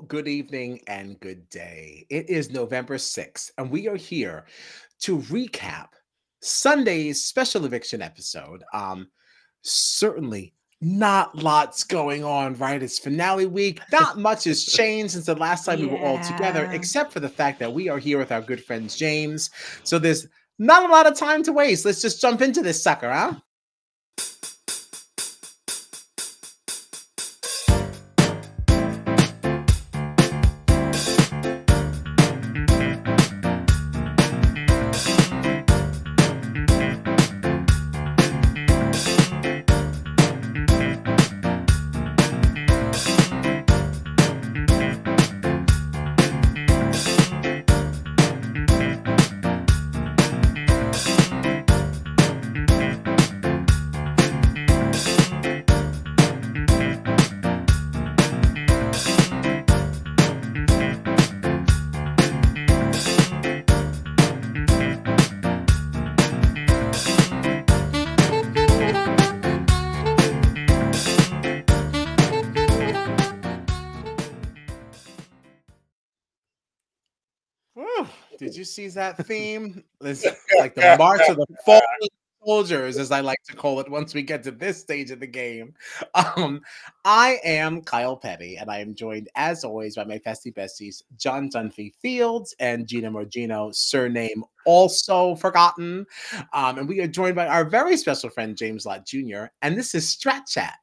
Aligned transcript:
Hello, 0.00 0.06
good 0.08 0.28
evening, 0.28 0.80
and 0.86 1.20
good 1.20 1.46
day. 1.50 2.06
It 2.08 2.30
is 2.30 2.50
November 2.50 2.96
6th, 2.96 3.50
and 3.58 3.70
we 3.70 3.86
are 3.86 3.96
here 3.96 4.46
to 5.00 5.18
recap 5.18 5.88
Sunday's 6.40 7.26
special 7.26 7.66
eviction 7.66 8.00
episode. 8.00 8.64
Um, 8.72 9.08
certainly 9.60 10.54
not 10.80 11.36
lots 11.36 11.84
going 11.84 12.24
on, 12.24 12.54
right? 12.54 12.82
It's 12.82 12.98
finale 12.98 13.44
week. 13.44 13.80
Not 13.92 14.16
much 14.16 14.44
has 14.44 14.64
changed 14.76 15.12
since 15.12 15.26
the 15.26 15.34
last 15.34 15.66
time 15.66 15.80
we 15.80 15.86
were 15.86 15.98
all 15.98 16.20
together, 16.20 16.70
except 16.72 17.12
for 17.12 17.20
the 17.20 17.28
fact 17.28 17.58
that 17.58 17.74
we 17.74 17.90
are 17.90 17.98
here 17.98 18.16
with 18.16 18.32
our 18.32 18.40
good 18.40 18.64
friends 18.64 18.96
James. 18.96 19.50
So 19.82 19.98
there's 19.98 20.26
not 20.58 20.88
a 20.88 20.92
lot 20.92 21.08
of 21.08 21.18
time 21.18 21.42
to 21.42 21.52
waste. 21.52 21.84
Let's 21.84 22.00
just 22.00 22.22
jump 22.22 22.40
into 22.40 22.62
this 22.62 22.82
sucker, 22.82 23.12
huh? 23.12 23.34
Did 78.70 78.82
you 78.82 78.90
see 78.90 78.94
that 78.94 79.26
theme? 79.26 79.82
It's 80.00 80.24
like 80.58 80.76
the 80.76 80.94
March 80.96 81.22
of 81.28 81.38
the 81.38 81.46
Fallen 81.66 81.82
Soldiers, 82.44 82.98
as 82.98 83.10
I 83.10 83.18
like 83.18 83.42
to 83.48 83.56
call 83.56 83.80
it, 83.80 83.90
once 83.90 84.14
we 84.14 84.22
get 84.22 84.44
to 84.44 84.52
this 84.52 84.78
stage 84.78 85.10
of 85.10 85.18
the 85.18 85.26
game. 85.26 85.74
Um, 86.14 86.60
I 87.04 87.38
am 87.44 87.82
Kyle 87.82 88.16
Petty, 88.16 88.56
and 88.56 88.70
I 88.70 88.78
am 88.78 88.94
joined, 88.94 89.28
as 89.34 89.64
always, 89.64 89.96
by 89.96 90.04
my 90.04 90.18
festy 90.18 90.54
besties, 90.54 91.02
John 91.16 91.50
Dunphy 91.50 91.94
Fields 91.94 92.54
and 92.60 92.86
Gina 92.86 93.10
Morgino, 93.10 93.74
surname 93.74 94.44
also 94.66 95.34
forgotten. 95.36 96.06
Um, 96.52 96.78
and 96.78 96.88
we 96.88 97.00
are 97.00 97.06
joined 97.06 97.36
by 97.36 97.46
our 97.46 97.64
very 97.64 97.96
special 97.96 98.30
friend, 98.30 98.56
James 98.56 98.86
Lott 98.86 99.06
Jr., 99.06 99.44
and 99.62 99.76
this 99.76 99.94
is 99.94 100.06
Strat 100.06 100.48
Chat. 100.48 100.74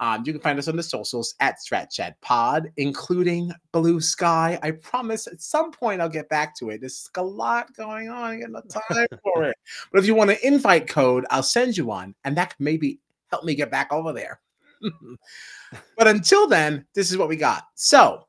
Um, 0.00 0.22
you 0.24 0.32
can 0.32 0.42
find 0.42 0.58
us 0.58 0.68
on 0.68 0.76
the 0.76 0.82
socials 0.82 1.34
at 1.40 1.56
Strat 1.58 1.90
Chat 1.90 2.20
Pod, 2.20 2.70
including 2.76 3.52
Blue 3.72 4.00
Sky. 4.00 4.58
I 4.62 4.72
promise 4.72 5.26
at 5.26 5.40
some 5.40 5.70
point 5.70 6.00
I'll 6.00 6.08
get 6.08 6.28
back 6.28 6.56
to 6.58 6.70
it. 6.70 6.80
There's 6.80 7.08
a 7.16 7.22
lot 7.22 7.74
going 7.74 8.08
on. 8.08 8.30
I 8.30 8.36
get 8.36 8.50
no 8.50 8.60
time 8.60 9.06
for 9.22 9.44
it. 9.44 9.56
But 9.92 10.00
if 10.00 10.06
you 10.06 10.14
want 10.14 10.30
an 10.30 10.38
invite 10.42 10.88
code, 10.88 11.24
I'll 11.30 11.42
send 11.42 11.76
you 11.76 11.86
one, 11.86 12.14
and 12.24 12.36
that 12.36 12.56
can 12.56 12.64
maybe 12.64 13.00
help 13.30 13.44
me 13.44 13.54
get 13.54 13.70
back 13.70 13.92
over 13.92 14.12
there. 14.12 14.40
but 15.96 16.08
until 16.08 16.46
then, 16.46 16.86
this 16.94 17.10
is 17.10 17.16
what 17.16 17.28
we 17.28 17.36
got. 17.36 17.64
So, 17.74 18.26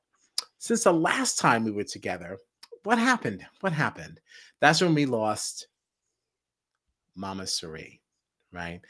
since 0.57 0.83
the 0.83 0.93
last 0.93 1.37
time 1.37 1.63
we 1.63 1.71
were 1.71 1.83
together, 1.83 2.37
what 2.83 2.97
happened? 2.97 3.45
What 3.61 3.73
happened? 3.73 4.19
That's 4.61 4.81
when 4.81 4.93
we 4.93 5.05
lost 5.05 5.67
Mama 7.15 7.47
Cirie, 7.47 8.01
right? 8.51 8.81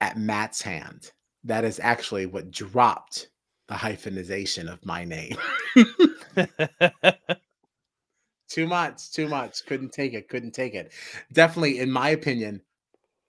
At 0.00 0.18
Matt's 0.18 0.62
hand. 0.62 1.12
That 1.44 1.64
is 1.64 1.80
actually 1.80 2.26
what 2.26 2.50
dropped 2.50 3.28
the 3.68 3.74
hyphenization 3.74 4.72
of 4.72 4.84
my 4.84 5.04
name. 5.04 5.36
too 8.48 8.66
much, 8.66 9.12
too 9.12 9.28
much. 9.28 9.64
Couldn't 9.66 9.92
take 9.92 10.14
it, 10.14 10.28
couldn't 10.28 10.52
take 10.52 10.74
it. 10.74 10.92
Definitely, 11.32 11.80
in 11.80 11.90
my 11.90 12.10
opinion, 12.10 12.62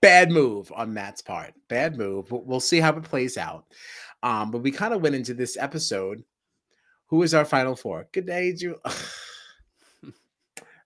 bad 0.02 0.32
move 0.32 0.72
on 0.76 0.94
Matt's 0.94 1.22
part. 1.22 1.54
Bad 1.68 1.98
move. 1.98 2.32
We'll, 2.32 2.60
see 2.60 2.80
how 2.80 2.96
it 2.96 3.04
plays 3.04 3.38
out. 3.38 3.66
Um, 4.24 4.52
but 4.52 4.60
we 4.60 4.72
kind 4.72 4.94
of 4.94 5.02
went 5.02 5.16
into 5.16 5.34
this 5.34 5.58
episode. 5.58 6.24
Who 7.08 7.24
is 7.24 7.34
our 7.34 7.46
final 7.46 7.76
four? 7.76 8.08
Good 8.12 8.28
day, 8.28 8.54
Ju. 8.54 8.76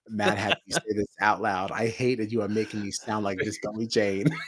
Matt 0.09 0.37
had 0.37 0.57
me 0.67 0.73
say 0.73 0.93
this 0.95 1.05
out 1.21 1.41
loud. 1.41 1.71
I 1.71 1.87
hate 1.87 2.15
that 2.19 2.31
you 2.31 2.41
are 2.41 2.47
making 2.47 2.81
me 2.81 2.91
sound 2.91 3.23
like 3.23 3.37
this 3.39 3.57
Billy 3.61 3.87
Jane. 3.87 4.25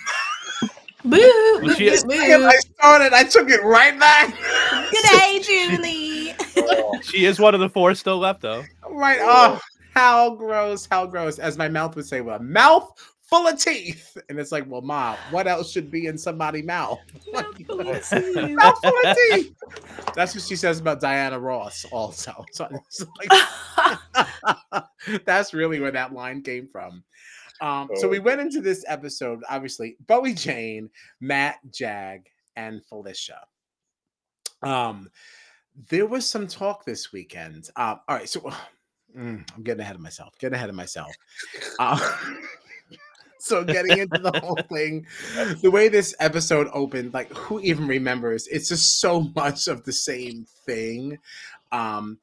Boo! 1.04 1.18
boo, 1.62 1.74
she 1.74 1.86
boo, 1.88 1.92
is- 1.94 2.04
boo. 2.04 2.14
I 2.14 2.56
started, 2.76 3.12
I 3.14 3.24
took 3.24 3.50
it 3.50 3.64
right 3.64 3.98
back. 4.00 4.36
Good 4.92 5.04
day, 5.20 5.42
Julie. 5.44 7.02
she 7.04 7.26
is 7.26 7.40
one 7.40 7.56
of 7.56 7.60
the 7.60 7.70
four 7.70 7.96
still 7.96 8.20
left, 8.20 8.42
though. 8.42 8.64
Right. 8.88 9.18
Oh, 9.20 9.60
how 9.96 10.36
gross. 10.36 10.86
How 10.90 11.08
gross. 11.08 11.40
As 11.40 11.58
my 11.58 11.68
mouth 11.68 11.96
would 11.96 12.06
say, 12.06 12.22
well, 12.22 12.38
mouth 12.40 12.92
full 13.32 13.48
of 13.48 13.58
teeth. 13.58 14.18
And 14.30 14.38
it's 14.38 14.52
like, 14.52 14.70
well, 14.70 14.82
mom, 14.82 15.16
what 15.32 15.48
else 15.48 15.72
should 15.72 15.90
be 15.90 16.06
in 16.06 16.18
somebody's 16.18 16.66
mouth? 16.66 17.00
Mouthful 17.34 17.80
of 17.80 17.88
mouth 17.88 18.80
full 18.84 18.94
of 19.06 19.18
teeth. 19.32 19.56
That's 20.14 20.36
what 20.36 20.44
she 20.44 20.58
says 20.58 20.80
about 20.80 21.00
Diana 21.00 21.40
Ross, 21.40 21.86
also. 21.92 22.46
So 22.52 22.68
like, 23.30 24.86
that's 25.26 25.54
really 25.54 25.80
where 25.80 25.92
that 25.92 26.14
line 26.14 26.42
came 26.42 26.68
from. 26.68 27.04
Um, 27.62 27.90
so 27.96 28.10
we 28.10 28.20
went 28.20 28.42
into 28.42 28.60
this 28.60 28.84
episode, 28.88 29.42
obviously, 29.50 29.96
Bowie 30.08 30.34
Jane, 30.34 30.90
Matt 31.22 31.60
Jag, 31.72 32.28
and 32.56 32.84
Felicia. 32.86 33.40
Um, 34.62 35.10
there 35.90 36.08
was 36.08 36.28
some 36.28 36.48
talk 36.48 36.84
this 36.84 37.14
weekend. 37.14 37.70
Um, 37.78 38.02
all 38.08 38.18
right, 38.18 38.28
so 38.28 38.42
mm, 39.18 39.48
I'm 39.56 39.64
getting 39.64 39.82
ahead 39.82 39.96
of 39.96 40.02
myself. 40.02 40.34
Getting 40.40 40.56
ahead 40.56 40.70
of 40.70 40.76
myself. 40.76 41.12
Uh, 41.80 42.00
so 43.42 43.64
getting 43.64 43.98
into 43.98 44.20
the 44.20 44.40
whole 44.40 44.60
thing, 44.72 45.06
the 45.62 45.72
way 45.72 45.90
this 45.90 46.16
episode 46.20 46.68
opened, 46.74 47.14
like 47.14 47.32
who 47.34 47.60
even 47.62 47.88
remembers? 47.88 48.48
It's 48.48 48.70
just 48.70 49.00
so 49.00 49.22
much 49.36 49.68
of 49.68 49.84
the 49.84 49.94
same 49.94 50.46
thing. 50.66 51.18
Um, 51.72 52.20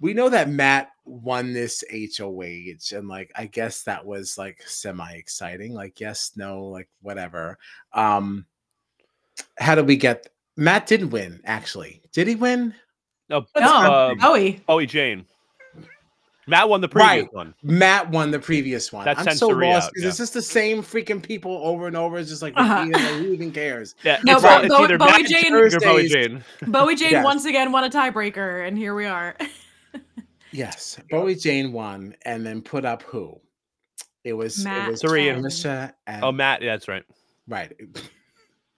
we 0.00 0.14
know 0.14 0.28
that 0.30 0.48
Matt 0.48 0.90
won 1.04 1.52
this 1.52 1.84
HOH, 1.90 2.96
and 2.96 3.08
like 3.08 3.30
I 3.36 3.46
guess 3.46 3.82
that 3.84 4.04
was 4.04 4.38
like 4.38 4.62
semi 4.66 5.12
exciting. 5.12 5.74
Like 5.74 6.00
yes, 6.00 6.32
no, 6.36 6.64
like 6.64 6.88
whatever. 7.02 7.58
Um, 7.92 8.46
how 9.58 9.74
did 9.74 9.86
we 9.86 9.96
get? 9.96 10.28
Matt 10.56 10.86
didn't 10.86 11.10
win. 11.10 11.40
Actually, 11.44 12.02
did 12.12 12.26
he 12.26 12.34
win? 12.34 12.74
No, 13.28 13.46
No, 13.56 13.62
uh, 13.62 14.14
Bowie. 14.16 14.60
Bowie 14.66 14.86
Jane. 14.86 15.24
Matt 16.50 16.68
won 16.68 16.80
the 16.80 16.88
previous 16.88 17.22
Right. 17.24 17.32
one. 17.34 17.54
Matt 17.62 18.10
won 18.10 18.30
the 18.30 18.38
previous 18.38 18.92
one. 18.92 19.04
That 19.04 19.18
I'm 19.18 19.34
so 19.36 19.48
lost 19.48 19.86
out, 19.86 19.92
because 19.92 20.02
yeah. 20.02 20.08
it's 20.08 20.18
just 20.18 20.34
the 20.34 20.42
same 20.42 20.82
freaking 20.82 21.22
people 21.22 21.52
over 21.64 21.86
and 21.86 21.96
over. 21.96 22.18
It's 22.18 22.28
just 22.28 22.42
like 22.42 22.52
Uh-huh. 22.56 22.86
like, 22.92 23.00
who 23.02 23.32
even 23.32 23.52
cares? 23.52 23.94
Yeah, 24.02 24.18
No, 24.24 24.34
it's, 24.34 24.42
Bo- 24.42 24.58
it's 24.60 24.68
Bo- 24.74 24.84
either 24.84 24.98
Bowie 24.98 25.06
Matt 25.10 25.26
Jane- 25.26 25.54
or 25.54 25.70
Bowie 25.80 26.08
Jane. 26.08 26.44
Bowie 26.66 26.96
Jane 26.96 27.10
Yes. 27.12 27.24
once 27.24 27.44
again 27.46 27.72
won 27.72 27.84
a 27.84 27.90
tiebreaker, 27.90 28.66
and 28.66 28.76
here 28.76 28.94
we 28.94 29.06
are. 29.06 29.36
Yes, 30.52 30.98
Bowie 31.10 31.36
Jane 31.36 31.72
won, 31.72 32.14
and 32.24 32.44
then 32.44 32.60
put 32.62 32.84
up 32.84 33.02
who? 33.04 33.40
It 34.24 34.32
was 34.34 34.62
Matt 34.64 34.88
it 34.88 34.90
was 34.90 35.00
Cirie 35.00 35.28
and- 35.28 35.38
Felicia 35.38 35.94
and 36.06 36.24
Oh, 36.24 36.32
Matt. 36.32 36.60
Yeah, 36.62 36.72
that's 36.72 36.88
right. 36.88 37.04
right, 37.48 37.72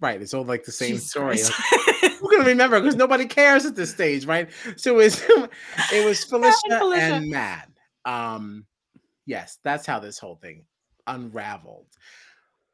right. 0.02 0.20
It's 0.20 0.34
all 0.34 0.44
like 0.44 0.64
the 0.64 0.72
same 0.72 0.94
Jesus 0.94 1.10
story. 1.10 1.38
Christ. 1.38 1.52
Who 2.20 2.28
can 2.28 2.44
remember? 2.44 2.80
Because 2.80 2.96
nobody 2.96 3.24
cares 3.24 3.64
at 3.64 3.76
this 3.76 3.90
stage, 3.90 4.26
right? 4.26 4.50
So 4.76 4.94
it 4.94 5.04
was 5.04 5.22
it 5.92 6.04
was 6.04 6.24
Felicia 6.24 6.56
and, 6.70 6.78
Felicia. 6.78 7.20
Matt. 7.22 7.70
Um, 8.04 8.66
yes, 9.24 9.58
that's 9.64 9.86
how 9.86 10.00
this 10.00 10.18
whole 10.18 10.36
thing 10.36 10.64
unraveled. 11.06 11.86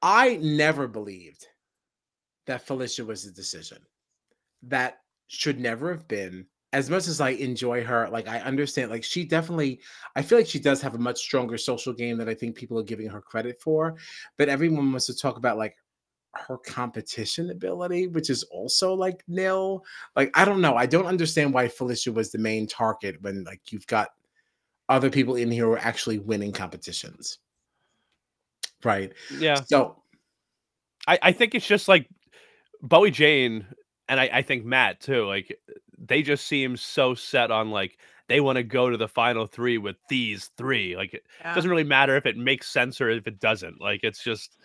I 0.03 0.37
never 0.37 0.89
believed 0.89 1.47
that 2.47 2.67
Felicia 2.67 3.05
was 3.05 3.25
the 3.25 3.33
decision. 3.33 3.79
That 4.63 4.99
should 5.29 5.61
never 5.61 5.91
have 5.91 6.09
been. 6.09 6.47
As 6.75 6.91
much 6.91 7.09
as 7.09 7.21
I 7.21 7.31
enjoy 7.31 7.83
her, 7.85 8.09
like 8.11 8.29
I 8.29 8.41
understand, 8.41 8.91
like 8.91 9.03
she 9.03 9.25
definitely, 9.25 9.81
I 10.17 10.23
feel 10.23 10.37
like 10.37 10.47
she 10.47 10.59
does 10.59 10.83
have 10.83 10.95
a 10.95 10.99
much 10.99 11.19
stronger 11.19 11.57
social 11.57 11.95
game 11.95 12.19
that 12.19 12.29
I 12.29 12.35
think 12.35 12.57
people 12.57 12.79
are 12.79 12.83
giving 12.83 13.09
her 13.09 13.23
credit 13.23 13.59
for. 13.61 13.97
But 14.37 14.51
everyone 14.51 14.91
wants 14.91 15.07
to 15.07 15.17
talk 15.17 15.39
about 15.39 15.57
like 15.57 15.77
her 16.35 16.59
competition 16.59 17.51
ability, 17.51 18.07
which 18.09 18.31
is 18.31 18.43
also 18.45 18.95
like 18.95 19.25
nil. 19.29 19.85
Like, 20.17 20.31
I 20.35 20.45
don't 20.45 20.61
know. 20.61 20.77
I 20.77 20.87
don't 20.87 21.07
understand 21.07 21.53
why 21.53 21.69
Felicia 21.69 22.13
was 22.13 22.31
the 22.31 22.39
main 22.39 22.67
target 22.67 23.21
when 23.23 23.45
like 23.45 23.73
you've 23.73 23.87
got 23.87 24.11
other 24.89 25.11
people 25.11 25.37
in 25.37 25.51
here 25.51 25.65
who 25.67 25.73
are 25.73 25.79
actually 25.79 26.19
winning 26.19 26.53
competitions. 26.53 27.39
Right. 28.85 29.13
Yeah. 29.39 29.61
So 29.63 30.03
I, 31.07 31.19
I 31.23 31.33
think 31.33 31.55
it's 31.55 31.67
just 31.67 31.89
like 31.89 32.09
Bowie 32.83 33.11
Jane 33.11 33.67
and 34.09 34.21
I, 34.21 34.31
I 34.33 34.43
think 34.43 34.65
Matt 34.65 35.01
too. 35.01 35.27
Like 35.27 35.59
they 35.99 36.23
just 36.23 36.47
seem 36.47 36.77
so 36.77 37.15
set 37.15 37.51
on 37.51 37.71
like 37.71 37.99
they 38.29 38.41
want 38.41 38.57
to 38.57 38.63
go 38.63 38.91
to 38.91 38.97
the 38.97 39.09
final 39.09 39.47
three 39.47 39.79
with 39.79 39.97
these 40.09 40.51
three. 40.57 40.97
Like 40.97 41.15
it 41.15 41.27
Yeah. 41.41 41.55
doesn't 41.55 41.71
really 41.71 41.85
matter 41.85 42.17
if 42.17 42.27
it 42.27 42.37
makes 42.37 42.69
sense 42.69 43.01
or 43.01 43.11
if 43.11 43.27
it 43.27 43.41
doesn't. 43.41 43.81
Like 43.81 44.01
it's 44.05 44.23
just 44.23 44.57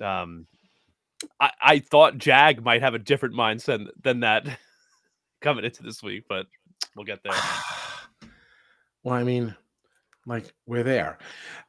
um 0.00 0.46
I, 1.38 1.50
I 1.62 1.78
thought 1.78 2.18
Jag 2.18 2.64
might 2.64 2.82
have 2.82 2.94
a 2.94 2.98
different 2.98 3.34
mindset 3.34 3.88
than 4.02 4.20
that 4.20 4.46
coming 5.40 5.64
into 5.64 5.82
this 5.82 6.02
week, 6.02 6.24
but 6.28 6.46
we'll 6.96 7.04
get 7.04 7.22
there. 7.22 7.32
well, 9.02 9.14
I 9.14 9.24
mean, 9.24 9.54
like 10.26 10.52
we're 10.66 10.82
there 10.82 11.18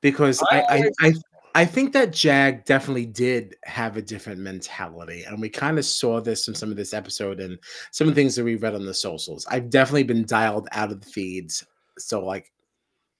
because 0.01 0.44
I, 0.51 0.62
I 0.62 0.75
I, 0.75 0.92
I, 1.01 1.13
I 1.53 1.65
think 1.65 1.94
that 1.94 2.13
Jag 2.13 2.65
definitely 2.65 3.06
did 3.06 3.56
have 3.63 3.98
a 3.98 4.01
different 4.01 4.39
mentality, 4.39 5.24
and 5.24 5.39
we 5.39 5.50
kind 5.50 5.77
of 5.77 5.86
saw 5.86 6.21
this 6.21 6.48
in 6.48 6.56
some 6.56 6.71
of 6.71 6.77
this 6.77 6.94
episode 6.94 7.39
and 7.39 7.57
some 7.92 8.07
of 8.07 8.15
the 8.15 8.21
things 8.21 8.36
that 8.36 8.44
we 8.44 8.56
read 8.56 8.75
on 8.75 8.86
the 8.86 8.94
socials. 8.94 9.45
I've 9.50 9.69
definitely 9.69 10.03
been 10.03 10.25
dialed 10.25 10.68
out 10.71 10.92
of 10.92 11.01
the 11.01 11.09
feeds, 11.09 11.65
so 11.98 12.24
like, 12.24 12.51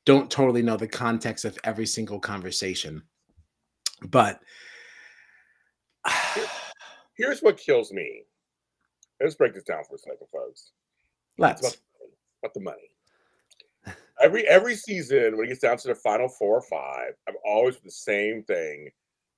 don't 0.06 0.31
totally 0.31 0.62
know 0.62 0.78
the 0.78 0.88
context 0.88 1.45
of 1.45 1.57
every 1.63 1.86
single 1.86 2.19
conversation, 2.19 3.04
but. 4.07 4.42
Here's 7.18 7.42
what 7.42 7.57
kills 7.57 7.92
me. 7.92 8.24
Let's 9.19 9.36
break 9.36 9.53
this 9.53 9.63
down 9.63 9.83
for 9.88 9.95
a 9.95 10.00
second, 10.00 10.27
folks. 10.31 10.71
Let's. 11.38 11.62
about, 11.62 11.77
about 12.44 12.53
the 12.53 12.59
money. 12.59 13.95
Every 14.21 14.48
every 14.48 14.75
season, 14.75 15.36
when 15.36 15.45
it 15.45 15.50
gets 15.50 15.62
down 15.62 15.77
to 15.77 15.88
the 15.88 15.95
final 15.95 16.30
four 16.30 16.57
or 16.57 16.62
five, 16.62 17.13
I'm 17.27 17.36
always 17.45 17.77
the 17.80 17.92
same 17.92 18.44
thing. 18.44 18.92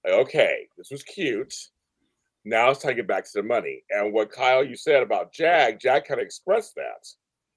Like, 0.04 0.14
okay, 0.14 0.68
this 0.78 0.92
was 0.92 1.04
cute. 1.04 1.54
Now 2.46 2.70
it's 2.70 2.82
time 2.82 2.92
to 2.92 2.96
get 2.96 3.08
back 3.08 3.24
to 3.24 3.32
the 3.36 3.44
money. 3.44 3.84
And 3.90 4.14
what 4.14 4.32
Kyle 4.32 4.64
you 4.64 4.76
said 4.76 5.02
about 5.02 5.34
Jag, 5.34 5.80
Jag 5.80 6.04
kind 6.04 6.20
of 6.20 6.26
expressed 6.26 6.76
that. 6.76 7.08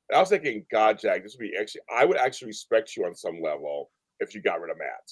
And 0.09 0.17
I 0.17 0.21
was 0.21 0.29
thinking, 0.29 0.65
God, 0.71 1.01
Jag, 1.01 1.25
this 1.25 1.37
would 1.37 1.51
be 1.51 1.57
actually 1.61 1.81
I 1.93 2.05
would 2.05 2.17
actually 2.17 2.49
respect 2.49 2.97
you 2.97 3.05
on 3.05 3.15
some 3.17 3.41
level 3.43 3.91
if 4.21 4.35
you 4.35 4.41
got 4.41 4.61
rid 4.61 4.71
of 4.71 4.79
Matt. 4.79 5.11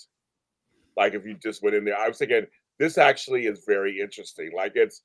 Like 0.96 1.14
if 1.14 1.24
you 1.24 1.34
just 1.34 1.62
went 1.62 1.74
in 1.74 1.84
there. 1.84 1.98
I 1.98 2.08
was 2.08 2.18
thinking 2.18 2.46
this 2.78 2.98
actually 2.98 3.46
is 3.46 3.64
very 3.66 4.00
interesting. 4.00 4.50
Like 4.54 4.72
it's 4.74 5.02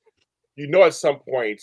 you 0.56 0.66
know 0.68 0.82
at 0.84 0.94
some 0.94 1.18
point 1.20 1.62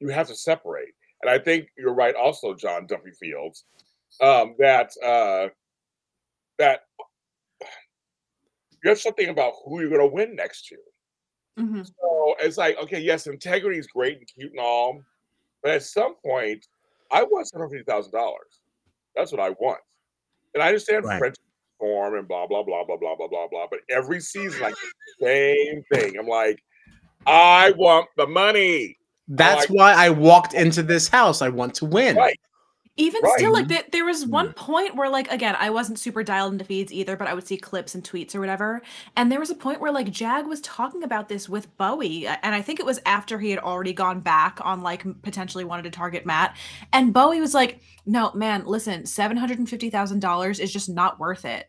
you 0.00 0.08
have 0.08 0.28
to 0.28 0.34
separate. 0.34 0.94
And 1.22 1.30
I 1.30 1.38
think 1.38 1.68
you're 1.78 1.94
right 1.94 2.14
also, 2.14 2.54
John 2.54 2.86
Duffy 2.86 3.12
Fields, 3.12 3.64
um, 4.20 4.54
that 4.58 4.90
uh 5.02 5.48
that 6.58 6.80
you 8.82 8.90
have 8.90 9.00
something 9.00 9.28
about 9.28 9.54
who 9.64 9.80
you're 9.80 9.90
gonna 9.90 10.06
win 10.06 10.36
next 10.36 10.70
year. 10.70 10.80
Mhm. 11.58 11.86
So 11.86 12.34
it's 12.40 12.58
like, 12.58 12.76
okay, 12.78 13.00
yes, 13.00 13.26
integrity 13.26 13.78
is 13.78 13.86
great 13.86 14.18
and 14.18 14.26
cute 14.26 14.50
and 14.50 14.60
all, 14.60 15.00
but 15.62 15.72
at 15.72 15.82
some 15.82 16.16
point, 16.16 16.66
I 17.10 17.22
want 17.22 17.48
seven 17.48 17.66
hundred 17.66 17.78
fifty 17.78 17.90
thousand 17.90 18.12
dollars. 18.12 18.60
That's 19.14 19.30
what 19.32 19.40
I 19.40 19.50
want. 19.50 19.80
And 20.54 20.62
I 20.62 20.68
understand 20.68 21.04
Right. 21.04 21.20
Form 21.84 22.14
and 22.16 22.26
blah 22.26 22.46
blah 22.46 22.62
blah 22.62 22.84
blah 22.84 22.96
blah 22.96 23.16
blah 23.16 23.28
blah 23.28 23.48
blah. 23.48 23.66
But 23.70 23.80
every 23.90 24.20
season, 24.20 24.60
like 24.62 24.74
the 25.20 25.26
same 25.26 25.82
thing. 25.92 26.18
I'm 26.18 26.26
like, 26.26 26.62
I 27.26 27.72
want 27.76 28.08
the 28.16 28.26
money. 28.26 28.96
That's 29.28 29.68
like- 29.68 29.78
why 29.78 29.92
I 29.92 30.10
walked 30.10 30.54
into 30.54 30.82
this 30.82 31.08
house. 31.08 31.42
I 31.42 31.48
want 31.48 31.74
to 31.76 31.86
win. 31.86 32.16
Right. 32.16 32.38
Even 32.96 33.22
Right. 33.24 33.32
still, 33.38 33.52
like 33.52 33.66
there, 33.66 33.82
there 33.90 34.04
was 34.04 34.24
one 34.24 34.50
Mm. 34.50 34.56
point 34.56 34.94
where, 34.94 35.08
like, 35.08 35.28
again, 35.32 35.56
I 35.58 35.68
wasn't 35.70 35.98
super 35.98 36.22
dialed 36.22 36.52
into 36.52 36.64
feeds 36.64 36.92
either, 36.92 37.16
but 37.16 37.26
I 37.26 37.34
would 37.34 37.44
see 37.44 37.56
clips 37.56 37.96
and 37.96 38.04
tweets 38.04 38.36
or 38.36 38.40
whatever. 38.40 38.82
And 39.16 39.32
there 39.32 39.40
was 39.40 39.50
a 39.50 39.54
point 39.56 39.80
where, 39.80 39.90
like, 39.90 40.12
Jag 40.12 40.46
was 40.46 40.60
talking 40.60 41.02
about 41.02 41.28
this 41.28 41.48
with 41.48 41.76
Bowie, 41.76 42.28
and 42.28 42.54
I 42.54 42.62
think 42.62 42.78
it 42.78 42.86
was 42.86 43.00
after 43.04 43.40
he 43.40 43.50
had 43.50 43.58
already 43.58 43.92
gone 43.92 44.20
back 44.20 44.60
on, 44.62 44.82
like, 44.82 45.04
potentially 45.22 45.64
wanted 45.64 45.82
to 45.84 45.90
target 45.90 46.24
Matt. 46.24 46.56
And 46.92 47.12
Bowie 47.12 47.40
was 47.40 47.52
like, 47.52 47.80
"No, 48.06 48.30
man, 48.32 48.62
listen, 48.64 49.06
seven 49.06 49.38
hundred 49.38 49.58
and 49.58 49.68
fifty 49.68 49.90
thousand 49.90 50.20
dollars 50.20 50.60
is 50.60 50.72
just 50.72 50.88
not 50.88 51.18
worth 51.18 51.44
it." 51.44 51.68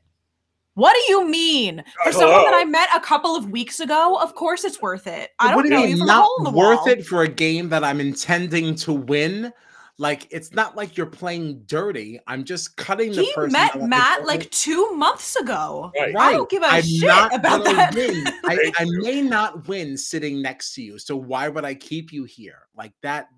What 0.76 0.94
do 0.94 1.12
you 1.14 1.28
mean? 1.28 1.84
For 2.04 2.12
someone 2.12 2.44
that 2.44 2.54
I 2.54 2.66
met 2.66 2.90
a 2.94 3.00
couple 3.00 3.36
of 3.36 3.50
weeks 3.50 3.80
ago, 3.80 4.18
of 4.22 4.36
course 4.36 4.64
it's 4.66 4.82
worth 4.82 5.08
it. 5.08 5.32
I 5.40 5.48
But 5.48 5.50
don't 5.52 5.56
what 5.56 5.66
know 5.70 5.78
you 5.80 5.84
you 5.84 5.88
mean 5.96 5.98
from 6.00 6.04
a 6.10 6.12
not 6.12 6.24
hole 6.26 6.38
in 6.40 6.44
the 6.44 6.58
worth 6.58 6.80
wall. 6.80 6.88
it 6.90 7.06
for 7.06 7.24
a 7.24 7.28
game 7.30 7.70
that 7.70 7.84
I'm 7.84 8.02
intending 8.02 8.76
to 8.76 8.92
win? 8.94 9.54
Like 9.98 10.28
it's 10.32 10.52
not 10.52 10.76
like 10.76 10.98
you're 10.98 11.06
playing 11.06 11.62
dirty. 11.68 12.20
I'm 12.28 12.44
just 12.44 12.76
cutting 12.76 13.14
the 13.14 13.22
He 13.24 13.34
person. 13.34 13.54
met 13.54 13.82
Matt 13.82 14.26
like 14.26 14.52
two 14.52 14.92
months 14.96 15.38
ago. 15.38 15.94
Right. 15.98 16.14
I 16.14 16.34
don't 16.34 16.50
give 16.50 16.62
a 16.62 16.66
I'm 16.66 16.84
shit 16.84 17.08
not 17.08 17.34
about 17.34 17.64
gonna 17.64 17.78
that. 17.78 17.96
win. 17.96 18.26
I, 18.44 18.74
I 18.78 18.86
may 19.00 19.22
not 19.22 19.70
win 19.70 19.96
sitting 19.98 20.42
next 20.42 20.74
to 20.74 20.82
you. 20.82 21.00
So 21.00 21.16
why 21.16 21.48
would 21.48 21.64
I 21.64 21.74
keep 21.74 22.12
you 22.12 22.26
here? 22.26 22.68
Like 22.76 22.92
that. 23.02 23.30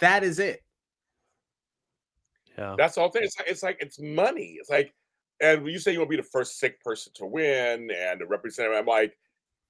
That 0.00 0.22
is 0.22 0.38
it. 0.38 0.60
Yeah. 2.58 2.74
That's 2.76 2.98
all 2.98 3.08
thing. 3.10 3.22
It's 3.24 3.38
like 3.38 3.48
it's 3.48 3.62
like 3.62 3.78
it's 3.80 3.98
money. 3.98 4.56
It's 4.60 4.68
like, 4.68 4.92
and 5.42 5.62
when 5.62 5.72
you 5.72 5.78
say 5.78 5.92
you 5.92 5.98
want 5.98 6.10
to 6.10 6.16
be 6.16 6.22
the 6.22 6.28
first 6.28 6.58
sick 6.58 6.80
person 6.82 7.12
to 7.16 7.26
win 7.26 7.90
and 7.90 8.20
to 8.20 8.26
represent, 8.26 8.72
I'm 8.72 8.86
like, 8.86 9.16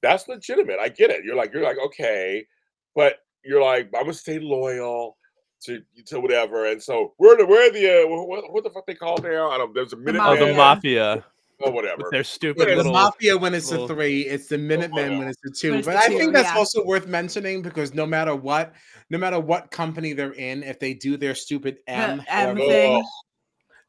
that's 0.02 0.28
legitimate. 0.28 0.78
I 0.78 0.88
get 0.88 1.10
it. 1.10 1.24
You're 1.24 1.34
like, 1.34 1.52
you're 1.52 1.62
like, 1.64 1.78
okay, 1.86 2.46
but 2.94 3.16
you're 3.44 3.62
like, 3.62 3.86
I'm 3.96 4.02
gonna 4.02 4.14
stay 4.14 4.38
loyal 4.38 5.16
to 5.64 5.82
to 6.06 6.20
whatever. 6.20 6.66
And 6.66 6.82
so 6.82 7.14
we're 7.18 7.36
the 7.36 7.46
we're 7.46 7.72
the 7.72 8.04
uh, 8.04 8.08
what, 8.08 8.52
what 8.52 8.64
the 8.64 8.70
fuck 8.70 8.86
they 8.86 8.94
call 8.94 9.18
now? 9.18 9.50
I 9.50 9.58
don't. 9.58 9.74
There's 9.74 9.92
a 9.92 9.96
minute. 9.96 10.22
Oh, 10.22 10.36
the 10.36 10.54
mafia 10.54 11.24
or 11.60 11.70
whatever. 11.72 12.08
They're 12.10 12.24
stupid 12.24 12.68
the 12.68 12.76
little. 12.76 12.92
mafia 12.92 13.36
when 13.38 13.54
it's 13.54 13.70
little- 13.70 13.86
a 13.86 13.88
three, 13.94 14.22
it's 14.22 14.48
the 14.48 14.58
Minutemen 14.58 15.18
when 15.18 15.28
it's 15.28 15.40
a 15.46 15.50
two. 15.50 15.74
It's 15.74 15.86
But 15.86 15.96
I 15.96 16.08
two, 16.08 16.18
think 16.18 16.32
that's 16.32 16.48
yeah. 16.48 16.56
also 16.58 16.84
worth 16.84 17.06
mentioning 17.06 17.62
because 17.62 17.94
no 17.94 18.04
matter 18.04 18.34
what, 18.34 18.74
no 19.10 19.18
matter 19.18 19.38
what 19.40 19.70
company 19.70 20.12
they're 20.12 20.34
in, 20.34 20.62
if 20.64 20.78
they 20.78 20.94
do 20.94 21.16
their 21.16 21.34
stupid 21.34 21.78
M, 21.86 22.18
The 22.18 22.34
M 22.34 22.56
thing. 22.56 23.04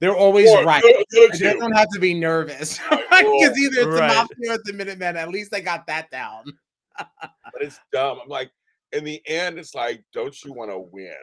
They're 0.03 0.15
always 0.15 0.49
Or 0.49 0.65
right. 0.65 0.81
the- 0.83 1.05
the 1.11 1.37
They 1.39 1.53
don't 1.53 1.71
have 1.71 1.87
to 1.93 1.99
be 1.99 2.13
nervous 2.13 2.77
because 2.89 3.57
either 3.57 3.81
it's 3.81 3.95
the 3.95 4.01
Right. 4.01 4.07
mafia 4.07 4.51
or 4.51 4.57
the 4.65 4.73
Minutemen. 4.73 5.15
At 5.15 5.29
least 5.29 5.53
I 5.55 5.61
got 5.61 5.87
that 5.87 6.11
down. 6.11 6.43
but 6.97 7.61
it's 7.61 7.79
dumb. 7.93 8.19
I'm 8.21 8.27
like, 8.27 8.51
in 8.91 9.05
the 9.05 9.21
end, 9.27 9.57
it's 9.57 9.73
like, 9.73 10.03
don't 10.13 10.35
you 10.43 10.51
want 10.51 10.71
to 10.71 10.79
win? 10.79 11.13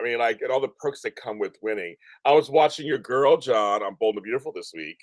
I 0.00 0.02
mean, 0.02 0.18
like, 0.18 0.40
and 0.42 0.50
all 0.50 0.60
the 0.60 0.68
perks 0.80 1.02
that 1.02 1.14
come 1.14 1.38
with 1.38 1.56
winning. 1.62 1.94
I 2.24 2.32
was 2.32 2.50
watching 2.50 2.84
your 2.84 2.98
girl, 2.98 3.36
John, 3.36 3.84
on 3.84 3.96
Bold 4.00 4.16
and 4.16 4.24
Beautiful 4.24 4.50
this 4.52 4.72
week, 4.74 4.98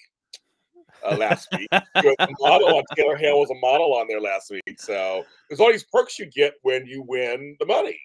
uh, 1.09 1.15
last 1.15 1.47
week. 1.57 1.69
She 2.01 2.07
was 2.07 2.15
a 2.19 2.27
model 2.41 2.75
on 2.75 2.83
Taylor 2.95 3.15
Hale 3.15 3.39
was 3.39 3.49
a 3.51 3.55
model 3.55 3.93
on 3.95 4.05
there 4.09 4.19
last 4.21 4.51
week. 4.51 4.79
So 4.79 5.23
there's 5.49 5.61
all 5.61 5.71
these 5.71 5.85
perks 5.85 6.19
you 6.19 6.25
get 6.25 6.55
when 6.63 6.85
you 6.85 7.03
win 7.07 7.55
the 7.61 7.65
money. 7.65 7.97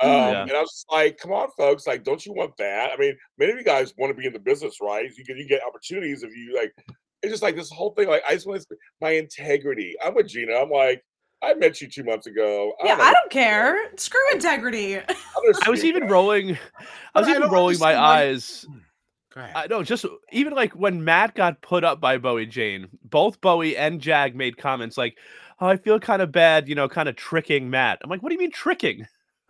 Um, 0.00 0.10
Yeah. 0.10 0.42
And 0.42 0.52
I 0.52 0.60
was 0.60 0.70
just 0.70 0.86
like, 0.90 1.18
come 1.18 1.32
on, 1.32 1.48
folks, 1.56 1.86
like, 1.86 2.04
don't 2.04 2.24
you 2.24 2.32
want 2.32 2.56
that? 2.58 2.90
I 2.92 2.96
mean, 2.96 3.16
many 3.38 3.52
of 3.52 3.58
you 3.58 3.64
guys 3.64 3.94
want 3.98 4.10
to 4.10 4.20
be 4.20 4.26
in 4.26 4.32
the 4.32 4.38
business, 4.38 4.78
right? 4.80 5.04
You 5.04 5.24
get 5.24 5.36
you 5.36 5.48
get 5.48 5.62
opportunities 5.66 6.22
if 6.22 6.34
you 6.36 6.54
like. 6.56 6.72
It's 7.22 7.32
just 7.32 7.42
like 7.42 7.56
this 7.56 7.70
whole 7.70 7.90
thing. 7.94 8.08
Like, 8.08 8.22
I 8.28 8.34
just 8.34 8.46
want 8.46 8.60
to, 8.60 8.76
my 9.00 9.10
integrity. 9.10 9.96
I'm 10.04 10.14
with 10.14 10.28
Gina. 10.28 10.54
I'm 10.54 10.70
like, 10.70 11.02
I 11.42 11.54
met 11.54 11.80
you 11.80 11.88
two 11.88 12.04
months 12.04 12.26
ago. 12.26 12.74
Yeah, 12.84 12.96
know 12.96 13.04
I 13.04 13.12
don't 13.12 13.30
care. 13.30 13.76
Screw 13.96 14.20
integrity. 14.32 14.96
I 15.66 15.70
was 15.70 15.84
even 15.84 16.08
rolling. 16.08 16.58
I 17.14 17.20
was 17.20 17.28
I 17.28 17.30
even 17.30 17.42
don't 17.42 17.52
rolling 17.52 17.78
my 17.78 17.94
understand 17.94 18.36
eyes. 18.36 18.66
I 19.54 19.66
know, 19.68 19.82
just 19.84 20.04
even 20.32 20.54
like 20.54 20.72
when 20.72 21.04
Matt 21.04 21.34
got 21.34 21.60
put 21.62 21.84
up 21.84 22.00
by 22.00 22.18
Bowie 22.18 22.46
Jane, 22.46 22.88
both 23.04 23.40
Bowie 23.40 23.76
and 23.76 24.00
Jag 24.00 24.34
made 24.34 24.56
comments 24.56 24.98
like, 24.98 25.16
"Oh, 25.60 25.66
I 25.68 25.76
feel 25.76 26.00
kind 26.00 26.22
of 26.22 26.32
bad, 26.32 26.68
you 26.68 26.74
know, 26.74 26.88
kind 26.88 27.08
of 27.08 27.14
tricking 27.14 27.70
Matt." 27.70 28.00
I'm 28.02 28.10
like, 28.10 28.22
"What 28.22 28.30
do 28.30 28.34
you 28.34 28.40
mean 28.40 28.50
tricking? 28.50 29.06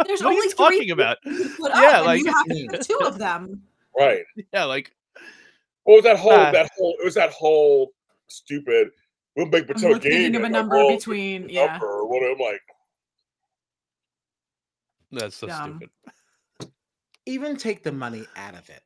There's 0.06 0.20
What 0.22 0.28
are 0.30 0.32
only 0.34 0.44
you 0.46 0.50
three 0.50 0.56
talking 0.78 0.90
about?" 0.92 1.18
you 1.24 1.48
put 1.56 1.72
Yeah, 1.74 1.80
up, 1.80 1.94
and 1.96 2.06
like- 2.06 2.20
you 2.24 2.32
have 2.32 2.46
to 2.46 2.78
two 2.82 3.00
of 3.04 3.18
them. 3.18 3.62
right. 3.98 4.24
Yeah, 4.52 4.64
like 4.64 4.92
What 5.84 5.94
was 5.96 6.04
that 6.04 6.18
whole? 6.18 6.32
Ah. 6.32 6.50
that 6.52 6.70
whole. 6.76 6.94
It 7.00 7.04
was 7.04 7.14
that 7.14 7.30
whole 7.30 7.92
stupid. 8.28 8.90
We'll 9.36 9.46
make 9.46 9.62
I'm 9.62 9.66
pretend 9.68 9.92
like 9.94 10.02
thinking 10.02 10.34
of 10.36 10.42
a 10.42 10.44
and 10.46 10.52
number 10.52 10.74
roll 10.76 10.96
between 10.96 11.46
the 11.46 11.52
yeah. 11.54 11.66
number 11.66 11.86
or 11.86 12.08
what? 12.08 12.22
I'm 12.22 12.38
like, 12.38 12.60
that's 15.12 15.36
so 15.36 15.46
Dumb. 15.46 15.80
stupid. 15.80 15.90
Even 17.26 17.56
take 17.56 17.82
the 17.82 17.92
money 17.92 18.26
out 18.36 18.54
of 18.54 18.68
it. 18.70 18.82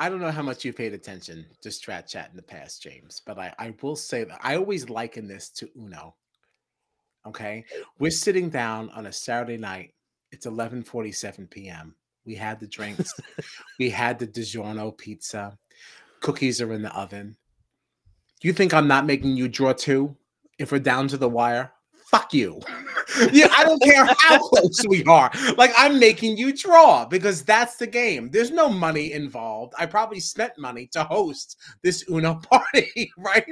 I 0.00 0.08
don't 0.08 0.20
know 0.20 0.30
how 0.30 0.42
much 0.42 0.64
you 0.64 0.72
paid 0.72 0.92
attention 0.94 1.44
to 1.62 1.68
Strat 1.70 2.06
Chat 2.06 2.28
in 2.30 2.36
the 2.36 2.42
past, 2.42 2.80
James, 2.82 3.20
but 3.26 3.38
I, 3.38 3.52
I 3.58 3.74
will 3.82 3.96
say 3.96 4.22
that 4.24 4.38
I 4.42 4.54
always 4.56 4.88
liken 4.88 5.26
this 5.26 5.50
to 5.50 5.68
Uno. 5.76 6.14
Okay. 7.26 7.64
We're 7.98 8.10
sitting 8.10 8.48
down 8.48 8.90
on 8.90 9.06
a 9.06 9.12
Saturday 9.12 9.56
night. 9.56 9.94
It's 10.32 10.46
11:47 10.46 11.50
p.m. 11.50 11.94
We 12.24 12.34
had 12.34 12.60
the 12.60 12.66
drinks. 12.66 13.12
we 13.78 13.90
had 13.90 14.18
the 14.18 14.26
DiGiorno 14.26 14.96
pizza. 14.96 15.58
Cookies 16.20 16.60
are 16.60 16.72
in 16.72 16.82
the 16.82 16.94
oven. 16.94 17.36
You 18.42 18.52
think 18.52 18.72
I'm 18.72 18.88
not 18.88 19.06
making 19.06 19.36
you 19.36 19.48
draw 19.48 19.72
two 19.72 20.16
if 20.58 20.72
we're 20.72 20.78
down 20.78 21.08
to 21.08 21.16
the 21.16 21.28
wire? 21.28 21.72
Fuck 22.10 22.32
you. 22.32 22.60
yeah, 23.32 23.48
I 23.56 23.64
don't 23.64 23.82
care 23.82 24.04
how 24.04 24.38
close 24.48 24.82
we 24.88 25.04
are. 25.04 25.30
Like 25.56 25.72
I'm 25.76 25.98
making 25.98 26.36
you 26.38 26.56
draw 26.56 27.04
because 27.04 27.42
that's 27.42 27.76
the 27.76 27.86
game. 27.86 28.30
There's 28.30 28.50
no 28.50 28.68
money 28.68 29.12
involved. 29.12 29.74
I 29.78 29.86
probably 29.86 30.20
spent 30.20 30.52
money 30.58 30.88
to 30.92 31.04
host 31.04 31.56
this 31.82 32.04
Uno 32.10 32.36
party, 32.36 33.12
right? 33.18 33.44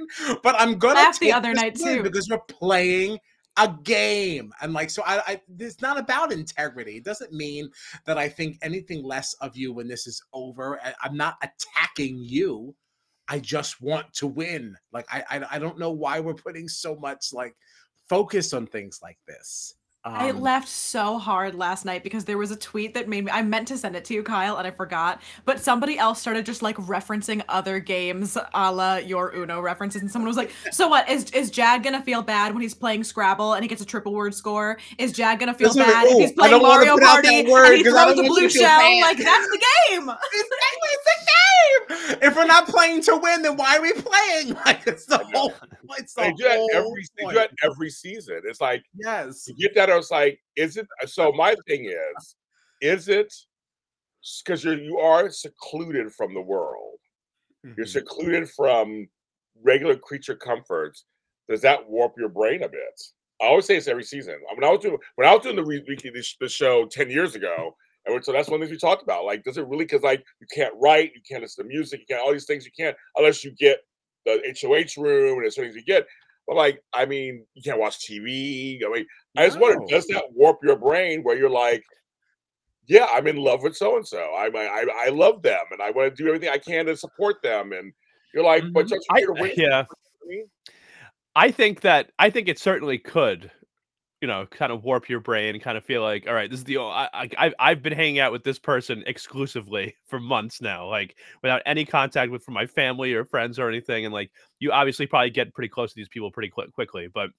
But 0.42 0.54
I'm 0.58 0.78
gonna 0.78 0.94
Laughed 0.94 1.20
the 1.20 1.32
other 1.32 1.52
night, 1.52 1.74
too. 1.74 2.02
because 2.02 2.28
we're 2.30 2.38
playing 2.38 3.18
a 3.56 3.74
game. 3.84 4.52
And 4.60 4.72
like, 4.72 4.90
so 4.90 5.02
I, 5.06 5.22
I, 5.26 5.40
it's 5.58 5.80
not 5.80 5.98
about 5.98 6.32
integrity. 6.32 6.96
It 6.96 7.04
doesn't 7.04 7.32
mean 7.32 7.70
that 8.04 8.18
I 8.18 8.28
think 8.28 8.58
anything 8.62 9.02
less 9.02 9.34
of 9.34 9.56
you 9.56 9.72
when 9.72 9.88
this 9.88 10.06
is 10.06 10.22
over. 10.32 10.80
I'm 11.02 11.16
not 11.16 11.36
attacking 11.42 12.18
you. 12.18 12.74
I 13.28 13.38
just 13.40 13.80
want 13.80 14.12
to 14.14 14.26
win. 14.26 14.76
Like, 14.92 15.06
I, 15.10 15.24
I, 15.30 15.56
I 15.56 15.58
don't 15.58 15.78
know 15.78 15.90
why 15.90 16.20
we're 16.20 16.34
putting 16.34 16.68
so 16.68 16.96
much 16.96 17.32
like 17.32 17.56
focus 18.08 18.52
on 18.52 18.66
things 18.66 19.00
like 19.02 19.18
this. 19.26 19.74
I 20.06 20.30
Um, 20.30 20.40
laughed 20.40 20.68
so 20.68 21.18
hard 21.18 21.56
last 21.56 21.84
night 21.84 22.04
because 22.04 22.24
there 22.24 22.38
was 22.38 22.52
a 22.52 22.56
tweet 22.56 22.94
that 22.94 23.08
made 23.08 23.24
me 23.24 23.30
I 23.32 23.42
meant 23.42 23.66
to 23.68 23.76
send 23.76 23.96
it 23.96 24.04
to 24.06 24.14
you, 24.14 24.22
Kyle, 24.22 24.56
and 24.56 24.66
I 24.66 24.70
forgot. 24.70 25.20
But 25.44 25.58
somebody 25.60 25.98
else 25.98 26.20
started 26.20 26.46
just 26.46 26.62
like 26.62 26.76
referencing 26.76 27.42
other 27.48 27.80
games 27.80 28.38
a 28.54 28.72
la 28.72 28.96
your 28.98 29.34
Uno 29.34 29.60
references, 29.60 30.02
and 30.02 30.10
someone 30.10 30.28
was 30.28 30.36
like, 30.36 30.52
So 30.70 30.86
what? 30.88 31.08
Is 31.10 31.28
is 31.32 31.50
Jag 31.50 31.82
gonna 31.82 32.02
feel 32.02 32.22
bad 32.22 32.52
when 32.54 32.62
he's 32.62 32.74
playing 32.74 33.02
Scrabble 33.02 33.54
and 33.54 33.64
he 33.64 33.68
gets 33.68 33.82
a 33.82 33.86
triple 33.86 34.12
word 34.14 34.32
score? 34.34 34.78
Is 34.98 35.12
Jag 35.12 35.40
gonna 35.40 35.52
feel 35.54 35.68
Listen, 35.68 35.82
bad 35.82 36.06
if 36.06 36.12
ooh, 36.14 36.18
he's 36.20 36.30
I 36.30 36.34
playing 36.34 36.50
don't 36.52 36.62
wanna 36.62 36.74
Mario 36.86 36.94
put 36.94 37.02
out 37.02 37.08
Party 37.14 37.42
that 37.42 37.50
word 37.50 37.66
and 37.66 37.76
he 37.78 37.82
'cause 37.84 37.94
I 37.94 38.04
throws 38.04 38.16
don't 38.16 38.24
a 38.26 38.28
want 38.28 38.34
blue 38.34 38.42
you 38.42 38.48
to 38.48 38.54
feel 38.58 38.62
shell? 38.68 38.78
bad. 38.78 39.00
Like 39.02 39.18
that's 39.18 39.46
the 39.48 39.58
game. 39.90 40.10
Exactly, 40.36 40.90
it's 40.92 41.06
a 41.06 41.18
game. 41.26 42.18
If 42.22 42.36
we're 42.36 42.46
not 42.46 42.66
playing 42.68 43.00
to 43.02 43.16
win, 43.16 43.42
then 43.42 43.56
why 43.56 43.76
are 43.78 43.82
we 43.82 43.92
playing? 43.92 44.54
Like 44.66 44.86
it's 44.86 45.06
the 45.06 45.20
I 45.20 45.30
know. 45.30 45.38
whole. 45.40 45.52
It's 45.98 46.14
the 46.14 46.22
They 46.22 46.32
do 46.32 46.44
that 46.44 46.56
whole 46.58 46.70
every 46.74 47.02
they 47.16 47.22
do 47.22 47.24
point. 47.24 47.36
that 47.36 47.50
every 47.62 47.90
season. 47.90 48.40
It's 48.44 48.60
like 48.60 48.84
Yes. 48.94 49.48
you 49.48 49.54
get 49.56 49.74
that. 49.74 49.95
I 49.96 49.98
was 49.98 50.10
like, 50.10 50.40
is 50.56 50.76
it? 50.76 50.86
So 51.06 51.32
my 51.32 51.54
thing 51.66 51.86
is, 51.86 52.36
is 52.80 53.08
it? 53.08 53.32
Because 54.44 54.64
you're 54.64 54.78
you 54.78 54.98
are 54.98 55.30
secluded 55.30 56.12
from 56.12 56.34
the 56.34 56.40
world. 56.40 56.98
You're 57.62 57.86
Mhm. 57.86 57.88
secluded 57.88 58.50
from 58.50 59.08
regular 59.62 59.96
creature 59.96 60.36
comforts. 60.36 61.04
Does 61.48 61.60
that 61.62 61.88
warp 61.88 62.14
your 62.18 62.28
brain 62.28 62.62
a 62.62 62.68
bit? 62.68 63.00
I 63.40 63.46
always 63.46 63.66
say 63.66 63.74
this 63.76 63.88
every 63.88 64.02
season. 64.04 64.40
When 64.54 64.64
I 64.64 64.70
was 64.70 64.80
doing 64.80 64.98
when 65.14 65.28
I 65.28 65.32
was 65.34 65.42
doing 65.42 65.56
the 65.56 65.62
weekly 65.62 66.10
the, 66.10 66.24
the 66.40 66.48
show 66.48 66.86
ten 66.86 67.08
years 67.10 67.34
ago, 67.34 67.76
and 68.04 68.24
so 68.24 68.32
that's 68.32 68.48
one 68.48 68.60
of 68.60 68.68
the 68.68 68.72
things 68.72 68.82
we 68.82 68.88
talked 68.88 69.02
about. 69.02 69.24
Like, 69.24 69.44
does 69.44 69.58
it 69.58 69.66
really? 69.66 69.84
Because 69.84 70.02
like 70.02 70.24
you 70.40 70.46
can't 70.52 70.74
write, 70.76 71.12
you 71.14 71.22
can't 71.28 71.42
listen 71.42 71.64
to 71.64 71.68
music, 71.68 72.00
you 72.00 72.06
can't 72.06 72.20
all 72.22 72.32
these 72.32 72.46
things 72.46 72.64
you 72.64 72.72
can't 72.76 72.96
unless 73.16 73.44
you 73.44 73.52
get 73.52 73.80
the 74.26 74.40
HOH 74.60 75.00
room 75.00 75.34
and 75.34 75.42
there's 75.42 75.56
things 75.56 75.76
you 75.76 75.84
get. 75.84 76.06
But 76.48 76.56
like, 76.56 76.80
I 76.92 77.06
mean, 77.06 77.44
you 77.54 77.62
can't 77.62 77.78
watch 77.80 77.98
TV. 78.06 78.80
I 78.84 78.88
mean, 78.92 79.06
I 79.36 79.46
just 79.46 79.58
wonder, 79.60 79.78
No. 79.80 79.86
does 79.88 80.06
that 80.08 80.24
warp 80.32 80.58
your 80.62 80.76
brain 80.76 81.22
where 81.22 81.36
you're 81.36 81.50
like, 81.50 81.84
yeah, 82.86 83.06
I'm 83.10 83.26
in 83.26 83.36
love 83.36 83.62
with 83.62 83.76
so 83.76 83.96
and 83.96 84.06
so. 84.06 84.18
I 84.18 84.46
I 84.46 84.86
I 85.06 85.08
love 85.08 85.42
them, 85.42 85.64
and 85.72 85.82
I 85.82 85.90
want 85.90 86.14
to 86.16 86.22
do 86.22 86.28
everything 86.28 86.48
I 86.50 86.58
can 86.58 86.86
to 86.86 86.96
support 86.96 87.42
them. 87.42 87.72
And 87.72 87.92
you're 88.32 88.44
like, 88.44 88.62
but 88.72 88.86
Mhm. 88.86 88.90
don't 88.90 89.04
I, 89.10 89.18
here 89.18 89.26
to 89.26 89.32
win? 89.32 89.52
yeah, 89.56 89.84
I 91.34 91.50
think 91.50 91.80
that 91.82 92.12
I 92.18 92.30
think 92.30 92.48
it 92.48 92.58
certainly 92.58 92.98
could, 92.98 93.50
you 94.20 94.28
know, 94.28 94.46
kind 94.46 94.70
of 94.72 94.84
warp 94.84 95.08
your 95.08 95.20
brain, 95.20 95.58
kind 95.60 95.76
of 95.76 95.84
feel 95.84 96.02
like, 96.02 96.26
all 96.28 96.34
right, 96.34 96.48
this 96.48 96.60
is 96.60 96.64
the 96.64 96.78
I, 96.78 97.08
I 97.12 97.28
I've- 97.38 97.54
I've 97.58 97.82
been 97.82 97.92
hanging 97.92 98.20
out 98.20 98.30
with 98.32 98.44
this 98.44 98.58
person 98.58 99.02
exclusively 99.06 99.94
for 100.06 100.20
months 100.20 100.60
now, 100.62 100.86
like 100.88 101.16
without 101.42 101.62
any 101.66 101.84
contact 101.84 102.30
with 102.30 102.44
from 102.44 102.54
my 102.54 102.66
family 102.66 103.12
or 103.14 103.24
friends 103.24 103.58
or 103.58 103.68
anything, 103.68 104.04
and 104.04 104.14
like 104.14 104.30
you 104.60 104.70
obviously 104.72 105.06
probably 105.06 105.30
get 105.30 105.52
pretty 105.54 105.68
close 105.68 105.90
to 105.90 105.96
these 105.96 106.08
people 106.08 106.30
pretty 106.30 106.50
quick 106.50 106.72
quickly, 106.72 107.08
but. 107.12 107.30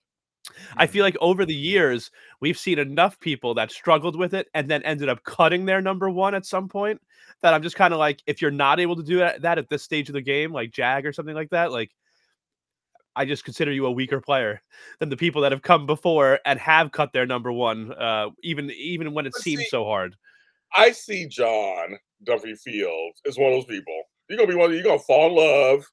I 0.76 0.88
feel 0.88 1.04
like 1.04 1.18
over 1.22 1.46
the 1.46 1.54
years 1.54 2.12
we've 2.42 2.58
seen 2.58 2.80
enough 2.80 3.20
people 3.20 3.54
that 3.56 3.72
struggled 3.72 4.16
with 4.16 4.34
it 4.34 4.48
and 4.54 4.70
then 4.70 4.84
ended 4.84 5.10
up 5.10 5.24
cutting 5.24 5.66
their 5.66 5.82
number 5.82 6.10
one 6.10 6.34
at 6.36 6.46
some 6.46 6.68
point. 6.68 7.02
That 7.42 7.54
I'm 7.54 7.62
just 7.62 7.76
kind 7.76 7.94
of 7.94 8.00
like, 8.00 8.22
if 8.26 8.42
you're 8.42 8.52
not 8.52 8.80
able 8.80 8.96
to 8.96 9.04
do 9.04 9.18
that, 9.18 9.58
at 9.58 9.70
this 9.70 9.84
stage 9.84 10.10
of 10.10 10.14
the 10.14 10.22
game, 10.22 10.52
like 10.52 10.72
Jag 10.72 11.06
or 11.06 11.14
something 11.14 11.36
like 11.36 11.50
that, 11.52 11.72
like 11.72 11.92
I 13.16 13.26
just 13.26 13.44
consider 13.44 13.72
you 13.72 13.86
a 13.86 13.92
weaker 13.92 14.22
player 14.22 14.62
than 15.00 15.10
the 15.10 15.18
people 15.18 15.42
that 15.42 15.52
have 15.52 15.62
come 15.62 15.86
before 15.86 16.40
and 16.46 16.60
have 16.60 16.92
cut 16.92 17.14
their 17.14 17.26
number 17.26 17.52
one, 17.52 17.94
uh, 17.94 18.30
even 18.44 18.72
even 18.72 19.14
when 19.14 19.26
it 19.26 19.34
But 19.34 19.42
seems 19.42 19.62
see- 19.62 19.70
so 19.70 19.86
hard. 19.86 20.16
I 20.76 20.92
see 20.92 21.28
John 21.28 21.98
Duffy 22.24 22.54
Fields 22.56 23.22
as 23.26 23.38
one 23.38 23.54
of 23.54 23.58
those 23.58 23.66
people. 23.66 24.02
You're 24.30 24.38
gonna 24.38 24.50
be 24.50 24.56
one. 24.56 24.74
You're 24.74 24.84
gonna 24.84 25.00
fall 25.00 25.30
in 25.30 25.36
love, 25.36 25.86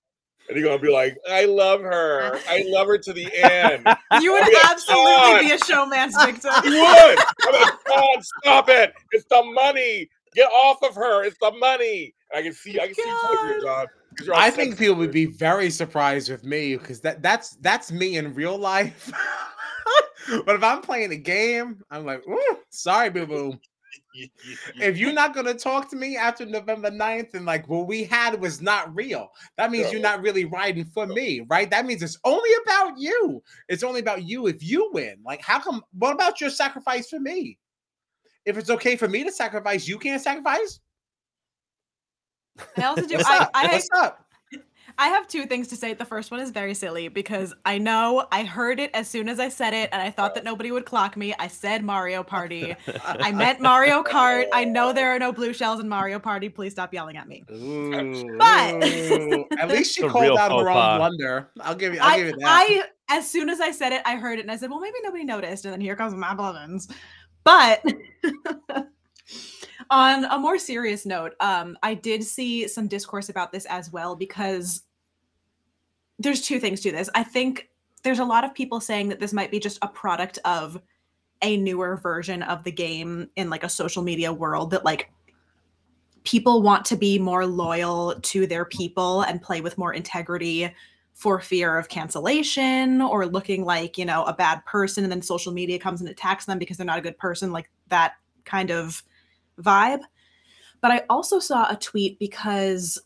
and 0.48 0.58
you're 0.58 0.66
gonna 0.68 0.78
be 0.80 0.90
like, 0.90 1.16
"I 1.30 1.44
love 1.44 1.80
her. 1.82 2.38
I 2.48 2.62
love 2.68 2.86
her 2.88 2.98
to 2.98 3.12
the 3.12 3.30
end." 3.36 3.86
You 4.20 4.32
would 4.32 4.46
Yeah, 4.52 4.58
absolutely 4.70 5.12
God. 5.12 5.40
be 5.40 5.50
a 5.50 5.58
showman's 5.58 6.16
victim. 6.16 6.52
You 6.62 6.70
would. 6.72 7.18
I'm 7.46 7.52
like, 7.52 7.68
"John, 7.88 8.22
stop 8.22 8.68
it! 8.68 8.92
It's 9.10 9.24
the 9.28 9.42
money. 9.42 10.08
Get 10.34 10.46
off 10.52 10.82
of 10.84 10.94
her. 10.94 11.24
It's 11.24 11.36
the 11.40 11.50
money." 11.52 12.14
And 12.30 12.38
I 12.38 12.42
can 12.42 12.52
see. 12.52 12.78
I 12.78 12.86
can 12.86 12.94
see 12.94 13.02
you 13.08 13.38
here, 13.42 13.58
John. 13.60 13.86
'cause 14.16 14.26
you're 14.28 14.36
I 14.36 14.50
think 14.50 14.78
people 14.78 14.94
would 14.96 15.10
be 15.10 15.26
very 15.26 15.68
surprised 15.70 16.30
with 16.30 16.44
me 16.44 16.76
because 16.76 17.00
that 17.00 17.22
that's 17.22 17.56
that's 17.56 17.90
me 17.90 18.16
in 18.16 18.34
real 18.34 18.56
life. 18.56 19.10
but 20.46 20.54
if 20.54 20.62
I'm 20.62 20.80
playing 20.80 21.10
a 21.12 21.16
game, 21.16 21.82
I'm 21.90 22.04
like, 22.04 22.22
Ooh, 22.28 22.58
sorry, 22.70 23.10
boo 23.10 23.26
boo. 23.26 23.58
It. 24.14 24.30
If 24.76 24.98
you're 24.98 25.12
not 25.12 25.34
gonna 25.34 25.54
talk 25.54 25.90
to 25.90 25.96
me 25.96 26.16
after 26.16 26.46
November 26.46 26.90
9th 26.90 27.34
and 27.34 27.44
like 27.44 27.68
what 27.68 27.86
we 27.86 28.04
had 28.04 28.40
was 28.40 28.60
not 28.60 28.94
real, 28.94 29.30
that 29.56 29.70
means 29.70 29.92
you're 29.92 30.00
not 30.00 30.22
really 30.22 30.44
riding 30.44 30.84
for 30.84 31.06
me, 31.06 31.44
right? 31.48 31.70
That 31.70 31.86
means 31.86 32.02
it's 32.02 32.18
only 32.24 32.50
about 32.64 32.98
you. 32.98 33.42
It's 33.68 33.82
only 33.82 34.00
about 34.00 34.24
you 34.24 34.46
if 34.46 34.62
you 34.62 34.90
win. 34.92 35.16
Like, 35.24 35.42
how 35.42 35.60
come 35.60 35.82
what 35.98 36.14
about 36.14 36.40
your 36.40 36.50
sacrifice 36.50 37.08
for 37.08 37.20
me? 37.20 37.58
If 38.44 38.58
it's 38.58 38.70
okay 38.70 38.96
for 38.96 39.08
me 39.08 39.24
to 39.24 39.32
sacrifice, 39.32 39.88
you 39.88 39.98
can't 39.98 40.22
sacrifice. 40.22 40.80
I 42.76 42.82
also 42.84 43.02
do. 43.06 43.16
What's 43.16 43.28
I, 43.28 43.38
up? 43.38 43.50
I, 43.54 43.66
What's 43.66 43.88
up? 43.96 44.23
I 44.98 45.08
have 45.08 45.26
two 45.26 45.46
things 45.46 45.68
to 45.68 45.76
say. 45.76 45.92
The 45.94 46.04
first 46.04 46.30
one 46.30 46.40
is 46.40 46.50
very 46.50 46.74
silly 46.74 47.08
because 47.08 47.52
I 47.64 47.78
know 47.78 48.26
I 48.30 48.44
heard 48.44 48.78
it 48.78 48.90
as 48.94 49.08
soon 49.08 49.28
as 49.28 49.40
I 49.40 49.48
said 49.48 49.74
it, 49.74 49.90
and 49.92 50.00
I 50.00 50.10
thought 50.10 50.34
that 50.34 50.44
nobody 50.44 50.70
would 50.70 50.84
clock 50.86 51.16
me. 51.16 51.34
I 51.38 51.48
said 51.48 51.84
Mario 51.84 52.22
Party. 52.22 52.74
I 53.04 53.32
meant 53.32 53.60
Mario 53.60 54.02
Kart. 54.02 54.46
I 54.52 54.64
know 54.64 54.92
there 54.92 55.14
are 55.14 55.18
no 55.18 55.32
blue 55.32 55.52
shells 55.52 55.80
in 55.80 55.88
Mario 55.88 56.18
Party. 56.18 56.48
Please 56.48 56.72
stop 56.72 56.94
yelling 56.94 57.16
at 57.16 57.26
me. 57.28 57.44
Ooh, 57.52 58.36
But- 58.38 58.84
ooh. 58.84 59.44
at 59.58 59.68
least 59.68 59.94
she 59.94 60.02
called 60.02 60.24
real 60.24 60.38
out 60.38 60.50
her 60.52 60.58
faux 60.58 60.68
own 60.68 60.74
pas. 60.74 60.98
blunder. 60.98 61.50
I'll 61.60 61.74
give 61.74 61.94
you. 61.94 62.00
I'll 62.00 62.10
I, 62.12 62.16
give 62.18 62.26
you 62.28 62.36
that. 62.38 62.46
I, 62.46 62.82
as 63.16 63.30
soon 63.30 63.48
as 63.50 63.60
I 63.60 63.70
said 63.70 63.92
it, 63.92 64.02
I 64.04 64.16
heard 64.16 64.38
it, 64.38 64.42
and 64.42 64.50
I 64.50 64.56
said, 64.56 64.70
"Well, 64.70 64.80
maybe 64.80 64.96
nobody 65.02 65.24
noticed." 65.24 65.64
And 65.64 65.72
then 65.72 65.80
here 65.80 65.96
comes 65.96 66.14
Matt 66.14 66.36
Blevins. 66.36 66.88
But 67.44 67.82
on 69.90 70.24
a 70.24 70.38
more 70.38 70.58
serious 70.58 71.06
note, 71.06 71.34
um, 71.40 71.76
I 71.82 71.94
did 71.94 72.24
see 72.24 72.68
some 72.68 72.88
discourse 72.88 73.28
about 73.28 73.52
this 73.52 73.64
as 73.66 73.92
well 73.92 74.16
because 74.16 74.82
there's 76.18 76.42
two 76.42 76.60
things 76.60 76.80
to 76.82 76.92
this. 76.92 77.10
I 77.14 77.22
think 77.22 77.68
there's 78.02 78.18
a 78.18 78.24
lot 78.24 78.44
of 78.44 78.54
people 78.54 78.80
saying 78.80 79.08
that 79.08 79.20
this 79.20 79.32
might 79.32 79.50
be 79.50 79.58
just 79.58 79.78
a 79.82 79.88
product 79.88 80.38
of 80.44 80.80
a 81.42 81.56
newer 81.56 81.96
version 81.96 82.42
of 82.42 82.64
the 82.64 82.72
game 82.72 83.28
in 83.36 83.50
like 83.50 83.64
a 83.64 83.68
social 83.68 84.02
media 84.02 84.32
world 84.32 84.70
that 84.70 84.84
like 84.84 85.10
people 86.24 86.62
want 86.62 86.84
to 86.86 86.96
be 86.96 87.18
more 87.18 87.46
loyal 87.46 88.14
to 88.22 88.46
their 88.46 88.64
people 88.64 89.22
and 89.22 89.42
play 89.42 89.60
with 89.60 89.76
more 89.76 89.92
integrity 89.92 90.74
for 91.12 91.40
fear 91.40 91.78
of 91.78 91.88
cancellation 91.88 93.00
or 93.00 93.26
looking 93.26 93.64
like 93.64 93.96
you 93.96 94.04
know 94.04 94.24
a 94.24 94.32
bad 94.32 94.64
person 94.64 95.04
and 95.04 95.12
then 95.12 95.22
social 95.22 95.52
media 95.52 95.78
comes 95.78 96.00
and 96.00 96.10
attacks 96.10 96.44
them 96.44 96.58
because 96.58 96.76
they're 96.76 96.86
not 96.86 96.98
a 96.98 97.02
good 97.02 97.18
person 97.18 97.52
like 97.52 97.70
that 97.88 98.14
kind 98.44 98.70
of 98.70 99.02
vibe. 99.60 100.00
But 100.80 100.90
i 100.90 101.02
also 101.08 101.38
saw 101.38 101.70
a 101.70 101.76
tweet 101.76 102.18
because 102.18 103.00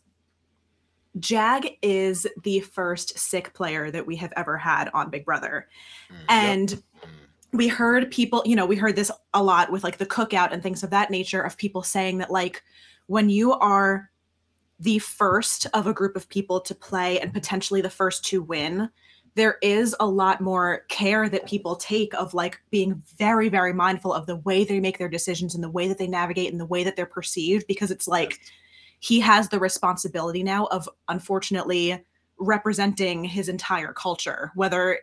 jag 1.19 1.67
is 1.81 2.27
the 2.43 2.59
first 2.59 3.17
sick 3.17 3.53
player 3.53 3.89
that 3.91 4.05
we 4.05 4.15
have 4.17 4.33
ever 4.35 4.57
had 4.57 4.89
on 4.93 5.09
big 5.09 5.25
brother. 5.25 5.67
Mm, 6.11 6.15
and 6.29 6.69
mm. 6.69 6.81
we 7.53 7.67
heard 7.67 8.11
people 8.11 8.43
you 8.45 8.55
know 8.55 8.65
we 8.65 8.75
heard 8.75 8.95
this 8.95 9.11
a 9.33 9.43
lot 9.43 9.71
with 9.71 9.83
like 9.83 9.97
the 9.97 10.05
cookout 10.05 10.51
and 10.51 10.61
things 10.61 10.83
of 10.83 10.89
that 10.89 11.09
nature 11.09 11.41
of 11.41 11.57
people 11.57 11.81
saying 11.81 12.19
that 12.19 12.31
like 12.31 12.63
when 13.07 13.29
you 13.29 13.53
are 13.53 14.09
the 14.79 14.99
first 14.99 15.67
of 15.73 15.87
a 15.87 15.93
group 15.93 16.15
of 16.15 16.29
people 16.29 16.61
to 16.61 16.75
play 16.75 17.19
and 17.19 17.33
potentially 17.33 17.81
the 17.81 17.89
first 17.89 18.23
to 18.25 18.41
win 18.41 18.89
there 19.39 19.57
is 19.61 19.95
a 20.01 20.05
lot 20.05 20.41
more 20.41 20.83
care 20.89 21.29
that 21.29 21.47
people 21.47 21.77
take 21.77 22.13
of 22.13 22.33
like 22.33 22.59
being 22.69 23.01
very 23.17 23.47
very 23.47 23.71
mindful 23.71 24.13
of 24.13 24.25
the 24.25 24.35
way 24.37 24.65
they 24.65 24.81
make 24.81 24.97
their 24.97 25.07
decisions 25.07 25.55
and 25.55 25.63
the 25.63 25.69
way 25.69 25.87
that 25.87 25.97
they 25.97 26.07
navigate 26.07 26.51
and 26.51 26.59
the 26.59 26.65
way 26.65 26.83
that 26.83 26.97
they're 26.97 27.05
perceived 27.05 27.65
because 27.65 27.89
it's 27.89 28.07
like 28.07 28.39
he 28.99 29.19
has 29.19 29.47
the 29.47 29.59
responsibility 29.59 30.43
now 30.43 30.65
of 30.65 30.89
unfortunately 31.07 32.03
representing 32.37 33.23
his 33.23 33.47
entire 33.47 33.93
culture 33.93 34.51
whether 34.55 34.99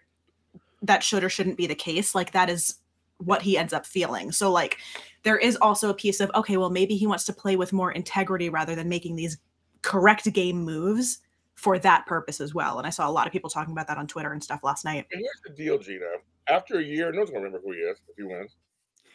that 0.83 1.02
should 1.02 1.25
or 1.25 1.31
shouldn't 1.31 1.57
be 1.57 1.66
the 1.66 1.75
case 1.75 2.14
like 2.14 2.33
that 2.33 2.50
is 2.50 2.76
what 3.19 3.40
he 3.43 3.57
ends 3.57 3.73
up 3.73 3.87
feeling. 3.87 4.31
So 4.31 4.52
like 4.52 4.76
there 5.23 5.38
is 5.38 5.57
also 5.57 5.88
a 5.88 5.95
piece 5.95 6.21
of 6.21 6.31
okay 6.35 6.59
well 6.59 6.71
maybe 6.71 6.97
he 6.97 7.07
wants 7.07 7.25
to 7.25 7.33
play 7.33 7.57
with 7.57 7.73
more 7.73 7.90
integrity 7.93 8.50
rather 8.50 8.75
than 8.75 8.88
making 8.88 9.16
these 9.16 9.38
correct 9.83 10.31
game 10.33 10.62
moves 10.62 11.21
for 11.56 11.78
that 11.78 12.04
purpose 12.06 12.40
as 12.40 12.54
well 12.54 12.78
and 12.78 12.86
i 12.86 12.90
saw 12.90 13.08
a 13.08 13.10
lot 13.10 13.26
of 13.26 13.32
people 13.32 13.48
talking 13.50 13.72
about 13.72 13.86
that 13.86 13.96
on 13.98 14.06
twitter 14.06 14.32
and 14.32 14.42
stuff 14.44 14.60
last 14.62 14.84
night 14.84 15.06
And 15.12 15.20
here's 15.20 15.40
the 15.46 15.50
deal, 15.62 15.78
Gina. 15.78 16.04
After 16.48 16.78
a 16.78 16.82
year, 16.82 17.10
no 17.12 17.18
one's 17.18 17.30
gonna 17.30 17.42
remember 17.44 17.60
who 17.64 17.72
he 17.72 17.78
is 17.80 17.98
if 18.08 18.16
he 18.16 18.22
wins. 18.22 18.54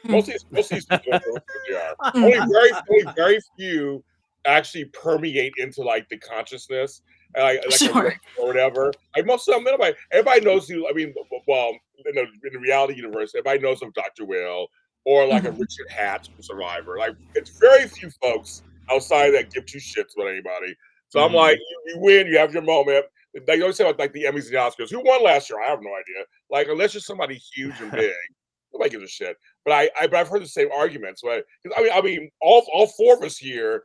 Hmm. 0.03 0.12
Most 0.13 0.27
of 0.27 0.33
these, 0.33 0.45
most 0.51 0.71
of 0.71 0.75
these 0.77 0.86
people 0.86 1.12
don't 1.12 1.25
know 1.27 1.41
who 1.48 1.74
they 1.74 1.77
are. 1.77 1.95
Only 2.15 2.51
very, 2.51 2.71
only 2.89 3.13
very 3.15 3.39
few 3.57 4.03
actually 4.45 4.86
permeate 4.86 5.53
into 5.57 5.81
like 5.83 6.10
the 6.10 6.17
consciousness, 6.17 7.03
like, 7.38 7.62
like 7.63 7.77
Sure. 7.77 8.13
or 8.39 8.48
whatever. 8.48 8.91
Like 9.15 9.25
most 9.27 9.48
of 9.48 9.53
them, 9.53 9.65
everybody, 9.67 9.95
everybody 10.12 10.41
knows 10.41 10.67
who. 10.67 10.89
I 10.89 10.93
mean, 10.93 11.13
well, 11.48 11.69
in 12.05 12.15
the, 12.15 12.21
in 12.21 12.53
the 12.53 12.60
reality 12.60 12.95
universe, 12.95 13.33
everybody 13.36 13.60
knows 13.60 13.81
of 13.83 13.93
Dr. 13.93 14.25
Will 14.25 14.67
or 15.05 15.27
like 15.27 15.43
a 15.45 15.51
Mhm. 15.51 15.60
Richard 15.60 15.89
Hatch 15.89 16.31
from 16.33 16.41
Survivor. 16.41 16.98
Like 16.98 17.15
it's 17.36 17.51
very 17.60 17.88
few 17.88 18.10
folks 18.21 18.63
outside 18.89 19.29
that 19.31 19.53
give 19.53 19.65
two 19.67 19.77
shits 19.77 20.15
about 20.17 20.27
anybody. 20.29 20.75
So 21.12 21.20
I'm 21.20 21.32
Mhm. 21.32 21.36
like, 21.36 21.60
you, 21.60 21.82
you 21.88 21.98
win, 22.00 22.27
you 22.27 22.38
have 22.38 22.53
your 22.53 22.62
moment. 22.63 23.06
They 23.34 23.62
always 23.62 23.75
say 23.75 23.84
about 23.84 24.00
like 24.00 24.13
the 24.13 24.24
Emmys 24.24 24.46
and 24.46 24.53
the 24.53 24.60
Oscars. 24.60 24.89
Who 24.89 25.01
won 25.01 25.24
last 25.24 25.50
year? 25.50 25.60
I 25.62 25.70
have 25.70 25.82
no 25.82 25.89
idea. 25.94 26.25
Like 26.50 26.68
unless 26.70 26.94
you're 26.94 27.01
somebody 27.01 27.36
huge 27.36 27.80
and 27.82 27.91
big, 27.96 28.13
nobody 28.74 28.89
gives 28.91 29.03
a 29.03 29.08
shit. 29.08 29.38
But 29.65 29.74
I, 29.74 29.89
I 30.00 30.08
but 30.08 30.15
I've 30.15 30.30
heard 30.30 30.41
the 30.41 30.48
same 30.48 30.70
arguments. 30.72 31.22
But 31.22 31.46
I 31.77 31.82
mean, 31.82 31.91
I 31.94 32.01
mean, 32.01 32.32
all 32.41 32.65
all 32.74 32.88
four 32.88 33.15
of 33.15 33.24
us 33.24 33.38
here 33.38 33.84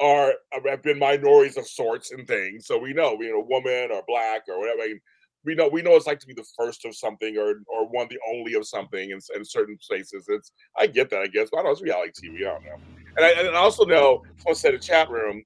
are 0.00 0.34
have 0.68 0.82
been 0.82 0.98
minorities 0.98 1.56
of 1.56 1.68
sorts 1.68 2.10
and 2.10 2.26
things. 2.26 2.66
So 2.66 2.78
we 2.78 2.92
know, 2.92 3.16
you 3.20 3.30
know, 3.32 3.46
woman 3.48 3.90
or 3.92 4.02
black 4.08 4.42
or 4.48 4.58
whatever. 4.58 4.82
I 4.82 4.86
mean, 4.88 5.00
we 5.44 5.54
know 5.54 5.68
we 5.68 5.82
know 5.82 5.94
it's 5.94 6.06
like 6.08 6.20
to 6.20 6.26
be 6.26 6.34
the 6.34 6.46
first 6.58 6.84
of 6.84 6.96
something 6.96 7.38
or 7.38 7.54
or 7.68 7.88
one 7.88 8.08
the 8.10 8.18
only 8.28 8.54
of 8.54 8.66
something 8.66 9.10
in, 9.10 9.20
in 9.36 9.44
certain 9.44 9.78
places. 9.86 10.26
It's 10.28 10.50
I 10.76 10.88
get 10.88 11.10
that, 11.10 11.22
I 11.22 11.28
guess, 11.28 11.48
but 11.52 11.58
I 11.58 11.62
don't 11.62 11.66
know 11.66 11.72
it's 11.72 11.82
reality 11.82 12.10
TV. 12.28 12.40
I 12.40 12.50
don't 12.50 12.64
know. 12.64 12.78
And 13.18 13.24
I, 13.24 13.30
and 13.48 13.56
I 13.56 13.60
also 13.60 13.84
know 13.84 14.20
someone 14.36 14.56
said 14.56 14.74
in 14.74 14.76
the 14.76 14.80
chat 14.80 15.08
room, 15.10 15.42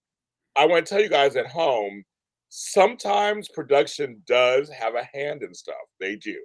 I 0.56 0.66
want 0.66 0.84
to 0.86 0.90
tell 0.94 1.02
you 1.02 1.08
guys 1.08 1.36
at 1.36 1.46
home, 1.46 2.04
sometimes 2.48 3.48
production 3.48 4.22
does 4.26 4.68
have 4.70 4.94
a 4.94 5.04
hand 5.12 5.42
in 5.42 5.54
stuff. 5.54 5.76
They 5.98 6.16
do. 6.16 6.38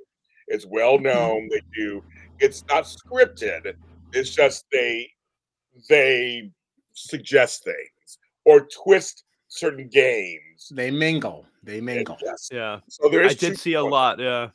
It's 0.47 0.65
well 0.65 0.99
known. 0.99 1.49
They 1.49 1.61
do. 1.75 2.03
It's 2.39 2.63
not 2.69 2.83
scripted. 2.85 3.73
It's 4.13 4.29
just 4.33 4.65
they 4.71 5.09
they 5.89 6.49
suggest 6.93 7.63
things 7.65 8.17
or 8.45 8.61
twist 8.67 9.23
certain 9.47 9.87
games. 9.89 10.71
They 10.71 10.91
mingle. 10.91 11.45
They 11.63 11.81
mingle. 11.81 12.15
just- 12.19 12.53
Yeah, 12.53 12.79
So 12.87 13.09
there 13.09 13.23
is 13.23 13.31
I 13.33 13.35
did 13.35 13.59
see 13.59 13.73
a 13.73 13.79
to 13.79 13.85
lot. 13.85 14.19
Yeah, 14.19 14.49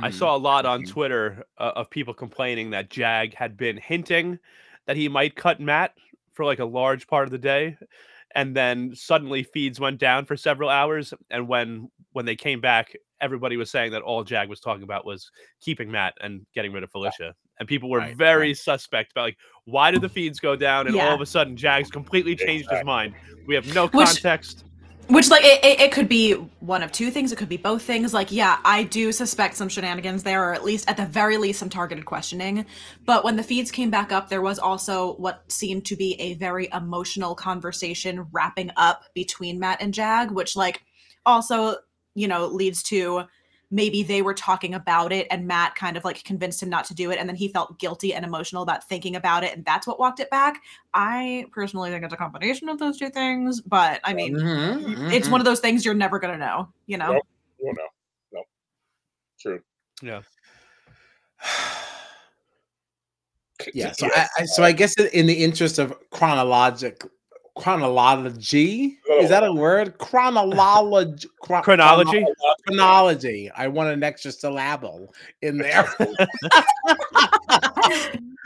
I 0.00 0.08
Mhm. 0.08 0.12
saw 0.14 0.34
a 0.34 0.38
lot 0.38 0.64
on 0.66 0.82
Mhm. 0.82 0.88
Twitter 0.88 1.44
uh, 1.58 1.72
of 1.76 1.90
people 1.90 2.14
complaining 2.14 2.70
that 2.70 2.88
Jag 2.90 3.34
had 3.34 3.56
been 3.56 3.76
hinting 3.76 4.38
that 4.86 4.96
he 4.96 5.08
might 5.08 5.36
cut 5.36 5.60
Matt 5.60 5.96
for 6.32 6.44
like 6.44 6.58
a 6.58 6.64
large 6.64 7.06
part 7.06 7.24
of 7.26 7.30
the 7.30 7.38
day, 7.38 7.76
and 8.34 8.54
then 8.56 8.94
suddenly 8.94 9.42
feeds 9.42 9.80
went 9.80 9.98
down 9.98 10.24
for 10.26 10.36
several 10.36 10.68
hours. 10.68 11.14
And 11.30 11.48
when 11.48 11.90
when 12.12 12.26
they 12.26 12.36
came 12.36 12.60
back, 12.60 12.94
everybody 13.20 13.56
was 13.56 13.70
saying 13.70 13.92
that 13.92 14.02
all 14.02 14.24
Jag 14.24 14.48
was 14.48 14.60
talking 14.60 14.82
about 14.82 15.06
was 15.06 15.30
keeping 15.60 15.90
Matt 15.90 16.14
and 16.20 16.44
getting 16.54 16.72
rid 16.72 16.82
of 16.82 16.90
Felicia. 16.90 17.34
And 17.58 17.68
people 17.68 17.88
were 17.88 18.00
Right, 18.00 18.16
very 18.16 18.48
right. 18.48 18.56
suspect 18.56 19.12
about 19.12 19.22
like 19.22 19.36
why 19.64 19.90
did 19.90 20.02
the 20.02 20.08
feeds 20.08 20.38
go 20.38 20.56
down, 20.56 20.86
and 20.86 20.96
all 20.96 21.14
of 21.14 21.20
a 21.20 21.26
sudden 21.26 21.56
Jag's 21.56 21.90
completely 21.90 22.36
changed 22.36 22.70
his 22.70 22.84
mind. 22.84 23.14
We 23.46 23.54
have 23.54 23.72
no 23.74 23.88
context. 23.88 24.64
Which, 24.64 24.72
like, 25.08 25.44
it, 25.44 25.64
it, 25.64 25.80
it 25.80 25.92
could 25.92 26.08
be 26.08 26.32
one 26.60 26.82
of 26.82 26.90
two 26.90 27.10
things. 27.10 27.30
It 27.30 27.36
could 27.36 27.48
be 27.48 27.56
both 27.56 27.82
things. 27.82 28.12
Like, 28.12 28.32
yeah, 28.32 28.58
I 28.64 28.82
do 28.82 29.12
suspect 29.12 29.56
some 29.56 29.68
shenanigans 29.68 30.22
there, 30.22 30.48
or 30.50 30.52
at 30.52 30.64
least, 30.64 30.88
at 30.88 30.96
the 30.96 31.06
very 31.06 31.36
least, 31.36 31.60
some 31.60 31.68
targeted 31.68 32.04
questioning. 32.04 32.66
But 33.04 33.24
when 33.24 33.36
the 33.36 33.42
feeds 33.42 33.70
came 33.70 33.90
back 33.90 34.12
up, 34.12 34.28
there 34.28 34.42
was 34.42 34.58
also 34.58 35.14
what 35.14 35.44
seemed 35.50 35.84
to 35.86 35.96
be 35.96 36.14
a 36.20 36.34
very 36.34 36.68
emotional 36.72 37.34
conversation 37.34 38.26
wrapping 38.32 38.70
up 38.76 39.04
between 39.14 39.58
Matt 39.58 39.80
and 39.80 39.94
Jag, 39.94 40.30
which, 40.30 40.56
like, 40.56 40.82
also, 41.24 41.76
you 42.14 42.28
know, 42.28 42.46
leads 42.46 42.82
to 42.84 43.24
maybe 43.70 44.02
they 44.02 44.22
were 44.22 44.34
talking 44.34 44.74
about 44.74 45.12
it 45.12 45.26
and 45.30 45.46
Matt 45.46 45.74
kind 45.74 45.96
of 45.96 46.04
like 46.04 46.22
convinced 46.24 46.62
him 46.62 46.68
not 46.68 46.84
to 46.86 46.94
do 46.94 47.10
it. 47.10 47.18
And 47.18 47.28
then 47.28 47.36
he 47.36 47.48
felt 47.48 47.78
guilty 47.78 48.14
and 48.14 48.24
emotional 48.24 48.62
about 48.62 48.88
thinking 48.88 49.16
about 49.16 49.42
it. 49.42 49.54
And 49.56 49.64
that's 49.64 49.86
what 49.86 49.98
walked 49.98 50.20
it 50.20 50.30
back. 50.30 50.62
I 50.94 51.46
personally 51.50 51.90
think 51.90 52.04
it's 52.04 52.14
a 52.14 52.16
combination 52.16 52.68
of 52.68 52.78
those 52.78 52.96
two 52.98 53.10
things. 53.10 53.60
But 53.60 54.00
I 54.04 54.14
mean, 54.14 54.36
Mhm, 54.36 55.12
it's 55.12 55.26
mhm. 55.26 55.32
one 55.32 55.40
of 55.40 55.44
those 55.44 55.60
things 55.60 55.84
you're 55.84 55.94
never 55.94 56.18
gonna 56.18 56.38
know, 56.38 56.68
you 56.86 56.96
know. 56.96 57.12
Nope. 57.14 57.26
You 57.58 57.66
don't 57.66 57.76
know. 57.76 57.88
No. 58.32 58.42
True. 59.40 59.62
Yeah. 60.02 60.22
yeah 63.72 63.92
so 63.92 64.06
I, 64.14 64.26
I 64.38 64.44
so 64.44 64.62
i 64.62 64.70
guess 64.72 64.94
in- 64.98 65.06
in 65.14 65.26
the 65.26 65.32
interest 65.42 65.78
of 65.78 65.94
chronologic 66.10 67.02
chronology? 67.56 68.98
Is 69.10 69.30
that 69.30 69.44
a 69.44 69.52
word? 69.52 69.98
Chronology 69.98 71.28
chron- 71.40 71.62
Chronology. 71.62 72.24
chronology. 72.66 73.50
I 73.50 73.68
want 73.68 73.90
an 73.90 74.02
extra 74.02 74.30
syllable 74.32 75.14
in 75.42 75.58
there. 75.58 75.88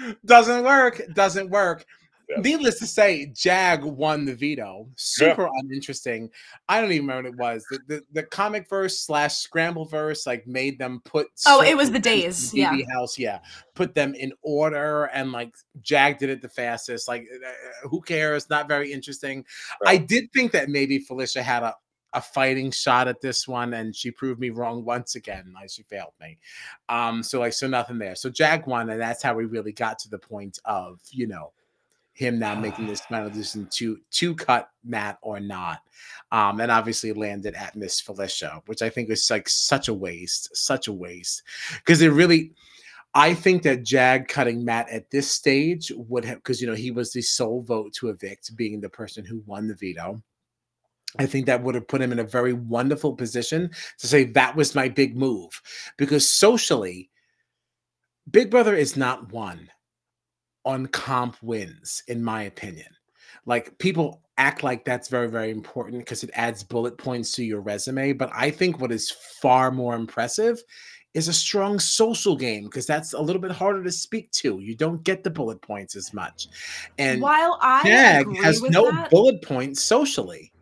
Doesn't 0.25 0.64
work. 0.64 1.03
Doesn't 1.14 1.51
work. 1.51 1.85
Yeah. 1.85 1.99
Needless 2.38 2.78
to 2.78 2.86
say 2.86 3.32
jag 3.34 3.84
won 3.84 4.24
the 4.24 4.34
veto. 4.34 4.88
Super 4.96 5.48
uninteresting. 5.60 6.30
I 6.68 6.80
don't 6.80 6.92
even 6.92 7.06
remember 7.06 7.30
what 7.30 7.34
it 7.34 7.38
was. 7.38 7.66
The, 7.70 7.78
the, 7.86 8.02
the 8.12 8.22
comic 8.24 8.68
verse 8.68 9.00
slash 9.00 9.36
scramble 9.36 9.84
verse 9.84 10.26
like 10.26 10.46
made 10.46 10.78
them 10.78 11.00
put 11.04 11.28
Oh, 11.46 11.62
it 11.62 11.76
was 11.76 11.90
the 11.90 11.98
days, 11.98 12.52
in 12.52 12.60
yeah. 12.60 12.72
BB 12.72 12.84
house 12.92 13.18
yeah. 13.18 13.40
Put 13.74 13.94
them 13.94 14.14
in 14.14 14.32
order 14.42 15.04
and 15.06 15.32
like 15.32 15.54
jag 15.82 16.18
did 16.18 16.30
it 16.30 16.42
the 16.42 16.48
fastest. 16.48 17.08
Like 17.08 17.26
uh, 17.34 17.88
who 17.88 18.00
cares? 18.00 18.48
Not 18.50 18.68
very 18.68 18.92
interesting. 18.92 19.44
I 19.86 19.96
did 19.96 20.32
think 20.32 20.52
that 20.52 20.68
maybe 20.68 20.98
felicia 20.98 21.42
had 21.42 21.62
a 21.62 21.74
a 22.12 22.20
fighting 22.20 22.72
shot 22.72 23.06
at 23.06 23.20
this 23.20 23.46
one 23.46 23.74
and 23.74 23.94
she 23.94 24.10
proved 24.10 24.40
me 24.40 24.50
wrong 24.50 24.84
once 24.84 25.14
again. 25.14 25.52
Like 25.54 25.70
she 25.70 25.84
failed 25.84 26.12
me. 26.20 26.38
Um 26.88 27.22
so 27.22 27.38
like 27.38 27.52
so 27.52 27.68
nothing 27.68 27.98
there. 27.98 28.16
So 28.16 28.30
jag 28.30 28.66
won 28.66 28.90
and 28.90 29.00
that's 29.00 29.22
how 29.22 29.34
we 29.34 29.44
really 29.44 29.72
got 29.72 29.98
to 30.00 30.08
the 30.08 30.18
point 30.18 30.58
of 30.64 30.98
you 31.10 31.28
know 31.28 31.52
him 32.20 32.38
now 32.38 32.54
making 32.54 32.87
this 32.87 33.00
final 33.00 33.30
decision 33.30 33.66
to 33.72 33.98
to 34.11 34.35
cut 34.35 34.70
matt 34.85 35.18
or 35.22 35.40
not 35.40 35.80
um 36.30 36.61
and 36.61 36.70
obviously 36.70 37.12
landed 37.12 37.54
at 37.54 37.74
miss 37.74 38.00
felicia 38.00 38.62
which 38.66 38.83
i 38.83 38.88
think 38.88 39.11
is 39.11 39.28
like 39.30 39.48
such 39.48 39.88
a 39.88 39.94
waste 39.94 40.54
such 40.56 40.87
a 40.88 40.92
waste. 40.92 41.42
Because 41.78 42.02
it 42.02 42.09
really 42.09 42.52
I 43.12 43.35
think 43.35 43.64
that 43.64 43.83
Jag 43.83 44.28
cutting 44.28 44.64
Matt 44.64 44.88
at 44.88 45.11
this 45.11 45.28
stage 45.28 45.90
would 45.96 46.24
have 46.24 46.38
because 46.38 46.61
you 46.61 46.68
know 46.68 46.74
he 46.74 46.92
was 46.92 47.12
the 47.12 47.22
sole 47.22 47.62
vote 47.62 47.92
to 47.94 48.09
evict, 48.09 48.54
being 48.56 48.80
the 48.80 48.88
person 48.88 49.24
who 49.24 49.42
won 49.46 49.66
the 49.66 49.74
veto. 49.74 50.22
I 51.18 51.26
think 51.26 51.46
that 51.46 51.61
would 51.61 51.74
have 51.74 51.88
put 51.88 52.00
him 52.00 52.12
in 52.12 52.20
a 52.20 52.24
very 52.24 52.52
wonderful 52.52 53.16
position 53.16 53.70
to 53.98 54.06
say 54.06 54.24
that 54.24 54.54
was 54.54 54.76
my 54.76 54.88
big 54.88 55.16
move. 55.16 55.50
Because 55.96 56.30
socially, 56.30 57.11
Big 58.30 58.48
Brother 58.48 58.76
is 58.76 58.96
not 58.96 59.33
one 59.33 59.68
on 60.64 60.87
comp 60.87 61.37
wins, 61.42 62.03
in 62.09 62.23
my 62.23 62.42
opinion. 62.42 62.88
Like 63.46 63.79
people 63.79 64.23
act 64.38 64.62
like 64.62 64.85
that's 64.85 65.09
very, 65.09 65.29
very 65.29 65.51
important 65.51 65.99
because 65.99 66.23
it 66.23 66.31
adds 66.35 66.62
bullet 66.62 66.99
points 66.99 67.33
to 67.33 67.44
your 67.44 67.61
resume. 67.61 68.12
But 68.12 68.31
I 68.35 68.51
think 68.51 68.81
what 68.81 68.92
is 68.92 69.11
far 69.40 69.70
more 69.70 69.94
impressive 69.94 70.62
is 71.14 71.29
a 71.29 71.33
strong 71.33 71.79
social 71.79 72.37
game 72.37 72.64
because 72.64 72.87
that's 72.87 73.12
a 73.12 73.20
little 73.20 73.42
bit 73.42 73.51
harder 73.51 73.83
to 73.83 73.90
speak 73.90 74.31
to. 74.33 74.61
You 74.61 74.77
don't 74.77 75.03
get 75.03 75.25
the 75.25 75.31
bullet 75.31 75.61
points 75.61 75.96
as 75.96 76.12
much. 76.14 76.49
And 76.99 77.20
While 77.20 77.59
I 77.61 78.25
has 78.42 78.62
no 78.62 78.83
that, 78.83 79.09
bullet 79.11 79.42
points 79.42 79.83
socially. 79.83 80.53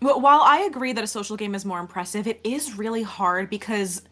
Wh- 0.00 0.20
While 0.20 0.40
I 0.42 0.60
agree 0.60 0.92
that 0.92 1.04
a 1.04 1.08
social 1.08 1.36
game 1.36 1.54
is 1.54 1.64
more 1.64 1.80
impressive, 1.80 2.26
it 2.26 2.40
is 2.44 2.78
really 2.78 3.02
hard 3.02 3.50
because 3.50 4.02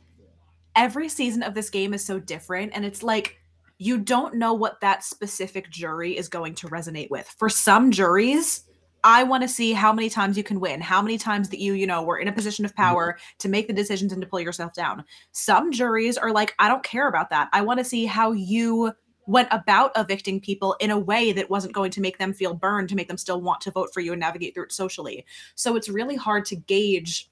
every 0.75 1.09
season 1.09 1.43
of 1.43 1.55
this 1.55 1.71
game 1.71 1.95
is 1.95 2.05
so 2.05 2.19
different 2.19 2.73
and 2.75 2.85
it's 2.85 3.03
like 3.03 3.37
you 3.83 3.99
don't 3.99 4.35
know 4.35 4.55
what 4.55 4.81
that 4.81 5.03
specific 5.03 5.69
jury 5.69 6.17
is 6.17 6.29
going 6.29 6.55
to 6.55 6.69
resonate 6.69 7.11
with. 7.11 7.27
For 7.39 7.49
some 7.49 7.91
juries, 7.91 8.63
I 9.03 9.25
want 9.25 9.43
to 9.43 9.49
see 9.49 9.73
how 9.73 9.93
many 9.93 10.09
times 10.09 10.37
you 10.37 10.45
can 10.45 10.61
win, 10.61 10.81
how 10.81 11.03
many 11.03 11.19
times 11.19 11.49
that 11.49 11.59
you, 11.59 11.73
you 11.73 11.89
know, 11.89 12.01
were 12.05 12.19
in 12.19 12.29
a 12.29 12.33
position 12.33 12.65
of 12.65 12.77
power 12.77 13.19
to 13.39 13.49
make 13.49 13.67
the 13.67 13.73
decisions 13.73 14.13
and 14.13 14.23
to 14.23 14.29
pull 14.29 14.39
yourself 14.39 14.73
down. 14.73 15.05
Some 15.33 15.73
juries 15.73 16.17
are 16.17 16.31
like, 16.31 16.55
I 16.61 16.69
don't 16.69 16.85
care 16.85 17.09
about 17.09 17.31
that. 17.31 17.49
I 17.53 17.63
want 17.63 17.79
to 17.81 17.85
see 17.85 18.07
how 18.07 18.31
you 18.31 18.93
went 19.27 19.49
about 19.51 19.91
evicting 19.97 20.41
people 20.41 20.77
in 20.79 20.93
a 20.93 20.99
way 20.99 21.33
that 21.33 21.51
wasn't 21.51 21.75
going 21.75 21.91
to 21.91 22.01
make 22.01 22.19
them 22.19 22.33
feel 22.33 22.55
burned, 22.55 22.89
to 22.91 22.95
make 22.95 23.09
them 23.09 23.19
still 23.19 23.41
want 23.41 23.61
to 23.63 23.73
vote 23.73 23.91
for 23.93 24.01
you 24.01 24.13
and 24.13 24.21
navigate 24.21 24.55
through 24.55 24.65
it 24.65 24.73
socially. 24.73 25.27
So 25.57 25.75
it's 25.75 25.89
really 25.89 26.17
hard 26.17 26.45
to 26.47 26.57
gauge 26.57 27.29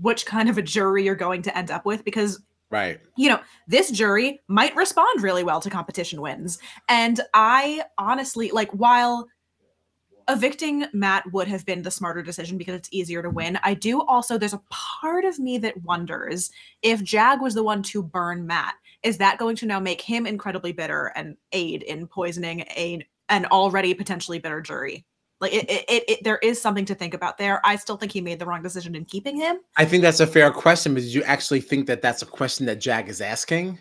which 0.00 0.26
kind 0.26 0.48
of 0.48 0.58
a 0.58 0.62
jury 0.62 1.04
you're 1.04 1.14
going 1.14 1.42
to 1.42 1.56
end 1.56 1.70
up 1.70 1.86
with 1.86 2.04
because 2.04 2.42
Right. 2.70 2.98
you 3.16 3.28
know, 3.28 3.40
this 3.68 3.90
jury 3.90 4.40
might 4.48 4.74
respond 4.74 5.22
really 5.22 5.44
well 5.44 5.60
to 5.60 5.70
competition 5.70 6.20
wins. 6.20 6.58
And 6.88 7.20
I 7.32 7.84
honestly, 7.98 8.50
like, 8.50 8.70
while 8.72 9.28
evicting 10.28 10.86
Matt 10.92 11.30
would 11.32 11.46
have 11.48 11.64
been 11.66 11.82
the 11.82 11.90
smarter 11.90 12.22
decision 12.22 12.58
because 12.58 12.74
it's 12.74 12.88
easier 12.90 13.22
to 13.22 13.30
win, 13.30 13.58
I 13.62 13.74
do 13.74 14.02
also, 14.02 14.38
there's 14.38 14.54
a 14.54 14.62
part 14.70 15.24
of 15.24 15.38
me 15.38 15.58
that 15.58 15.82
wonders 15.82 16.50
if 16.82 17.02
Jag 17.02 17.40
was 17.40 17.54
the 17.54 17.62
one 17.62 17.82
to 17.84 18.02
burn 18.02 18.46
Matt, 18.46 18.74
is 19.02 19.18
that 19.18 19.38
going 19.38 19.56
to 19.56 19.66
now 19.66 19.78
make 19.78 20.00
him 20.00 20.26
incredibly 20.26 20.72
bitter 20.72 21.12
and 21.14 21.36
aid 21.52 21.82
in 21.82 22.06
poisoning 22.06 22.60
a, 22.76 23.06
an 23.28 23.46
already 23.46 23.94
potentially 23.94 24.38
bitter 24.38 24.60
jury? 24.60 25.04
Like, 25.44 25.52
it, 25.52 25.70
it, 25.70 25.84
it, 25.88 26.04
it, 26.08 26.24
there 26.24 26.38
is 26.38 26.60
something 26.60 26.84
to 26.86 26.94
think 26.94 27.12
about 27.14 27.36
there. 27.38 27.60
I 27.64 27.76
still 27.76 27.96
think 27.98 28.12
he 28.12 28.20
made 28.20 28.38
the 28.38 28.46
wrong 28.46 28.62
decision 28.62 28.94
in 28.94 29.04
keeping 29.04 29.36
him. 29.36 29.58
I 29.76 29.84
think 29.84 30.02
that's 30.02 30.20
a 30.20 30.26
fair 30.26 30.50
question, 30.50 30.94
but 30.94 31.02
did 31.02 31.12
you 31.12 31.22
actually 31.24 31.60
think 31.60 31.86
that 31.86 32.00
that's 32.00 32.22
a 32.22 32.26
question 32.26 32.64
that 32.66 32.80
Jag 32.80 33.08
is 33.10 33.20
asking? 33.20 33.78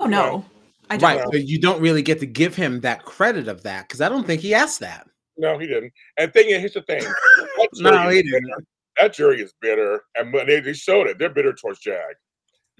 Oh, 0.00 0.06
no. 0.06 0.22
No. 0.38 0.44
I 0.90 0.96
don't. 0.96 1.16
Right. 1.18 1.26
But 1.30 1.44
you 1.46 1.60
don't 1.60 1.80
really 1.80 2.02
get 2.02 2.18
to 2.20 2.26
give 2.26 2.54
him 2.56 2.80
that 2.80 3.04
credit 3.04 3.46
of 3.48 3.62
that 3.62 3.86
because 3.88 4.00
I 4.00 4.08
don't 4.08 4.26
think 4.26 4.40
he 4.40 4.52
asked 4.54 4.80
that. 4.80 5.08
No, 5.36 5.58
he 5.58 5.66
didn't. 5.66 5.92
And 6.16 6.32
thing 6.32 6.50
is, 6.50 6.58
here's 6.60 6.74
the 6.74 6.82
thing. 6.82 7.02
That 7.56 7.68
No, 7.74 7.90
jury 7.92 8.14
he 8.14 8.20
is 8.20 8.24
bitter. 8.24 8.40
didn't. 8.40 8.66
That 8.98 9.14
jury 9.14 9.40
is 9.42 9.52
bitter, 9.60 10.02
and 10.16 10.32
when 10.32 10.46
they, 10.46 10.60
they 10.60 10.72
showed 10.72 11.06
it. 11.06 11.18
They're 11.18 11.30
bitter 11.30 11.52
towards 11.52 11.78
Jag. 11.80 12.14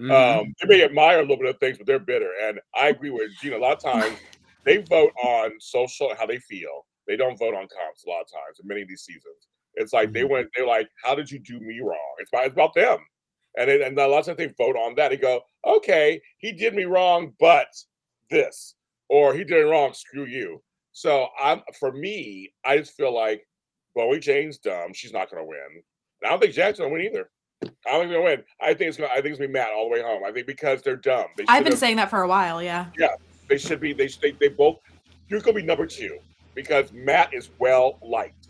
Mhm. 0.01 0.11
Um, 0.41 0.53
they 0.61 0.77
may 0.77 0.83
admire 0.83 1.19
a 1.19 1.21
little 1.21 1.37
bit 1.37 1.47
of 1.47 1.59
things, 1.59 1.77
but 1.77 1.87
they're 1.87 1.97
bitter. 1.99 2.31
And 2.43 2.59
I 2.75 2.89
agree 2.89 3.09
with 3.09 3.29
Gina. 3.41 3.57
A 3.57 3.59
lot 3.59 3.77
of 3.77 3.83
times 3.83 4.17
they 4.63 4.77
vote 4.77 5.11
on 5.23 5.51
social 5.59 6.13
how 6.17 6.25
they 6.25 6.39
feel. 6.39 6.85
They 7.07 7.15
don't 7.15 7.37
vote 7.39 7.53
on 7.53 7.67
comps 7.67 8.05
a 8.05 8.09
lot 8.09 8.21
of 8.21 8.27
times 8.31 8.59
in 8.61 8.67
many 8.67 8.81
of 8.81 8.87
these 8.87 9.01
seasons. 9.03 9.47
It's 9.75 9.93
like 9.93 10.11
they 10.11 10.21
Mhm. 10.21 10.29
went, 10.29 10.49
they're 10.55 10.65
like, 10.67 10.89
how 11.03 11.15
did 11.15 11.29
you 11.31 11.39
do 11.39 11.59
me 11.59 11.79
wrong? 11.79 12.15
It's 12.19 12.29
about, 12.31 12.45
it's 12.45 12.53
about 12.53 12.73
them. 12.73 12.99
And, 13.57 13.69
it, 13.69 13.81
and 13.81 13.97
a 13.97 14.07
lot 14.07 14.19
of 14.19 14.25
times 14.25 14.37
they 14.37 14.53
vote 14.63 14.75
on 14.75 14.95
that. 14.95 15.09
They 15.09 15.17
go, 15.17 15.41
okay, 15.65 16.21
he 16.39 16.51
did 16.51 16.73
me 16.75 16.83
wrong, 16.85 17.33
but 17.39 17.67
this, 18.29 18.75
or 19.09 19.33
he 19.33 19.43
did 19.43 19.57
it 19.65 19.69
wrong, 19.69 19.93
screw 19.93 20.25
you. 20.25 20.61
So 20.91 21.27
I'm 21.39 21.61
for 21.79 21.91
me, 21.91 22.53
I 22.65 22.77
just 22.77 22.93
feel 22.93 23.13
like 23.13 23.47
Bowie 23.95 24.19
Jane's 24.19 24.57
dumb. 24.57 24.93
She's 24.93 25.13
not 25.13 25.29
gonna 25.29 25.45
win. 25.45 25.59
And 26.21 26.27
I 26.27 26.29
don't 26.29 26.39
think 26.41 26.53
Jag's 26.53 26.79
gonna 26.79 26.91
win 26.91 27.03
either. 27.03 27.29
I 27.63 27.67
don't 27.91 28.01
think 28.01 28.11
they're 28.11 28.19
gonna 28.19 28.23
win. 28.23 28.43
I 28.61 28.73
think 28.73 28.89
it's 28.89 28.97
gonna. 28.97 29.11
I 29.11 29.15
think 29.21 29.27
it's 29.27 29.37
gonna 29.37 29.47
be 29.47 29.53
Matt 29.53 29.71
all 29.73 29.85
the 29.85 29.91
way 29.91 30.01
home. 30.01 30.23
I 30.25 30.31
think 30.31 30.47
because 30.47 30.81
they're 30.81 30.95
dumb. 30.95 31.27
They 31.37 31.45
I've 31.47 31.63
been 31.63 31.77
saying 31.77 31.97
that 31.97 32.09
for 32.09 32.21
a 32.23 32.27
while. 32.27 32.61
Yeah. 32.63 32.87
Yeah. 32.97 33.15
They 33.47 33.57
should 33.59 33.79
be. 33.79 33.93
They 33.93 34.07
should- 34.07 34.21
they, 34.21 34.31
they 34.31 34.49
both. 34.49 34.79
You're 35.29 35.39
gonna 35.41 35.55
be 35.55 35.63
number 35.63 35.85
two 35.85 36.17
because 36.57 36.91
Matt 36.91 37.33
is 37.33 37.51
well 37.59 37.99
liked 38.01 38.47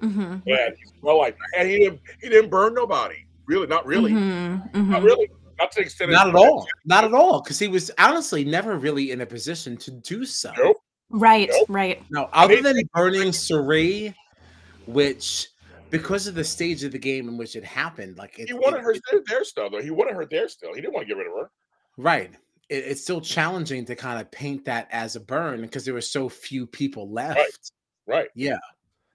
hmm 0.00 0.36
and 0.46 0.74
he's 0.78 0.92
well 1.02 1.18
liked, 1.18 1.38
and 1.58 1.68
he 1.68 1.78
didn't 1.78 2.00
he 2.22 2.28
didn't 2.30 2.48
burn 2.50 2.72
nobody. 2.74 3.26
Really, 3.46 3.66
not 3.66 3.84
really, 3.84 4.12
Mhm, 4.12 4.74
not 4.88 5.02
mhm. 5.02 5.04
really, 5.04 5.28
not 5.58 5.70
to 5.72 5.80
the 5.80 5.82
extent. 5.82 6.10
Not 6.12 6.28
at 6.28 6.34
all. 6.34 6.66
Not 6.86 7.04
at 7.04 7.12
all. 7.12 7.42
Because 7.42 7.58
he 7.58 7.68
was 7.68 7.90
honestly 7.98 8.42
never 8.44 8.76
really 8.78 9.10
in 9.10 9.20
a 9.20 9.26
position 9.26 9.76
to 9.76 9.90
do 9.90 10.24
so. 10.24 10.52
Nope. 10.56 10.76
Right. 11.10 11.50
Nope. 11.52 11.66
Right. 11.68 12.02
No, 12.10 12.30
other 12.32 12.54
mean- 12.54 12.62
than 12.62 12.88
burning 12.94 13.32
Cirie, 13.32 14.14
which 14.86 15.48
because 15.90 16.26
of 16.28 16.34
the 16.34 16.44
stage 16.44 16.82
of 16.84 16.92
the 16.92 16.98
game 16.98 17.28
in 17.28 17.36
which 17.36 17.56
it 17.56 17.64
happened, 17.64 18.16
like 18.16 18.38
it, 18.38 18.46
He 18.48 18.54
wanted 18.54 18.78
it- 18.78 18.84
her 18.84 18.92
it- 18.92 19.02
there, 19.10 19.20
there 19.26 19.44
still 19.44 19.68
though. 19.68 19.82
He 19.82 19.90
wanted 19.90 20.14
her 20.14 20.24
there 20.24 20.48
still. 20.48 20.72
He 20.72 20.80
didn't 20.80 20.94
want 20.94 21.06
to 21.06 21.12
get 21.14 21.18
rid 21.18 21.26
of 21.26 21.34
her. 21.34 21.50
right. 21.98 22.30
It, 22.70 22.84
it's 22.86 23.02
still 23.02 23.20
challenging 23.20 23.84
to 23.84 23.94
kind 23.94 24.20
of 24.20 24.30
paint 24.30 24.64
that 24.64 24.88
as 24.90 25.16
a 25.16 25.20
burn 25.20 25.60
because 25.60 25.84
there 25.84 25.94
were 25.94 26.00
so 26.00 26.28
few 26.28 26.66
people 26.66 27.10
left. 27.10 27.38
Right. 27.38 27.70
right. 28.06 28.28
Yeah. 28.34 28.58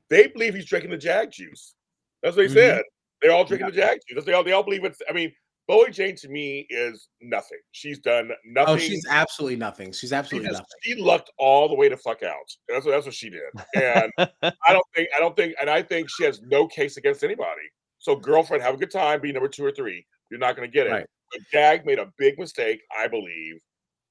They 0.10 0.28
believe 0.28 0.54
he's 0.54 0.66
drinking 0.66 0.92
the 0.92 0.98
Jag 0.98 1.32
juice. 1.32 1.74
That's 2.22 2.36
what 2.36 2.46
he 2.46 2.52
Mhm. 2.52 2.56
said. 2.56 2.84
They're 3.22 3.32
all 3.32 3.46
drinking 3.46 3.68
the 3.70 3.76
Jag 3.76 4.00
juice. 4.08 4.24
They 4.26 4.34
all 4.34 4.44
they 4.44 4.52
all 4.52 4.64
believe 4.64 4.84
it's. 4.84 5.02
I 5.10 5.14
mean, 5.14 5.34
Bowie 5.68 5.90
Jane 5.90 6.16
to 6.18 6.28
me 6.28 6.68
is 6.70 7.08
nothing. 7.22 7.58
She's 7.72 7.98
done 7.98 8.32
nothing. 8.46 8.76
Oh, 8.76 8.78
she's 8.78 9.06
absolutely 9.10 9.56
nothing. 9.56 9.92
She's 9.92 10.12
she, 10.12 10.16
absolutely 10.16 10.50
just, 10.50 10.60
nothing. 10.60 10.68
she 10.84 10.96
lucked 11.02 11.32
all 11.40 11.68
the 11.68 11.74
way 11.74 11.90
to 11.90 11.98
fuck 11.98 12.22
out. 12.22 12.36
That's 12.70 12.86
what 12.86 12.92
that's 12.92 13.06
what 13.06 13.16
she 13.16 13.32
did. 13.32 13.42
And 13.76 14.12
I 14.42 14.74
don't 14.74 14.86
think 14.94 15.10
I 15.16 15.20
don't 15.20 15.36
think 15.36 15.56
and 15.60 15.70
I 15.70 15.82
think 15.82 16.10
she 16.10 16.24
has 16.24 16.42
no 16.44 16.68
case 16.68 16.98
against 16.98 17.24
anybody. 17.24 17.64
So 17.98 18.16
girlfriend, 18.16 18.62
have 18.62 18.76
a 18.76 18.78
good 18.78 18.92
time, 18.92 19.22
be 19.22 19.32
number 19.32 19.48
two 19.50 19.66
or 19.66 19.72
three. 19.72 20.06
You're 20.30 20.40
not 20.40 20.56
gonna 20.56 20.68
get 20.68 20.86
it. 20.86 20.92
Right. 20.92 21.08
But 21.36 21.42
Jag 21.52 21.86
made 21.86 22.00
a 22.00 22.12
big 22.18 22.40
mistake, 22.40 22.82
I 22.98 23.08
believe, 23.08 23.56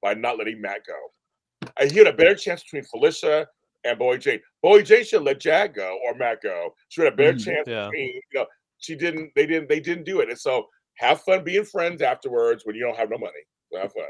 by 0.01 0.13
not 0.13 0.37
letting 0.37 0.61
Matt 0.61 0.81
go. 0.85 0.93
And 1.79 1.91
he 1.91 1.97
had 1.97 2.07
a 2.07 2.13
better 2.13 2.35
chance 2.35 2.63
between 2.63 2.83
Felicia 2.83 3.47
and 3.83 3.97
Bowie 3.97 4.19
Jane. 4.19 4.39
Bowie 4.61 4.83
Jane 4.83 5.03
should 5.03 5.23
let 5.23 5.39
Jag 5.39 5.73
go 5.73 5.97
or 6.05 6.13
Matt 6.15 6.41
go. 6.43 6.73
She 6.89 7.01
had 7.01 7.13
a 7.13 7.15
better 7.15 7.33
Mhm. 7.33 7.43
chance 7.45 7.67
Yeah. 7.67 7.85
between, 7.85 8.13
you 8.13 8.21
know, 8.33 8.45
she 8.77 8.95
didn't, 8.95 9.31
they 9.35 9.45
didn't, 9.47 9.69
they 9.69 9.79
didn't 9.79 10.03
do 10.03 10.19
it. 10.19 10.29
And 10.29 10.37
so 10.39 10.67
have 10.95 11.21
fun 11.21 11.43
being 11.43 11.65
friends 11.65 12.01
afterwards 12.01 12.65
when 12.65 12.75
you 12.75 12.81
don't 12.81 12.97
have 12.97 13.09
no 13.09 13.17
money. 13.17 13.33
So 13.71 13.79
have 13.79 13.93
fun. 13.93 14.05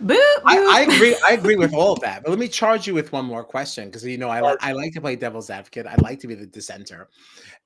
Boo, 0.00 0.14
I, 0.44 0.56
boo. 0.56 0.68
I 0.70 0.80
agree. 0.82 1.16
I 1.26 1.32
agree 1.32 1.56
with 1.56 1.72
all 1.72 1.92
of 1.92 2.00
that. 2.00 2.22
But 2.22 2.30
let 2.30 2.38
me 2.38 2.48
charge 2.48 2.86
you 2.86 2.94
with 2.94 3.12
one 3.12 3.24
more 3.24 3.44
question 3.44 3.86
because 3.86 4.04
you 4.04 4.18
know 4.18 4.28
I, 4.28 4.40
li- 4.42 4.56
I 4.60 4.72
like 4.72 4.92
to 4.94 5.00
play 5.00 5.16
devil's 5.16 5.48
advocate. 5.48 5.86
I 5.86 5.94
like 6.02 6.20
to 6.20 6.26
be 6.26 6.34
the 6.34 6.46
dissenter. 6.46 7.08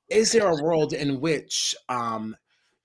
Is 0.09 0.31
there 0.33 0.49
a 0.49 0.63
world 0.63 0.93
in 0.93 1.21
which, 1.21 1.75
um, 1.89 2.37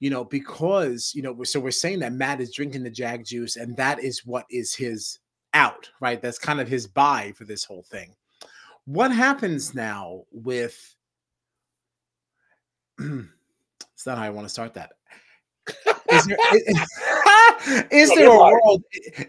you 0.06 0.12
know, 0.12 0.24
because 0.24 1.14
you 1.16 1.24
know, 1.24 1.42
so 1.42 1.60
we're 1.60 1.72
saying 1.72 1.98
that 2.02 2.14
Matt 2.14 2.40
is 2.40 2.54
drinking 2.54 2.84
the 2.84 2.92
Jag 2.92 3.26
juice, 3.26 3.56
and 3.56 3.76
that 3.78 4.04
is 4.04 4.24
what 4.24 4.46
is 4.52 4.76
his 4.76 5.18
out, 5.56 5.90
right? 6.00 6.22
That's 6.22 6.38
kind 6.38 6.62
of 6.62 6.68
his 6.68 6.86
buy 6.86 7.34
for 7.36 7.44
this 7.44 7.64
whole 7.64 7.82
thing. 7.82 8.14
What 8.86 9.12
happens 9.12 9.74
now 9.74 10.26
with? 10.32 10.96
it's 13.00 14.06
not 14.06 14.20
how 14.20 14.26
I 14.26 14.30
want 14.30 14.46
to 14.46 14.54
start 14.54 14.76
that. 14.76 14.92
Is 16.12 16.26
there, 16.28 16.38
is 17.90 18.10
No, 18.12 18.16
there 18.16 18.30
a 18.30 18.38
world? 18.38 18.84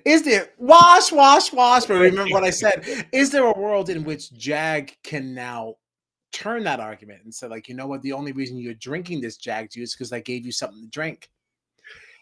Is 0.05 0.25
there 0.25 0.51
wash, 0.59 1.11
wash, 1.11 1.55
wash? 1.55 1.87
But 1.87 1.95
remember 1.95 2.35
what 2.35 2.45
I 2.45 2.51
said. 2.51 3.07
Is 3.15 3.31
there 3.31 3.47
a 3.47 3.59
world 3.59 3.89
in 3.89 4.05
which 4.05 4.31
Jag 4.35 4.95
can 5.03 5.33
now 5.33 5.77
turn 6.33 6.65
that 6.65 6.81
argument 6.81 7.21
and 7.25 7.35
say, 7.35 7.47
like, 7.49 7.69
you 7.69 7.75
know 7.75 7.87
what? 7.87 8.03
The 8.03 8.13
only 8.13 8.33
reason 8.33 8.59
you're 8.59 8.75
drinking 8.75 9.21
this 9.21 9.37
Jag 9.37 9.71
juice 9.71 9.95
because 9.95 10.13
I 10.13 10.21
gave 10.21 10.45
you 10.45 10.53
something 10.53 10.83
to 10.83 10.89
drink. 10.89 11.31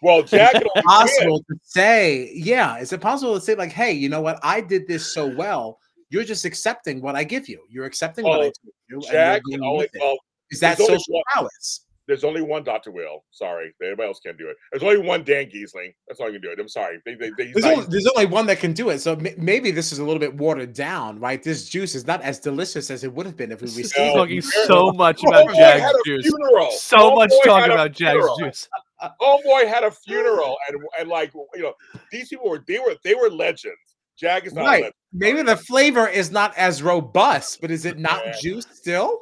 Well, 0.03 0.23
only. 0.27 0.63
Possible 0.85 1.39
to 1.41 1.57
say, 1.63 2.31
yeah. 2.35 2.79
Is 2.79 2.93
it 2.93 3.01
possible 3.01 3.35
to 3.35 3.41
say, 3.41 3.55
like, 3.55 3.73
hey, 3.73 3.93
you 3.93 4.09
know 4.09 4.21
what? 4.21 4.39
I 4.43 4.61
did 4.61 4.87
this 4.87 5.13
so 5.13 5.27
well. 5.27 5.79
You're 6.11 6.25
just 6.25 6.45
accepting 6.45 7.01
what 7.01 7.17
I 7.17 7.25
give 7.25 7.49
you. 7.49 7.65
You're 7.69 7.87
accepting 7.87 8.25
what 8.25 8.41
I 8.41 8.45
told 8.45 8.55
you. 8.89 9.03
and 9.17 9.43
you're 9.49 9.61
well, 10.01 10.17
Is 10.51 10.61
that 10.61 10.79
social 10.79 11.03
one- 11.09 11.23
prowess? 11.33 11.84
There's 12.07 12.23
only 12.25 12.43
one 12.43 12.65
Dr. 12.65 12.91
Will. 12.91 13.25
Sorry, 13.31 13.73
everybody 13.83 14.09
else 14.09 14.21
can't 14.21 14.37
do 14.37 14.49
it. 14.49 14.57
There's 14.73 14.83
only 14.83 14.99
one 15.07 15.25
Dan 15.25 15.47
Gheesling. 15.47 15.95
That's 16.07 16.21
all 16.21 16.27
you 16.27 16.35
can 16.35 16.43
do 16.43 16.51
it. 16.51 16.61
I'm 16.61 16.69
sorry. 16.69 16.99
They, 17.07 17.15
they, 17.15 17.31
they, 17.39 17.53
There's 17.53 17.65
not- 17.65 17.73
only, 17.79 17.87
there's 17.89 18.07
only 18.15 18.27
one 18.27 18.47
that 18.47 18.59
can 18.59 18.73
do 18.75 18.91
it. 18.91 18.99
So 19.01 19.13
m- 19.15 19.27
maybe 19.39 19.71
this 19.71 19.91
is 19.93 19.99
a 20.01 20.05
little 20.05 20.21
bit 20.21 20.35
watered 20.37 20.75
down, 20.75 21.19
right? 21.19 21.43
This 21.43 21.69
juice 21.69 21.95
is 21.95 22.07
not 22.07 22.21
as 22.23 22.39
delicious 22.39 22.91
as 22.91 23.05
it 23.05 23.13
would 23.15 23.25
have 23.27 23.37
been 23.37 23.53
if 23.53 23.61
we 23.63 23.67
This 23.69 23.77
is 23.77 23.83
received 23.85 23.99
No, 23.99 24.13
it. 24.13 24.17
talking 24.27 24.41
so 24.43 24.93
much 24.93 25.23
about 25.25 25.47
Homeboy 25.49 25.55
had 25.55 25.79
Jag's 25.81 25.99
juice. 26.05 26.27
funeral. 26.27 26.71
So 26.73 27.15
much 27.15 27.31
Homeboy 27.31 27.45
talking 27.45 27.73
about 27.73 27.93
Jag's 27.93 28.13
funeral. 28.13 28.37
juice. 28.39 28.69
Homeboy 29.21 29.67
had 29.69 29.85
a 29.85 29.91
funeral, 29.91 30.57
and 30.69 30.79
and 30.99 31.09
like 31.09 31.33
you 31.55 31.63
know, 31.63 31.75
these 32.11 32.29
people 32.29 32.49
were 32.49 32.63
they 32.67 32.79
were 32.79 32.97
they 33.05 33.15
were 33.15 33.29
legends. 33.31 33.77
Jag 34.17 34.47
is 34.47 34.55
not 34.55 34.63
a 34.65 34.67
Right. 34.67 34.93
Legend. 35.15 35.37
Maybe 35.37 35.43
the 35.43 35.57
flavor 35.57 36.07
is 36.09 36.31
not 36.31 36.57
as 36.57 36.83
robust, 36.83 37.61
but 37.61 37.71
is 37.71 37.85
it 37.85 37.99
not 37.99 38.25
Yeah. 38.25 38.35
juice 38.41 38.67
still? 38.73 39.21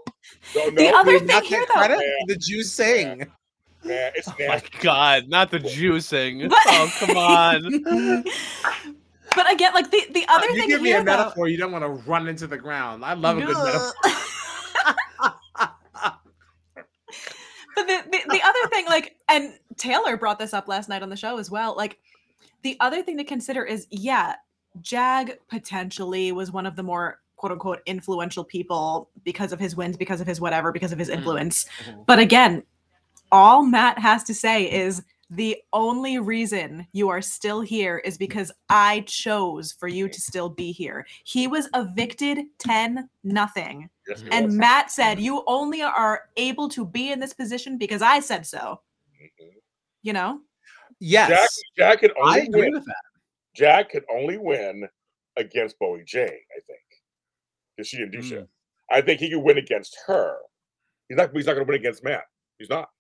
No, 0.55 0.71
The 0.71 0.89
other 0.89 1.19
thing 1.19 1.27
not 1.29 1.45
here, 1.45 1.65
though- 1.69 1.75
credit 1.75 1.99
Yeah. 2.01 2.35
the 2.35 2.37
juicing. 2.37 3.29
man, 3.85 4.13
it's 4.15 4.29
Oh 4.29 4.35
my 4.39 4.63
god, 4.81 5.29
not 5.29 5.51
the 5.51 5.59
juicing. 5.61 6.49
But- 6.49 6.59
Oh 6.69 6.93
come 6.99 7.17
on. 7.17 8.25
but 9.37 9.53
again, 9.53 9.73
like 9.75 9.91
the 9.91 10.07
the 10.13 10.25
uh, 10.27 10.37
other 10.37 10.49
you 10.51 10.57
thing 10.57 10.69
give 10.69 10.83
me 10.83 10.89
here, 10.91 11.01
a 11.01 11.05
though- 11.05 11.17
metaphor, 11.17 11.49
you 11.49 11.57
don't 11.59 11.73
want 11.73 11.85
to 11.85 11.91
run 12.11 12.29
into 12.29 12.47
the 12.47 12.57
ground. 12.59 13.05
I 13.05 13.15
love 13.15 13.39
a 13.39 13.41
good 13.43 13.57
metaphor. 13.57 13.93
but 17.75 17.87
the, 17.87 18.03
the 18.11 18.19
the 18.31 18.43
other 18.43 18.69
thing, 18.71 18.87
like, 18.87 19.17
and 19.29 19.55
Taylor 19.77 20.17
brought 20.17 20.39
this 20.39 20.53
up 20.55 20.69
last 20.69 20.89
night 20.89 21.03
on 21.03 21.09
the 21.09 21.17
show 21.17 21.39
as 21.39 21.51
well. 21.51 21.75
Like, 21.77 21.99
the 22.63 22.77
other 22.81 23.03
thing 23.03 23.17
to 23.19 23.25
consider 23.25 23.65
is, 23.65 23.87
yeah, 23.91 24.35
Jag 24.81 25.39
potentially 25.49 26.33
was 26.33 26.51
one 26.53 26.67
of 26.67 26.77
the 26.77 26.83
more 26.83 27.21
quote 27.37 27.53
unquote 27.53 27.81
influential 27.87 28.45
people 28.45 29.09
because 29.25 29.53
of 29.53 29.61
his 29.61 29.77
wins, 29.77 29.97
because 29.97 30.21
of 30.21 30.27
his 30.27 30.41
whatever, 30.41 30.73
because 30.73 30.93
of 30.93 30.99
his 30.99 31.09
Mhm. 31.11 31.15
influence. 31.15 31.67
Mhm. 31.85 32.07
But 32.07 32.19
again, 32.19 32.63
all 33.31 33.63
Matt 33.63 33.99
has 33.99 34.23
to 34.25 34.35
say 34.35 34.71
is 34.71 35.03
the 35.31 35.57
only 35.73 36.19
reason 36.19 36.87
you 36.93 37.09
are 37.09 37.23
still 37.23 37.63
here 37.63 37.99
is 38.05 38.19
because 38.19 38.53
I 38.69 39.01
chose 39.07 39.73
for 39.73 39.89
you 39.89 40.07
to 40.09 40.21
still 40.21 40.51
be 40.51 40.73
here. 40.73 41.07
He 41.25 41.47
was 41.47 41.69
evicted 41.75 42.47
10 42.59 43.09
nothing. 43.25 43.89
Yes, 44.07 44.23
And 44.31 44.47
was. 44.47 44.55
Matt 44.57 44.91
said, 44.91 45.19
You 45.19 45.43
only 45.47 45.81
are 45.83 46.29
able 46.37 46.69
to 46.71 46.85
be 46.85 47.11
in 47.13 47.19
this 47.19 47.33
position 47.33 47.79
because 47.79 48.03
I 48.03 48.21
said 48.21 48.47
so. 48.47 48.81
Mhm. 49.21 49.55
You 50.03 50.13
know? 50.13 50.41
Jag, 51.01 51.31
Yes, 51.31 51.61
Jag 51.77 51.99
could 51.99 52.13
I 52.23 52.41
agree 52.41 52.63
win. 52.65 52.73
with 52.75 52.85
that. 52.85 53.03
Jag 53.55 53.89
could 53.91 54.05
only 54.11 54.39
win 54.39 54.89
against 55.37 55.79
Bowie 55.79 56.05
Jane, 56.07 56.27
I 56.27 56.61
think, 56.67 56.81
because 57.77 57.89
she 57.89 57.99
didn't 57.99 58.13
do 58.13 58.19
Mm. 58.19 58.29
shit. 58.29 58.49
I 58.91 59.01
think 59.01 59.21
he 59.21 59.31
could 59.31 59.41
win 59.41 59.59
against 59.59 59.97
her. 60.07 60.37
He's 61.09 61.17
not. 61.17 61.35
He's 61.35 61.47
not 61.47 61.55
going 61.55 61.67
to 61.67 61.71
win 61.71 61.81
against 61.81 62.05
Matt. 62.05 62.25
He's 62.59 62.69
not. 62.71 62.91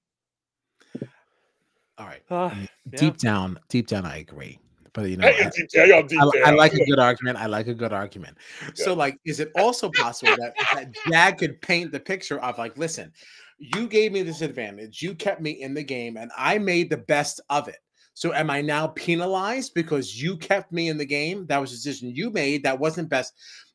All 1.99 2.07
right. 2.07 2.23
Uh, 2.31 2.51
Deep 2.91 3.17
down, 3.19 3.59
deep 3.69 3.87
down, 3.87 4.07
I 4.07 4.19
agree. 4.19 4.59
But 4.95 5.09
you 5.09 5.17
know, 5.17 5.27
Hey, 5.27 5.45
I- 5.45 5.51
deep 5.51 5.69
down, 5.71 6.07
deep 6.07 6.21
I, 6.21 6.51
I 6.51 6.51
like 6.51 6.75
a 6.75 6.85
good 6.85 6.99
argument. 6.99 7.39
I 7.39 7.47
like 7.47 7.67
a 7.67 7.75
good 7.75 7.93
argument. 7.93 8.37
So, 8.75 8.93
like, 8.95 9.19
is 9.25 9.41
it 9.41 9.51
also 9.55 9.91
possible 9.91 10.35
that, 10.39 10.55
that 10.75 10.89
Jag 11.11 11.39
could 11.39 11.61
paint 11.63 11.93
the 11.93 12.01
picture 12.01 12.39
of 12.41 12.59
like, 12.59 12.77
listen, 12.77 13.13
you 13.59 13.87
gave 13.87 14.13
me 14.13 14.23
this 14.23 14.43
advantage, 14.43 15.01
you 15.01 15.15
kept 15.15 15.41
me 15.41 15.53
in 15.63 15.73
the 15.75 15.83
game, 15.83 16.17
and 16.17 16.31
I 16.37 16.59
made 16.59 16.91
the 16.91 16.97
best 16.99 17.41
of 17.49 17.69
it. 17.69 17.79
So, 18.15 18.33
am 18.35 18.51
I 18.51 18.61
now 18.61 18.89
penalized 18.89 19.75
because 19.75 20.21
you 20.21 20.37
kept 20.37 20.73
me 20.73 20.89
in 20.89 20.99
the 20.99 21.05
game? 21.05 21.47
That 21.47 21.61
was 21.61 21.73
a 21.73 21.77
decision 21.77 22.15
you 22.15 22.31
made. 22.31 22.63
That 22.63 22.79
wasn't 22.79 23.09
best. 23.09 23.33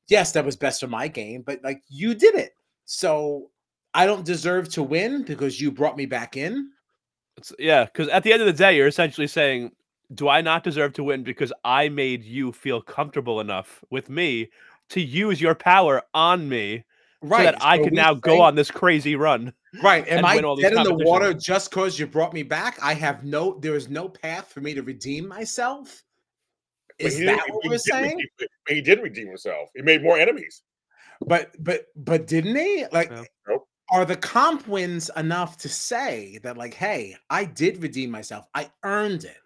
Yes, 0.07 0.31
that 0.33 0.45
was 0.45 0.55
best 0.55 0.79
for 0.79 0.87
my 0.87 1.07
game, 1.07 1.41
but 1.41 1.59
like 1.63 1.81
you 1.89 2.13
did 2.13 2.35
it. 2.35 2.53
So, 2.85 3.49
I 3.93 4.05
don't 4.05 4.25
deserve 4.25 4.69
to 4.69 4.83
win 4.83 5.23
because 5.23 5.59
you 5.59 5.71
brought 5.71 5.97
me 5.97 6.05
back 6.05 6.37
in. 6.37 6.69
It's, 7.37 7.51
yeah, 7.59 7.85
because 7.85 8.07
at 8.09 8.23
the 8.23 8.31
end 8.31 8.41
of 8.41 8.47
the 8.47 8.53
day, 8.53 8.75
you're 8.75 8.87
essentially 8.87 9.27
saying, 9.27 9.71
"Do 10.13 10.29
I 10.29 10.41
not 10.41 10.63
deserve 10.63 10.93
to 10.93 11.03
win 11.03 11.23
because 11.23 11.51
I 11.63 11.89
made 11.89 12.23
you 12.23 12.51
feel 12.51 12.81
comfortable 12.81 13.39
enough 13.39 13.83
with 13.89 14.09
me 14.09 14.49
to 14.89 15.01
use 15.01 15.41
your 15.41 15.55
power 15.55 16.03
on 16.13 16.47
me 16.47 16.83
right. 17.21 17.39
so 17.39 17.43
that 17.43 17.63
I 17.63 17.77
so 17.77 17.83
could 17.83 17.91
we 17.93 17.97
now 17.97 18.13
go 18.13 18.41
on 18.41 18.55
this 18.55 18.71
crazy 18.71 19.15
run. 19.15 19.53
Right. 19.83 20.07
Am 20.07 20.17
and 20.19 20.25
I 20.25 20.35
win 20.35 20.45
all 20.45 20.55
these 20.55 20.63
dead 20.63 20.73
in 20.73 20.83
the 20.83 20.93
water 21.05 21.33
just 21.33 21.69
because 21.69 21.99
you 21.99 22.07
brought 22.07 22.33
me 22.33 22.43
back? 22.43 22.77
I 22.81 22.93
have 22.93 23.23
no. 23.23 23.59
There 23.59 23.75
is 23.75 23.89
no 23.89 24.09
path 24.09 24.51
for 24.51 24.61
me 24.61 24.73
to 24.73 24.81
redeem 24.83 25.27
myself. 25.27 26.03
Is 26.99 27.19
that 27.19 27.39
what 27.49 27.63
he 27.63 27.69
we're 27.69 27.75
did 27.75 27.81
saying? 27.81 28.03
redeem- 28.17 28.27
but 28.39 28.75
he 28.75 28.81
did 28.81 29.01
redeem 29.03 29.27
himself. 29.27 29.69
He 29.75 29.81
made 29.83 30.01
more 30.01 30.17
enemies. 30.17 30.63
But 31.21 31.51
but 31.63 31.85
but 31.95 32.27
didn't 32.27 32.55
he? 32.55 32.85
Like, 32.91 33.09
Yeah. 33.11 33.23
Are 33.89 34.03
the 34.03 34.17
comp 34.17 34.67
wins 34.67 35.09
enough 35.15 35.57
to 35.59 35.69
say 35.69 36.39
that 36.43 36.57
like, 36.57 36.73
hey, 36.73 37.15
I 37.29 37.45
did 37.45 37.81
redeem 37.81 38.11
myself. 38.11 38.45
I 38.53 38.69
earned 38.83 39.23
it. 39.23 39.37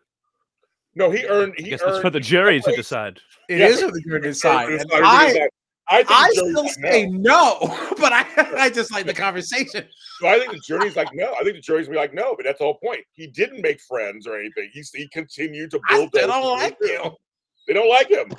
No, 0.95 1.11
he 1.11 1.25
earned. 1.27 1.53
I 1.59 1.61
He 1.61 1.69
guess 1.69 1.81
that's 1.83 1.99
for 1.99 2.09
the 2.09 2.19
jury 2.19 2.59
to 2.59 2.75
decide. 2.75 3.19
It 3.49 3.59
Yeah, 3.59 3.67
is 3.67 3.81
but- 3.81 3.89
for 3.89 3.95
the 3.97 4.01
good 4.01 4.25
he 4.25 4.33
side. 4.33 4.69
earned 4.69 4.81
And 4.91 5.05
I 5.05 5.47
I 5.91 5.97
think 5.97 6.11
I 6.11 6.29
still 6.29 6.63
like, 6.63 6.71
say 6.71 7.05
no. 7.07 7.57
no, 7.61 7.89
but 7.97 8.13
I 8.13 8.25
I 8.57 8.69
just 8.69 8.91
like 8.91 9.05
the 9.05 9.13
conversation. 9.13 9.85
So 10.19 10.27
I 10.27 10.39
think 10.39 10.53
the 10.53 10.59
jury's 10.59 10.95
like 10.95 11.13
no. 11.13 11.33
I 11.39 11.43
think 11.43 11.55
the 11.55 11.61
jury's 11.61 11.89
be 11.89 11.95
like 11.95 12.13
no, 12.13 12.33
but 12.35 12.45
that's 12.45 12.59
the 12.59 12.65
whole 12.65 12.77
point. 12.77 13.01
He 13.13 13.27
didn't 13.27 13.61
make 13.61 13.81
friends 13.81 14.25
or 14.25 14.37
anything. 14.37 14.69
He 14.73 14.83
he 14.93 15.07
continued 15.09 15.71
to 15.71 15.81
build. 15.89 16.09
still 16.09 16.27
those 16.27 16.31
don't 16.31 16.57
like 16.57 16.77
relationships. 16.79 17.17
you. 17.17 17.17
They 17.67 17.73
don't 17.73 17.89
like 17.89 18.09
him. 18.09 18.31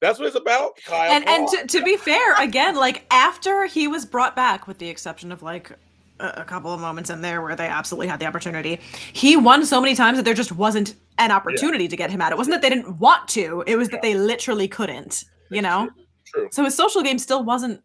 That's 0.00 0.18
what 0.18 0.26
it's 0.26 0.36
about, 0.36 0.78
Kyle. 0.84 1.10
and 1.10 1.28
and 1.28 1.48
to, 1.48 1.78
to 1.78 1.84
be 1.84 1.96
fair 1.96 2.34
again 2.36 2.76
like 2.76 3.04
after 3.10 3.66
he 3.66 3.88
was 3.88 4.06
brought 4.06 4.36
back 4.36 4.66
with 4.68 4.78
the 4.78 4.88
exception 4.88 5.32
of 5.32 5.42
like 5.42 5.72
a, 6.20 6.34
a 6.36 6.44
couple 6.44 6.72
of 6.72 6.80
moments 6.80 7.10
in 7.10 7.20
there 7.20 7.42
where 7.42 7.56
they 7.56 7.66
absolutely 7.66 8.06
had 8.06 8.20
the 8.20 8.26
opportunity 8.26 8.78
he 9.12 9.36
won 9.36 9.66
so 9.66 9.80
many 9.80 9.96
times 9.96 10.16
that 10.16 10.24
there 10.24 10.34
just 10.34 10.52
wasn't 10.52 10.94
an 11.18 11.32
opportunity 11.32 11.88
to 11.88 11.96
get 11.96 12.10
him 12.10 12.20
out 12.20 12.30
it 12.30 12.38
wasn't 12.38 12.54
that 12.54 12.62
they 12.62 12.68
didn't 12.68 12.98
want 12.98 13.26
to 13.26 13.64
it 13.66 13.74
was 13.74 13.88
that 13.88 14.00
they 14.00 14.14
literally 14.14 14.68
couldn't 14.68 15.24
you 15.50 15.60
know 15.60 15.88
True. 16.34 16.48
so 16.52 16.64
his 16.64 16.74
social 16.74 17.02
game 17.02 17.18
still 17.18 17.44
wasn't 17.44 17.82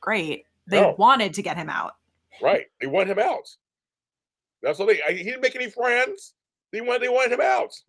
great 0.00 0.44
they 0.66 0.80
No. 0.80 0.94
wanted 0.98 1.34
to 1.34 1.42
get 1.42 1.56
him 1.56 1.68
out 1.68 1.92
Right. 2.42 2.66
They 2.80 2.88
want 2.88 3.08
him 3.08 3.20
out. 3.20 3.48
That's 4.60 4.78
what 4.80 4.88
they. 4.88 5.00
I- 5.02 5.12
He 5.12 5.22
didn't 5.22 5.40
make 5.40 5.54
any 5.54 5.70
friends. 5.70 6.34
They 6.72 6.80
want. 6.80 7.00
They 7.00 7.08
wanted 7.08 7.30
him 7.32 7.40
out. 7.40 7.72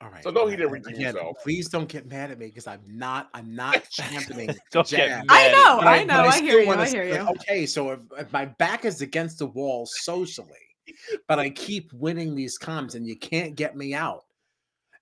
All 0.00 0.10
right. 0.10 0.22
So 0.22 0.30
no, 0.30 0.46
he 0.46 0.52
didn't 0.56 0.66
and 0.66 0.72
redeem 0.84 0.94
again, 0.94 1.06
himself. 1.14 1.36
Please 1.42 1.68
don't 1.68 1.88
get 1.88 2.06
mad 2.06 2.30
at 2.30 2.38
me 2.38 2.46
because 2.46 2.66
I'm 2.66 2.82
not. 2.86 3.28
I'm 3.32 3.54
not 3.54 3.88
championing. 3.90 4.54
Don't 4.70 4.86
Jag. 4.86 4.98
get 4.98 5.24
i 5.28 5.50
know 5.52 5.78
But 5.78 5.86
i 5.88 6.04
know 6.04 6.20
i, 6.20 6.30
still 6.30 6.46
hear 6.46 6.60
you 6.60 6.70
i 6.72 6.86
hear 6.88 7.04
you 7.04 7.28
Okay, 7.40 7.66
so 7.66 7.90
if, 7.92 8.00
if 8.18 8.32
my 8.32 8.44
back 8.44 8.84
is 8.84 9.00
against 9.00 9.38
the 9.38 9.46
wall 9.46 9.86
socially, 9.86 10.48
but 11.28 11.38
I 11.38 11.48
keep 11.50 11.92
winning 11.92 12.34
these 12.34 12.58
comps 12.58 12.94
and 12.94 13.06
you 13.06 13.16
can't 13.16 13.56
get 13.56 13.76
me 13.76 13.94
out, 13.94 14.24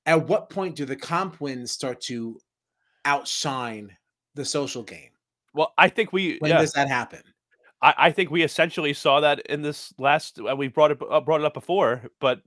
at 0.07 0.27
what 0.29 0.49
point 0.51 0.77
do 0.77 0.85
the 0.85 0.97
comp 0.97 1.41
wins 1.41 1.73
start 1.73 2.01
to 2.03 2.39
outshine 3.05 3.97
the 4.35 4.45
social 4.45 4.83
game? 4.83 5.11
Well, 5.55 5.73
I 5.79 5.89
think 5.89 6.13
we 6.13 6.37
When 6.39 6.51
yeah, 6.51 6.59
does 6.59 6.73
that 6.73 6.89
happen? 6.89 7.23
I, 7.83 7.95
I 7.99 8.11
think 8.13 8.31
we 8.31 8.43
essentially 8.43 8.93
saw 8.95 9.21
that 9.21 9.41
in 9.47 9.63
this 9.63 9.93
last. 9.99 10.39
Uh, 10.41 10.57
we 10.57 10.69
brought 10.69 10.91
it 10.93 10.99
uh, 11.11 11.21
brought 11.21 11.41
it 11.41 11.47
up 11.47 11.55
before, 11.55 12.03
but 12.21 12.41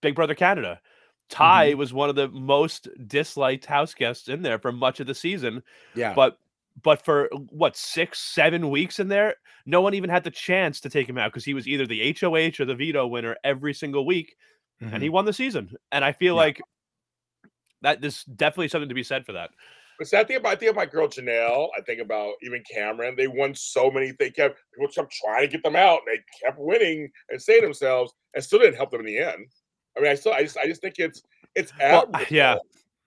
Big 0.00 0.14
Brother 0.14 0.34
Canada, 0.34 0.80
Ty 1.28 1.70
Mm-hmm. 1.70 1.78
was 1.78 1.92
one 1.92 2.08
of 2.08 2.16
the 2.16 2.28
most 2.28 2.88
disliked 3.06 3.66
house 3.66 3.94
guests 3.94 4.28
in 4.28 4.42
there 4.42 4.58
for 4.58 4.72
much 4.72 5.00
of 5.00 5.06
the 5.06 5.14
season. 5.14 5.62
Yeah. 5.94 6.14
But 6.14 6.38
but 6.82 7.04
for 7.04 7.28
what 7.50 7.76
six 7.76 8.18
seven 8.20 8.70
weeks 8.70 8.98
in 9.00 9.08
there, 9.08 9.34
no 9.66 9.80
one 9.80 9.94
even 9.94 10.08
had 10.10 10.24
the 10.24 10.30
chance 10.30 10.80
to 10.80 10.88
take 10.90 11.08
him 11.08 11.18
out 11.18 11.32
because 11.32 11.44
he 11.44 11.54
was 11.54 11.66
either 11.68 11.86
the 11.86 12.16
HOH 12.18 12.60
or 12.60 12.64
the 12.64 12.74
veto 12.74 13.06
winner 13.06 13.36
every 13.44 13.74
single 13.74 14.06
week, 14.06 14.36
and 14.80 15.02
he 15.02 15.08
won 15.08 15.24
the 15.24 15.32
season. 15.32 15.74
And 15.92 16.04
I 16.04 16.12
feel 16.12 16.34
Mm-hmm. 16.34 16.38
Yeah. 16.38 16.44
like 16.44 16.60
that 17.82 18.00
there's 18.00 18.24
definitely 18.24 18.68
something 18.68 18.88
to 18.88 18.94
be 18.94 19.02
said 19.02 19.26
for 19.26 19.32
that. 19.32 19.50
But 19.98 20.08
see, 20.08 20.16
I 20.16 20.24
think 20.24 20.40
about 20.40 20.52
I 20.52 20.56
think 20.56 20.70
about 20.70 20.80
my 20.80 20.90
girl 20.90 21.08
Janelle. 21.08 21.68
I 21.76 21.80
think 21.80 22.00
about 22.00 22.34
even 22.42 22.62
Cameron. 22.70 23.14
They 23.16 23.26
won 23.28 23.54
so 23.54 23.90
many. 23.90 24.12
They 24.18 24.30
kept 24.30 24.60
people 24.74 24.88
kept 24.92 25.12
trying 25.12 25.42
to 25.42 25.48
get 25.48 25.62
them 25.62 25.76
out. 25.76 26.00
And 26.06 26.16
they 26.18 26.22
kept 26.46 26.58
winning 26.58 27.10
and 27.30 27.40
saying 27.40 27.62
themselves, 27.62 28.12
and 28.34 28.42
still 28.44 28.58
didn't 28.58 28.76
help 28.76 28.90
them 28.90 29.00
in 29.00 29.06
the 29.06 29.18
end. 29.18 29.46
I 29.96 30.00
mean, 30.00 30.10
I 30.10 30.14
still, 30.14 30.32
I 30.34 30.42
just, 30.42 30.58
I 30.58 30.66
just 30.66 30.82
think 30.82 30.96
it's, 30.98 31.22
it's 31.54 31.72
Well, 31.78 32.02
admirable. 32.02 32.26
yeah. 32.30 32.56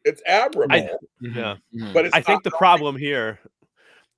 it's 0.05 0.21
admirable. 0.25 0.75
Yeah. 1.21 1.55
Mhm. 1.75 1.93
but 1.93 2.05
it's 2.05 2.15
I 2.15 2.21
think 2.21 2.41
the 2.43 2.49
problem 2.51 2.95
here, 2.95 3.39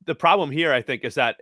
the 0.06 0.16
problem 0.16 0.52
here, 0.52 0.72
I 0.72 0.82
think, 0.82 1.04
is 1.04 1.16
that 1.16 1.42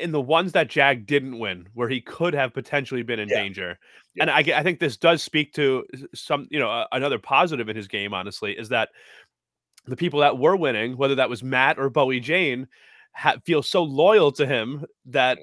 in 0.00 0.10
the 0.10 0.20
ones 0.20 0.50
that 0.50 0.68
Jag 0.68 1.06
didn't 1.06 1.38
win, 1.38 1.68
where 1.74 1.88
he 1.88 2.00
could 2.00 2.34
have 2.34 2.52
potentially 2.52 3.02
been 3.02 3.20
in 3.20 3.28
Yeah. 3.28 3.36
danger, 3.36 3.78
and 4.18 4.28
I, 4.28 4.38
I 4.40 4.62
think 4.64 4.80
this 4.80 4.96
does 4.96 5.22
speak 5.22 5.52
to 5.54 5.86
some, 6.12 6.48
you 6.50 6.58
know, 6.58 6.68
a- 6.68 6.88
another 6.90 7.20
positive 7.20 7.68
in 7.68 7.76
his 7.76 7.86
game. 7.86 8.12
Honestly, 8.12 8.58
is 8.58 8.68
that 8.70 8.88
the 9.86 9.96
people 9.96 10.20
that 10.20 10.38
were 10.38 10.56
winning, 10.56 10.96
whether 10.96 11.14
that 11.16 11.28
was 11.30 11.42
Matt 11.42 11.78
or 11.78 11.90
Bowie 11.90 12.20
Jane, 12.20 12.68
ha- 13.12 13.36
feel 13.44 13.62
so 13.62 13.82
loyal 13.82 14.32
to 14.32 14.46
him 14.46 14.84
that. 15.06 15.38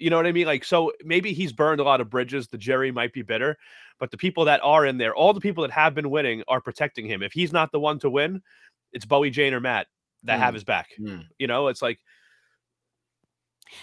You 0.00 0.10
know 0.10 0.16
what 0.16 0.28
I 0.28 0.32
mean? 0.32 0.46
Like, 0.46 0.62
so 0.62 0.92
maybe 1.02 1.32
he's 1.32 1.52
burned 1.52 1.80
a 1.80 1.82
lot 1.82 2.00
of 2.00 2.08
bridges. 2.08 2.46
The 2.46 2.56
Jerry 2.56 2.92
might 2.92 3.12
be 3.12 3.22
bitter, 3.22 3.58
but 3.98 4.12
the 4.12 4.16
people 4.16 4.44
that 4.44 4.60
are 4.62 4.86
in 4.86 4.96
there, 4.96 5.12
all 5.12 5.32
the 5.32 5.40
people 5.40 5.62
that 5.62 5.72
have 5.72 5.92
been 5.92 6.08
winning, 6.08 6.44
are 6.46 6.60
protecting 6.60 7.04
him. 7.04 7.20
If 7.20 7.32
he's 7.32 7.52
not 7.52 7.72
the 7.72 7.80
one 7.80 7.98
to 7.98 8.08
win, 8.08 8.40
it's 8.92 9.04
Bowie 9.04 9.30
Jane 9.30 9.54
or 9.54 9.58
Matt 9.58 9.88
that 10.22 10.38
have 10.38 10.52
Mm. 10.52 10.54
his 10.54 10.62
back. 10.62 10.86
Mm. 11.00 11.24
You 11.40 11.48
know, 11.48 11.66
it's 11.66 11.82
like 11.82 11.98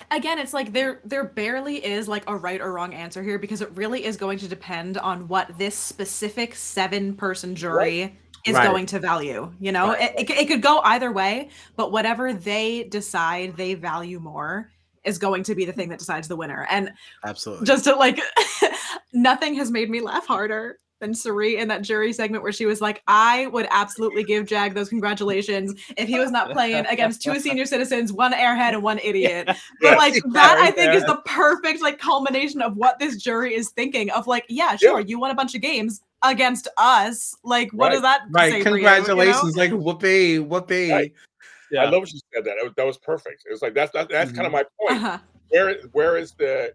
again 0.10 0.40
it's 0.40 0.54
like 0.54 0.74
there 0.74 1.00
there 1.06 1.24
barely 1.26 1.84
is 1.86 2.08
like 2.08 2.24
a 2.28 2.36
right 2.36 2.60
or 2.62 2.74
wrong 2.74 2.94
answer 2.94 3.22
here 3.22 3.38
because 3.38 3.62
it 3.62 3.70
really 3.76 4.04
is 4.04 4.18
going 4.18 4.40
to 4.40 4.48
depend 4.48 4.98
on 4.98 5.28
what 5.28 5.58
this 5.60 5.76
specific 5.76 6.56
seven 6.56 7.14
person 7.14 7.56
jury 7.56 8.18
is 8.46 8.54
Right. 8.56 8.68
going 8.68 8.86
to 8.88 9.00
value 9.00 9.52
you 9.60 9.72
know 9.72 9.90
Right. 9.90 10.14
it, 10.18 10.30
it, 10.30 10.38
it 10.42 10.48
could 10.48 10.62
go 10.62 10.80
either 10.84 11.12
way 11.12 11.50
but 11.76 11.92
whatever 11.92 12.34
they 12.34 12.84
decide 12.84 13.58
they 13.58 13.74
value 13.74 14.20
more 14.20 14.72
is 15.04 15.18
going 15.18 15.44
to 15.44 15.56
be 15.56 15.66
the 15.66 15.74
thing 15.74 15.90
that 15.90 16.00
decides 16.00 16.28
the 16.28 16.36
winner 16.36 16.66
and 16.70 16.92
Absolutely. 17.24 17.66
just 17.66 17.84
to 17.86 17.96
like 17.96 18.20
nothing 19.14 19.56
has 19.56 19.72
made 19.72 19.90
me 19.90 20.02
laugh 20.02 20.26
harder 20.26 20.80
than 21.02 21.14
Cirie 21.14 21.58
in 21.58 21.68
that 21.68 21.82
jury 21.82 22.14
segment 22.14 22.42
where 22.42 22.54
she 22.54 22.66
was 22.66 22.80
like, 22.80 23.04
I 23.06 23.48
would 23.48 23.68
absolutely 23.70 24.24
give 24.24 24.46
Jag 24.46 24.74
those 24.74 24.88
congratulations 24.88 25.74
if 25.98 26.08
he 26.08 26.18
was 26.18 26.32
not 26.32 26.52
playing 26.54 26.86
against 26.86 27.22
two 27.22 27.38
senior 27.42 27.66
citizens, 27.66 28.14
one 28.14 28.32
airhead 28.32 28.70
and 28.74 28.82
one 28.82 29.00
idiot. 29.00 29.50
But 29.82 29.92
Yeah. 29.92 29.96
like 29.98 30.14
that 30.32 30.58
I 30.58 30.72
think 30.72 30.94
is 30.94 31.04
the 31.04 31.18
perfect 31.26 31.82
like 31.82 32.00
culmination 32.00 32.62
of 32.62 32.78
what 32.78 32.98
this 32.98 33.18
jury 33.22 33.54
is 33.56 33.72
thinking 33.72 34.10
of 34.12 34.26
like, 34.26 34.46
yeah, 34.48 34.78
sure, 34.78 35.02
you 35.02 35.20
won 35.20 35.32
a 35.32 35.36
bunch 35.36 35.54
of 35.54 35.62
games 35.62 36.02
against 36.30 36.68
us. 36.78 37.36
Like, 37.44 37.72
what 37.72 37.92
does 37.92 38.02
that 38.02 38.22
right. 38.32 38.52
say 38.52 38.64
for 38.64 38.70
you, 38.70 38.76
you 38.78 38.82
know? 38.84 38.96
Congratulations. 38.96 39.56
Like 39.58 39.72
whoopee, 39.72 40.40
whoopee. 40.40 40.92
Right. 40.92 41.14
yeah, 41.72 41.84
I 41.84 41.90
love 41.90 42.02
what 42.02 42.10
she 42.10 42.20
said 42.34 42.44
that. 42.46 42.56
That 42.58 42.64
was, 42.64 42.74
that 42.78 42.86
was 42.86 42.98
perfect. 42.98 43.44
It 43.48 43.52
was 43.52 43.62
like 43.62 43.74
that's 43.74 43.92
that, 43.94 44.10
that's 44.10 44.32
kind 44.32 44.46
of 44.46 44.52
my 44.52 44.64
point. 44.80 45.04
Uh-huh. 45.04 45.18
Where 45.50 45.76
where 45.92 46.18
is 46.18 46.34
the 46.34 46.74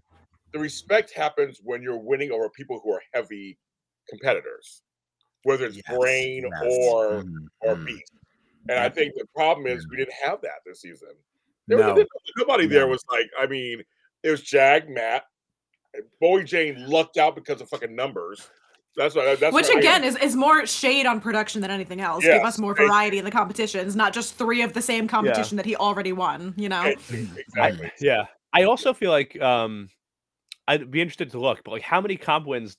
the 0.53 0.59
respect 0.59 1.13
happens 1.13 1.61
when 1.63 1.83
you're 1.83 1.99
winning 1.99 2.33
over 2.33 2.49
people 2.51 2.81
who 2.83 2.93
are 2.93 3.03
heavy 3.13 3.59
competitors, 4.09 4.83
whether 5.45 5.67
it's 5.67 5.77
Yes, 5.77 5.97
brain 5.97 6.49
yes. 6.51 6.63
or 6.63 7.23
Mhm, 7.23 7.47
or 7.61 7.77
mhm. 7.77 7.87
beast. 7.87 8.13
And 8.69 8.79
I 8.79 8.89
think 8.89 9.15
the 9.15 9.27
problem 9.35 9.67
is 9.67 9.89
we 9.89 9.97
didn't 9.97 10.15
have 10.23 10.41
that 10.43 10.61
this 10.67 10.81
season. 10.81 11.11
There 11.67 11.79
No. 11.79 11.95
was- 11.95 12.07
nobody 12.37 12.67
there 12.67 12.87
was 12.89 13.03
like, 13.11 13.31
I 13.39 13.47
mean, 13.47 13.83
it 14.23 14.31
was 14.31 14.43
Jag, 14.43 14.89
Matt, 14.89 15.25
and 15.95 16.05
Bowie 16.21 16.45
Jane 16.45 16.87
lucked 16.89 17.17
out 17.17 17.35
because 17.35 17.61
of 17.61 17.69
fucking 17.69 17.95
numbers. 17.95 18.51
That's 18.97 19.15
what. 19.15 19.39
That's 19.41 19.55
Which 19.55 19.67
what 19.69 19.77
I- 19.77 19.81
again 19.81 20.05
is, 20.05 20.17
is 20.17 20.35
more 20.37 20.67
shade 20.67 21.07
on 21.07 21.21
production 21.21 21.61
than 21.61 21.71
anything 21.71 22.01
else. 22.01 22.25
Give 22.25 22.43
us 22.43 22.59
more 22.59 22.75
variety 22.75 23.19
in 23.19 23.25
the 23.25 23.31
competitions, 23.31 23.95
not 23.97 24.13
just 24.13 24.35
three 24.35 24.63
of 24.63 24.73
the 24.73 24.83
same 24.83 25.07
competition 25.09 25.57
that 25.57 25.67
he 25.67 25.77
already 25.77 26.13
won. 26.13 26.55
You 26.57 26.69
know, 26.69 26.95
exactly. 27.11 27.93
yeah. 28.01 28.27
I 28.53 28.65
also 28.65 28.93
feel 28.93 29.13
like 29.13 29.41
um, 29.41 29.89
I'd 30.67 30.91
be 30.91 31.01
interested 31.01 31.31
to 31.31 31.39
look, 31.41 31.63
but 31.65 31.71
like, 31.71 31.83
how 31.83 32.01
many 32.01 32.17
comp 32.17 32.47
wins 32.47 32.77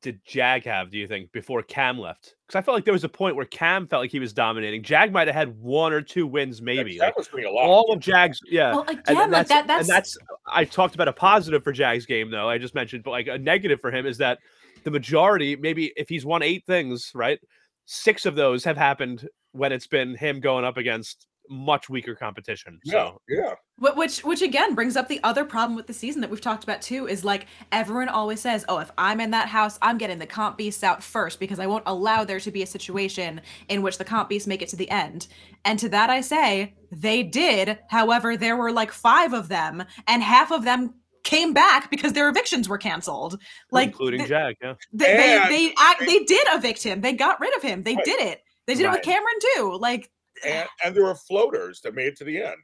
did 0.00 0.20
Jag 0.26 0.64
have? 0.64 0.90
Do 0.90 0.96
you 0.98 1.06
think 1.06 1.30
before 1.32 1.62
Cam 1.62 1.98
left? 1.98 2.34
Because 2.46 2.58
I 2.58 2.62
felt 2.62 2.74
like 2.74 2.84
there 2.86 2.92
was 2.94 3.04
a 3.04 3.08
point 3.08 3.36
where 3.36 3.44
Cam 3.44 3.86
felt 3.86 4.02
like 4.02 4.10
he 4.10 4.18
was 4.18 4.32
dominating. 4.32 4.82
Jag 4.82 5.12
might 5.12 5.28
have 5.28 5.34
had 5.34 5.58
one 5.60 5.92
or 5.92 6.00
two 6.02 6.26
wins, 6.26 6.60
maybe. 6.62 6.96
That 6.98 7.06
Like, 7.06 7.18
was 7.18 7.30
winning 7.32 7.50
a 7.50 7.52
lot. 7.54 7.64
all 7.64 7.92
of 7.92 8.00
Jag's, 8.00 8.38
yeah. 8.50 8.72
well, 8.72 8.84
And 8.88 8.98
again, 9.00 9.14
then 9.16 9.30
like 9.30 9.48
that. 9.48 9.66
That's, 9.66 9.88
and 9.88 9.94
that's 9.94 10.18
I 10.46 10.64
talked 10.64 10.94
about 10.94 11.08
a 11.08 11.12
positive 11.12 11.62
for 11.64 11.72
Jag's 11.72 12.06
game 12.06 12.30
though. 12.30 12.48
I 12.48 12.56
just 12.58 12.74
mentioned, 12.74 13.04
but 13.04 13.10
like 13.12 13.26
a 13.26 13.38
negative 13.38 13.80
for 13.80 13.90
him 13.90 14.04
is 14.06 14.18
that 14.18 14.38
the 14.84 14.90
majority, 14.90 15.56
maybe 15.56 15.92
if 15.96 16.08
he's 16.08 16.24
won 16.24 16.42
eight 16.42 16.64
things, 16.66 17.10
right, 17.14 17.38
six 17.86 18.26
of 18.26 18.36
those 18.36 18.64
have 18.64 18.76
happened 18.76 19.28
when 19.52 19.72
it's 19.72 19.86
been 19.86 20.14
him 20.16 20.40
going 20.40 20.64
up 20.64 20.76
against 20.76 21.26
much 21.50 21.90
weaker 21.90 22.14
competition. 22.14 22.80
yeah, 22.84 22.92
So 22.92 23.20
yeah. 23.28 23.54
Wh- 23.76 23.96
which 23.96 24.24
which 24.24 24.40
again 24.40 24.74
brings 24.74 24.96
up 24.96 25.08
the 25.08 25.20
other 25.22 25.44
problem 25.44 25.76
with 25.76 25.86
the 25.86 25.92
season 25.92 26.22
that 26.22 26.30
we've 26.30 26.40
talked 26.40 26.64
about 26.64 26.80
too 26.80 27.06
is 27.06 27.22
like 27.22 27.46
everyone 27.70 28.08
always 28.08 28.40
says 28.40 28.64
oh 28.68 28.78
if 28.78 28.90
i'm 28.96 29.20
in 29.20 29.30
that 29.32 29.48
house 29.48 29.78
i'm 29.82 29.98
getting 29.98 30.18
the 30.18 30.26
comp 30.26 30.56
beasts 30.56 30.82
out 30.82 31.02
first 31.02 31.38
because 31.38 31.58
i 31.58 31.66
won't 31.66 31.82
allow 31.86 32.24
there 32.24 32.40
to 32.40 32.50
be 32.50 32.62
a 32.62 32.66
situation 32.66 33.42
in 33.68 33.82
which 33.82 33.98
the 33.98 34.04
comp 34.04 34.30
beasts 34.30 34.48
make 34.48 34.62
it 34.62 34.68
to 34.68 34.76
the 34.76 34.90
end 34.90 35.26
and 35.66 35.78
to 35.78 35.88
that 35.88 36.08
i 36.08 36.20
say 36.22 36.72
they 36.90 37.22
did 37.22 37.78
however 37.90 38.38
there 38.38 38.56
were 38.56 38.72
like 38.72 38.90
five 38.90 39.34
of 39.34 39.48
them 39.48 39.84
and 40.06 40.22
half 40.22 40.50
of 40.50 40.64
them 40.64 40.94
came 41.24 41.52
back 41.52 41.90
because 41.90 42.12
their 42.12 42.28
evictions 42.28 42.68
were 42.68 42.78
canceled 42.78 43.40
like 43.72 43.88
including 43.88 44.20
th- 44.20 44.28
Jag, 44.28 44.54
yeah. 44.62 44.74
they, 44.92 45.04
they, 45.06 45.36
And- 45.38 45.50
they, 45.50 45.74
act, 45.78 46.00
they 46.00 46.20
did 46.24 46.46
evict 46.52 46.82
him 46.82 47.00
they 47.00 47.12
got 47.14 47.40
rid 47.40 47.56
of 47.56 47.62
him 47.62 47.82
they 47.82 47.96
Right. 47.96 48.04
did 48.04 48.20
it 48.20 48.40
they 48.66 48.74
did 48.74 48.84
it 48.86 48.90
with 48.90 49.02
cameron 49.02 49.34
too 49.56 49.76
like 49.80 50.10
And 50.44 50.68
and 50.84 50.94
there 50.94 51.04
were 51.04 51.14
floaters 51.14 51.80
that 51.82 51.94
made 51.94 52.08
it 52.08 52.16
to 52.18 52.24
the 52.24 52.42
end. 52.42 52.56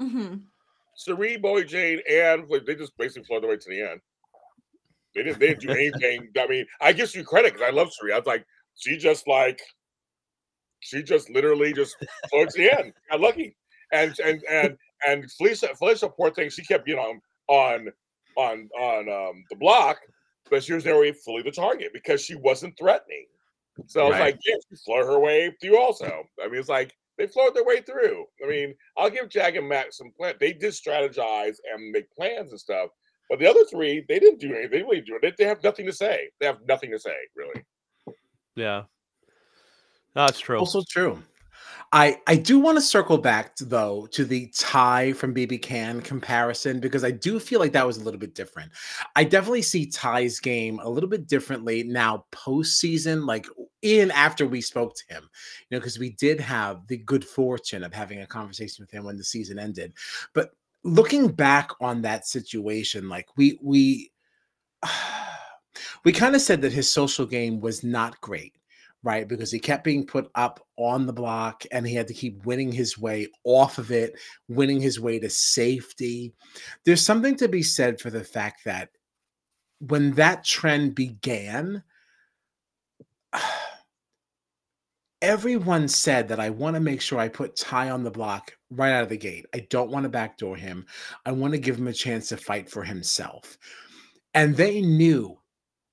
Mhm. 0.00 0.42
Cirie, 0.96 1.36
Bowie 1.36 1.64
Jane, 1.64 2.00
and 2.10 2.46
they 2.66 2.74
just 2.74 2.96
basically 2.96 3.24
floated 3.24 3.42
their 3.44 3.50
way 3.50 3.56
to 3.58 3.68
the 3.70 3.82
end. 3.82 4.00
They 5.14 5.22
didn't. 5.24 5.38
They 5.38 5.48
didn't 5.48 5.60
do 5.60 5.70
anything. 5.70 6.28
I 6.38 6.46
mean, 6.46 6.66
I 6.80 6.92
give 6.92 7.14
you 7.14 7.22
credit 7.24 7.52
because 7.54 7.66
I 7.66 7.70
love 7.70 7.92
Cirie. 7.92 8.12
I 8.12 8.18
was 8.18 8.26
like, 8.26 8.46
she 8.76 8.96
just 8.98 9.26
like, 9.28 9.60
she 10.80 11.02
just 11.02 11.28
literally 11.30 11.72
just 11.72 11.96
flowed 12.30 12.50
to 12.50 12.58
the 12.58 12.70
end. 12.78 12.92
Got 13.10 13.20
lucky, 13.20 13.56
and 13.92 14.14
and 14.24 14.42
and 14.50 14.76
and 15.06 15.30
Felicia, 15.32 15.68
Felicia, 15.78 16.08
poor 16.08 16.30
thing, 16.30 16.48
she 16.50 16.64
kept 16.64 16.86
you 16.88 16.96
know 16.96 17.14
on 17.48 17.88
on 18.36 18.68
on 18.78 19.08
um, 19.08 19.44
the 19.50 19.56
block, 19.56 19.98
but 20.50 20.62
she 20.62 20.72
was 20.72 20.84
never 20.84 21.12
fully 21.12 21.42
the 21.42 21.50
target 21.50 21.92
because 21.92 22.20
she 22.20 22.34
wasn't 22.34 22.76
threatening. 22.78 23.26
So 23.86 24.00
I 24.00 24.04
was 24.04 24.12
Right. 24.12 24.20
like, 24.20 24.40
yeah, 24.46 24.56
she 24.68 24.76
flowed 24.84 25.06
her 25.06 25.18
way 25.18 25.54
through. 25.60 25.78
Also, 25.78 26.24
I 26.42 26.48
mean, 26.48 26.58
it's 26.58 26.68
like 26.68 26.94
they 27.18 27.26
flowed 27.26 27.54
their 27.54 27.64
way 27.64 27.80
through. 27.80 28.24
I 28.44 28.48
mean, 28.48 28.74
I'll 28.96 29.10
give 29.10 29.28
Jack 29.28 29.56
and 29.56 29.68
Matt 29.68 29.94
some 29.94 30.10
plan. 30.10 30.34
They 30.40 30.52
did 30.52 30.72
strategize 30.72 31.56
and 31.72 31.90
make 31.90 32.10
plans 32.12 32.50
and 32.50 32.60
stuff. 32.60 32.90
But 33.28 33.38
the 33.38 33.46
other 33.46 33.64
three, 33.64 34.04
they 34.08 34.18
didn't 34.18 34.40
do 34.40 34.52
anything. 34.54 34.70
They 34.70 34.82
really 34.82 35.00
do 35.00 35.18
it. 35.20 35.34
They 35.36 35.44
have 35.44 35.62
nothing 35.62 35.86
to 35.86 35.92
say. 35.92 36.30
They 36.38 36.46
have 36.46 36.58
nothing 36.68 36.90
to 36.92 36.98
say, 36.98 37.16
really. 37.34 37.64
Yeah. 38.54 38.84
That's 40.14 40.38
true. 40.38 40.58
Also 40.58 40.82
true. 40.88 41.22
I 41.92 42.20
I 42.26 42.36
do 42.36 42.58
want 42.58 42.76
to 42.76 42.82
circle 42.82 43.18
back 43.18 43.54
to, 43.56 43.64
though 43.64 44.06
to 44.12 44.24
the 44.24 44.52
Ty 44.56 45.12
from 45.12 45.34
BB 45.34 45.62
Can 45.62 46.00
comparison 46.00 46.80
because 46.80 47.04
I 47.04 47.10
do 47.10 47.38
feel 47.38 47.60
like 47.60 47.72
that 47.72 47.86
was 47.86 47.98
a 47.98 48.04
little 48.04 48.20
bit 48.20 48.34
different. 48.34 48.72
I 49.14 49.24
definitely 49.24 49.62
see 49.62 49.86
Ty's 49.86 50.40
game 50.40 50.80
a 50.82 50.88
little 50.88 51.08
bit 51.08 51.28
differently 51.28 51.84
now 51.84 52.24
postseason, 52.32 53.26
like 53.26 53.46
in 53.82 54.10
after 54.10 54.46
we 54.46 54.60
spoke 54.60 54.94
to 54.96 55.14
him, 55.14 55.22
you 55.22 55.76
know, 55.76 55.80
because 55.80 55.98
we 55.98 56.10
did 56.10 56.40
have 56.40 56.86
the 56.88 56.96
good 56.98 57.24
fortune 57.24 57.84
of 57.84 57.94
having 57.94 58.20
a 58.20 58.26
conversation 58.26 58.82
with 58.82 58.90
him 58.90 59.04
when 59.04 59.16
the 59.16 59.24
season 59.24 59.58
ended. 59.58 59.92
But 60.34 60.50
looking 60.82 61.28
back 61.28 61.70
on 61.80 62.02
that 62.02 62.26
situation, 62.26 63.08
like 63.08 63.28
we 63.36 63.58
we 63.62 64.10
we 66.04 66.12
kind 66.12 66.34
of 66.34 66.40
said 66.40 66.62
that 66.62 66.72
his 66.72 66.92
social 66.92 67.26
game 67.26 67.60
was 67.60 67.84
not 67.84 68.20
great 68.20 68.54
right? 69.02 69.28
Because 69.28 69.52
he 69.52 69.58
kept 69.58 69.84
being 69.84 70.06
put 70.06 70.30
up 70.34 70.64
on 70.76 71.06
the 71.06 71.12
block 71.12 71.64
and 71.70 71.86
he 71.86 71.94
had 71.94 72.08
to 72.08 72.14
keep 72.14 72.44
winning 72.44 72.72
his 72.72 72.98
way 72.98 73.28
off 73.44 73.78
of 73.78 73.90
it, 73.90 74.18
winning 74.48 74.80
his 74.80 74.98
way 74.98 75.18
to 75.18 75.30
safety. 75.30 76.32
There's 76.84 77.02
something 77.02 77.36
to 77.36 77.48
be 77.48 77.62
said 77.62 78.00
for 78.00 78.10
the 78.10 78.24
fact 78.24 78.64
that 78.64 78.90
when 79.78 80.12
that 80.12 80.44
trend 80.44 80.94
began, 80.94 81.82
everyone 85.22 85.88
said 85.88 86.28
that 86.28 86.40
I 86.40 86.50
want 86.50 86.74
to 86.74 86.80
make 86.80 87.00
sure 87.00 87.18
I 87.18 87.28
put 87.28 87.56
Ty 87.56 87.90
on 87.90 88.04
the 88.04 88.10
block 88.10 88.52
right 88.70 88.92
out 88.92 89.04
of 89.04 89.08
the 89.08 89.16
gate. 89.16 89.46
I 89.54 89.66
don't 89.70 89.90
want 89.90 90.04
to 90.04 90.08
backdoor 90.08 90.56
him. 90.56 90.86
I 91.24 91.32
want 91.32 91.52
to 91.52 91.58
give 91.58 91.78
him 91.78 91.88
a 91.88 91.92
chance 91.92 92.28
to 92.28 92.36
fight 92.36 92.70
for 92.70 92.82
himself. 92.82 93.56
And 94.34 94.56
they 94.56 94.80
knew 94.80 95.38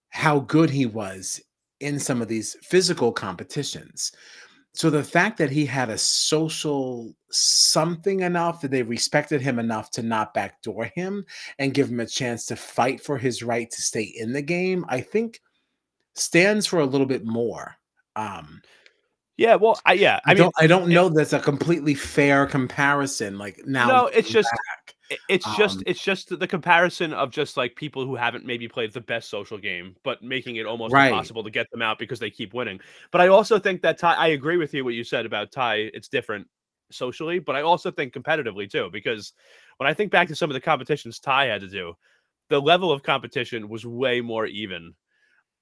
how 0.10 0.40
good 0.40 0.70
he 0.70 0.86
was 0.86 1.42
in 1.84 2.00
some 2.00 2.22
of 2.22 2.28
these 2.28 2.56
physical 2.62 3.12
competitions. 3.12 4.12
So 4.76 4.90
the 4.90 5.04
fact 5.04 5.38
that 5.38 5.52
he 5.52 5.66
had 5.68 5.90
a 5.90 5.98
social 5.98 7.14
something 7.30 8.22
enough 8.22 8.62
that 8.62 8.72
they 8.72 8.82
respected 8.82 9.40
him 9.40 9.60
enough 9.60 9.92
to 9.92 10.02
not 10.02 10.34
backdoor 10.34 10.86
him 10.86 11.26
and 11.60 11.76
give 11.76 11.90
him 11.90 12.00
a 12.00 12.08
chance 12.08 12.46
to 12.48 12.56
fight 12.56 13.00
for 13.00 13.18
his 13.18 13.44
right 13.44 13.70
to 13.70 13.82
stay 13.82 14.02
in 14.04 14.34
the 14.34 14.42
game, 14.42 14.84
I 14.90 15.02
think 15.02 15.42
stands 16.16 16.66
for 16.66 16.80
a 16.80 16.86
little 16.86 17.06
bit 17.06 17.24
more. 17.24 17.76
Um, 18.16 18.62
yeah. 19.38 19.56
Well, 19.56 19.80
I 19.86 19.94
yeah. 19.94 20.20
I, 20.26 20.32
I 20.32 20.34
mean, 20.34 20.44
don't 20.44 20.56
I 20.60 20.68
don't 20.68 20.90
know 20.90 21.10
that's 21.10 21.34
a 21.34 21.40
completely 21.40 21.94
fair 21.94 22.48
comparison. 22.48 23.38
Like 23.38 23.62
now, 23.66 23.88
no, 23.88 24.06
it's 24.08 24.30
just 24.30 24.50
back. 24.50 24.83
It- 25.10 25.20
it's 25.28 25.46
just 25.50 25.80
Um, 25.80 25.84
it's 25.86 26.04
just 26.04 26.38
the 26.40 26.48
comparison 26.48 27.14
of 27.14 27.32
just 27.32 27.58
like 27.58 27.76
people 27.76 28.06
who 28.06 28.16
haven't 28.16 28.46
maybe 28.46 28.68
played 28.68 28.92
the 28.94 29.02
best 29.02 29.30
social 29.30 29.58
game, 29.58 29.96
but 30.04 30.22
making 30.24 30.56
it 30.58 30.66
almost 30.66 30.92
Right. 30.94 31.08
impossible 31.12 31.44
to 31.44 31.52
get 31.52 31.70
them 31.72 31.82
out 31.82 32.00
because 32.00 32.20
they 32.20 32.30
keep 32.32 32.54
winning. 32.54 32.80
But 33.12 33.22
I 33.22 33.28
also 33.28 33.60
think 33.60 33.82
that 33.82 33.98
Ty, 33.98 34.14
I 34.16 34.28
agree 34.28 34.58
with 34.58 34.74
you 34.74 34.84
what 34.84 34.94
you 34.96 35.04
said 35.04 35.26
about 35.26 35.52
Ty. 35.52 35.76
It's 35.94 36.08
different 36.08 36.48
socially, 36.92 37.40
but 37.40 37.56
I 37.56 37.62
also 37.62 37.92
think 37.92 38.14
competitively 38.14 38.70
too, 38.70 38.90
because 38.92 39.34
when 39.78 39.88
I 39.90 39.94
think 39.94 40.12
back 40.12 40.28
to 40.30 40.36
some 40.36 40.50
of 40.50 40.54
the 40.54 40.62
competitions 40.62 41.20
Ty 41.20 41.46
had 41.46 41.62
to 41.62 41.68
do, 41.70 41.94
the 42.50 42.62
level 42.62 42.92
of 42.92 43.04
competition 43.04 43.70
was 43.70 43.86
way 43.86 44.22
more 44.22 44.46
even 44.46 44.96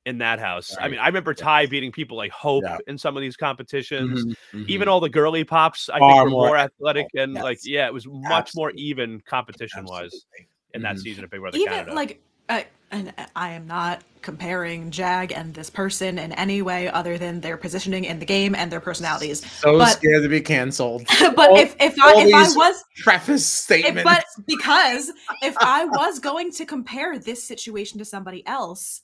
in 0.05 0.17
that 0.17 0.39
house. 0.39 0.75
I 0.79 0.87
mean, 0.87 0.99
I 0.99 1.05
remember 1.07 1.33
Ty 1.33 1.67
beating 1.67 1.91
people 1.91 2.17
like 2.17 2.31
Hope 2.31 2.63
Yeah. 2.65 2.77
in 2.87 2.97
some 2.97 3.15
of 3.15 3.21
these 3.21 3.37
competitions 3.37 4.25
Mhm, 4.51 4.67
even 4.67 4.87
mhm. 4.87 4.91
all 4.91 4.99
the 4.99 5.09
girly 5.09 5.43
pops 5.43 5.89
I 5.89 5.99
Far 5.99 6.11
think 6.11 6.23
were 6.25 6.29
more 6.31 6.47
more 6.47 6.57
athletic 6.57 7.07
and 7.15 7.35
yes. 7.35 7.43
like 7.43 7.59
yeah, 7.63 7.85
it 7.85 7.93
was 7.93 8.07
much 8.09 8.51
more 8.55 8.71
even 8.71 9.21
competition 9.21 9.85
wise 9.85 10.25
in 10.73 10.81
that 10.81 10.95
Mhm. 10.95 10.99
season 11.01 11.23
of 11.23 11.29
Big 11.29 11.39
Brother 11.41 11.57
Even 11.57 11.71
Canada. 11.73 11.93
like, 11.93 12.19
uh, 12.49 12.61
and 12.89 13.13
I 13.35 13.51
am 13.53 13.67
not 13.67 14.01
comparing 14.23 14.89
Jag 14.91 15.31
and 15.31 15.53
this 15.53 15.69
person 15.69 16.17
in 16.19 16.31
any 16.33 16.61
way 16.61 16.89
other 16.89 17.17
than 17.17 17.41
their 17.41 17.55
positioning 17.57 18.03
in 18.05 18.19
the 18.19 18.25
game 18.25 18.53
and 18.55 18.71
their 18.71 18.79
personalities. 18.81 19.45
So 19.59 19.77
but- 19.77 19.93
scared 19.93 20.23
to 20.23 20.29
be 20.29 20.41
canceled. 20.41 21.03
but 21.35 21.49
All- 21.51 21.57
if 21.59 21.75
if 21.79 21.93
I 22.01 22.11
all 22.13 22.27
if 22.27 22.33
I 22.33 22.47
was 22.55 22.83
Preface 23.03 23.43
if, 23.43 23.47
statement. 23.81 24.03
but 24.03 24.25
because 24.47 25.11
if 25.43 25.55
I 25.59 25.85
was 25.99 26.17
going 26.19 26.51
to 26.53 26.65
compare 26.65 27.19
this 27.19 27.43
situation 27.43 27.99
to 27.99 28.05
somebody 28.05 28.45
else, 28.47 29.01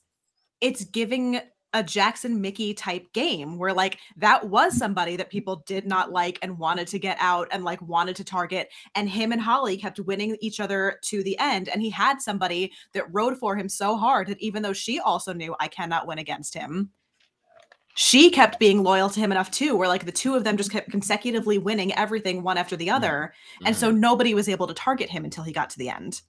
it's 0.60 0.84
giving 0.84 1.40
a 1.74 1.82
Jackson 1.82 2.40
Michie 2.40 2.72
type 2.72 3.12
game 3.12 3.58
where 3.58 3.74
like 3.74 3.98
that 4.16 4.48
was 4.48 4.76
somebody 4.76 5.16
that 5.16 5.30
people 5.30 5.62
did 5.66 5.86
not 5.86 6.10
like 6.10 6.38
and 6.40 6.58
wanted 6.58 6.86
to 6.88 6.98
get 6.98 7.18
out 7.20 7.46
and 7.50 7.62
like 7.62 7.80
wanted 7.82 8.16
to 8.16 8.24
target 8.24 8.70
and 8.94 9.08
him 9.08 9.32
and 9.32 9.40
Holly 9.40 9.76
kept 9.76 10.00
winning 10.00 10.36
each 10.40 10.60
other 10.60 10.98
to 11.04 11.22
the 11.22 11.38
end 11.38 11.68
and 11.68 11.82
he 11.82 11.90
had 11.90 12.22
somebody 12.22 12.72
that 12.94 13.12
rode 13.12 13.36
for 13.38 13.54
him 13.54 13.68
so 13.68 13.96
hard 13.96 14.28
that 14.28 14.40
even 14.40 14.62
though 14.62 14.72
she 14.72 14.98
also 14.98 15.34
knew 15.34 15.54
I 15.60 15.68
cannot 15.68 16.06
win 16.06 16.18
against 16.18 16.54
him 16.54 16.90
she 17.94 18.30
kept 18.30 18.58
being 18.58 18.82
loyal 18.82 19.10
to 19.10 19.20
him 19.20 19.30
enough 19.30 19.50
too 19.50 19.76
where 19.76 19.88
like 19.88 20.06
the 20.06 20.12
two 20.12 20.34
of 20.34 20.44
them 20.44 20.56
just 20.56 20.70
kept 20.72 20.90
consecutively 20.90 21.58
winning 21.58 21.92
everything 21.94 22.42
one 22.42 22.56
after 22.56 22.76
the 22.76 22.90
other 22.90 23.34
and 23.66 23.76
so 23.76 23.90
Mm-hmm. 23.90 24.00
nobody 24.00 24.34
was 24.34 24.48
able 24.48 24.66
to 24.68 24.74
target 24.74 25.10
him 25.10 25.24
until 25.24 25.44
he 25.44 25.52
got 25.52 25.68
to 25.70 25.78
the 25.78 25.90
end. 25.90 26.22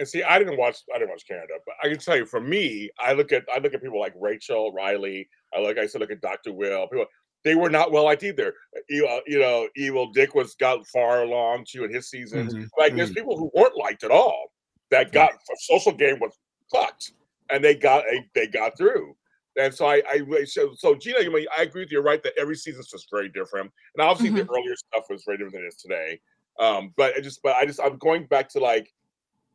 And 0.00 0.08
see, 0.08 0.22
I 0.22 0.38
didn't 0.38 0.56
watch. 0.56 0.78
I 0.92 0.98
didn't 0.98 1.10
watch 1.10 1.26
Canada, 1.28 1.54
but 1.66 1.74
I 1.84 1.88
can 1.88 1.98
tell 1.98 2.16
you, 2.16 2.24
for 2.24 2.40
me, 2.40 2.90
I 2.98 3.12
look 3.12 3.32
at 3.32 3.44
I 3.54 3.58
look 3.58 3.74
at 3.74 3.82
people 3.82 4.00
like 4.00 4.14
Rachel 4.18 4.72
Reilly. 4.72 5.28
I 5.54 5.60
look. 5.60 5.76
I 5.78 5.86
said, 5.86 6.00
look 6.00 6.10
at 6.10 6.22
Dr. 6.22 6.52
Will. 6.52 6.88
People, 6.88 7.04
they 7.44 7.54
were 7.54 7.68
not 7.68 7.92
well 7.92 8.04
liked 8.04 8.22
either. 8.22 8.54
You, 8.88 9.06
uh, 9.06 9.20
you 9.26 9.38
know, 9.38 9.68
Evil 9.76 10.10
Dick 10.10 10.34
was 10.34 10.54
got 10.54 10.86
far 10.86 11.22
along 11.22 11.66
too 11.68 11.84
in 11.84 11.92
his 11.92 12.08
seasons. 12.08 12.54
Mhm, 12.54 12.68
Like 12.78 12.96
there's 12.96 13.12
people 13.12 13.36
who 13.36 13.50
weren't 13.54 13.76
liked 13.76 14.02
at 14.02 14.10
all 14.10 14.52
that 14.90 15.12
got 15.12 15.32
social 15.58 15.92
game 15.92 16.18
was 16.18 16.32
fucked, 16.72 17.12
and 17.50 17.62
they 17.62 17.74
got 17.74 18.04
a 18.06 18.24
they 18.34 18.46
got 18.46 18.78
through. 18.78 19.14
And 19.58 19.74
so 19.74 19.86
I, 19.86 20.02
I 20.10 20.44
so 20.44 20.72
so 20.76 20.94
Gina, 20.94 21.20
you 21.20 21.30
mean 21.30 21.46
I 21.58 21.62
agree 21.62 21.82
with 21.82 21.92
you. 21.92 22.00
Right 22.00 22.22
that 22.22 22.32
every 22.38 22.56
season's 22.56 22.88
just 22.88 23.10
very 23.10 23.28
different, 23.28 23.70
and 23.94 24.02
obviously 24.02 24.34
the 24.42 24.50
earlier 24.50 24.76
stuff 24.76 25.04
was 25.10 25.24
very 25.26 25.36
different 25.36 25.56
than 25.56 25.64
it 25.64 25.68
is 25.68 25.76
today. 25.76 26.20
Um, 26.58 26.92
but 26.96 27.16
I 27.16 27.20
just, 27.20 27.42
but 27.42 27.56
I 27.56 27.64
just, 27.64 27.80
I'm 27.80 27.96
going 27.96 28.26
back 28.26 28.48
to 28.50 28.60
like, 28.60 28.92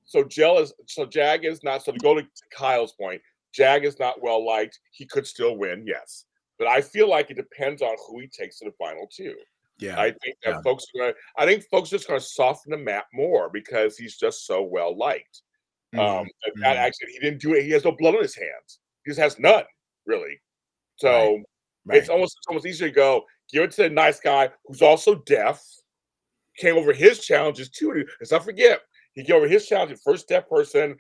so 0.06 0.24
Gel 0.24 0.60
is, 0.60 0.74
so 0.88 1.06
Jag 1.06 1.46
is 1.46 1.64
not. 1.64 1.84
So 1.84 1.92
to 1.92 2.00
go 2.00 2.16
to 2.16 2.26
Kyle's 2.56 2.94
point, 2.94 3.22
Jag 3.54 3.86
is 3.86 4.00
not 4.00 4.22
well 4.22 4.46
liked. 4.46 4.80
He 4.92 5.06
could 5.06 5.26
still 5.28 5.58
win, 5.58 5.84
yes, 5.88 6.26
but 6.60 6.68
I 6.68 6.82
feel 6.82 7.10
like 7.10 7.32
it 7.32 7.38
depends 7.38 7.82
on 7.82 7.96
who 8.08 8.20
he 8.20 8.28
takes 8.28 8.60
to 8.60 8.66
the 8.66 8.72
final 8.78 9.08
two. 9.12 9.36
yeah. 9.78 10.00
I 10.00 10.12
think 10.12 10.38
that 10.44 10.52
Yeah. 10.52 10.62
folks 10.62 10.86
are 10.96 11.00
gonna, 11.00 11.14
I 11.38 11.46
think 11.46 11.66
folks 11.70 11.92
are 11.92 11.98
just 11.98 12.08
going 12.08 12.20
to 12.20 12.26
soften 12.26 12.72
the 12.72 12.78
map 12.78 13.08
more 13.14 13.50
because 13.50 13.98
he's 13.98 14.16
just 14.18 14.46
so 14.46 14.64
well 14.64 14.96
liked. 14.98 15.42
Mhm, 15.94 16.00
Um, 16.00 16.28
that, 16.46 16.54
that 16.62 16.78
actually 16.78 17.12
he 17.12 17.20
didn't 17.20 17.42
do 17.42 17.54
it. 17.56 17.64
He 17.64 17.72
has 17.72 17.84
no 17.84 17.92
blood 17.92 18.16
on 18.16 18.22
his 18.22 18.36
hands. 18.36 18.80
He 19.04 19.10
just 19.12 19.20
has 19.20 19.38
none, 19.38 19.66
really. 20.06 20.40
So 20.96 21.10
Right, 21.10 21.44
right. 21.88 21.98
it's 21.98 22.08
almost 22.10 22.38
it's 22.38 22.48
almost 22.48 22.66
easier 22.66 22.88
to 22.88 22.94
go 22.94 23.26
give 23.52 23.64
it 23.64 23.72
to 23.72 23.84
the 23.84 23.90
nice 23.90 24.20
guy 24.22 24.50
who's 24.66 24.82
also 24.82 25.16
deaf. 25.16 25.62
Came 26.58 26.78
over 26.78 26.94
his 26.94 27.20
challenges 27.26 27.70
too. 27.70 28.06
Let's 28.22 28.32
not 28.32 28.46
forget 28.46 28.82
he 29.16 29.24
came 29.24 29.36
over 29.38 29.48
his 29.48 29.68
challenges. 29.68 30.02
First 30.04 30.28
deaf 30.28 30.48
person 30.50 30.96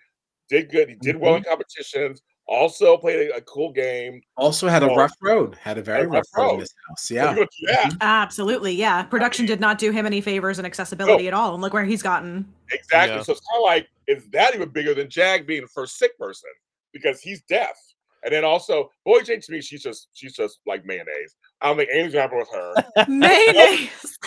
did 0.50 0.72
good. 0.72 0.90
He 0.90 0.96
did 0.96 1.16
well 1.18 1.36
in 1.36 1.42
Mm-hmm. 1.42 1.50
competitions. 1.52 2.22
Also 2.48 2.96
played 2.98 3.30
a, 3.32 3.38
a 3.38 3.42
cool 3.42 3.72
game. 3.72 4.22
also 4.38 4.68
had 4.68 4.84
a 4.84 4.90
Oh. 4.90 4.96
rough 4.96 5.14
road. 5.22 5.56
Had 5.56 5.78
a 5.80 5.82
very 5.82 6.06
rough 6.06 6.26
rough 6.36 6.44
road 6.46 6.54
in 6.56 6.60
this 6.60 6.74
house. 6.88 7.04
So 7.08 7.14
Yeah. 7.16 7.32
you 7.32 7.36
go 7.38 7.44
do 7.44 7.68
that. 7.68 7.92
Absolutely, 8.02 8.74
yeah. 8.74 9.02
Production 9.04 9.46
did 9.48 9.60
not 9.60 9.80
do 9.80 9.92
him 9.92 10.06
any 10.06 10.22
favors 10.22 10.60
in 10.60 10.66
accessibility 10.66 11.28
at 11.28 11.34
all, 11.34 11.54
and 11.54 11.62
look 11.64 11.74
where 11.74 11.84
he's 11.86 12.04
gotten. 12.04 12.46
Exactly. 12.72 13.16
Yeah. 13.18 13.24
So 13.24 13.32
it's 13.32 13.42
kind 13.52 13.62
of 13.62 13.66
like, 13.66 13.88
is 14.08 14.30
that 14.30 14.54
even 14.54 14.70
bigger 14.70 14.94
than 14.94 15.10
Jag 15.10 15.48
being 15.48 15.62
the 15.62 15.68
first 15.68 15.98
Sikh 15.98 16.16
person 16.20 16.50
because 16.94 17.20
he's 17.20 17.42
deaf? 17.50 17.76
And 18.24 18.32
then 18.34 18.44
also, 18.44 18.92
Bowie 19.06 19.24
Jane 19.24 19.42
to 19.42 19.52
me, 19.52 19.62
she's 19.62 19.82
just 19.84 20.10
she's 20.14 20.34
just 20.34 20.60
like 20.68 20.86
mayonnaise. 20.86 21.36
I 21.62 21.68
don't 21.68 21.78
think 21.78 21.90
anything's 21.92 22.14
gonna 22.14 22.36
with 22.38 22.50
her. 22.54 22.74
Mayonnaise. 23.08 24.18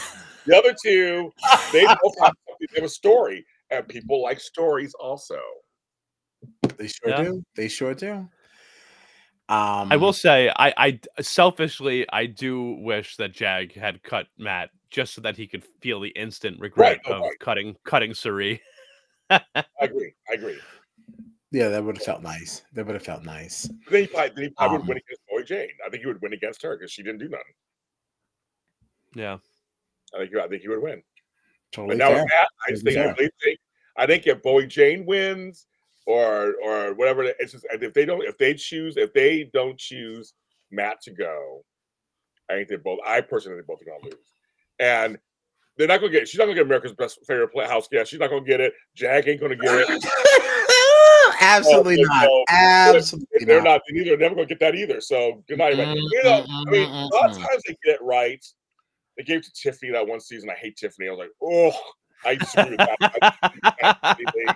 The 0.46 0.56
other 0.56 0.74
two, 0.84 1.32
they 1.72 1.84
both 1.84 2.18
have 2.20 2.32
something. 2.48 2.66
They 2.72 2.80
have 2.80 2.84
a 2.84 2.88
story, 2.88 3.44
and 3.70 3.86
people 3.88 4.22
like 4.22 4.40
stories 4.40 4.94
also. 4.94 5.38
They 6.76 6.88
sure 6.88 7.10
Yeah. 7.10 7.22
do. 7.24 7.44
They 7.56 7.68
sure 7.68 7.94
do. 7.94 8.28
Um 9.50 9.90
I 9.90 9.96
will 9.96 10.12
say, 10.12 10.52
I 10.56 11.00
selfishly, 11.20 12.06
I 12.10 12.26
do 12.26 12.76
wish 12.82 13.16
that 13.16 13.32
Jag 13.32 13.72
had 13.72 14.02
cut 14.02 14.26
Matt 14.36 14.70
just 14.90 15.14
so 15.14 15.20
that 15.22 15.36
he 15.36 15.46
could 15.46 15.64
feel 15.80 16.00
the 16.00 16.10
instant 16.10 16.60
regret 16.60 17.00
oh, 17.06 17.14
of 17.14 17.20
right. 17.22 17.38
cutting 17.40 17.76
cutting 17.84 18.14
Cirie. 18.14 18.60
I 19.30 19.40
agree. 19.80 20.12
I 20.30 20.34
agree. 20.34 20.58
Yeah, 21.50 21.68
that 21.68 21.82
would 21.82 21.96
have 21.96 22.04
felt 22.04 22.22
nice. 22.22 22.62
That 22.74 22.84
would 22.86 22.94
have 22.94 23.02
felt 23.02 23.24
nice. 23.24 23.70
Then 23.90 24.02
he 24.02 24.06
probably, 24.06 24.30
then 24.34 24.44
he 24.44 24.50
probably 24.50 24.76
Um, 24.76 24.80
would 24.82 24.88
win 24.88 24.98
against 24.98 25.22
Bowie 25.30 25.44
Jane. 25.44 25.70
I 25.84 25.88
think 25.88 26.02
he 26.02 26.06
would 26.06 26.20
win 26.20 26.34
against 26.34 26.62
her 26.62 26.76
because 26.76 26.92
she 26.92 27.02
didn't 27.02 27.20
do 27.20 27.28
nothing. 27.30 27.54
Yeah. 29.14 29.38
I 30.14 30.18
think 30.18 30.36
I 30.36 30.46
think 30.48 30.60
he 30.62 30.68
would 30.68 30.82
win. 30.82 31.02
Totally 31.72 31.96
But 31.96 31.98
now 31.98 32.14
fair. 32.14 32.24
that, 32.28 32.48
I 32.66 32.70
just 32.70 32.84
think 32.84 32.96
I 32.96 33.04
really 33.12 33.30
think 33.42 33.58
I 33.96 34.06
think 34.06 34.26
if 34.26 34.42
Bowie 34.42 34.66
Jane 34.66 35.04
wins 35.06 35.66
or 36.06 36.54
or 36.64 36.94
whatever, 36.94 37.24
it's 37.24 37.52
just 37.52 37.66
if 37.70 37.92
they 37.94 38.04
don't 38.04 38.22
if 38.24 38.38
they 38.38 38.54
choose 38.54 38.96
if 38.96 39.12
they 39.12 39.50
don't 39.52 39.76
choose 39.78 40.32
Matt 40.70 41.00
to 41.02 41.10
go, 41.10 41.64
I 42.50 42.54
think 42.54 42.68
they 42.68 42.76
both. 42.76 43.00
I 43.06 43.20
personally 43.20 43.58
think 43.58 43.66
both 43.66 43.82
are 43.82 43.84
gonna 43.84 44.04
lose, 44.04 44.32
and 44.78 45.18
they're 45.76 45.86
not 45.88 46.00
gonna 46.00 46.12
get. 46.12 46.26
She's 46.28 46.38
not 46.38 46.44
gonna 46.46 46.54
get 46.56 46.64
America's 46.66 46.92
best 46.94 47.18
favorite 47.26 47.48
play 47.48 47.66
house 47.66 47.88
guest. 47.88 48.10
She's 48.10 48.20
not 48.20 48.30
gonna 48.30 48.44
get 48.44 48.60
it. 48.60 48.72
Jack 48.94 49.26
ain't 49.28 49.40
gonna 49.40 49.56
get 49.56 49.84
it. 49.88 50.04
Absolutely 51.40 52.02
Oh, 52.04 52.06
not. 52.08 52.24
no. 52.24 52.44
Absolutely 52.48 53.44
They're 53.44 53.62
not. 53.62 53.82
not. 53.88 54.04
They're 54.04 54.16
never 54.16 54.34
gonna 54.34 54.46
get 54.46 54.58
that 54.60 54.74
either. 54.74 55.00
So 55.00 55.44
good 55.48 55.58
night. 55.58 55.76
man. 55.76 55.96
You 55.96 56.22
know, 56.24 56.44
I 56.48 56.64
mean, 56.70 56.88
a 56.88 57.06
lot 57.06 57.30
of 57.30 57.36
times 57.36 57.62
they 57.66 57.76
get 57.84 57.94
it 57.96 58.02
right. 58.02 58.44
They 59.18 59.24
gave 59.24 59.38
it 59.38 59.44
to 59.44 59.52
Tiffany 59.52 59.90
that 59.92 60.06
one 60.06 60.20
season. 60.20 60.48
I 60.48 60.54
hate 60.54 60.76
Tiffany. 60.76 61.08
I 61.08 61.10
was 61.10 61.18
like, 61.18 61.30
oh, 61.42 61.72
I 62.24 62.36
screwed 62.38 62.70
with 62.70 62.78
that. 62.78 62.96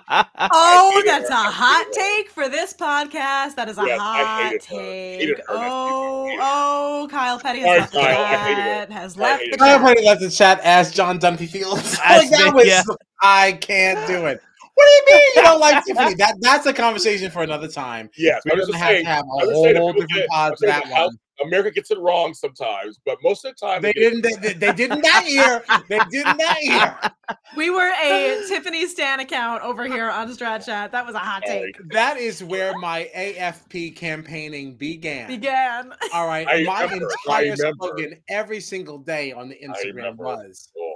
I- 0.07 0.49
Oh, 0.51 0.91
hated 0.95 1.09
that's 1.09 1.29
her. 1.29 1.35
a 1.35 1.37
I 1.39 1.51
hot 1.51 1.85
hated 1.85 1.95
her. 2.01 2.01
take 2.17 2.29
for 2.29 2.49
this 2.49 2.73
podcast. 2.73 3.55
That 3.55 3.69
is 3.69 3.77
a 3.77 3.83
Yes, 3.85 3.99
I 4.01 4.03
hot 4.23 4.43
hated 4.51 4.65
her. 4.65 4.75
Hated 4.77 5.35
take. 5.37 5.47
her 5.47 5.53
Oh, 5.55 6.37
oh, 6.41 7.07
Kyle 7.09 7.39
Petty 7.39 7.61
Sorry, 7.61 7.79
has 7.79 7.93
left 7.93 7.93
the 7.93 7.99
Kyle, 7.99 8.23
I 8.23 8.37
hated 8.37 8.57
her. 8.57 8.63
chat. 8.63 8.91
Has 8.91 9.17
left 9.17 9.43
the 9.43 9.57
her. 9.59 9.65
I 9.65 9.67
chat. 9.73 9.81
already 9.81 10.05
left 10.05 10.21
the 10.21 10.29
chat 10.29 10.59
as 10.63 10.91
John 10.93 11.19
Dunphy 11.19 11.49
Fields. 11.49 11.97
As 12.03 12.21
like 12.23 12.29
that 12.31 12.53
was, 12.53 12.65
yeah. 12.67 12.83
I 13.21 13.53
can't 13.53 14.05
do 14.07 14.25
it. 14.27 14.41
What 14.75 14.85
do 14.85 14.91
you 14.91 15.15
mean 15.17 15.23
you 15.35 15.41
don't 15.43 15.59
like 15.59 15.85
Tiffany? 15.85 16.15
That 16.15 16.35
that's 16.41 16.65
a 16.65 16.73
conversation 16.73 17.29
for 17.31 17.43
another 17.43 17.67
time. 17.67 18.09
Yes, 18.17 18.41
We 18.45 18.51
I'm 18.51 18.57
don't 18.57 18.67
just 18.67 18.79
have 18.79 18.87
saying. 18.89 19.03
to 19.05 19.09
have 19.11 19.25
a 19.25 19.45
just 19.45 19.53
whole 19.53 19.93
different 19.93 20.29
pod 20.29 20.53
for 20.59 20.65
that 20.67 20.83
that 20.85 20.91
one. 21.05 21.17
America 21.43 21.71
gets 21.71 21.89
it 21.89 21.97
wrong 21.99 22.33
sometimes, 22.33 22.99
but 23.05 23.17
most 23.23 23.43
of 23.43 23.55
the 23.55 23.65
time 23.65 23.81
They 23.81 23.91
get 23.93 23.99
didn't. 24.01 24.21
They, 24.21 24.33
they- 24.35 24.53
they 24.53 24.71
didn't 24.73 25.01
that 25.01 25.25
year. 25.27 25.63
They 25.89 25.99
didn't 26.11 26.37
that 26.37 26.57
year. 26.61 27.11
We 27.55 27.69
were 27.69 27.89
a 28.03 28.43
Tiffany 28.49 28.85
Stan 28.87 29.19
account 29.21 29.63
over 29.63 29.85
here 29.85 30.09
on 30.09 30.29
Strat 30.29 30.65
Chat. 30.65 30.91
That 30.91 31.05
was 31.05 31.15
a 31.15 31.19
hot 31.19 31.43
Sorry. 31.47 31.71
take. 31.71 31.89
That 31.91 32.17
is 32.17 32.43
where 32.43 32.77
my 32.77 33.09
AFP 33.15 33.95
campaigning 33.95 34.75
began. 34.75 35.27
Began. 35.27 35.93
All 36.13 36.27
right, 36.27 36.45
I 36.47 36.63
my 36.63 36.83
remember, 36.83 37.07
entire 37.25 37.51
remember. 37.51 37.73
slogan 37.79 38.21
every 38.29 38.59
single 38.59 38.97
day 38.97 39.31
on 39.31 39.47
the 39.49 39.55
Instagram 39.63 40.15
was, 40.17 40.69
Oh, 40.77 40.93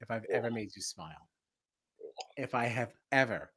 "If 0.00 0.10
I've 0.10 0.24
ever 0.32 0.46
oh. 0.48 0.50
made 0.54 0.74
you 0.74 0.80
smile, 0.82 1.27
if 2.38 2.54
I 2.54 2.66
have 2.66 2.94
ever 3.12 3.50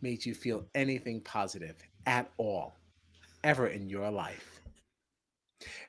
made 0.00 0.24
you 0.24 0.34
feel 0.34 0.64
anything 0.74 1.20
positive 1.20 1.76
at 2.06 2.30
all, 2.38 2.76
ever 3.42 3.66
in 3.66 3.90
your 3.90 4.10
life, 4.10 4.60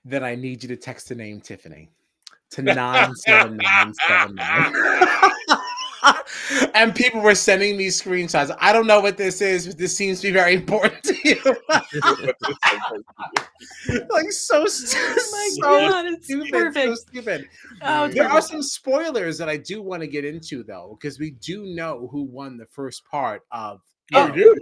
then 0.03 0.23
I 0.23 0.35
need 0.35 0.63
you 0.63 0.69
to 0.69 0.75
text 0.75 1.07
the 1.07 1.15
name 1.15 1.39
Tiffany 1.39 1.89
to 2.51 2.61
nine 2.63 3.15
seven 3.15 3.57
nine 3.57 3.93
seven 4.07 4.35
nine." 4.35 4.73
And 6.75 6.93
people 6.93 7.21
were 7.21 7.35
sending 7.35 7.77
me 7.77 7.87
screenshots. 7.87 8.55
I 8.59 8.71
don't 8.73 8.87
know 8.87 8.99
what 8.99 9.17
this 9.17 9.41
is, 9.41 9.67
but 9.67 9.77
this 9.77 9.95
seems 9.95 10.21
to 10.21 10.27
be 10.27 10.33
very 10.33 10.53
important 10.53 11.01
to 11.03 11.15
you. 11.23 11.37
but 11.67 11.85
it's 11.91 12.07
so- 12.81 14.05
like 14.09 14.31
so, 14.31 14.65
stu- 14.67 14.97
Oh 14.99 15.29
my 15.31 15.49
so 15.53 15.61
god, 15.89 16.05
it's 16.05 16.25
stupid, 16.27 16.73
so 16.73 16.95
stupid. 16.95 17.49
Oh, 17.81 18.07
There 18.07 18.29
are 18.29 18.41
some 18.41 18.61
spoilers 18.61 19.37
that 19.37 19.49
I 19.49 19.57
do 19.57 19.81
want 19.81 20.01
to 20.01 20.07
get 20.07 20.25
into 20.25 20.63
though, 20.63 20.97
because 20.99 21.19
we 21.19 21.31
do 21.31 21.65
know 21.65 22.07
who 22.11 22.23
won 22.23 22.57
the 22.57 22.65
first 22.67 23.05
part 23.05 23.41
of. 23.51 23.81
Oh, 24.13 24.27
know, 24.27 24.33
we 24.33 24.41
do? 24.43 24.55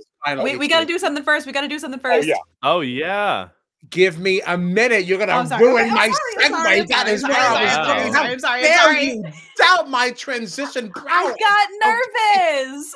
We, 0.44 0.56
we 0.58 0.68
got 0.70 0.80
to 0.80 0.86
do 0.86 0.98
something 0.98 1.24
first. 1.24 1.46
We 1.46 1.52
got 1.52 1.62
to 1.62 1.68
do 1.68 1.80
something 1.80 2.00
Oh 2.00 2.04
first. 2.04 2.28
yeah, 2.28 2.36
oh 2.62 2.80
yeah. 2.82 3.50
Give 3.90 4.20
me 4.20 4.42
a 4.48 4.58
minute. 4.58 5.06
You're 5.06 5.20
gonna 5.20 5.34
Oh, 5.34 5.44
ruin 5.60 5.86
Okay, 5.86 5.92
I'm 5.92 5.96
my 5.96 6.08
sorry, 6.10 6.36
I'm 6.46 6.54
segue. 6.54 6.64
sorry, 6.64 6.80
I'm 6.82 6.88
That 6.88 7.08
sorry, 7.08 7.14
is 7.14 7.24
where 7.28 7.38
I 7.38 7.64
was 7.64 7.78
I'm 7.78 7.86
going. 7.88 8.14
I'm 8.14 8.14
How 8.14 8.24
sorry, 8.24 8.32
I'm 8.34 8.40
sorry, 8.40 8.62
dare 8.64 8.94
you 9.04 9.24
doubt 9.58 9.90
my 9.90 10.12
transition 10.12 10.92
I 10.96 11.02
prowess? 11.02 11.38
got 11.40 11.70
oh. 11.84 12.02
nervous. 12.66 12.96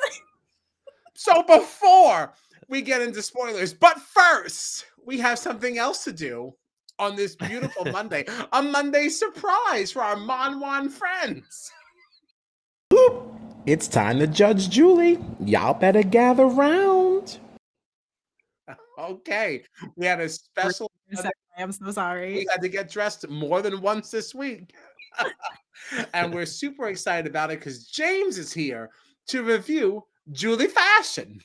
So 1.14 1.42
before 1.44 2.32
we 2.68 2.82
get 2.82 3.02
into 3.02 3.22
spoilers, 3.22 3.74
but 3.74 4.00
first 4.00 4.86
we 5.06 5.18
have 5.18 5.38
something 5.38 5.78
else 5.78 6.04
to 6.04 6.12
do 6.12 6.54
on 6.98 7.16
this 7.16 7.36
beautiful 7.36 7.84
Monday, 7.92 8.26
a 8.52 8.62
Monday 8.62 9.08
surprise 9.08 9.92
for 9.92 10.02
our 10.02 10.16
Monwan 10.16 10.90
friends. 10.90 11.72
Boop. 12.92 13.36
It's 13.66 13.88
time 13.88 14.20
to 14.20 14.26
judge 14.26 14.70
Julie. 14.70 15.18
Y'all 15.44 15.74
better 15.74 16.02
gather 16.02 16.46
round. 16.46 17.07
Okay, 18.98 19.62
we 19.96 20.06
had 20.06 20.20
a 20.20 20.28
special. 20.28 20.90
I'm 21.56 21.72
so 21.72 21.90
sorry. 21.90 22.34
We 22.34 22.46
had 22.50 22.60
to 22.62 22.68
get 22.68 22.90
dressed 22.90 23.28
more 23.28 23.62
than 23.62 23.80
once 23.80 24.10
this 24.10 24.34
week. 24.34 24.74
and 26.14 26.32
we're 26.32 26.46
super 26.46 26.88
excited 26.88 27.28
about 27.28 27.50
it 27.50 27.58
because 27.58 27.86
James 27.86 28.38
is 28.38 28.52
here 28.52 28.90
to 29.28 29.42
review 29.42 30.04
Julie 30.32 30.68
Fashion. 30.68 31.40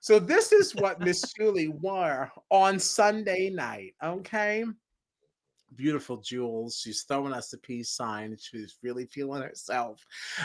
So 0.00 0.18
this 0.18 0.52
is 0.52 0.74
what 0.74 1.00
Miss 1.00 1.22
Julie 1.36 1.68
wore 1.68 2.30
on 2.50 2.78
Sunday 2.78 3.50
night. 3.50 3.94
Okay. 4.02 4.64
Beautiful 5.74 6.16
jewels. 6.18 6.80
She's 6.82 7.02
throwing 7.02 7.32
us 7.32 7.50
the 7.50 7.58
peace 7.58 7.90
sign. 7.90 8.36
She's 8.40 8.76
really 8.82 9.06
feeling 9.06 9.42
herself. 9.42 10.04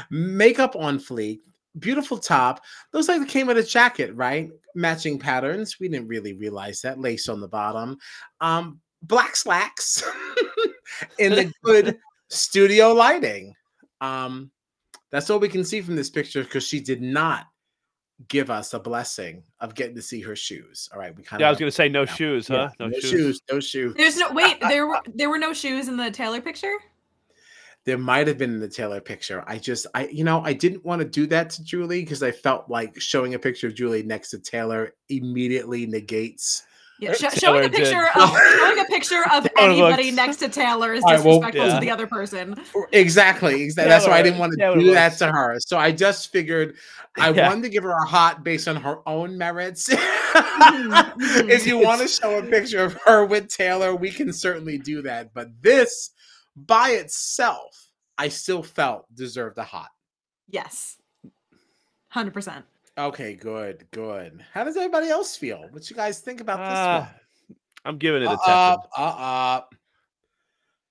Makeup 0.09 0.75
on 0.75 0.99
fleek. 0.99 1.39
Beautiful 1.80 2.17
top. 2.17 2.61
Looks 2.93 3.07
like 3.07 3.21
it 3.21 3.28
came 3.28 3.47
with 3.47 3.57
a 3.57 3.63
jacket, 3.63 4.13
right? 4.15 4.49
Matching 4.76 5.17
patterns. 5.17 5.80
We 5.80 5.88
didn't 5.88 6.07
really 6.07 6.34
realize 6.34 6.82
that. 6.82 6.99
Lace 6.99 7.30
on 7.30 7.41
the 7.41 7.47
bottom. 7.47 7.97
Um, 8.41 8.80
black 9.01 9.36
slacks 9.36 10.03
in 11.19 11.32
the 11.34 11.51
good 11.63 11.97
studio 12.30 12.93
lighting. 12.93 13.53
Um, 14.01 14.51
that's 15.11 15.30
all 15.30 15.39
we 15.39 15.49
can 15.49 15.63
see 15.63 15.82
from 15.82 15.95
this 15.95 16.09
picture 16.09 16.43
because 16.43 16.65
she 16.67 16.80
did 16.80 17.01
not 17.01 17.47
give 18.28 18.49
us 18.49 18.74
a 18.74 18.80
blessing 18.80 19.43
of 19.59 19.76
getting 19.76 19.95
to 19.95 20.01
see 20.01 20.21
her 20.21 20.36
shoes. 20.36 20.89
All 20.93 20.99
right, 20.99 21.15
we 21.15 21.24
kind 21.24 21.39
of. 21.39 21.41
Yeah, 21.41 21.47
I 21.47 21.51
was 21.51 21.59
gonna 21.59 21.71
say 21.71 21.89
no 21.89 22.05
shoes, 22.05 22.47
huh? 22.47 22.69
no, 22.80 22.88
No, 22.88 22.99
shoes. 22.99 23.09
shoes. 23.09 23.41
no 23.51 23.59
shoes. 23.59 23.93
There's 23.95 24.17
no 24.17 24.32
wait. 24.32 24.57
There 24.67 24.88
were 24.88 25.01
there 25.13 25.30
were 25.30 25.38
no 25.38 25.53
shoes 25.53 25.88
in 25.88 25.97
the 25.97 26.11
Taylor 26.11 26.41
picture. 26.41 26.74
There 27.86 27.97
might 27.97 28.27
have 28.27 28.38
been 28.38 28.53
in 28.53 28.59
the 28.61 28.69
Taylor 28.69 29.01
picture. 29.01 29.43
I 29.45 29.57
just, 29.57 29.88
I, 29.93 30.07
you 30.07 30.23
know, 30.23 30.41
I 30.41 30.53
didn't 30.53 30.86
want 30.86 31.01
to 31.01 31.07
do 31.07 31.27
that 31.27 31.49
to 31.51 31.63
Julie 31.63 32.01
because 32.01 32.23
I 32.23 32.31
felt 32.31 32.69
like 32.69 32.99
showing 33.01 33.34
a 33.34 33.39
picture 33.39 33.67
of 33.67 33.75
Julie 33.75 34.03
next 34.03 34.29
to 34.29 34.39
Taylor 34.39 34.93
immediately 35.09 35.86
negates. 35.86 36.63
Yeah, 36.99 37.11
sh- 37.13 37.38
showing 37.39 37.65
a 37.65 37.69
did. 37.69 37.79
picture 37.84 38.05
of 38.15 38.29
showing 38.29 38.79
a 38.79 38.86
picture 38.86 39.23
of 39.34 39.47
anybody 39.57 40.03
looked- 40.05 40.15
next 40.15 40.38
to 40.38 40.47
Taylor 40.47 40.93
is 40.93 41.03
All 41.03 41.09
right, 41.11 41.19
well, 41.25 41.39
disrespectful 41.39 41.67
yeah. 41.67 41.73
to 41.73 41.79
the 41.81 41.91
other 41.91 42.07
person. 42.07 42.55
Exactly, 42.93 43.61
exactly. 43.63 43.89
That's 43.89 44.07
why 44.07 44.13
I 44.19 44.21
didn't 44.21 44.39
want 44.39 44.53
to 44.53 44.57
Taylor 44.59 44.79
do 44.79 44.93
that 44.93 45.17
to 45.17 45.29
her. 45.29 45.57
So 45.59 45.77
I 45.77 45.91
just 45.91 46.31
figured 46.31 46.75
I 47.17 47.31
Yeah. 47.31 47.49
wanted 47.49 47.63
to 47.63 47.69
give 47.69 47.84
her 47.84 47.91
a 47.91 48.05
hot 48.05 48.43
based 48.45 48.69
on 48.69 48.77
her 48.77 48.99
own 49.09 49.38
merits. 49.38 49.89
mhm. 49.89 51.49
if 51.49 51.67
you 51.67 51.79
want 51.79 51.99
to 52.01 52.07
show 52.07 52.38
a 52.38 52.43
picture 52.43 52.84
of 52.84 52.93
her 53.05 53.25
with 53.25 53.49
Taylor, 53.49 53.93
we 53.95 54.09
can 54.09 54.31
certainly 54.31 54.77
do 54.77 55.01
that. 55.01 55.34
But 55.34 55.49
this 55.61 56.11
by 56.55 56.91
itself, 56.91 57.87
I 58.17 58.27
still 58.29 58.63
felt 58.63 59.05
deserved 59.15 59.57
a 59.57 59.63
hot. 59.63 59.89
Yes, 60.49 60.97
hundred 62.09 62.33
percent. 62.33 62.65
Okay, 62.97 63.33
good, 63.35 63.87
good. 63.91 64.43
How 64.53 64.63
does 64.63 64.77
everybody 64.77 65.09
else 65.09 65.35
feel? 65.35 65.67
What 65.71 65.89
you 65.89 65.95
guys 65.95 66.19
think 66.19 66.41
about 66.41 66.57
this 66.69 66.77
Ah, 66.77 66.99
one? 66.99 67.57
I'm 67.85 67.97
giving 67.97 68.21
it 68.21 68.27
a 68.27 68.33
Uh 68.33 68.37
tepid. 68.37 68.49
up, 68.55 68.89
uh 68.97 69.55
up. 69.57 69.75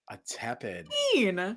A 0.08 0.18
tepid. 0.26 0.88
Mean. 1.14 1.36
Damn. 1.36 1.56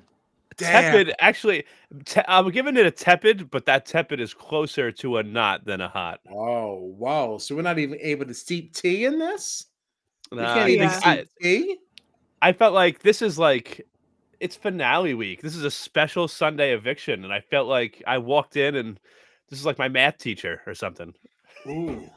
Tepid, 0.56 1.14
actually, 1.20 1.64
te- 2.06 2.22
I'm 2.28 2.48
giving 2.50 2.76
it 2.78 2.86
a 2.86 2.90
tepid, 2.90 3.50
but 3.50 3.66
that 3.66 3.84
tepid 3.84 4.20
is 4.20 4.32
closer 4.32 4.90
to 4.92 5.18
a 5.18 5.22
not 5.22 5.66
than 5.66 5.82
a 5.82 5.88
hot. 5.88 6.20
Oh, 6.30 6.94
whoa. 6.96 7.36
So 7.36 7.54
we're 7.54 7.60
not 7.62 7.78
even 7.78 7.98
able 8.00 8.24
to 8.24 8.32
steep 8.32 8.72
tea 8.72 9.04
in 9.04 9.18
this? 9.18 9.66
We 10.30 10.38
Nah, 10.38 10.54
can't 10.54 10.70
even 10.70 10.88
Yeah. 10.88 10.98
steep 10.98 11.28
tea? 11.42 11.78
I 12.40 12.52
felt 12.54 12.72
like 12.72 13.00
this 13.00 13.20
is 13.20 13.38
like 13.38 13.86
it's 14.40 14.56
finale 14.56 15.14
week. 15.14 15.42
This 15.42 15.56
is 15.56 15.64
a 15.64 15.70
special 15.70 16.28
Sunday 16.28 16.72
eviction, 16.74 17.24
and 17.24 17.32
I 17.32 17.40
felt 17.40 17.68
like 17.68 18.02
I 18.06 18.18
walked 18.18 18.56
in 18.56 18.74
and 18.74 18.98
this 19.50 19.58
is 19.58 19.66
like 19.66 19.78
my 19.78 19.88
math 19.88 20.18
teacher 20.18 20.62
or 20.66 20.74
something. 20.74 21.14
Ooh. 21.66 22.10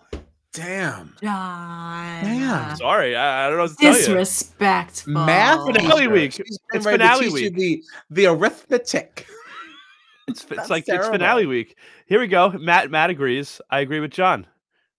Damn. 0.51 1.15
John. 1.21 2.23
Damn. 2.23 2.75
Sorry, 2.75 3.15
I, 3.15 3.45
I 3.45 3.49
don't 3.49 3.57
know 3.57 3.63
what 3.63 3.71
to 3.71 3.75
tell 3.77 3.93
you. 3.93 3.99
Disrespectful. 3.99 5.13
Math 5.13 5.65
Finale 5.65 5.99
teacher. 6.01 6.09
week. 6.11 6.31
She's 6.31 6.59
It's 6.73 6.85
ready 6.85 6.97
to 6.97 7.03
finale 7.03 7.25
teach 7.29 7.41
you 7.41 7.51
week. 7.51 7.55
The, 7.55 7.83
the 8.09 8.25
arithmetic. 8.25 9.27
It's, 10.27 10.43
it's 10.45 10.55
That's 10.55 10.69
like 10.71 10.85
terrible. 10.85 11.05
it's 11.05 11.11
finale 11.11 11.45
week. 11.45 11.77
Here 12.07 12.19
we 12.19 12.27
go. 12.27 12.49
Matt 12.51 12.89
Matt 12.89 13.11
agrees. 13.11 13.61
I 13.69 13.81
agree 13.81 13.99
with 13.99 14.11
John. 14.11 14.47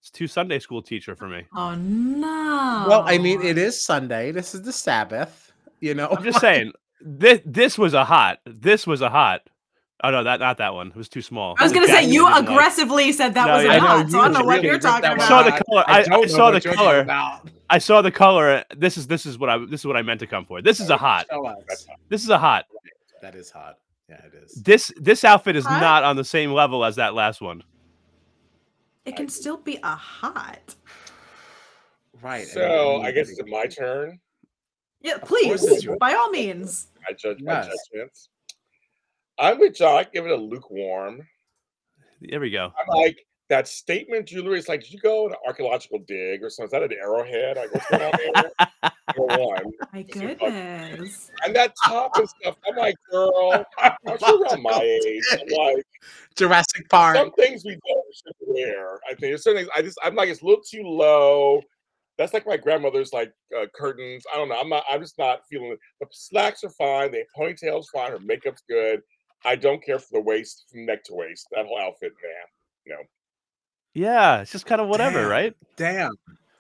It's 0.00 0.10
two 0.10 0.28
Sunday 0.28 0.60
school 0.60 0.82
teacher 0.82 1.16
for 1.16 1.26
me. 1.28 1.44
Oh 1.54 1.74
no. 1.74 2.84
Well, 2.88 3.02
I 3.06 3.18
mean, 3.18 3.42
it 3.42 3.58
is 3.58 3.80
Sunday. 3.82 4.30
This 4.30 4.54
is 4.54 4.62
the 4.62 4.72
Sabbath. 4.72 5.52
You 5.80 5.94
know, 5.94 6.08
I'm 6.10 6.22
just 6.22 6.40
saying. 6.40 6.72
This 7.00 7.40
this 7.44 7.78
was 7.78 7.94
a 7.94 8.04
hot. 8.04 8.40
This 8.46 8.86
was 8.86 9.00
a 9.02 9.10
hot. 9.10 9.42
Oh 10.02 10.10
no, 10.10 10.24
that 10.24 10.40
not 10.40 10.56
that 10.58 10.72
one. 10.74 10.88
It 10.88 10.96
was 10.96 11.08
too 11.10 11.20
small. 11.22 11.56
I 11.58 11.64
was 11.64 11.72
gonna 11.72 11.86
say 11.86 12.04
you 12.06 12.24
I 12.26 12.34
didn't 12.36 12.46
like. 12.48 12.54
aggressively 12.56 13.12
said 13.12 13.34
that 13.34 13.46
No, 13.46 13.54
was 13.56 13.64
yeah, 13.64 13.70
a 13.70 13.74
I 13.74 13.78
know, 13.78 13.86
hot, 13.86 14.10
so 14.10 14.20
I 14.20 14.24
don't 14.24 14.32
know 14.32 14.44
what 14.44 14.62
you're 14.62 14.78
talking 14.78 15.02
that 15.02 15.20
I 15.20 15.28
saw 15.28 15.42
the 15.42 15.50
color. 15.64 15.84
I, 15.86 16.00
I 16.00 16.02
don't 16.04 16.28
saw 16.30 16.50
the 16.50 16.54
what 16.56 16.64
you're 16.64 16.74
talking 16.74 16.86
color. 16.86 17.00
about. 17.00 17.50
I 17.68 17.78
saw 17.78 18.00
the 18.02 18.10
color. 18.10 18.64
This 18.76 18.96
is 18.96 19.06
this 19.06 19.26
is 19.26 19.38
what 19.38 19.50
I 19.50 19.58
this 19.58 19.80
is 19.80 19.86
what 19.86 19.96
I 19.98 20.02
meant 20.02 20.20
to 20.20 20.26
come 20.26 20.46
for. 20.46 20.62
This 20.62 20.80
is 20.80 20.88
a 20.90 20.96
hot. 20.96 21.26
This 22.08 22.22
is 22.24 22.30
a 22.30 22.38
hot. 22.38 22.64
That 23.20 23.34
is 23.34 23.50
hot. 23.50 23.76
Yeah, 24.08 24.16
it 24.24 24.32
is. 24.42 24.54
This 24.54 24.90
this 24.96 25.22
outfit 25.22 25.54
is 25.54 25.64
Hot? 25.66 25.80
not 25.80 26.02
on 26.02 26.16
the 26.16 26.24
same 26.24 26.50
level 26.52 26.84
as 26.84 26.96
that 26.96 27.14
last 27.14 27.40
one. 27.42 27.62
It 29.04 29.14
can 29.16 29.28
still 29.28 29.58
be 29.58 29.78
a 29.82 29.94
hot. 29.94 30.74
Right. 32.22 32.42
and- 32.42 32.48
So 32.50 32.96
and- 32.96 33.06
I 33.06 33.12
guess 33.12 33.28
it's 33.30 33.40
my 33.48 33.66
turn. 33.66 34.18
Yeah, 35.02 35.18
please, 35.18 35.86
by 35.98 36.12
all 36.14 36.30
means. 36.30 36.88
I 37.08 37.12
judge 37.12 37.40
my 37.42 37.52
Yes. 37.54 37.68
judgments. 37.92 38.28
I'm 39.38 39.58
with 39.58 39.74
John. 39.74 39.96
I 39.98 40.04
give 40.04 40.26
it 40.26 40.32
a 40.32 40.36
lukewarm. 40.36 41.26
There 42.20 42.40
we 42.40 42.50
go. 42.50 42.72
I'm 42.78 42.86
like 42.94 43.16
that 43.48 43.66
statement 43.66 44.26
jewelry. 44.28 44.58
It's 44.58 44.68
like, 44.68 44.82
did 44.82 44.92
you 44.92 44.98
go 45.00 45.24
on 45.24 45.32
an 45.32 45.38
archaeological 45.46 46.00
dig 46.00 46.42
or 46.44 46.50
something? 46.50 46.66
Is 46.66 46.70
that 46.72 46.82
an 46.82 46.92
arrowhead? 46.92 47.56
Like, 47.56 47.72
what's 47.72 47.88
going 47.88 48.02
on 48.02 48.12
there? 48.34 48.92
Number 49.16 49.44
one. 49.44 49.64
My 49.92 50.02
This 50.02 50.16
is 50.16 50.22
goodness. 50.22 51.30
And 51.44 51.56
that 51.56 51.72
top 51.86 52.16
and 52.16 52.28
stuff. 52.28 52.56
I'm 52.68 52.76
like, 52.76 52.94
girl, 53.10 53.64
aren't 53.78 54.20
you 54.20 54.42
around 54.44 54.62
my 54.62 54.80
age? 55.06 55.22
I'm 55.32 55.48
like, 55.48 55.86
Jurassic 56.36 56.88
Park. 56.90 57.16
some 57.16 57.32
things 57.32 57.64
we 57.64 57.78
don't 57.88 58.04
should 58.14 58.34
wear. 58.46 58.96
I 59.06 59.08
think 59.10 59.20
there's 59.20 59.42
certain 59.42 59.62
things. 59.62 59.70
I 59.74 59.80
just, 59.80 59.98
I'm 60.04 60.14
like, 60.14 60.28
it's 60.28 60.42
a 60.42 60.44
little 60.44 60.62
too 60.62 60.82
low. 60.82 61.62
That's 62.20 62.34
like 62.34 62.46
my 62.46 62.58
grandmother's 62.58 63.14
like 63.14 63.32
uh, 63.58 63.64
curtains. 63.74 64.24
I 64.30 64.36
don't 64.36 64.50
know. 64.50 64.60
I'm 64.60 64.68
not. 64.68 64.84
I'm 64.90 65.00
just 65.00 65.16
not 65.16 65.40
feeling 65.48 65.72
it. 65.72 65.78
The 66.00 66.06
slacks 66.10 66.62
are 66.64 66.70
fine. 66.70 67.10
The 67.12 67.24
ponytail's 67.34 67.88
fine. 67.88 68.10
Her 68.10 68.18
makeup's 68.18 68.62
good. 68.68 69.00
I 69.46 69.56
don't 69.56 69.82
care 69.82 69.98
for 69.98 70.08
the 70.12 70.20
waist 70.20 70.66
from 70.70 70.84
neck 70.84 71.02
to 71.04 71.14
waist. 71.14 71.46
That 71.52 71.64
whole 71.64 71.80
outfit, 71.80 72.12
man. 72.22 72.98
No. 72.98 73.04
Yeah, 73.94 74.42
it's 74.42 74.52
just 74.52 74.66
kind 74.66 74.82
of 74.82 74.88
whatever, 74.88 75.22
Damn. 75.22 75.30
right? 75.30 75.56
Damn. 75.76 76.12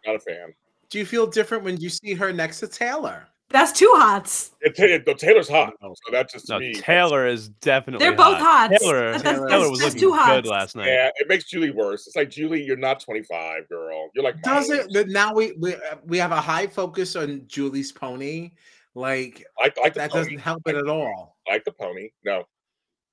Not 0.06 0.16
a 0.16 0.20
fan. 0.20 0.54
Do 0.88 0.98
you 0.98 1.04
feel 1.04 1.26
different 1.26 1.62
when 1.62 1.76
you 1.76 1.90
see 1.90 2.14
her 2.14 2.32
next 2.32 2.60
to 2.60 2.66
Taylor? 2.66 3.28
That's 3.50 3.72
two 3.72 3.90
hots. 3.96 4.52
It, 4.60 4.78
it, 4.78 5.04
the 5.06 5.14
Taylor's 5.14 5.48
hot, 5.48 5.72
so 5.80 5.92
that's 6.12 6.32
just 6.32 6.48
No, 6.48 6.60
me. 6.60 6.72
Taylor 6.74 7.26
is 7.26 7.48
definitely. 7.48 8.06
They're 8.06 8.16
both 8.16 8.38
hot. 8.38 8.70
hots. 8.70 8.80
Taylor, 8.82 9.12
That's- 9.12 9.22
Taylor- 9.22 9.34
Taylor 9.36 9.48
that's- 9.48 9.70
was 9.70 9.80
that's 9.80 9.94
looking 9.94 10.08
two 10.08 10.12
hots. 10.14 10.30
good 10.36 10.46
last 10.46 10.76
night. 10.76 10.86
Yeah, 10.86 11.10
it 11.16 11.28
makes 11.28 11.44
Julie 11.44 11.72
worse. 11.72 12.06
It's 12.06 12.14
like 12.14 12.30
Julie, 12.30 12.62
you're 12.62 12.76
not 12.76 13.00
25, 13.00 13.68
girl. 13.68 14.08
You're 14.14 14.22
like 14.24 14.40
Does 14.42 14.70
it? 14.70 14.86
age. 14.86 14.92
that 14.92 15.08
Now 15.08 15.34
we 15.34 15.52
we 15.58 15.74
uh, 15.74 15.78
we 16.04 16.18
have 16.18 16.30
a 16.32 16.40
high 16.40 16.68
focus 16.68 17.16
on 17.16 17.42
Julie's 17.48 17.90
pony. 17.90 18.52
Like 18.94 19.44
I 19.58 19.72
like 19.82 19.94
that 19.94 20.10
pony. 20.10 20.22
doesn't 20.24 20.38
help 20.38 20.62
it 20.66 20.76
at 20.76 20.86
all. 20.88 21.36
Like 21.48 21.64
the 21.64 21.72
pony. 21.72 22.10
No, 22.24 22.44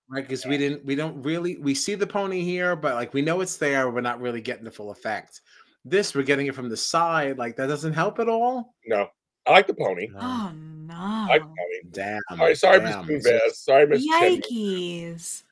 Right, 0.10 0.24
because 0.24 0.46
we 0.46 0.58
didn't, 0.58 0.86
we 0.86 0.96
don't 0.96 1.22
really, 1.22 1.58
we 1.58 1.74
see 1.76 1.94
the 1.96 2.08
pony 2.08 2.42
here, 2.42 2.76
but 2.76 2.94
like 2.96 3.14
we 3.14 3.22
know 3.22 3.42
it's 3.42 3.58
there. 3.58 3.90
We're 3.90 4.02
not 4.02 4.22
really 4.22 4.40
getting 4.42 4.64
the 4.64 4.72
full 4.72 4.92
effect. 4.92 5.42
This, 5.84 6.14
we're 6.16 6.22
getting 6.24 6.48
it 6.48 6.56
from 6.56 6.70
the 6.70 6.78
side. 6.78 7.38
Like 7.38 7.56
that 7.58 7.68
doesn't 7.68 7.94
help 7.94 8.20
at 8.20 8.30
all. 8.30 8.76
no. 8.86 9.08
I 9.48 9.52
like 9.52 9.68
the 9.68 9.74
pony. 9.74 10.10
Oh 10.20 10.52
no. 10.54 10.94
Oh 10.94 10.98
I 10.98 11.28
like 11.28 11.42
the 11.42 11.48
pony. 11.48 11.92
Damn. 11.92 12.20
Sorry, 12.38 12.56
sorry, 12.56 12.82
Miss 12.82 12.92
damn. 12.96 13.06
Moonves. 13.08 13.52
Sorry, 13.54 13.88
Miss 13.88 14.04
Tim. 14.06 14.42
Yikes. 14.42 15.44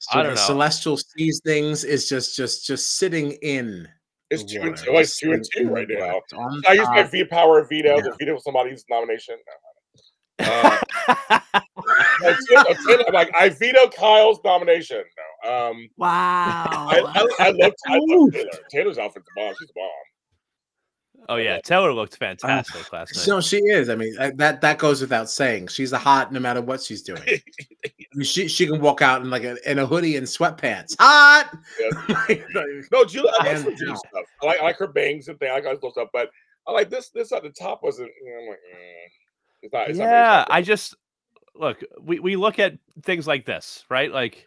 So 0.00 0.18
I 0.18 0.22
don't 0.22 0.34
the 0.34 0.40
know. 0.40 0.46
celestial 0.46 0.96
sees 0.96 1.40
things 1.44 1.82
is 1.84 2.08
just, 2.08 2.36
just, 2.36 2.64
just 2.66 2.96
sitting 2.98 3.32
in. 3.42 3.88
It's 4.30 4.44
two 4.44 4.60
and 4.62 4.76
two, 4.76 4.92
like 4.92 5.08
two 5.08 5.32
and 5.32 5.44
two 5.56 5.68
right 5.70 5.86
now. 5.88 6.20
I 6.68 6.74
use 6.74 6.86
my 6.88 7.02
top. 7.02 7.10
V 7.10 7.24
power 7.24 7.64
veto 7.64 7.96
Yeah. 7.96 8.02
to 8.02 8.14
veto 8.18 8.38
somebody's 8.38 8.84
nomination. 8.90 9.36
No. 10.40 10.46
Uh, 10.46 10.78
no, 12.22 12.36
Taylor- 12.48 12.64
Taylor, 12.86 13.04
I'm 13.08 13.14
like, 13.14 13.30
I 13.38 13.48
veto 13.48 13.88
Kyle's 13.88 14.38
nomination. 14.44 15.02
No. 15.44 15.50
Um, 15.70 15.88
Wow. 15.96 16.06
I, 16.08 17.00
I, 17.04 17.46
I 17.46 17.50
love, 17.50 17.72
I 17.86 17.98
love 18.02 18.32
Taylor. 18.32 18.50
Taylor's 18.70 18.98
outfit's 18.98 19.26
a 19.36 19.40
bomb. 19.40 19.54
She's 19.58 19.70
a 19.70 19.72
bomb. 19.74 19.90
Oh 21.28 21.36
yeah, 21.36 21.60
Taylor 21.60 21.92
looked 21.92 22.16
fantastic 22.16 22.92
last 22.92 23.16
night. 23.16 23.26
No, 23.28 23.40
she 23.40 23.58
is. 23.58 23.88
I 23.88 23.94
mean, 23.94 24.14
uh, 24.18 24.30
that 24.36 24.60
that 24.60 24.78
goes 24.78 25.00
without 25.00 25.30
saying. 25.30 25.68
She's 25.68 25.92
a 25.92 25.98
hot 25.98 26.32
no 26.32 26.40
matter 26.40 26.62
what 26.62 26.82
she's 26.82 27.02
doing. 27.02 27.22
I 27.26 27.90
mean, 28.14 28.24
she 28.24 28.48
she 28.48 28.66
can 28.66 28.80
walk 28.80 29.02
out 29.02 29.22
in 29.22 29.30
like 29.30 29.44
a, 29.44 29.56
in 29.70 29.78
a 29.78 29.86
hoodie 29.86 30.16
and 30.16 30.26
sweatpants. 30.26 30.96
Hot. 30.98 31.56
No, 32.92 33.04
Julie, 33.04 33.30
I 33.30 33.38
like 33.38 33.46
Hands 33.46 33.78
Julie 33.78 33.96
stuff. 33.96 34.24
I 34.42 34.46
like, 34.46 34.60
I 34.60 34.64
like 34.64 34.76
her 34.76 34.86
bangs 34.86 35.28
and 35.28 35.38
things. 35.38 35.50
I 35.50 35.54
like 35.56 35.66
all 35.66 35.72
that 35.74 35.92
stuff, 35.92 36.08
but 36.12 36.30
I 36.66 36.72
like 36.72 36.90
this. 36.90 37.10
This 37.10 37.32
at 37.32 37.42
the 37.42 37.50
top 37.50 37.82
wasn't. 37.82 38.10
You 38.22 38.30
know, 38.30 38.40
I'm 38.42 38.48
like, 38.48 38.58
mm, 38.58 39.62
it's 39.62 39.72
not. 39.72 39.88
It's 39.90 39.98
yeah, 39.98 40.44
not 40.48 40.48
I 40.50 40.62
just 40.62 40.94
look. 41.54 41.82
We 42.00 42.18
we 42.20 42.36
look 42.36 42.58
at 42.58 42.78
things 43.02 43.26
like 43.26 43.44
this, 43.44 43.84
right? 43.88 44.12
Like, 44.12 44.46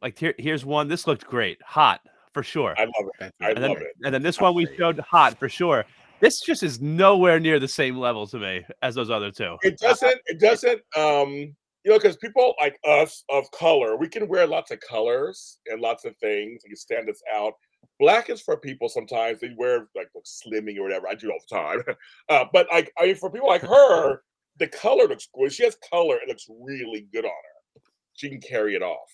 like 0.00 0.18
here 0.18 0.34
here's 0.38 0.64
one. 0.64 0.88
This 0.88 1.06
looked 1.06 1.26
great, 1.26 1.60
hot 1.62 2.00
for 2.32 2.42
sure. 2.42 2.74
I 2.78 2.84
love 2.84 3.10
it. 3.20 3.34
I 3.40 3.50
and 3.50 3.62
then 3.62 3.70
love 3.70 3.78
it. 3.78 3.96
and 4.04 4.14
then 4.14 4.22
this 4.22 4.40
one 4.40 4.54
we 4.54 4.66
showed 4.76 4.98
hot 5.00 5.38
for 5.38 5.48
sure. 5.48 5.84
This 6.20 6.40
just 6.40 6.62
is 6.62 6.80
nowhere 6.80 7.40
near 7.40 7.58
the 7.58 7.68
same 7.68 7.96
level 7.96 8.26
to 8.26 8.38
me 8.38 8.64
as 8.82 8.94
those 8.94 9.10
other 9.10 9.30
two. 9.30 9.56
It 9.62 9.78
doesn't. 9.78 10.20
It 10.26 10.38
doesn't. 10.38 10.82
Um, 10.96 11.54
you 11.84 11.90
know, 11.90 11.98
because 11.98 12.18
people 12.18 12.54
like 12.60 12.78
us 12.86 13.24
of 13.30 13.50
color, 13.52 13.96
we 13.96 14.06
can 14.06 14.28
wear 14.28 14.46
lots 14.46 14.70
of 14.70 14.80
colors 14.80 15.58
and 15.66 15.80
lots 15.80 16.04
of 16.04 16.14
things. 16.18 16.62
and 16.62 16.70
can 16.70 16.76
stand 16.76 17.08
us 17.08 17.22
out. 17.34 17.54
Black 17.98 18.28
is 18.28 18.40
for 18.40 18.56
people 18.56 18.88
sometimes 18.88 19.40
they 19.40 19.50
wear 19.56 19.88
like 19.94 20.08
look 20.14 20.24
slimming 20.24 20.78
or 20.78 20.82
whatever. 20.82 21.08
I 21.08 21.14
do 21.14 21.30
all 21.30 21.38
the 21.48 21.54
time. 21.54 21.82
Uh, 22.28 22.44
but 22.52 22.66
like, 22.70 22.92
I 22.98 23.06
mean, 23.06 23.16
for 23.16 23.30
people 23.30 23.48
like 23.48 23.62
her, 23.62 24.22
the 24.58 24.68
color 24.68 25.08
looks 25.08 25.28
good. 25.34 25.52
She 25.52 25.64
has 25.64 25.76
color. 25.90 26.16
It 26.16 26.28
looks 26.28 26.46
really 26.48 27.08
good 27.12 27.24
on 27.24 27.30
her. 27.30 27.80
She 28.12 28.28
can 28.28 28.40
carry 28.40 28.76
it 28.76 28.82
off. 28.82 29.10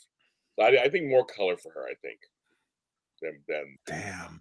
So 0.58 0.64
I, 0.66 0.82
I 0.82 0.88
think 0.90 1.08
more 1.08 1.24
color 1.24 1.56
for 1.56 1.72
her. 1.72 1.84
I 1.84 1.94
think 2.02 2.18
than 3.22 3.40
than 3.48 3.76
Damn. 3.86 4.40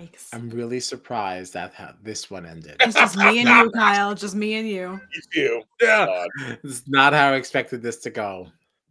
Yikes. 0.00 0.28
I'm 0.34 0.50
really 0.50 0.80
surprised 0.80 1.54
that 1.54 1.72
how 1.72 1.94
this 2.02 2.30
one 2.30 2.44
ended. 2.44 2.76
It's 2.80 2.94
just 2.94 3.16
me 3.16 3.38
and 3.40 3.48
you, 3.64 3.70
Kyle. 3.70 4.14
Just 4.14 4.34
me 4.34 4.54
and 4.54 4.68
you. 4.68 5.00
you. 5.32 5.62
Yeah. 5.80 6.06
God. 6.06 6.28
This 6.62 6.72
is 6.80 6.84
not 6.86 7.12
how 7.14 7.28
I 7.30 7.36
expected 7.36 7.82
this 7.82 7.96
to 7.98 8.10
go. 8.10 8.48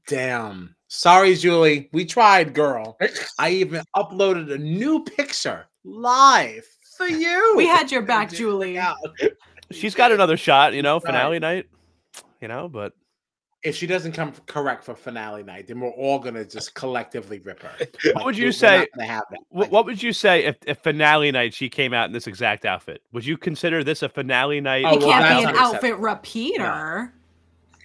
Damn. 0.08 0.76
Sorry, 0.88 1.36
Julie. 1.36 1.89
We 1.93 2.06
tried, 2.06 2.53
girl. 2.53 2.97
I 3.39 3.51
even 3.51 3.84
uploaded 3.95 4.51
a 4.51 4.58
new 4.58 5.03
picture 5.03 5.66
live 5.84 6.66
for 6.97 7.08
you. 7.08 7.53
We 7.56 7.68
had 7.68 7.91
your 7.91 8.01
back, 8.01 8.32
Julie. 8.32 8.76
work. 8.78 8.95
She's 9.72 9.93
got 9.95 10.12
another 10.12 10.38
shot, 10.38 10.74
you 10.74 10.82
know, 10.82 10.95
Right. 10.95 11.06
finale 11.06 11.39
night. 11.39 11.66
You 12.41 12.47
know, 12.47 12.68
but 12.68 12.93
If 13.66 13.76
she 13.76 13.88
doesn't 13.88 14.11
come 14.11 14.32
correct 14.45 14.84
for 14.84 14.93
finale 14.95 15.41
night, 15.43 15.68
then 15.68 15.80
we're 15.80 15.89
all 15.89 16.20
gonna 16.20 16.45
just 16.45 16.76
collectively 16.76 17.39
rip 17.39 17.61
her. 17.63 17.72
What 18.13 18.26
would 18.26 18.38
you 18.38 18.43
we're- 18.43 18.47
we're 18.49 18.51
say- 18.51 18.88
not 18.95 19.07
have 19.07 19.24
that. 19.32 19.39
wh- 19.49 19.72
what 19.72 19.86
would 19.86 20.01
you 20.01 20.13
say 20.13 20.43
if, 20.45 20.55
if 20.68 20.78
finale 20.80 21.32
night 21.32 21.53
she 21.53 21.68
came 21.68 21.93
out 21.93 22.05
in 22.05 22.13
this 22.13 22.28
exact 22.28 22.66
outfit? 22.66 23.01
Would 23.11 23.26
you 23.26 23.38
consider 23.38 23.84
this 23.84 24.03
a 24.03 24.09
finale 24.09 24.61
night? 24.61 24.86
Oh, 24.88 24.95
It 24.95 24.99
well, 25.01 25.09
can't 25.09 25.24
that's 25.24 25.45
be 25.45 25.49
an 25.49 25.55
outfit 25.57 25.97
repeater. 25.97 27.11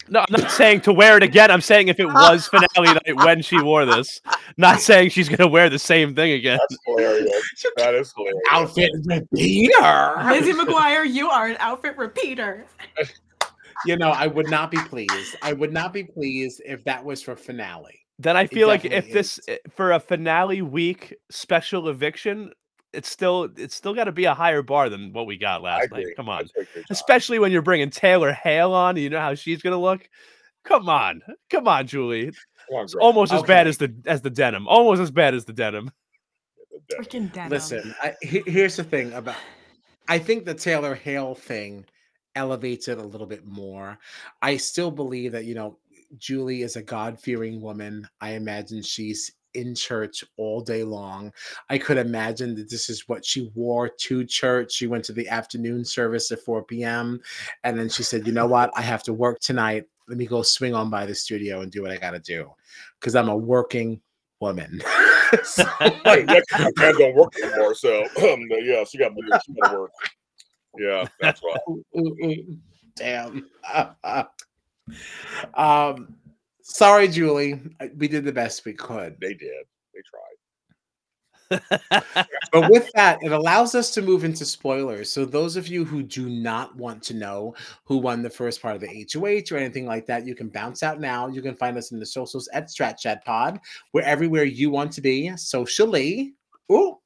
No, 0.09 0.21
I'm 0.29 0.41
not 0.43 0.51
saying 0.51 0.81
to 0.83 0.93
wear 0.93 1.17
it 1.17 1.23
again. 1.23 1.53
I'm 1.53 1.61
saying 1.61 1.87
if 1.89 2.01
it 2.01 2.07
was 2.13 2.49
finale 2.49 2.95
night 3.07 3.17
when 3.25 3.43
she 3.43 3.61
wore 3.63 3.87
this. 3.87 4.21
Not 4.57 4.81
saying 4.81 5.11
she's 5.11 5.29
gonna 5.29 5.49
wear 5.49 5.71
the 5.71 5.79
same 5.79 6.15
thing 6.17 6.33
again. 6.33 6.59
That's 6.59 6.77
hilarious. 6.85 7.65
That 7.77 7.95
is 7.95 8.13
hilarious. 8.17 8.43
outfit 8.51 8.91
repeater. 9.07 10.15
Lizzie 10.25 10.53
McGuire, 10.53 11.09
you 11.11 11.31
are 11.31 11.47
an 11.47 11.57
outfit 11.61 11.97
repeater. 11.97 12.67
You 13.87 13.97
know, 13.97 14.11
I 14.11 14.27
would 14.27 14.51
not 14.51 14.71
be 14.71 14.79
pleased. 14.79 15.37
I 15.43 15.53
would 15.53 15.73
not 15.73 15.93
be 15.93 16.05
pleased 16.05 16.63
if 16.65 16.85
that 16.85 17.05
was 17.05 17.23
for 17.23 17.37
finale. 17.37 18.01
Then 18.19 18.37
I 18.37 18.47
feel 18.47 18.69
like 18.69 18.85
if 18.85 18.91
definitely 18.91 19.13
this 19.13 19.41
eh, 19.49 19.57
for 19.71 19.93
a 19.93 20.01
finale 20.01 20.61
week 20.61 21.15
special 21.31 21.89
eviction, 21.89 22.53
it's 22.93 23.09
still 23.09 23.49
it's 23.57 23.75
still 23.75 23.95
got 23.95 24.05
to 24.05 24.13
be 24.13 24.27
a 24.27 24.35
higher 24.35 24.63
bar 24.63 24.91
than 24.91 25.13
what 25.13 25.27
we 25.27 25.39
got 25.39 25.63
last 25.63 25.91
night. 25.91 26.07
Come 26.17 26.29
on, 26.29 26.43
That's 26.43 26.51
a 26.51 26.55
great 26.55 26.75
job. 26.75 26.85
especially 26.91 27.39
when 27.39 27.51
you're 27.51 27.63
bringing 27.63 27.89
Taylor 27.89 28.33
Hale 28.33 28.73
on. 28.73 28.97
You 28.97 29.09
know 29.09 29.21
how 29.21 29.35
she's 29.35 29.63
gonna 29.63 29.81
look. 29.81 30.07
Come 30.65 30.91
on, 30.91 31.23
come 31.49 31.67
on, 31.67 31.87
Julie. 31.87 32.27
Come 32.27 32.81
on, 32.81 32.87
girl. 32.87 33.03
almost 33.03 33.33
as 33.33 33.43
bad 33.45 33.67
as 33.67 33.79
the 33.79 33.95
as 34.07 34.21
the 34.21 34.31
denim. 34.31 34.69
Almost 34.69 35.01
as 35.01 35.11
bad 35.11 35.35
as 35.35 35.47
the 35.47 35.55
denim. 35.55 35.91
Freaking 36.99 37.33
denim. 37.33 37.51
Listen, 37.51 37.95
I, 38.03 38.15
here's 38.21 38.77
the 38.77 38.85
thing 38.85 39.13
about. 39.15 39.37
I 40.09 40.19
think 40.19 40.45
the 40.45 40.55
Taylor 40.55 40.95
Hale 40.95 41.35
thing 41.35 41.87
elevates 42.35 42.89
it 42.89 42.99
a 42.99 43.07
little 43.07 43.27
bit 43.27 43.47
more. 43.47 43.99
I 44.43 44.57
still 44.57 44.91
believe 44.91 45.33
that 45.33 45.45
you 45.45 45.55
know 45.55 45.79
Julie 46.19 46.63
is 46.63 46.77
a 46.77 46.83
God 46.83 47.21
fearing 47.21 47.61
woman. 47.61 48.09
I 48.21 48.33
imagine 48.33 48.83
she's 48.83 49.33
in 49.55 49.75
church 49.75 50.25
all 50.37 50.61
day 50.61 50.85
long. 50.85 51.33
I 51.69 51.79
could 51.79 51.99
imagine 51.99 52.55
that 52.57 52.71
this 52.71 52.89
is 52.89 53.09
what 53.09 53.25
she 53.25 53.51
wore 53.55 53.89
to 53.89 54.25
church. 54.25 54.73
She 54.73 54.87
went 54.87 55.05
to 55.07 55.13
the 55.13 55.29
afternoon 55.29 55.85
service 55.85 56.31
at 56.31 56.41
4 56.41 56.65
p.m. 56.65 57.21
And 57.65 57.79
then 57.79 57.89
she 57.89 58.03
said, 58.03 58.27
You 58.27 58.33
know 58.33 58.47
what? 58.47 58.71
I 58.77 58.83
have 58.83 59.03
to 59.05 59.13
work 59.13 59.41
tonight. 59.41 59.85
Let 60.09 60.19
me 60.19 60.27
go 60.27 60.43
swing 60.43 60.75
on 60.75 60.91
by 60.91 61.07
the 61.07 61.15
studio 61.15 61.61
and 61.61 61.71
do 61.71 61.83
what 61.83 61.91
I 61.91 61.97
got 61.97 62.13
to 62.13 62.19
do 62.19 62.51
because 62.99 63.15
I'm 63.15 63.29
a 63.29 63.37
working 63.37 64.01
woman. 64.41 64.81
So, 65.45 65.63
Hey, 65.79 66.27
friends 66.27 66.99
don't 66.99 67.15
work 67.15 67.33
anymore, 67.41 67.73
so 67.77 68.03
um, 68.23 68.49
yeah, 68.51 68.83
she 68.83 68.99
got 68.99 69.13
she 69.47 69.53
got 69.55 69.71
to 69.71 69.79
work. 69.79 69.93
Yeah, 70.79 71.07
that's 71.21 71.41
right. 71.43 72.39
Damn. 72.97 73.49
Um, 75.55 76.17
sorry, 76.63 77.07
Julie. 77.07 77.61
We 77.97 78.09
did 78.09 78.25
the 78.25 78.33
best 78.33 78.65
we 78.65 78.73
could. 78.73 79.17
They 79.21 79.35
did. 79.35 79.65
They 79.95 80.01
tried. 80.11 80.31
But 82.53 82.69
with 82.69 82.91
that, 82.97 83.19
it 83.23 83.31
allows 83.31 83.77
us 83.77 83.93
to 83.93 84.03
move 84.03 84.25
into 84.25 84.45
spoilers. 84.45 85.13
So 85.13 85.25
those 85.25 85.55
of 85.55 85.69
you 85.69 85.85
who 85.85 86.03
do 86.03 86.29
not 86.29 86.75
want 86.77 87.05
to 87.05 87.15
know 87.15 87.55
who 87.85 87.99
won 87.99 88.23
the 88.23 88.31
first 88.31 88.61
part 88.61 88.75
of 88.75 88.81
the 88.81 89.07
HOH 89.13 89.55
or 89.55 89.59
anything 89.59 89.87
like 89.87 90.07
that, 90.07 90.27
you 90.27 90.35
can 90.35 90.49
bounce 90.49 90.83
out 90.83 91.01
now. 91.01 91.29
You 91.29 91.43
can 91.43 91.55
find 91.55 91.77
us 91.79 91.93
in 91.93 92.01
the 92.01 92.07
socials 92.07 92.49
at 92.53 92.67
Strat 92.67 92.99
Chat 92.99 93.25
Pod. 93.25 93.61
We're 93.93 94.03
everywhere 94.03 94.43
you 94.43 94.71
want 94.71 94.91
to 94.93 95.01
be 95.01 95.31
socially. 95.37 96.35
Ooh, 96.73 96.99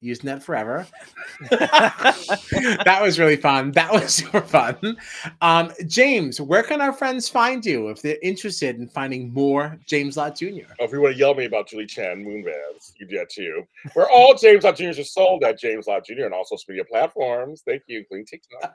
using 0.00 0.26
that 0.26 0.42
forever. 0.42 0.86
that 1.50 2.98
was 3.02 3.18
really 3.18 3.36
fun. 3.36 3.72
That 3.72 3.92
was 3.92 4.14
super 4.14 4.40
fun. 4.40 4.96
Um, 5.40 5.72
James, 5.86 6.40
where 6.40 6.62
can 6.62 6.80
our 6.80 6.92
friends 6.92 7.28
find 7.28 7.64
you 7.64 7.88
if 7.88 8.02
they're 8.02 8.18
interested 8.22 8.76
in 8.76 8.88
finding 8.88 9.32
more 9.32 9.78
James 9.86 10.16
Lott 10.16 10.36
Jr.? 10.36 10.72
Oh, 10.80 10.84
if 10.84 10.92
you 10.92 11.00
want 11.00 11.14
to 11.14 11.18
yell 11.18 11.32
at 11.32 11.36
me 11.36 11.44
about 11.44 11.68
Julie 11.68 11.86
Chen 11.86 12.24
Moonves, 12.24 12.92
you 12.98 13.06
do 13.06 13.18
that 13.18 13.30
too. 13.30 13.62
Where 13.94 14.08
all 14.10 14.34
James 14.34 14.64
Lott 14.64 14.76
Juniors 14.76 14.98
are 14.98 15.04
sold 15.04 15.44
at 15.44 15.58
James 15.58 15.86
Lott 15.86 16.06
Jr. 16.06 16.24
and 16.24 16.34
all 16.34 16.44
social 16.44 16.64
media 16.68 16.84
platforms. 16.84 17.62
Thank 17.66 17.82
you, 17.86 17.98
including 17.98 18.26
TikTok. 18.26 18.74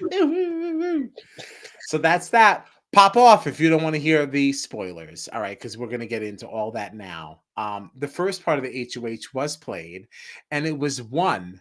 so 1.80 1.98
that's 1.98 2.28
that. 2.30 2.66
Pop 2.92 3.16
off 3.16 3.46
if 3.46 3.60
you 3.60 3.68
don't 3.68 3.82
want 3.82 3.94
to 3.94 4.00
hear 4.00 4.24
the 4.24 4.52
spoilers. 4.52 5.28
All 5.32 5.40
right, 5.40 5.58
because 5.58 5.76
we're 5.76 5.88
going 5.88 6.00
to 6.00 6.06
get 6.06 6.22
into 6.22 6.46
all 6.46 6.70
that 6.72 6.94
now. 6.94 7.40
Um, 7.56 7.90
the 7.96 8.08
first 8.08 8.42
part 8.44 8.58
of 8.58 8.64
the 8.64 8.88
HOH 8.94 9.28
was 9.34 9.56
played, 9.56 10.08
and 10.50 10.66
it 10.66 10.76
was 10.76 11.02
won 11.02 11.60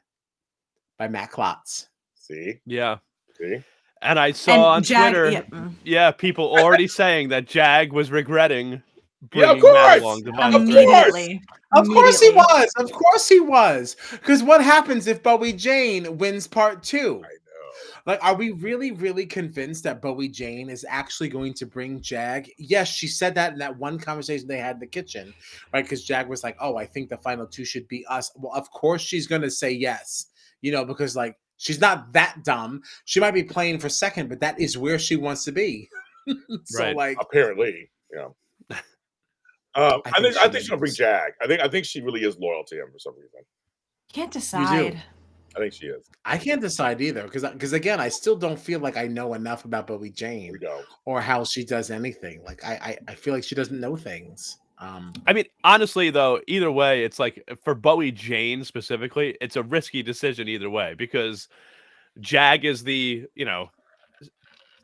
by 0.98 1.08
Matt 1.08 1.32
Klotz. 1.32 1.88
See, 2.16 2.60
yeah. 2.66 2.98
see. 3.38 3.62
And 4.02 4.20
I 4.20 4.32
saw 4.32 4.54
And 4.54 4.62
on 4.64 4.84
Jag- 4.84 5.12
Twitter, 5.14 5.32
yeah, 5.32 5.70
yeah, 5.84 6.12
mm. 6.12 6.18
people 6.18 6.46
already 6.58 6.88
saying 6.88 7.30
that 7.30 7.46
Jag 7.48 7.92
was 7.92 8.10
regretting 8.12 8.82
Yeah, 9.34 9.52
of 9.52 9.60
bringing 9.60 9.74
Matt 9.74 10.00
course. 10.00 10.02
along 10.02 10.24
to 10.24 10.30
Of 10.30 10.36
course. 10.36 10.56
Immediately. 10.56 11.42
Of 11.74 11.88
course 11.88 12.20
he 12.22 12.30
was. 12.30 12.70
Of 12.78 12.92
course 12.94 13.28
he 13.28 13.40
was. 13.42 13.96
Because 14.12 14.44
what 14.44 14.64
happens 14.64 15.08
if 15.08 15.22
Bowie 15.24 15.52
Jane 15.52 16.18
wins 16.18 16.48
part 16.48 16.84
two? 16.84 17.24
I 18.06 18.12
know. 18.12 18.14
Like, 18.14 18.24
are 18.24 18.36
we 18.36 18.52
really, 18.52 18.92
really 18.92 19.26
convinced 19.26 19.84
that 19.84 20.02
Bowie 20.02 20.30
Jane 20.30 20.70
is 20.70 20.86
actually 20.88 21.30
going 21.30 21.54
to 21.56 21.66
bring 21.66 22.02
Jag? 22.02 22.50
Yes, 22.58 22.88
she 22.90 23.08
said 23.08 23.36
that 23.36 23.54
in 23.54 23.60
that 23.60 23.78
one 23.78 24.00
conversation 24.00 24.48
they 24.48 24.58
had 24.58 24.76
in 24.78 24.80
the 24.80 24.88
kitchen, 24.88 25.34
right? 25.74 25.84
Because 25.84 26.04
Jag 26.04 26.28
was 26.28 26.44
like, 26.44 26.58
"Oh, 26.60 26.78
I 26.78 26.86
think 26.86 27.10
the 27.10 27.18
final 27.18 27.46
two 27.48 27.66
should 27.66 27.88
be 27.88 28.06
us." 28.08 28.32
Well, 28.36 28.54
of 28.54 28.70
course 28.72 29.02
she's 29.02 29.28
going 29.28 29.42
to 29.44 29.52
say 29.52 29.72
yes, 29.72 30.28
you 30.62 30.72
know, 30.72 30.86
because 30.86 31.16
like 31.16 31.36
she's 31.58 31.80
not 31.82 32.14
that 32.14 32.44
dumb. 32.44 32.82
She 33.06 33.20
might 33.20 33.32
be 33.32 33.44
playing 33.44 33.80
for 33.80 33.90
second, 33.90 34.30
but 34.30 34.40
that 34.42 34.60
is 34.60 34.78
where 34.78 35.00
she 35.00 35.16
wants 35.16 35.44
to 35.46 35.52
be. 35.52 35.90
so, 36.66 36.84
Right. 36.84 36.96
like, 36.96 37.18
Apparently, 37.20 37.90
yeah. 38.14 38.26
Um, 38.76 40.02
I 40.06 40.12
I, 40.16 40.22
think 40.22 40.24
think 40.24 40.38
I 40.38 40.44
she 40.46 40.50
think 40.52 40.66
she'll 40.66 40.78
bring. 40.78 40.94
Jag. 40.94 41.32
I 41.42 41.48
think 41.48 41.62
I 41.62 41.68
think 41.68 41.86
she 41.86 42.02
really 42.02 42.22
is 42.24 42.38
loyal 42.38 42.64
to 42.66 42.76
him 42.76 42.88
for 42.92 43.00
some 43.00 43.14
reason. 43.16 43.42
Can't 44.14 44.32
decide. 44.32 45.04
I 45.58 45.60
think 45.60 45.74
she 45.74 45.88
is. 45.88 46.10
I 46.24 46.38
can't 46.38 46.62
decide 46.62 47.02
either 47.02 47.24
because 47.24 47.44
because 47.44 47.74
again, 47.74 48.00
I 48.00 48.10
still 48.10 48.36
don't 48.36 48.60
feel 48.60 48.80
like 48.80 48.96
I 48.96 49.08
know 49.08 49.34
enough 49.34 49.66
about 49.66 49.88
Bowie 49.88 50.12
Jane 50.12 50.54
We 50.54 50.68
or 51.06 51.20
how 51.20 51.44
she 51.44 51.66
does 51.66 51.90
anything. 51.90 52.44
Like, 52.46 52.64
I 52.64 52.74
I, 52.74 52.98
I 53.10 53.16
feel 53.16 53.34
like 53.34 53.44
she 53.44 53.56
doesn't 53.56 53.80
know 53.80 53.96
things. 53.96 54.60
Um, 54.80 55.14
I 55.26 55.34
mean, 55.34 55.46
honestly, 55.64 56.12
though, 56.12 56.40
either 56.46 56.72
way, 56.72 57.04
it's 57.04 57.18
like 57.18 57.44
for 57.64 57.74
Bowie 57.74 58.12
Jane 58.12 58.64
specifically, 58.64 59.36
it's 59.42 59.56
a 59.56 59.64
risky 59.64 60.04
decision 60.04 60.48
either 60.48 60.70
way 60.70 60.94
because 60.96 61.48
Jag 62.20 62.64
is 62.64 62.84
the, 62.84 63.26
you 63.34 63.46
know, 63.46 63.72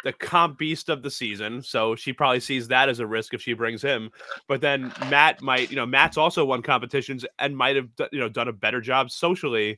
the 0.04 0.14
comp 0.14 0.58
beast 0.58 0.90
of 0.90 1.04
the 1.04 1.12
season. 1.12 1.62
So 1.62 1.96
she 1.96 2.12
probably 2.12 2.40
sees 2.40 2.68
that 2.70 2.90
as 2.90 3.00
a 3.00 3.08
risk 3.08 3.34
if 3.34 3.42
she 3.42 3.54
brings 3.54 3.82
him. 3.82 4.10
But 4.48 4.62
then 4.62 4.92
Matt 5.10 5.42
might, 5.42 5.70
you 5.70 5.76
know, 5.76 5.86
Matt's 5.86 6.18
also 6.18 6.44
won 6.44 6.64
competitions 6.64 7.24
and 7.38 7.56
might 7.56 7.76
have, 7.76 7.96
do- 7.96 8.10
you 8.12 8.20
know, 8.20 8.30
done 8.30 8.48
a 8.48 8.54
better 8.54 8.82
job 8.82 9.12
socially 9.12 9.78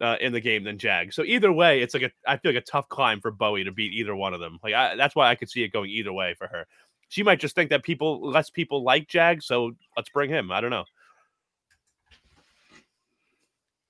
uh, 0.00 0.16
in 0.20 0.32
the 0.32 0.40
game 0.40 0.64
than 0.64 0.78
Jag. 0.78 1.12
So 1.12 1.22
either 1.24 1.52
way, 1.52 1.80
it's 1.82 1.94
like 1.94 2.02
a, 2.04 2.10
I 2.26 2.36
feel 2.36 2.52
like 2.52 2.62
a 2.62 2.66
tough 2.66 2.88
climb 2.88 3.20
for 3.20 3.30
Bowie 3.30 3.64
to 3.64 3.72
beat 3.72 3.92
either 3.92 4.14
one 4.16 4.34
of 4.34 4.40
them. 4.40 4.58
Like 4.62 4.74
I, 4.74 4.96
that's 4.96 5.14
why 5.16 5.28
I 5.28 5.34
could 5.34 5.50
see 5.50 5.62
it 5.62 5.72
going 5.72 5.90
either 5.90 6.12
way 6.12 6.34
for 6.38 6.46
her. 6.48 6.66
She 7.08 7.22
might 7.22 7.40
just 7.40 7.54
think 7.54 7.70
that 7.70 7.82
people, 7.82 8.20
less 8.30 8.50
people 8.50 8.82
like 8.84 9.08
Jag, 9.08 9.42
so 9.42 9.72
let's 9.96 10.08
bring 10.10 10.30
him. 10.30 10.52
I 10.52 10.60
don't 10.60 10.70
know. 10.70 10.84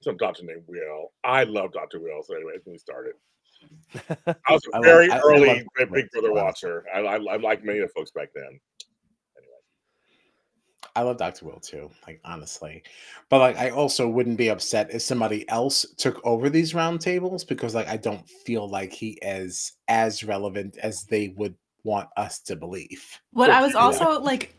Some 0.02 0.16
doctor 0.16 0.44
named 0.44 0.62
Will. 0.66 1.12
I 1.24 1.44
love 1.44 1.72
Dr. 1.72 2.00
Will. 2.00 2.22
So 2.22 2.34
anyway, 2.34 2.54
when 2.64 2.72
we 2.74 2.78
started. 2.78 3.12
I 4.48 4.52
was 4.52 4.62
I 4.72 4.78
a 4.78 4.80
love- 4.80 4.84
very 4.84 5.10
I- 5.10 5.16
I 5.16 5.20
early 5.22 5.46
love 5.48 5.58
Big 5.76 5.92
Big 5.92 6.10
Brother 6.10 6.32
watcher. 6.32 6.86
I, 6.94 7.00
I, 7.00 7.14
I 7.16 7.36
like 7.36 7.62
many 7.62 7.80
of 7.80 7.88
the 7.88 7.92
folks 7.94 8.10
back 8.10 8.30
then. 8.34 8.58
I 10.96 11.02
love 11.02 11.18
Dr. 11.18 11.46
Will 11.46 11.60
too, 11.60 11.90
like 12.06 12.20
honestly. 12.24 12.82
But 13.28 13.38
like 13.38 13.56
I 13.56 13.70
also 13.70 14.08
wouldn't 14.08 14.36
be 14.36 14.48
upset 14.48 14.92
if 14.92 15.02
somebody 15.02 15.48
else 15.48 15.86
took 15.96 16.20
over 16.24 16.50
these 16.50 16.72
roundtables 16.72 17.46
because 17.46 17.74
like 17.74 17.88
I 17.88 17.96
don't 17.96 18.28
feel 18.28 18.68
like 18.68 18.92
he 18.92 19.18
is 19.22 19.72
as 19.88 20.24
relevant 20.24 20.76
as 20.78 21.04
they 21.04 21.28
would 21.36 21.54
want 21.84 22.08
us 22.16 22.40
to 22.40 22.56
believe. 22.56 23.04
What 23.32 23.50
I 23.50 23.62
was 23.62 23.74
Yeah. 23.74 23.80
also 23.80 24.20
like, 24.20 24.54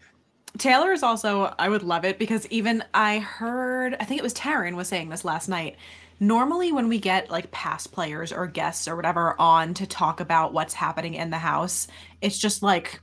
Taylor 0.57 0.91
is 0.91 1.03
also, 1.03 1.53
I 1.59 1.69
would 1.69 1.83
love 1.83 2.03
it 2.03 2.19
because 2.19 2.45
even 2.47 2.83
I 2.93 3.19
heard, 3.19 3.95
I 3.99 4.05
think 4.05 4.19
it 4.19 4.23
was 4.23 4.33
Taryn 4.33 4.75
was 4.75 4.87
saying 4.87 5.09
this 5.09 5.23
last 5.23 5.47
night. 5.47 5.77
Normally, 6.19 6.71
when 6.71 6.87
we 6.87 6.99
get 6.99 7.31
like 7.31 7.49
past 7.51 7.91
players 7.91 8.31
or 8.31 8.45
guests 8.47 8.87
or 8.87 8.95
whatever 8.95 9.35
on 9.39 9.73
to 9.75 9.87
talk 9.87 10.19
about 10.19 10.53
what's 10.53 10.73
happening 10.73 11.15
in 11.15 11.31
the 11.31 11.37
house, 11.37 11.87
it's 12.21 12.37
just 12.37 12.61
like 12.61 13.01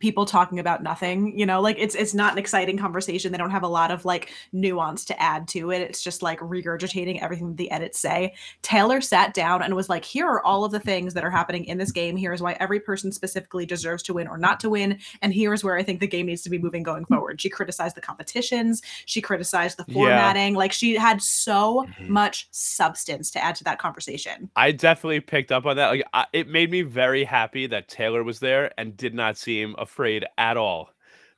people 0.00 0.24
talking 0.26 0.58
about 0.58 0.82
nothing 0.82 1.38
you 1.38 1.46
know 1.46 1.60
like 1.60 1.76
it's 1.78 1.94
it's 1.94 2.14
not 2.14 2.32
an 2.32 2.38
exciting 2.38 2.76
conversation. 2.78 3.32
They 3.32 3.38
don't 3.38 3.50
have 3.50 3.62
a 3.62 3.68
lot 3.68 3.90
of 3.90 4.04
like 4.04 4.30
nuance 4.52 5.04
to 5.06 5.22
add 5.22 5.48
to 5.48 5.70
it. 5.70 5.80
It's 5.82 6.02
just 6.02 6.22
like 6.22 6.38
regurgitating 6.40 7.20
everything 7.22 7.54
the 7.56 7.70
edits 7.70 7.98
say. 7.98 8.34
Taylor 8.62 9.00
sat 9.00 9.34
down 9.34 9.62
and 9.62 9.74
was 9.74 9.88
like 9.88 10.04
here 10.04 10.26
are 10.26 10.42
all 10.44 10.64
of 10.64 10.72
the 10.72 10.80
things 10.80 11.14
that 11.14 11.24
are 11.24 11.30
happening 11.30 11.64
in 11.64 11.78
this 11.78 11.92
game. 11.92 12.16
Here's 12.16 12.42
why 12.42 12.56
every 12.60 12.80
person 12.80 13.12
specifically 13.12 13.66
deserves 13.66 14.02
to 14.04 14.14
win 14.14 14.28
or 14.28 14.38
not 14.38 14.60
to 14.60 14.70
win. 14.70 14.98
And 15.22 15.32
here's 15.32 15.62
where 15.64 15.76
i 15.76 15.82
think 15.82 16.00
the 16.00 16.06
game 16.06 16.26
needs 16.26 16.42
to 16.42 16.50
be 16.50 16.58
moving 16.58 16.82
going 16.82 17.04
forward. 17.06 17.40
She 17.40 17.48
criticized 17.48 17.96
the 17.96 18.00
competitions. 18.00 18.82
She 19.06 19.20
criticized 19.20 19.78
the 19.78 19.84
Yeah. 19.88 19.94
formatting. 19.94 20.54
Like 20.54 20.72
she 20.72 20.96
had 20.96 21.22
so 21.22 21.86
Mhm. 22.00 22.08
much 22.08 22.48
substance 22.50 23.30
to 23.32 23.42
add 23.44 23.54
to 23.56 23.64
that 23.64 23.78
conversation. 23.78 24.50
I 24.56 24.72
definitely 24.72 25.20
picked 25.20 25.52
up 25.52 25.66
on 25.66 25.76
that. 25.76 25.88
Like, 25.88 26.04
I, 26.12 26.26
it 26.32 26.48
made 26.48 26.70
me 26.70 26.82
very 26.82 27.24
happy 27.24 27.66
that 27.68 27.88
Taylor 27.88 28.22
was 28.24 28.40
there 28.40 28.72
and 28.78 28.96
did 28.96 29.14
not 29.14 29.36
seem 29.36 29.74
afraid 29.86 30.26
at 30.36 30.56
all 30.56 30.90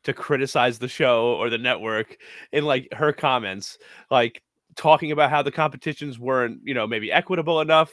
to 0.05 0.15
criticize 0.15 0.79
the 0.79 0.89
show 0.89 1.35
or 1.35 1.51
the 1.51 1.59
network 1.59 2.17
in 2.53 2.65
like 2.65 2.89
her 2.95 3.13
comments, 3.13 3.77
like 4.11 4.43
talking 4.75 5.13
about 5.13 5.29
how 5.29 5.43
the 5.43 5.53
competitions 5.53 6.19
weren't, 6.19 6.61
you 6.65 6.73
know, 6.73 6.87
maybe 6.87 7.13
equitable 7.13 7.61
enough, 7.61 7.93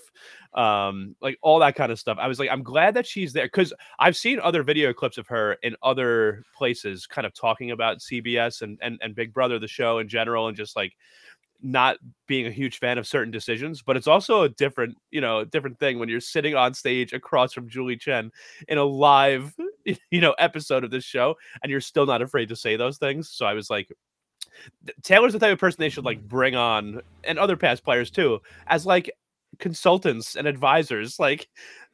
um, 0.53 1.14
like 1.20 1.38
all 1.41 1.60
that 1.60 1.76
kind 1.76 1.91
of 1.91 1.99
stuff. 1.99 2.18
I 2.18 2.28
was 2.28 2.39
like, 2.39 2.49
I'm 2.49 2.64
glad 2.64 2.93
that 2.93 3.06
she's 3.06 3.34
there 3.34 3.47
because 3.47 3.74
I've 3.99 4.16
seen 4.16 4.39
other 4.39 4.64
video 4.64 4.93
clips 4.93 5.18
of 5.18 5.28
her 5.28 5.58
in 5.62 5.76
other 5.84 6.43
places, 6.56 7.06
kind 7.06 7.28
of 7.28 7.34
talking 7.34 7.72
about 7.72 7.97
CBS 7.97 8.62
and 8.62 8.80
and 8.82 8.97
and 9.01 9.14
Big 9.14 9.34
Brother, 9.34 9.60
the 9.60 9.68
show 9.68 9.99
in 9.99 10.08
general, 10.08 10.47
and 10.47 10.56
just 10.56 10.76
like 10.76 10.93
not 11.66 11.97
being 12.28 12.45
a 12.45 12.51
huge 12.51 12.80
fan 12.80 12.97
of 12.97 13.07
certain 13.07 13.32
decisions, 13.32 13.82
but 13.82 13.97
it's 13.97 14.07
also 14.07 14.43
a 14.43 14.49
different, 14.49 14.95
you 15.11 15.20
know, 15.20 15.43
different 15.43 15.80
thing 15.80 15.97
when 15.97 16.07
you're 16.07 16.20
sitting 16.20 16.55
on 16.55 16.74
stage 16.74 17.11
across 17.11 17.53
from 17.53 17.68
Julie 17.68 17.97
Chen 17.97 18.32
in 18.68 18.78
a 18.78 18.84
live, 18.84 19.53
you 20.11 20.22
know, 20.22 20.36
episode 20.38 20.84
of 20.84 20.91
this 20.91 21.03
show 21.03 21.36
and 21.63 21.72
you're 21.72 21.82
still 21.82 22.05
not 22.05 22.22
afraid 22.22 22.49
to 22.49 22.55
say 22.55 22.76
those 22.76 22.97
things. 22.97 23.30
So 23.30 23.45
I 23.45 23.53
was 23.53 23.70
like, 23.70 23.89
Taylor's 25.01 25.34
the 25.34 25.39
type 25.39 25.53
of 25.53 25.59
person 25.59 25.78
they 25.80 25.89
should 25.89 26.05
like 26.05 26.22
mm. 26.22 26.28
bring 26.28 26.55
on 26.55 27.01
and 27.24 27.39
other 27.39 27.57
past 27.57 27.84
players 27.84 28.09
too 28.11 28.41
as 28.68 28.86
like 28.86 29.11
consultants 29.59 30.36
and 30.36 30.47
advisors. 30.47 31.20
Like, 31.20 31.47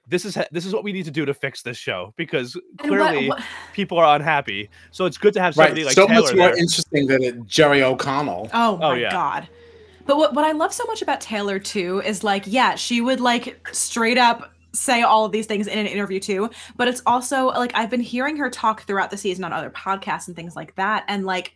this 0.08 0.26
is 0.26 0.38
this 0.52 0.66
is 0.66 0.74
what 0.74 0.84
we 0.84 0.92
need 0.92 1.06
to 1.06 1.12
do 1.12 1.26
to 1.26 1.34
fix 1.34 1.62
this 1.62 1.78
show 1.78 2.14
because 2.18 2.56
And 2.56 2.92
what- 2.92 3.00
clearly 3.00 3.30
what- 3.30 3.44
people 3.74 3.98
are 3.98 4.16
unhappy. 4.16 4.70
So 4.92 5.06
it's 5.06 5.18
good 5.18 5.34
to 5.36 5.42
have 5.42 5.56
Right. 5.58 5.68
somebody 5.68 5.86
like 5.86 5.94
so 5.94 6.08
Taylor 6.08 6.22
much 6.22 6.36
more 6.36 6.48
there. 6.50 6.58
interesting 6.58 7.08
than 7.08 7.24
uh, 7.24 7.44
Jerry 7.46 7.84
O'Connell. 7.84 8.50
Oh, 8.54 8.76
oh 8.76 8.78
my 8.78 8.98
yeah. 8.98 9.12
god. 9.12 9.48
But 10.12 10.18
what, 10.18 10.34
what 10.34 10.44
I 10.44 10.52
love 10.52 10.74
so 10.74 10.84
much 10.88 11.02
about 11.02 11.22
Taylor 11.22 11.58
too 11.58 12.02
is 12.02 12.22
like, 12.22 12.44
yeah, 12.46 12.76
she 12.76 13.00
would 13.00 13.22
like 13.22 13.66
straight 13.72 14.18
up 14.18 14.52
say 14.74 15.04
all 15.04 15.24
of 15.24 15.32
these 15.32 15.46
things 15.46 15.68
in 15.68 15.80
an 15.80 15.86
interview 15.88 16.20
too. 16.20 16.50
But 16.76 16.90
it's 16.90 17.02
also 17.06 17.46
like 17.46 17.72
I've 17.76 17.90
been 17.90 18.02
hearing 18.02 18.36
her 18.36 18.50
talk 18.50 18.82
throughout 18.82 19.10
the 19.10 19.16
season 19.16 19.46
on 19.46 19.54
other 19.54 19.70
podcasts 19.70 20.28
and 20.28 20.36
things 20.36 20.54
like 20.54 20.76
that. 20.76 21.06
And 21.08 21.26
like 21.26 21.56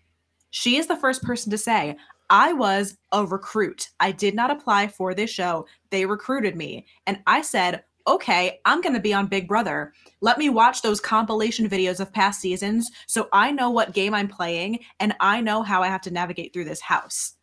she 0.51 0.78
is 0.78 0.88
the 0.88 0.95
first 0.95 1.22
person 1.22 1.51
to 1.51 1.58
say, 1.58 1.97
I 2.30 2.53
was 2.53 2.97
a 3.12 3.26
recruit. 3.26 3.89
I 3.99 4.14
did 4.14 4.36
not 4.36 4.51
apply 4.51 4.88
for 4.88 5.14
this 5.14 5.30
show. 5.30 5.68
They 5.89 6.06
recruited 6.06 6.56
me. 6.56 6.86
And 7.06 7.20
I 7.28 7.41
said, 7.41 7.84
okay, 8.08 8.62
I'm 8.64 8.80
going 8.80 8.95
to 8.95 9.01
be 9.01 9.14
on 9.14 9.28
Big 9.28 9.49
Brother. 9.49 9.91
Let 10.22 10.38
me 10.38 10.47
watch 10.47 10.82
those 10.82 11.01
compilation 11.01 11.70
videos 11.70 11.99
of 11.99 12.14
past 12.14 12.39
seasons 12.39 12.89
so 13.06 13.28
I 13.34 13.51
know 13.51 13.70
what 13.70 13.91
game 13.91 14.14
I'm 14.14 14.30
playing 14.30 14.80
and 15.01 15.14
I 15.20 15.41
know 15.41 15.62
how 15.62 15.84
I 15.84 15.88
have 15.88 16.03
to 16.03 16.12
navigate 16.12 16.53
through 16.53 16.66
this 16.66 16.80
house. 16.80 17.34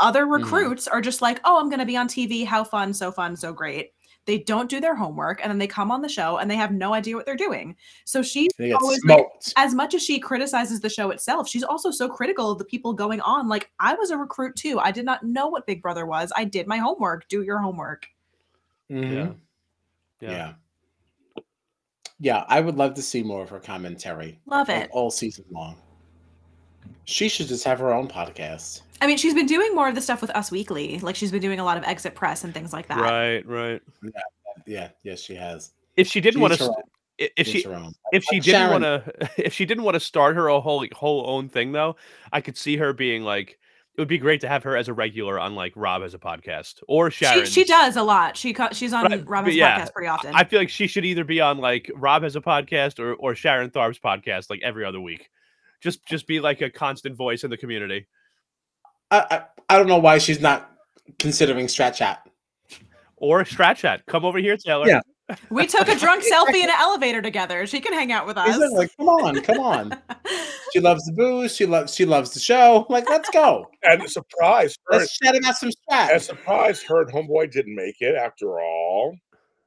Other 0.00 0.26
Mhm. 0.26 0.38
recruits 0.42 0.86
are 0.88 1.00
just 1.00 1.20
like, 1.22 1.40
oh, 1.44 1.58
I'm 1.60 1.68
going 1.68 1.80
to 1.80 1.86
be 1.86 1.96
on 1.96 2.06
TV. 2.08 2.44
How 2.44 2.62
fun, 2.64 2.92
so 2.94 3.10
fun, 3.12 3.36
so 3.36 3.52
great. 3.52 3.92
they 4.26 4.36
don't 4.40 4.68
do 4.68 4.78
their 4.78 4.94
homework, 4.94 5.40
and 5.42 5.50
then 5.50 5.56
they 5.56 5.66
come 5.66 5.90
on 5.90 6.02
the 6.02 6.08
show 6.08 6.36
and 6.36 6.50
they 6.50 6.54
have 6.54 6.70
no 6.70 6.92
idea 6.92 7.16
what 7.16 7.24
they're 7.24 7.34
doing. 7.34 7.74
So 8.04 8.20
she's 8.20 8.50
always 8.78 9.02
like, 9.06 9.24
as 9.56 9.72
much 9.74 9.94
as 9.94 10.02
she 10.02 10.20
criticizes 10.20 10.80
the 10.80 10.90
show 10.90 11.08
itself, 11.12 11.48
she's 11.48 11.62
also 11.62 11.90
so 11.90 12.10
critical 12.10 12.50
of 12.50 12.58
the 12.58 12.66
people 12.66 12.92
going 12.92 13.22
on. 13.22 13.48
Like, 13.48 13.70
I 13.80 13.94
was 13.94 14.10
a 14.10 14.18
recruit 14.18 14.54
too. 14.54 14.78
I 14.80 14.90
did 14.90 15.06
not 15.06 15.22
know 15.22 15.48
what 15.48 15.66
Big 15.66 15.80
Brother 15.80 16.04
was. 16.04 16.30
I 16.36 16.44
did 16.44 16.66
my 16.66 16.76
homework. 16.76 17.26
Do 17.28 17.40
your 17.42 17.56
homework. 17.58 18.06
Mhm. 18.90 19.36
Yeah. 20.20 20.30
Yeah. 20.30 20.52
yeah. 22.20 22.44
I 22.48 22.60
would 22.60 22.76
love 22.76 22.92
to 22.94 23.02
see 23.02 23.22
more 23.22 23.42
of 23.42 23.48
her 23.48 23.60
commentary 23.60 24.38
Love 24.44 24.68
like, 24.68 24.84
it. 24.84 24.90
all 24.92 25.10
season 25.10 25.46
long. 25.50 25.76
She 27.06 27.30
should 27.30 27.48
just 27.48 27.64
have 27.64 27.78
her 27.78 27.94
own 27.94 28.08
podcast. 28.08 28.82
I 29.00 29.06
mean, 29.06 29.18
she's 29.18 29.34
been 29.34 29.46
doing 29.46 29.74
more 29.74 29.88
of 29.88 29.94
the 29.94 30.00
stuff 30.00 30.20
with 30.20 30.30
Us 30.30 30.50
Weekly. 30.50 30.98
Like, 31.00 31.16
she's 31.16 31.30
been 31.30 31.42
doing 31.42 31.60
a 31.60 31.64
lot 31.64 31.76
of 31.76 31.84
exit 31.84 32.14
press 32.14 32.44
and 32.44 32.52
things 32.52 32.72
like 32.72 32.88
that. 32.88 32.98
Right, 32.98 33.46
right. 33.46 33.82
Yeah, 34.02 34.10
yeah 34.66 34.88
yes, 35.02 35.20
she 35.20 35.34
has. 35.34 35.72
If 35.96 36.06
she 36.06 36.20
didn't 36.20 36.40
want 36.40 36.54
to, 36.54 36.72
if 37.18 37.46
she 37.46 37.62
her 37.62 37.88
if 38.12 38.24
she 38.24 38.40
didn't 38.40 38.70
want 38.70 38.84
to 38.84 39.30
if 39.36 39.52
she 39.52 39.66
didn't 39.66 39.84
want 39.84 39.94
to 39.94 40.00
start 40.00 40.36
her 40.36 40.48
a 40.48 40.60
whole 40.60 40.86
whole 40.92 41.28
own 41.28 41.48
thing 41.48 41.72
though 41.72 41.96
i 42.32 42.40
could 42.40 42.56
see 42.56 42.76
her 42.76 42.92
being 42.92 43.22
like 43.22 43.58
it 43.96 44.00
would 44.00 44.08
be 44.08 44.18
great 44.18 44.40
to 44.40 44.48
have 44.48 44.62
her 44.62 44.76
as 44.76 44.86
a 44.86 44.92
regular 44.94 45.40
on 45.40 45.54
like 45.56 45.72
rob 45.74 46.02
has 46.02 46.14
a 46.14 46.18
podcast 46.18 46.82
or 46.86 47.10
sharon 47.10 47.44
She, 47.44 47.50
she 47.50 47.64
does 47.64 47.96
a 47.96 48.02
lot. 48.02 48.36
She 48.36 48.54
she's 48.72 48.92
on 48.92 49.04
Right, 49.04 49.24
but 49.24 49.28
Robin's 49.28 49.56
yeah, 49.56 49.80
podcast 49.80 49.92
pretty 49.92 50.08
often. 50.08 50.34
i 50.34 50.44
feel 50.44 50.60
like 50.60 50.68
she 50.68 50.86
should 50.86 51.04
either 51.04 51.24
be 51.24 51.40
on 51.40 51.58
like 51.58 51.90
rob 51.96 52.22
has 52.22 52.36
a 52.36 52.40
podcast 52.40 53.00
or 53.00 53.14
or 53.14 53.34
sharon 53.34 53.70
tharp's 53.70 53.98
podcast 53.98 54.50
like 54.50 54.60
every 54.62 54.84
other 54.84 55.00
week 55.00 55.30
just 55.80 56.06
just 56.06 56.26
be 56.26 56.38
like 56.40 56.60
a 56.60 56.70
constant 56.70 57.16
voice 57.16 57.42
in 57.42 57.50
the 57.50 57.56
community 57.56 58.06
I, 59.10 59.24
I 59.30 59.42
I 59.74 59.78
don't 59.78 59.86
know 59.86 59.98
why 59.98 60.18
she's 60.18 60.40
not 60.40 60.70
considering 61.18 61.66
Strat 61.66 61.94
Chat. 61.94 62.26
or 63.16 63.42
strat 63.44 63.76
chat 63.76 64.02
come 64.06 64.24
over 64.24 64.38
here 64.38 64.56
taylor 64.56 64.86
Yeah. 64.86 65.00
we 65.50 65.66
took 65.66 65.88
a 65.88 65.94
drunk 65.96 66.24
selfie 66.24 66.62
in 66.62 66.70
an 66.70 66.76
elevator 66.78 67.20
together. 67.20 67.66
She 67.66 67.80
can 67.80 67.92
hang 67.92 68.12
out 68.12 68.26
with 68.26 68.38
us. 68.38 68.48
Is 68.56 68.62
it 68.62 68.72
like, 68.72 68.90
come 68.96 69.08
on, 69.10 69.40
come 69.42 69.58
on. 69.60 69.94
She 70.72 70.80
loves 70.80 71.02
the 71.06 71.12
booze. 71.12 71.56
She 71.56 71.64
loves 71.64 71.94
she 71.94 72.04
loves 72.04 72.32
the 72.32 72.40
show. 72.40 72.84
Like, 72.90 73.08
let's 73.08 73.30
go. 73.30 73.70
And 73.84 74.08
surprise, 74.10 74.76
her, 74.88 74.98
Let's 74.98 75.18
chat 75.18 75.34
about 75.34 75.56
some 75.56 75.70
and 75.90 76.10
Strat. 76.10 76.20
surprise, 76.20 76.82
her 76.82 77.00
and 77.02 77.10
Homeboy 77.12 77.50
didn't 77.50 77.74
make 77.74 77.96
it 78.00 78.14
after 78.14 78.60
all. 78.60 79.16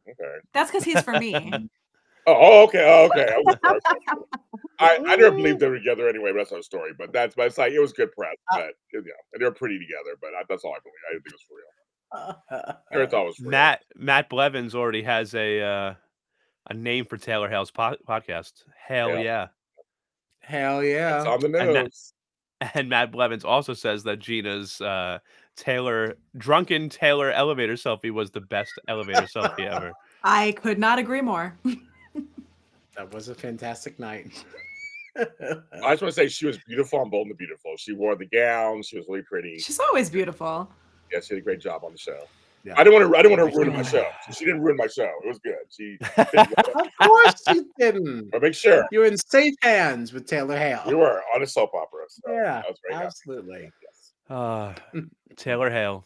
Okay. 0.08 0.36
That's 0.54 0.70
because 0.70 0.84
he's 0.84 1.02
for 1.02 1.14
me. 1.18 1.34
Oh, 2.28 2.38
oh, 2.40 2.64
okay. 2.66 2.84
Oh, 2.88 3.06
okay. 3.06 3.34
I, 3.34 3.38
was 3.38 3.54
surprised. 3.56 3.86
I, 4.80 4.96
I 5.08 5.16
never 5.16 5.32
believed 5.32 5.60
they 5.60 5.68
were 5.70 5.78
together 5.80 6.08
anyway, 6.08 6.32
but 6.32 6.40
that's 6.40 6.52
another 6.52 6.64
story. 6.64 6.92
But 6.98 7.12
that's 7.14 7.36
but 7.36 7.48
it's 7.48 7.58
like 7.58 7.72
it 7.74 7.80
was 7.80 7.94
good 7.94 8.12
press. 8.12 8.36
Uh, 8.52 8.58
But 8.58 8.74
you 8.94 9.00
know, 9.02 9.12
and 9.34 9.42
they're 9.42 9.52
pretty 9.52 9.80
together. 9.80 10.18
But 10.22 10.30
I, 10.38 10.44
that's 10.50 10.64
all 10.64 10.74
I 10.74 10.80
believe. 10.84 10.96
I 11.10 11.14
didn't 11.14 11.24
think 11.24 11.34
it 11.34 11.40
was 11.40 11.46
for 11.48 11.56
real. 11.56 13.04
I 13.04 13.06
thought 13.10 13.24
it 13.24 13.26
was 13.28 13.36
for 13.38 13.44
real. 13.44 13.52
matt 13.52 13.84
matt 13.96 14.30
blevins 14.30 14.76
already 14.76 15.02
has 15.04 15.34
a 15.34 15.62
uh 15.62 15.94
a 16.70 16.74
name 16.74 17.06
for 17.06 17.16
taylor 17.18 17.50
hale's 17.50 17.72
po- 17.72 17.96
podcast 18.06 18.52
hell 18.78 19.12
Yeah. 19.12 19.22
yeah 19.22 19.48
Hell 20.42 20.80
It's 20.82 20.90
yeah. 20.90 21.24
on 21.26 21.40
the 21.40 21.46
And 21.46 21.56
that- 21.76 21.84
news. 21.86 22.14
And 22.76 22.90
Matt 22.90 23.12
Blevins 23.12 23.44
also 23.44 23.74
says 23.74 24.04
that 24.04 24.20
Gina's 24.20 24.80
uh, 24.82 25.18
Taylor 25.56 26.16
drunken 26.38 26.90
Taylor 26.90 27.32
elevator 27.32 27.74
selfie 27.74 28.12
was 28.12 28.30
the 28.30 28.42
best 28.42 28.72
elevator 28.88 29.22
selfie 29.24 29.66
ever. 29.66 29.94
I 30.24 30.52
could 30.52 30.78
not 30.78 31.00
agree 31.00 31.22
more. 31.22 31.58
That 33.02 33.12
was 33.16 33.30
a 33.30 33.36
fantastic 33.36 33.98
night. 33.98 34.28
I 35.18 35.24
just 35.24 35.84
want 35.84 36.00
to 36.02 36.12
say 36.12 36.28
she 36.28 36.46
was 36.46 36.60
beautiful 36.68 37.00
on 37.00 37.10
Bold 37.10 37.26
and 37.26 37.32
the 37.32 37.36
Beautiful. 37.36 37.74
She 37.76 37.94
wore 37.94 38.16
the 38.16 38.28
gown. 38.28 38.84
She 38.84 38.96
was 38.96 39.08
really 39.10 39.24
pretty. 39.24 39.58
She's 39.58 39.80
always 39.80 40.08
beautiful. 40.08 40.72
Yeah, 41.12 41.20
she 41.20 41.30
did 41.34 41.40
a 41.40 41.42
great 41.42 41.60
job 41.60 41.84
on 41.84 41.94
the 41.94 41.98
show. 41.98 42.20
Yeah. 42.64 42.76
I 42.78 42.84
didn't 42.84 43.02
want 43.02 43.12
to. 43.12 43.18
I 43.18 43.24
didn't 43.24 43.40
want 43.40 43.52
to 43.52 43.58
ruin 43.58 43.74
my 43.74 43.82
show. 43.82 44.06
She 44.38 44.46
didn't 44.46 44.62
ruin 44.62 44.78
my 44.78 44.86
show. 44.86 45.10
It 45.24 45.28
was 45.28 45.40
good. 45.40 45.56
She. 45.72 45.98
of 47.00 47.08
course 47.08 47.44
she 47.50 47.64
didn't. 47.80 48.30
but 48.30 48.44
make 48.44 48.54
sure 48.54 48.86
You're 48.92 49.06
in 49.06 49.18
safe 49.18 49.56
hands 49.64 50.14
with 50.14 50.28
Taylor 50.28 50.56
Hale. 50.56 50.84
you 50.88 51.00
were 51.00 51.24
on 51.34 51.42
a 51.42 51.48
soap 51.48 51.72
opera. 51.74 52.04
So 52.08 52.32
yeah, 52.32 52.62
I 52.64 52.70
was 52.70 52.80
very 52.84 52.94
happy. 52.94 53.08
absolutely. 53.08 53.72
Yes. 53.82 54.12
Uh, 54.30 54.74
Taylor 55.38 55.72
Hale. 55.72 56.06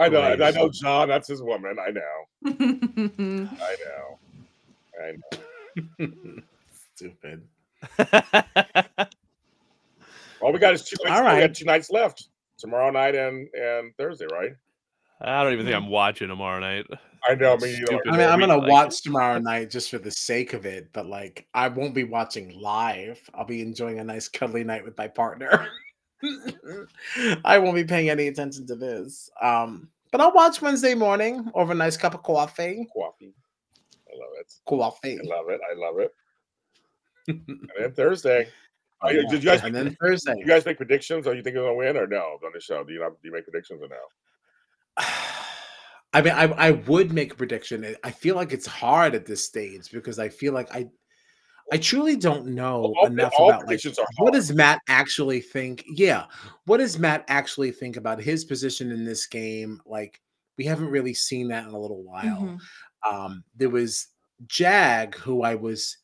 I 0.00 0.08
know. 0.08 0.22
and 0.22 0.42
I 0.42 0.50
know 0.50 0.68
John. 0.70 1.06
That's 1.06 1.28
his 1.28 1.40
woman. 1.40 1.76
I 1.78 1.92
know. 1.92 2.02
I 2.46 3.76
know. 3.86 4.18
I 5.00 5.12
know. 5.12 5.38
Stupid. 6.94 7.42
All 10.40 10.52
we 10.52 10.58
got 10.58 10.74
is 10.74 10.82
two 10.82 10.96
nights. 11.04 11.20
All 11.20 11.34
We 11.34 11.40
got 11.40 11.54
two 11.54 11.64
nights 11.64 11.90
left. 11.90 12.28
Tomorrow 12.58 12.90
night 12.90 13.14
and 13.14 13.48
and 13.54 13.96
Thursday, 13.96 14.26
right? 14.30 14.52
I 15.20 15.42
don't 15.44 15.52
even 15.52 15.64
think 15.64 15.76
I'm 15.76 15.88
watching 15.88 16.28
tomorrow 16.28 16.58
night. 16.60 16.86
I 17.28 17.34
know. 17.36 17.54
I 17.54 17.56
mean, 17.56 17.74
you 17.74 17.80
know, 17.80 17.86
Stupid. 17.86 18.08
I 18.08 18.16
mean, 18.16 18.28
I'm 18.28 18.40
gonna 18.40 18.56
like- 18.56 18.70
watch 18.70 19.02
tomorrow 19.02 19.38
night 19.38 19.70
just 19.70 19.90
for 19.90 19.98
the 19.98 20.10
sake 20.10 20.52
of 20.52 20.66
it, 20.66 20.92
but 20.92 21.06
like, 21.06 21.46
I 21.54 21.68
won't 21.68 21.94
be 21.94 22.04
watching 22.04 22.58
live. 22.60 23.20
I'll 23.34 23.44
be 23.44 23.62
enjoying 23.62 24.00
a 24.00 24.04
nice 24.04 24.28
cuddly 24.28 24.64
night 24.64 24.84
with 24.84 24.98
my 24.98 25.06
partner. 25.08 25.68
I 27.44 27.58
won't 27.58 27.76
be 27.76 27.84
paying 27.84 28.10
any 28.10 28.26
attention 28.28 28.66
to 28.66 28.74
this. 28.74 29.30
Um, 29.40 29.88
but 30.10 30.20
I'll 30.20 30.32
watch 30.32 30.60
Wednesday 30.60 30.94
morning 30.94 31.50
over 31.54 31.72
a 31.72 31.76
nice 31.76 31.96
cup 31.96 32.14
of 32.14 32.22
coffee. 32.22 32.86
coffee. 32.94 33.34
I 34.12 34.18
love 34.18 34.30
it. 34.38 34.52
Coffee. 34.68 35.18
I 35.18 35.22
love 35.24 35.48
it. 35.48 35.60
I 35.70 35.74
love 35.78 35.98
it. 35.98 36.12
And 37.28 37.60
then 37.78 37.92
Thursday. 37.92 38.48
Oh, 39.00 39.10
yeah, 39.10 39.22
did 39.30 39.42
you 39.44 39.50
guys? 39.50 39.62
and 39.62 39.74
then 39.74 39.96
Thursday. 40.00 40.34
you 40.38 40.46
guys 40.46 40.64
make 40.64 40.76
predictions? 40.76 41.26
Are 41.26 41.34
you 41.34 41.42
thinking 41.42 41.62
they're 41.62 41.70
gonna 41.70 41.76
win 41.76 41.96
or 41.96 42.06
no 42.06 42.38
on 42.44 42.50
the 42.52 42.60
show? 42.60 42.84
Do 42.84 42.92
you 42.92 43.00
not? 43.00 43.10
Do 43.22 43.28
you 43.28 43.32
make 43.32 43.44
predictions 43.44 43.80
or 43.82 43.88
no? 43.88 43.96
I 46.14 46.20
mean, 46.20 46.34
I, 46.34 46.44
I 46.44 46.70
would 46.72 47.12
make 47.12 47.32
a 47.32 47.36
prediction. 47.36 47.96
I 48.04 48.10
feel 48.10 48.36
like 48.36 48.52
it's 48.52 48.66
hard 48.66 49.14
at 49.14 49.24
this 49.24 49.44
stage 49.44 49.90
because 49.90 50.18
I 50.18 50.28
feel 50.28 50.52
like 50.52 50.72
I 50.74 50.88
I 51.72 51.78
truly 51.78 52.16
don't 52.16 52.48
know 52.48 52.92
All- 52.98 53.06
enough 53.06 53.32
all 53.38 53.50
about 53.50 53.66
like 53.66 53.80
what 54.18 54.32
does 54.34 54.52
Matt 54.52 54.80
actually 54.88 55.40
think? 55.40 55.84
Yeah, 55.88 56.26
what 56.66 56.78
does 56.78 56.98
Matt 56.98 57.24
actually 57.28 57.70
think 57.70 57.96
about 57.96 58.20
his 58.20 58.44
position 58.44 58.90
in 58.90 59.04
this 59.04 59.26
game? 59.26 59.80
Like 59.86 60.20
we 60.58 60.64
haven't 60.64 60.90
really 60.90 61.14
seen 61.14 61.48
that 61.48 61.66
in 61.66 61.70
a 61.72 61.78
little 61.78 62.02
while. 62.02 62.42
Mhm. 62.42 62.58
Um, 63.10 63.44
there 63.56 63.70
was 63.70 64.08
Jag, 64.46 65.14
who 65.16 65.42
I 65.42 65.54
was 65.54 65.96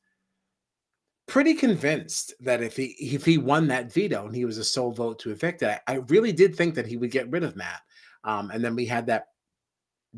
pretty 1.27 1.55
convinced 1.55 2.33
that 2.41 2.63
if 2.63 2.77
he 2.77 2.97
if 2.99 3.25
he 3.25 3.37
won 3.39 3.67
that 3.69 3.93
veto 3.93 4.27
and 4.27 4.35
he 4.35 4.45
was 4.45 4.59
a 4.59 4.65
sole 4.65 4.93
vote 4.93 5.19
to 5.21 5.31
evict 5.31 5.63
it, 5.63 5.81
I, 5.87 5.95
I 5.95 5.97
really 6.09 6.33
did 6.33 6.55
think 6.57 6.75
that 6.75 6.87
he 6.87 6.97
would 6.97 7.11
get 7.11 7.31
rid 7.31 7.43
of 7.45 7.57
Matt. 7.57 7.81
Um, 8.25 8.51
and 8.51 8.65
then 8.65 8.75
we 8.75 8.87
had 8.87 9.07
that 9.07 9.29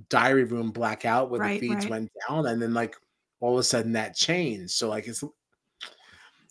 diary 0.09 0.45
room 0.45 0.71
blackout 0.71 1.31
where 1.31 1.41
Right, 1.41 1.61
the 1.61 1.69
feeds 1.69 1.85
right. 1.87 1.91
went 1.91 2.11
down, 2.29 2.47
and 2.47 2.61
then 2.63 2.73
like 2.75 2.97
all 3.41 3.55
of 3.55 3.59
a 3.59 3.65
sudden 3.65 3.93
that 3.93 4.15
changed. 4.15 4.71
So 4.73 4.89
like 4.89 5.07
it's 5.09 5.23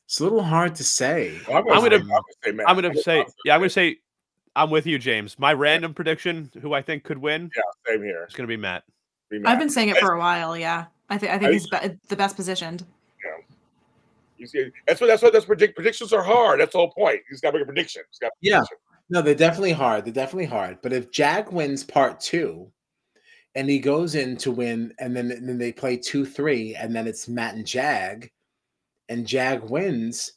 it's 0.05 0.19
a 0.19 0.23
little 0.23 0.43
hard 0.43 0.75
to 0.75 0.83
say. 0.83 1.39
Well, 1.47 1.57
I'm 1.57 1.81
say- 1.81 1.89
gonna- 1.99 2.21
say 2.43 2.51
Matt. 2.51 2.69
I'm 2.69 2.75
gonna 2.75 2.89
I'm 2.89 2.95
say, 2.97 3.25
yeah, 3.45 3.53
I'm 3.55 3.59
gonna 3.61 3.69
say, 3.69 3.97
I'm 4.55 4.69
with 4.71 4.87
you, 4.87 4.97
James. 4.99 5.37
My 5.39 5.53
random 5.53 5.93
prediction, 5.93 6.51
who 6.61 6.73
I 6.73 6.81
think 6.81 7.03
could 7.03 7.19
win, 7.19 7.51
yeah, 7.55 7.61
same 7.93 8.03
here. 8.03 8.23
It's 8.23 8.35
gonna 8.35 8.47
be 8.47 8.57
Matt. 8.57 8.83
Be 9.29 9.41
I've 9.45 9.59
been 9.59 9.69
saying 9.69 9.89
it 9.89 9.97
for 9.97 10.13
a 10.13 10.19
while. 10.19 10.57
Yeah, 10.57 10.85
I 11.09 11.17
think 11.17 11.31
I 11.31 11.37
think 11.37 11.49
I- 11.49 11.53
he's 11.53 11.69
be- 11.69 11.99
the 12.07 12.15
best 12.15 12.35
positioned. 12.35 12.83
Yeah. 13.23 13.43
You 14.37 14.47
see, 14.47 14.71
that's 14.87 14.99
what 15.01 15.07
that's 15.07 15.21
what 15.21 15.33
that's 15.33 15.45
predict 15.45 15.75
predictions 15.75 16.13
are 16.13 16.23
hard. 16.23 16.59
That's 16.59 16.71
the 16.71 16.79
whole 16.79 16.91
point. 16.91 17.19
He's 17.29 17.41
gotta 17.41 17.57
make 17.57 17.63
a 17.63 17.65
prediction. 17.65 18.01
You 18.01 18.05
just 18.11 18.21
gotta 18.21 18.33
Yeah. 18.41 18.57
prediction. 18.59 18.77
No, 19.11 19.21
they're 19.21 19.35
definitely 19.35 19.71
hard. 19.71 20.05
They're 20.05 20.13
definitely 20.13 20.45
hard. 20.45 20.77
But 20.81 20.93
if 20.93 21.11
Jag 21.11 21.51
wins 21.51 21.83
part 21.83 22.19
two, 22.19 22.71
and 23.55 23.67
he 23.69 23.79
goes 23.79 24.15
in 24.15 24.37
to 24.37 24.51
win, 24.51 24.93
and 24.99 25.15
then 25.15 25.31
and 25.31 25.47
then 25.47 25.57
they 25.57 25.71
play 25.71 25.97
two 25.97 26.25
three, 26.25 26.75
and 26.75 26.95
then 26.95 27.07
it's 27.07 27.27
Matt 27.27 27.55
and 27.55 27.65
Jag, 27.65 28.31
and 29.09 29.27
Jag 29.27 29.63
wins. 29.69 30.33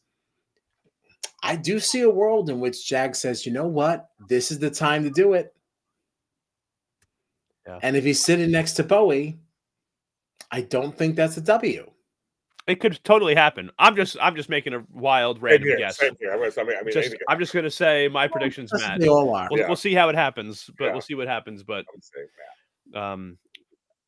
I 1.43 1.57
do 1.57 1.81
see 1.81 2.03
a 2.03 2.11
world 2.11 2.51
in 2.51 2.61
which 2.61 2.87
Jag 2.87 3.17
says, 3.17 3.45
"You 3.47 3.53
know 3.53 3.67
what? 3.67 4.11
This 4.29 4.51
is 4.51 4.59
the 4.59 4.71
time 4.71 5.03
to 5.05 5.11
do 5.11 5.33
it." 5.35 5.55
Yeah. 7.67 7.79
And 7.83 7.97
if 7.97 8.05
he's 8.05 8.23
sitting 8.23 8.51
next 8.51 8.73
to 8.75 8.83
Bowie, 8.85 9.39
I 10.51 10.63
don't 10.63 10.97
think 10.97 11.17
that's 11.17 11.37
a 11.37 11.41
W. 11.41 11.91
It 12.67 12.77
could 12.81 12.99
totally 13.03 13.35
happen. 13.35 13.71
I'm 13.79 13.97
just, 13.97 14.17
I'm 14.21 14.37
just 14.37 14.49
making 14.49 14.73
a 14.75 14.85
wild 14.93 15.43
random 15.43 15.69
here. 15.69 15.79
guess. 15.79 15.99
Same 15.99 16.15
here. 16.21 16.33
I 16.33 16.37
mean, 16.37 16.51
I 16.57 16.63
mean, 16.63 16.77
I 16.79 16.83
mean 16.83 16.93
Just, 16.93 16.97
anything 17.09 17.19
I'm 17.29 17.39
just 17.41 17.53
gonna 17.53 17.71
say 17.71 18.09
my 18.09 18.29
prediction's 18.29 18.71
That's 18.71 18.85
what 18.85 19.01
They 19.01 19.09
all 19.09 19.35
are. 19.35 19.49
We'll, 19.51 19.61
Yeah. 19.61 19.67
we'll 19.67 19.77
see 19.77 19.95
how 19.95 20.09
it 20.09 20.15
happens, 20.15 20.71
but 20.79 20.87
Yeah. 20.87 20.93
we'll 20.93 21.01
see 21.01 21.15
what 21.15 21.27
happens. 21.27 21.63
But 21.65 21.85
I 21.89 21.93
would 21.93 22.05
say 22.05 22.21
Matt. 22.93 23.03
um, 23.03 23.39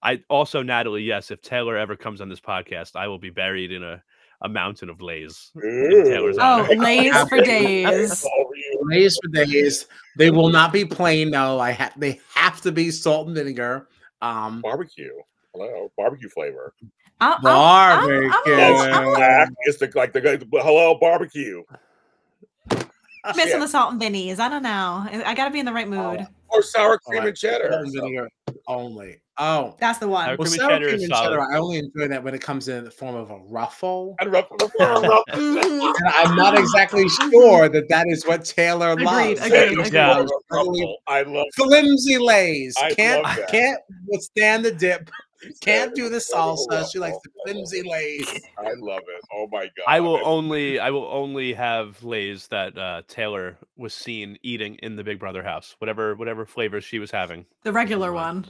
I 0.03 0.23
also 0.29 0.63
Natalie, 0.63 1.03
yes, 1.03 1.31
if 1.31 1.41
Taylor 1.41 1.77
ever 1.77 1.97
comes 1.97 2.21
on 2.21 2.29
this 2.29 2.41
podcast, 2.41 2.95
I 2.95 3.09
will 3.09 3.19
be 3.19 3.31
buried 3.31 3.73
in 3.73 3.83
a, 3.83 4.03
a 4.45 4.49
mountain 4.49 4.89
of 4.91 5.01
lays. 5.01 5.51
in 5.57 6.05
Taylor's 6.05 6.37
Ooh. 6.37 6.41
Oh, 6.43 6.69
lays 6.77 7.17
for 7.29 7.41
days. 7.43 8.25
All 8.25 8.51
for. 8.51 9.29
Days. 9.33 9.87
They 10.17 10.31
will 10.31 10.51
not 10.51 10.73
be 10.73 10.85
plain. 10.85 11.31
No, 11.31 11.59
I 11.59 11.71
have. 11.73 11.99
They 11.99 12.21
have 12.35 12.61
to 12.61 12.71
be 12.71 12.91
salt 12.91 13.27
and 13.27 13.35
vinegar. 13.37 13.89
Um, 14.23 14.61
Barbecue. 14.61 15.11
Hello, 15.55 15.91
barbecue 15.97 16.29
flavor. 16.29 16.75
I'm, 17.21 17.33
I'm, 17.33 17.37
I'm, 17.39 17.43
Barbecue. 17.43 18.55
I'm, 18.55 18.93
I'm, 18.93 19.15
Black 19.15 19.49
is 19.67 19.79
the 19.79 19.91
like 19.95 20.13
the 20.13 20.21
good- 20.21 20.49
hello 20.53 20.97
barbecue 21.01 21.63
missing 23.37 23.53
Yeah. 23.53 23.59
the 23.59 23.69
salt 23.69 23.93
and 23.93 24.01
bennies. 24.03 24.39
I 24.39 24.49
don't 24.49 24.63
know. 24.63 25.07
I 25.11 25.23
I 25.27 25.35
gotta 25.35 25.51
be 25.51 25.59
in 25.61 25.67
the 25.67 25.73
right 25.73 25.89
mood. 25.89 26.27
or 26.49 26.63
sour 26.63 26.99
cream 26.99 27.19
Alright, 27.21 27.29
and 27.29 27.37
cheddar. 27.37 27.71
salt 27.71 27.83
and 27.85 28.31
So, 28.49 28.55
only. 28.67 29.21
Oh, 29.37 29.75
That's 29.81 29.99
the 29.99 30.07
one. 30.07 30.29
Our 30.29 30.37
well, 30.37 30.47
cream 30.49 30.61
and 30.61 30.71
sour 30.71 30.79
cream 30.79 31.01
and 31.03 31.13
cheddar. 31.13 31.41
I 31.41 31.59
only 31.59 31.79
enjoy 31.79 32.07
that 32.09 32.23
when 32.23 32.35
it 32.35 32.41
comes 32.41 32.69
in 32.69 32.85
the 32.85 32.91
form 32.91 33.17
of 33.17 33.31
a 33.31 33.39
ruffle. 33.49 34.15
And 34.21 34.31
rough, 34.33 34.47
rough, 34.61 34.73
rough, 34.79 35.25
Mhm. 35.33 35.95
And 35.99 36.09
I'm 36.15 36.37
not 36.37 36.57
exactly 36.57 37.09
sure 37.09 37.69
that 37.69 37.89
that 37.89 38.07
is 38.09 38.25
what 38.27 38.45
Taylor 38.45 38.93
Agreed, 38.93 39.05
loves. 39.07 39.41
agreed, 39.41 39.73
agreed. 39.73 39.93
Yeah. 39.93 40.25
ruffle. 40.51 40.97
I 41.09 41.23
love 41.23 41.47
Flimsy 41.57 42.19
lays 42.19 42.75
I 42.81 42.95
can't 42.95 43.23
love 43.25 43.37
that. 43.37 43.49
can't 43.49 43.81
withstand 44.07 44.65
the 44.65 44.73
dip. 44.73 45.11
Can't 45.61 45.95
do 45.95 46.09
the 46.09 46.17
salsa. 46.17 46.91
She 46.91 46.99
likes 46.99 47.19
the 47.23 47.29
flimsy 47.45 47.83
lays. 47.83 48.27
I 48.59 48.73
love 48.79 49.03
it. 49.07 49.21
Oh 49.31 49.47
my 49.53 49.65
god! 49.77 49.85
I 49.87 50.01
will 50.01 50.19
only 50.25 50.79
I 50.79 50.89
will 50.89 51.05
only 51.13 51.53
have 51.53 52.03
Lay's 52.03 52.47
that 52.49 52.79
uh, 52.79 53.03
Taylor 53.09 53.59
was 53.77 53.93
seen 53.93 54.39
eating 54.43 54.77
in 54.77 54.97
the 54.97 55.05
Big 55.05 55.19
Brother 55.19 55.43
house. 55.43 55.75
Whatever 55.81 56.15
whatever 56.15 56.47
flavors 56.47 56.83
she 56.85 56.99
was 56.99 57.11
having. 57.11 57.45
The 57.63 57.73
regular 57.75 58.15
one. 58.15 58.47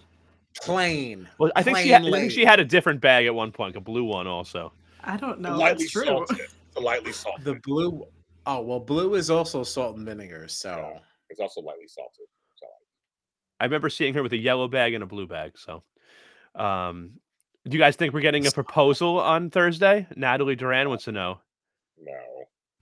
Plain. 0.63 1.29
Well, 1.39 1.51
I 1.57 1.63
think 1.63 1.79
she 1.79 1.89
had, 1.89 2.05
I 2.07 2.11
think 2.11 2.31
she 2.31 2.45
had 2.45 2.61
a 2.61 2.65
different 2.65 3.01
bag 3.01 3.27
at 3.27 3.35
one 3.35 3.51
point, 3.53 3.77
a 3.77 3.81
blue 3.81 4.05
one 4.05 4.27
also. 4.27 4.73
I 5.03 5.17
don't 5.17 5.41
know. 5.41 5.57
lightly 5.57 5.85
That's 5.85 5.93
true. 5.93 6.05
salted. 6.05 6.39
The 6.75 6.81
lightly 6.81 7.13
salted. 7.13 7.45
The 7.45 7.55
blue. 7.57 8.07
Oh 8.47 8.61
well, 8.61 8.81
blue 8.81 9.15
is 9.15 9.31
also 9.31 9.63
salt 9.63 9.97
and 9.97 10.07
vinegar. 10.07 10.49
So 10.49 10.99
It's 11.31 11.41
also 11.41 11.61
lightly 11.61 11.89
salted. 11.89 12.27
So 12.57 12.67
I 13.61 13.65
remember 13.65 13.91
seeing 13.91 14.15
her 14.15 14.23
with 14.23 14.33
a 14.33 14.39
yellow 14.39 14.69
bag 14.69 14.95
and 14.95 15.03
a 15.03 15.07
blue 15.07 15.27
bag. 15.27 15.53
So, 15.59 15.83
um, 16.55 17.13
do 17.67 17.77
you 17.77 17.83
guys 17.83 17.97
think 17.97 18.15
we're 18.15 18.21
getting 18.21 18.47
a 18.47 18.51
proposal 18.51 19.19
on 19.21 19.51
Thursday? 19.51 20.07
Natalie 20.17 20.57
Duran 20.57 20.89
wants 20.89 21.05
to 21.05 21.13
know. 21.13 21.41
no. 22.01 22.13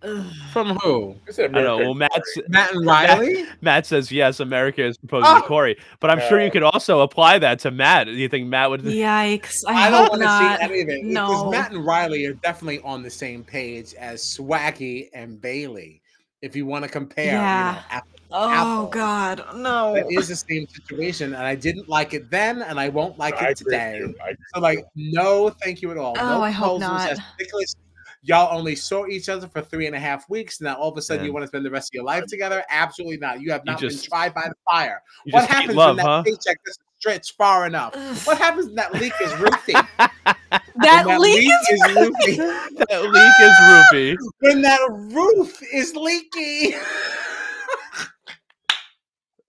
Ugh. 0.04 0.24
from 0.52 0.76
who? 0.78 1.14
I 1.28 1.32
don't 1.32 1.52
know. 1.52 1.76
Well, 1.78 1.94
Matt's, 1.94 2.38
Matt 2.48 2.74
and 2.74 2.84
Riley. 2.86 3.44
Matt 3.60 3.86
says 3.86 4.10
yes. 4.10 4.40
America 4.40 4.84
is 4.84 4.98
proposing 4.98 5.34
to 5.36 5.44
Oh! 5.44 5.46
Cory, 5.46 5.76
but 6.00 6.10
I'm 6.10 6.20
sure 6.28 6.40
you 6.40 6.50
could 6.50 6.62
also 6.62 7.00
apply 7.00 7.38
that 7.40 7.58
to 7.60 7.70
Matt. 7.70 8.06
Do 8.06 8.12
you 8.12 8.28
think 8.28 8.48
Matt 8.48 8.70
would? 8.70 8.80
Yikes. 8.82 9.60
I, 9.66 9.86
I 9.86 9.90
don't 9.90 10.08
want 10.10 10.20
to 10.22 10.26
not. 10.26 10.58
see 10.58 10.64
anything 10.64 11.08
because 11.08 11.30
No. 11.44 11.50
Matt 11.50 11.72
and 11.72 11.84
Riley 11.86 12.24
are 12.26 12.34
definitely 12.34 12.80
on 12.80 13.02
the 13.02 13.10
same 13.10 13.44
page 13.44 13.94
as 13.94 14.22
Swaggy 14.22 15.08
and 15.14 15.40
Bayleigh. 15.40 16.00
If 16.42 16.56
you 16.56 16.66
want 16.66 16.84
to 16.84 16.90
compare, 16.90 17.26
Yeah. 17.34 17.70
you 17.70 17.76
know, 17.76 17.82
apple 17.90 18.08
Oh 18.34 18.50
Apple. 18.50 18.86
God, 18.86 19.44
no. 19.56 19.94
It 19.94 20.06
is 20.08 20.26
the 20.28 20.36
same 20.36 20.66
situation, 20.66 21.34
and 21.34 21.42
I 21.44 21.54
didn't 21.54 21.86
like 21.88 22.14
it 22.14 22.30
then, 22.30 22.62
and 22.62 22.80
I 22.80 22.88
won't 22.88 23.18
like 23.18 23.34
I 23.42 23.50
it 23.50 23.60
agree 23.60 23.76
with 23.76 24.06
today. 24.08 24.14
I- 24.24 24.32
So, 24.54 24.60
like, 24.60 24.86
no, 24.96 25.50
thank 25.50 25.82
you 25.82 25.90
at 25.90 25.98
all. 25.98 26.16
Oh, 26.18 26.28
no 26.38 26.42
I 26.42 26.50
hope 26.50 26.80
not. 26.80 27.00
That's 27.10 27.20
ridiculous. 27.38 27.76
Y'all 28.24 28.56
only 28.56 28.76
saw 28.76 29.06
each 29.06 29.28
other 29.28 29.48
for 29.48 29.60
three 29.60 29.86
and 29.86 29.96
a 29.96 29.98
half 29.98 30.28
weeks. 30.30 30.60
And 30.60 30.66
now, 30.66 30.76
all 30.76 30.90
of 30.92 30.96
a 30.96 31.02
sudden, 31.02 31.24
you 31.26 31.32
want 31.32 31.42
to 31.42 31.48
spend 31.48 31.64
the 31.64 31.70
rest 31.70 31.90
of 31.90 31.94
your 31.94 32.04
life 32.04 32.24
together? 32.26 32.62
Absolutely 32.70 33.16
not. 33.16 33.40
You 33.40 33.50
have 33.50 33.62
You 33.66 33.72
not 33.72 33.80
just- 33.80 34.02
been 34.04 34.10
tried 34.10 34.34
by 34.34 34.42
the 34.48 34.54
fire. 34.70 35.02
You 35.26 35.32
what 35.32 35.40
just 35.40 35.50
happens 35.52 35.74
love, 35.74 35.96
when 35.96 36.04
that 36.04 36.06
huh? 36.06 36.22
paycheck 36.22 36.58
doesn't 36.64 36.84
stretch 36.98 37.34
far 37.36 37.66
enough? 37.66 37.94
What 38.26 38.38
happens 38.38 38.66
when 38.66 38.76
that 38.76 38.94
leak 38.94 39.12
is 39.20 39.32
roofie? 39.32 39.86
that 39.98 41.04
when 41.06 41.20
leak 41.20 41.50
is 41.50 41.68
is 41.70 41.82
roofie. 41.96 42.36
that 42.88 43.02
leak 43.02 43.40
is 43.40 44.16
roofie. 44.16 44.16
when 44.40 44.62
that 44.62 44.80
roof 45.12 45.60
is 45.72 45.94
leaky. 45.96 46.74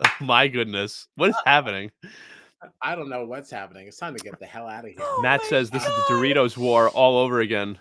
Oh 0.06 0.26
my 0.26 0.50
goodness, 0.50 1.08
what 1.16 1.30
is 1.30 1.36
happening? 1.46 1.90
I 2.82 2.96
don't 2.96 3.10
know 3.10 3.26
what's 3.26 3.50
happening. 3.50 3.88
It's 3.88 3.98
time 3.98 4.16
to 4.16 4.24
get 4.24 4.38
the 4.38 4.46
hell 4.46 4.68
out 4.68 4.84
of 4.84 4.92
here. 4.92 5.00
Oh 5.02 5.20
Matt 5.22 5.42
my 5.44 5.48
says 5.48 5.70
this 5.70 5.82
is 5.84 5.88
the 5.88 6.04
Doritos 6.14 6.58
war 6.58 6.90
all 6.90 7.18
over 7.18 7.40
again. 7.40 7.78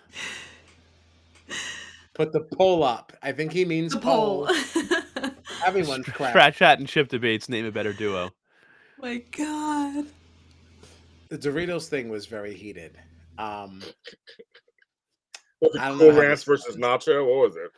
Put 2.13 2.31
the 2.31 2.41
pull 2.41 2.83
up. 2.83 3.11
I 3.23 3.31
think 3.31 3.51
he 3.51 3.65
means 3.65 3.93
the 3.93 3.99
pole. 3.99 4.47
poll. 4.47 5.29
Everyone's 5.65 6.05
crap. 6.09 6.33
Strat 6.35 6.53
Chat 6.55 6.79
and 6.79 6.87
Chip 6.87 7.07
debates 7.09 7.49
name 7.49 7.65
a 7.65 7.71
better 7.71 7.93
duo. 7.93 8.29
my 8.99 9.17
God. 9.35 10.05
The 11.29 11.37
Doritos 11.37 11.87
thing 11.87 12.09
was 12.09 12.27
very 12.27 12.53
heated. 12.53 12.97
Um, 13.39 13.81
Was 15.61 15.73
it 15.75 15.79
Cool 15.97 16.11
Ranch 16.11 16.43
versus. 16.45 16.75
Nacho? 16.77 17.25
What 17.25 17.47
was 17.49 17.55
it? 17.55 17.71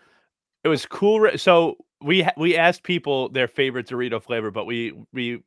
It 0.65 0.67
was 0.67 0.85
cool. 0.85 1.21
Ra- 1.21 1.37
So 1.37 1.77
we 2.01 2.27
we 2.35 2.57
asked 2.57 2.83
people 2.83 3.29
their 3.29 3.47
favorite 3.47 3.87
Dorito 3.87 4.21
flavor, 4.21 4.51
but 4.51 4.65
we 4.65 4.93
we 5.13 5.41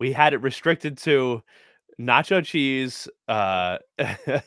we 0.00 0.12
had 0.12 0.32
it 0.32 0.38
restricted 0.38 0.96
to 0.98 1.42
nacho 2.00 2.42
cheese, 2.42 3.08
uh, 3.28 3.76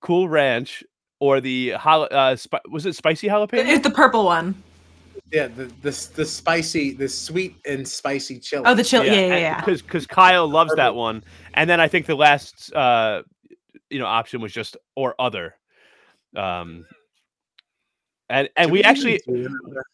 Cool 0.00 0.28
Ranch, 0.28 0.84
or 1.24 1.40
the 1.40 1.74
jala- 1.82 2.06
uh, 2.08 2.36
spi- 2.36 2.60
was 2.70 2.84
it 2.84 2.94
spicy 2.94 3.28
jalapeno? 3.28 3.66
It's 3.66 3.82
the 3.82 3.88
purple 3.88 4.26
one. 4.26 4.62
yeah, 5.32 5.46
the, 5.48 5.64
the 5.80 6.08
the 6.16 6.24
spicy, 6.26 6.92
the 6.92 7.08
sweet 7.08 7.56
and 7.66 7.88
spicy 7.88 8.38
chili. 8.38 8.64
Oh, 8.66 8.74
the 8.74 8.84
chili. 8.84 9.06
Yeah, 9.06 9.14
yeah, 9.14 9.36
yeah. 9.38 9.60
Because 9.60 9.80
because 9.80 10.06
Kyle 10.06 10.46
loves 10.46 10.74
that 10.76 10.94
one, 10.94 11.24
and 11.54 11.68
then 11.70 11.80
I 11.80 11.88
think 11.88 12.04
the 12.04 12.14
last 12.14 12.70
uh, 12.74 13.22
you 13.88 13.98
know 13.98 14.06
option 14.06 14.42
was 14.42 14.52
just 14.52 14.76
or 14.94 15.14
other. 15.18 15.54
Um, 16.36 16.84
and 18.34 18.48
and 18.56 18.70
we 18.72 18.82
actually 18.82 19.20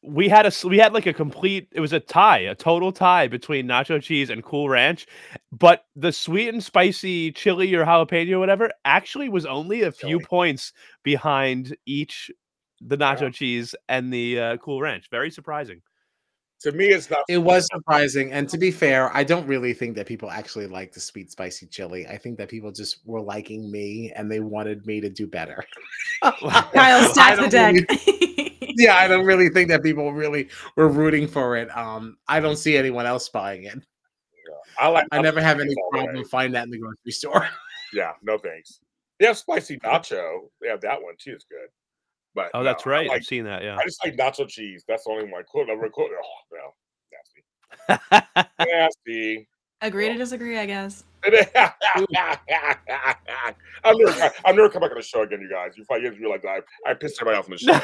we 0.02 0.28
had 0.28 0.46
a 0.46 0.52
we 0.66 0.78
had 0.78 0.94
like 0.94 1.04
a 1.06 1.12
complete 1.12 1.68
it 1.72 1.80
was 1.80 1.92
a 1.92 2.00
tie 2.00 2.38
a 2.38 2.54
total 2.54 2.90
tie 2.90 3.28
between 3.28 3.66
nacho 3.66 4.02
cheese 4.02 4.30
and 4.30 4.42
cool 4.42 4.68
ranch. 4.68 5.06
But 5.52 5.84
the 5.94 6.10
sweet 6.10 6.48
and 6.48 6.64
spicy 6.64 7.32
chili 7.32 7.74
or 7.74 7.84
jalapeno 7.84 8.32
or 8.32 8.38
whatever 8.38 8.70
actually 8.86 9.28
was 9.28 9.44
only 9.44 9.82
a 9.82 9.92
few 9.92 10.18
points 10.20 10.72
behind 11.02 11.76
each 11.84 12.30
the 12.80 12.96
nacho 12.96 13.22
Yeah. 13.22 13.30
cheese 13.30 13.74
and 13.90 14.10
the 14.10 14.40
uh, 14.40 14.56
cool 14.56 14.80
ranch. 14.80 15.08
Very 15.10 15.30
surprising 15.30 15.82
To 16.60 16.72
me, 16.72 16.86
it's 16.88 17.08
not. 17.10 17.20
It 17.28 17.38
was 17.38 17.66
surprising, 17.72 18.32
and 18.32 18.46
to 18.50 18.58
be 18.58 18.70
fair, 18.70 19.14
I 19.16 19.24
don't 19.24 19.46
really 19.46 19.72
think 19.72 19.96
that 19.96 20.06
people 20.06 20.30
actually 20.30 20.66
like 20.66 20.92
the 20.92 21.00
sweet 21.00 21.30
spicy 21.30 21.66
chili. 21.66 22.06
I 22.06 22.18
think 22.18 22.36
that 22.36 22.50
people 22.50 22.70
just 22.70 22.98
were 23.06 23.20
liking 23.22 23.70
me, 23.70 24.12
and 24.14 24.30
they 24.30 24.40
wanted 24.40 24.86
me 24.86 25.00
to 25.00 25.08
do 25.08 25.26
better. 25.26 25.64
Kyle, 26.22 26.34
I 26.44 27.08
stack 27.12 27.38
the 27.38 27.48
deck. 27.48 27.74
really- 27.74 28.58
yeah, 28.76 28.96
I 28.96 29.08
don't 29.08 29.24
really 29.24 29.48
think 29.48 29.70
that 29.70 29.82
people 29.82 30.12
really 30.12 30.48
were 30.76 30.88
rooting 30.88 31.26
for 31.26 31.56
it. 31.56 31.74
Um, 31.76 32.18
I 32.28 32.40
don't 32.40 32.56
see 32.56 32.76
anyone 32.76 33.06
else 33.06 33.28
buying 33.30 33.64
it. 33.64 33.78
I 34.78 34.88
like. 34.88 35.06
I 35.12 35.20
never 35.22 35.40
have 35.40 35.60
any 35.60 35.74
all 35.74 35.90
the 35.92 35.98
way. 35.98 36.04
problem 36.04 36.24
finding 36.26 36.52
that 36.52 36.64
in 36.64 36.70
the 36.70 36.78
grocery 36.78 37.12
store. 37.12 37.48
Yeah, 37.92 38.12
no 38.22 38.38
thanks. 38.38 38.80
They 39.18 39.26
have 39.26 39.36
spicy 39.38 39.78
nacho. 39.78 40.48
They 40.60 40.68
have 40.68 40.80
that 40.82 41.02
one 41.02 41.14
too. 41.18 41.32
It's 41.32 41.44
good. 41.44 41.68
But 42.40 42.50
oh 42.54 42.58
no, 42.60 42.64
that's 42.64 42.86
I 42.86 42.90
right 42.90 43.08
like- 43.08 43.18
i've 43.18 43.24
seen 43.26 43.44
that 43.44 43.62
yeah 43.62 43.76
I 43.76 43.84
just 43.84 44.02
like 44.04 44.16
nacho 44.16 44.48
cheese. 44.48 44.84
That's 44.88 45.04
the 45.04 45.10
only 45.10 45.30
one. 45.30 45.42
Cool. 45.52 45.66
Never 45.66 45.88
cool. 45.90 46.08
Oh 46.10 46.72
no, 47.88 47.88
nasty, 47.88 48.40
nasty. 48.58 49.48
Agree 49.82 50.08
to 50.08 50.16
disagree, 50.16 50.58
I 50.58 50.66
guess. 50.66 51.04
I'm 51.24 51.34
never. 53.98 54.32
I'm 54.44 54.56
never 54.56 54.68
come 54.68 54.82
back 54.82 54.90
on 54.90 54.96
the 54.96 55.02
show 55.02 55.22
again, 55.22 55.40
you 55.40 55.50
guys. 55.50 55.72
You 55.76 55.84
probably 55.84 56.08
guys 56.08 56.18
realize 56.18 56.42
that 56.42 56.62
I, 56.86 56.90
I 56.90 56.94
pissed 56.94 57.20
everybody 57.20 57.38
off 57.38 57.46
on 57.46 57.52
the 57.52 57.58
show. 57.58 57.80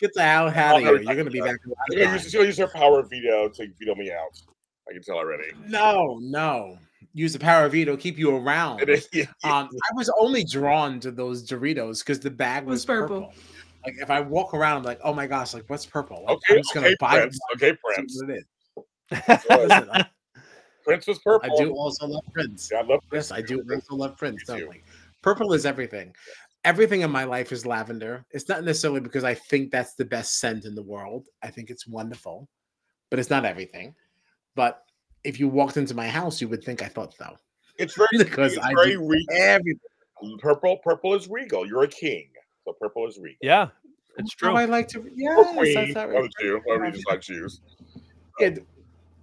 Get 0.00 0.12
the 0.14 0.22
hell 0.22 0.48
out 0.48 0.76
of 0.76 0.82
here! 0.82 1.02
You're 1.02 1.14
gonna 1.14 1.30
be 1.30 1.40
back. 1.40 1.56
She's 1.90 1.98
gonna 2.00 2.12
use, 2.12 2.32
gonna 2.32 2.46
use 2.46 2.58
her 2.58 2.68
power 2.68 3.02
veto 3.02 3.48
to 3.48 3.66
veto 3.78 3.94
me 3.94 4.10
out. 4.12 4.40
I 4.88 4.92
can 4.92 5.02
tell 5.02 5.16
already. 5.16 5.50
No, 5.66 6.18
no. 6.20 6.78
Use 7.16 7.32
the 7.32 7.38
power 7.38 7.64
of 7.64 7.72
veto, 7.72 7.94
to 7.96 8.02
keep 8.02 8.18
you 8.18 8.34
around. 8.36 8.80
It 8.88 8.88
is- 8.90 9.08
Um, 9.44 9.68
I 9.70 9.94
was 9.94 10.10
only 10.20 10.44
drawn 10.44 10.98
to 11.00 11.10
those 11.10 11.48
Doritos 11.48 12.00
because 12.00 12.18
the 12.20 12.30
bag 12.30 12.64
was, 12.64 12.78
Was 12.80 12.84
purple. 12.84 13.20
purple. 13.22 13.34
Like 13.86 13.94
if 14.00 14.10
I 14.10 14.20
walk 14.20 14.54
around, 14.54 14.78
I'm 14.78 14.82
like, 14.82 15.00
oh 15.04 15.12
my 15.14 15.26
gosh, 15.26 15.54
like 15.54 15.64
what's 15.68 15.86
purple? 15.86 16.24
Like, 16.26 16.36
Okay, 16.36 16.54
I'm 16.54 16.58
just 16.58 16.74
gonna 16.74 16.86
okay, 16.88 16.96
buy 16.98 17.18
Prince. 17.20 17.38
Okay, 17.54 17.76
Prince. 17.84 18.20
what 18.22 18.30
it 18.30 18.38
is. 18.38 18.44
Listen, 19.50 19.88
I, 19.92 20.06
Prince 20.84 21.06
was 21.06 21.18
purple. 21.20 21.50
I 21.52 21.62
do 21.62 21.70
also 21.74 22.06
love 22.06 22.24
Prince. 22.32 22.70
Yeah, 22.72 22.78
I 22.78 22.82
love 22.82 23.00
Prince. 23.08 23.30
Yes, 23.30 23.32
I 23.38 23.42
do 23.42 23.62
also 23.70 23.94
love 23.94 24.16
Prince. 24.16 24.36
Me 24.36 24.44
too. 24.46 24.52
Definitely. 24.60 24.82
Purple 25.22 25.52
is 25.52 25.66
everything. 25.66 26.14
Everything 26.64 27.02
in 27.02 27.10
my 27.10 27.24
life 27.24 27.52
is 27.52 27.66
lavender. 27.66 28.24
It's 28.30 28.48
not 28.48 28.64
necessarily 28.64 29.00
because 29.00 29.22
I 29.22 29.34
think 29.34 29.70
that's 29.70 29.94
the 29.94 30.04
best 30.06 30.40
scent 30.40 30.64
in 30.64 30.74
the 30.74 30.82
world. 30.82 31.28
I 31.42 31.48
think 31.50 31.68
it's 31.68 31.86
wonderful, 31.86 32.48
but 33.10 33.18
it's 33.18 33.28
not 33.30 33.44
everything. 33.44 33.94
But 34.54 34.82
if 35.24 35.40
you 35.40 35.48
walked 35.48 35.76
into 35.76 35.94
my 35.94 36.08
house, 36.08 36.40
you 36.40 36.48
would 36.48 36.62
think 36.62 36.82
I 36.82 36.86
thought 36.86 37.14
so. 37.14 37.36
It's 37.78 37.94
very 37.96 38.08
Because 38.18 38.54
it's 38.54 38.64
I 38.64 38.74
very 38.74 38.92
do 38.92 39.06
regal. 39.06 39.36
Everything. 39.36 40.38
Purple, 40.38 40.78
purple 40.78 41.14
is 41.14 41.28
regal. 41.28 41.66
You're 41.66 41.82
a 41.82 41.88
king, 41.88 42.28
so 42.64 42.72
purple 42.80 43.06
is 43.06 43.18
regal. 43.18 43.36
yeah 43.42 43.68
it's 44.16 44.32
How 44.40 44.48
true 44.50 44.56
I 44.56 44.64
like 44.66 44.86
to. 44.88 45.00
Yeah, 45.14 45.36
Yes, 45.36 45.56
queen, 45.56 45.74
that's 45.74 45.94
not 45.94 46.08
one 46.10 46.24
of. 46.24 46.30
Whatever 46.40 46.62
you 46.76 46.80
right. 46.80 46.94
just 46.94 47.08
like 47.08 47.20
to 47.22 47.26
choose. 47.26 47.60
Yeah, 48.38 48.50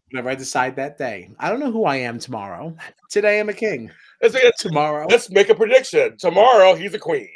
whenever 0.10 0.30
I 0.30 0.36
decide 0.36 0.76
that 0.76 0.97
day. 0.97 1.30
I 1.39 1.49
don't 1.49 1.60
know 1.62 1.72
who 1.72 1.86
I 1.86 1.95
am 1.95 2.20
tomorrow. 2.20 2.76
Today 3.10 3.39
I'm 3.39 3.47
a 3.49 3.54
king. 3.54 3.89
Let's, 4.22 4.34
make- 4.34 4.54
Tomorrow, 4.58 5.08
let's 5.10 5.30
make 5.32 5.49
a 5.49 5.56
prediction. 5.56 6.18
Tomorrow 6.18 6.76
he's 6.76 6.93
a 6.93 6.99
queen. 6.99 7.30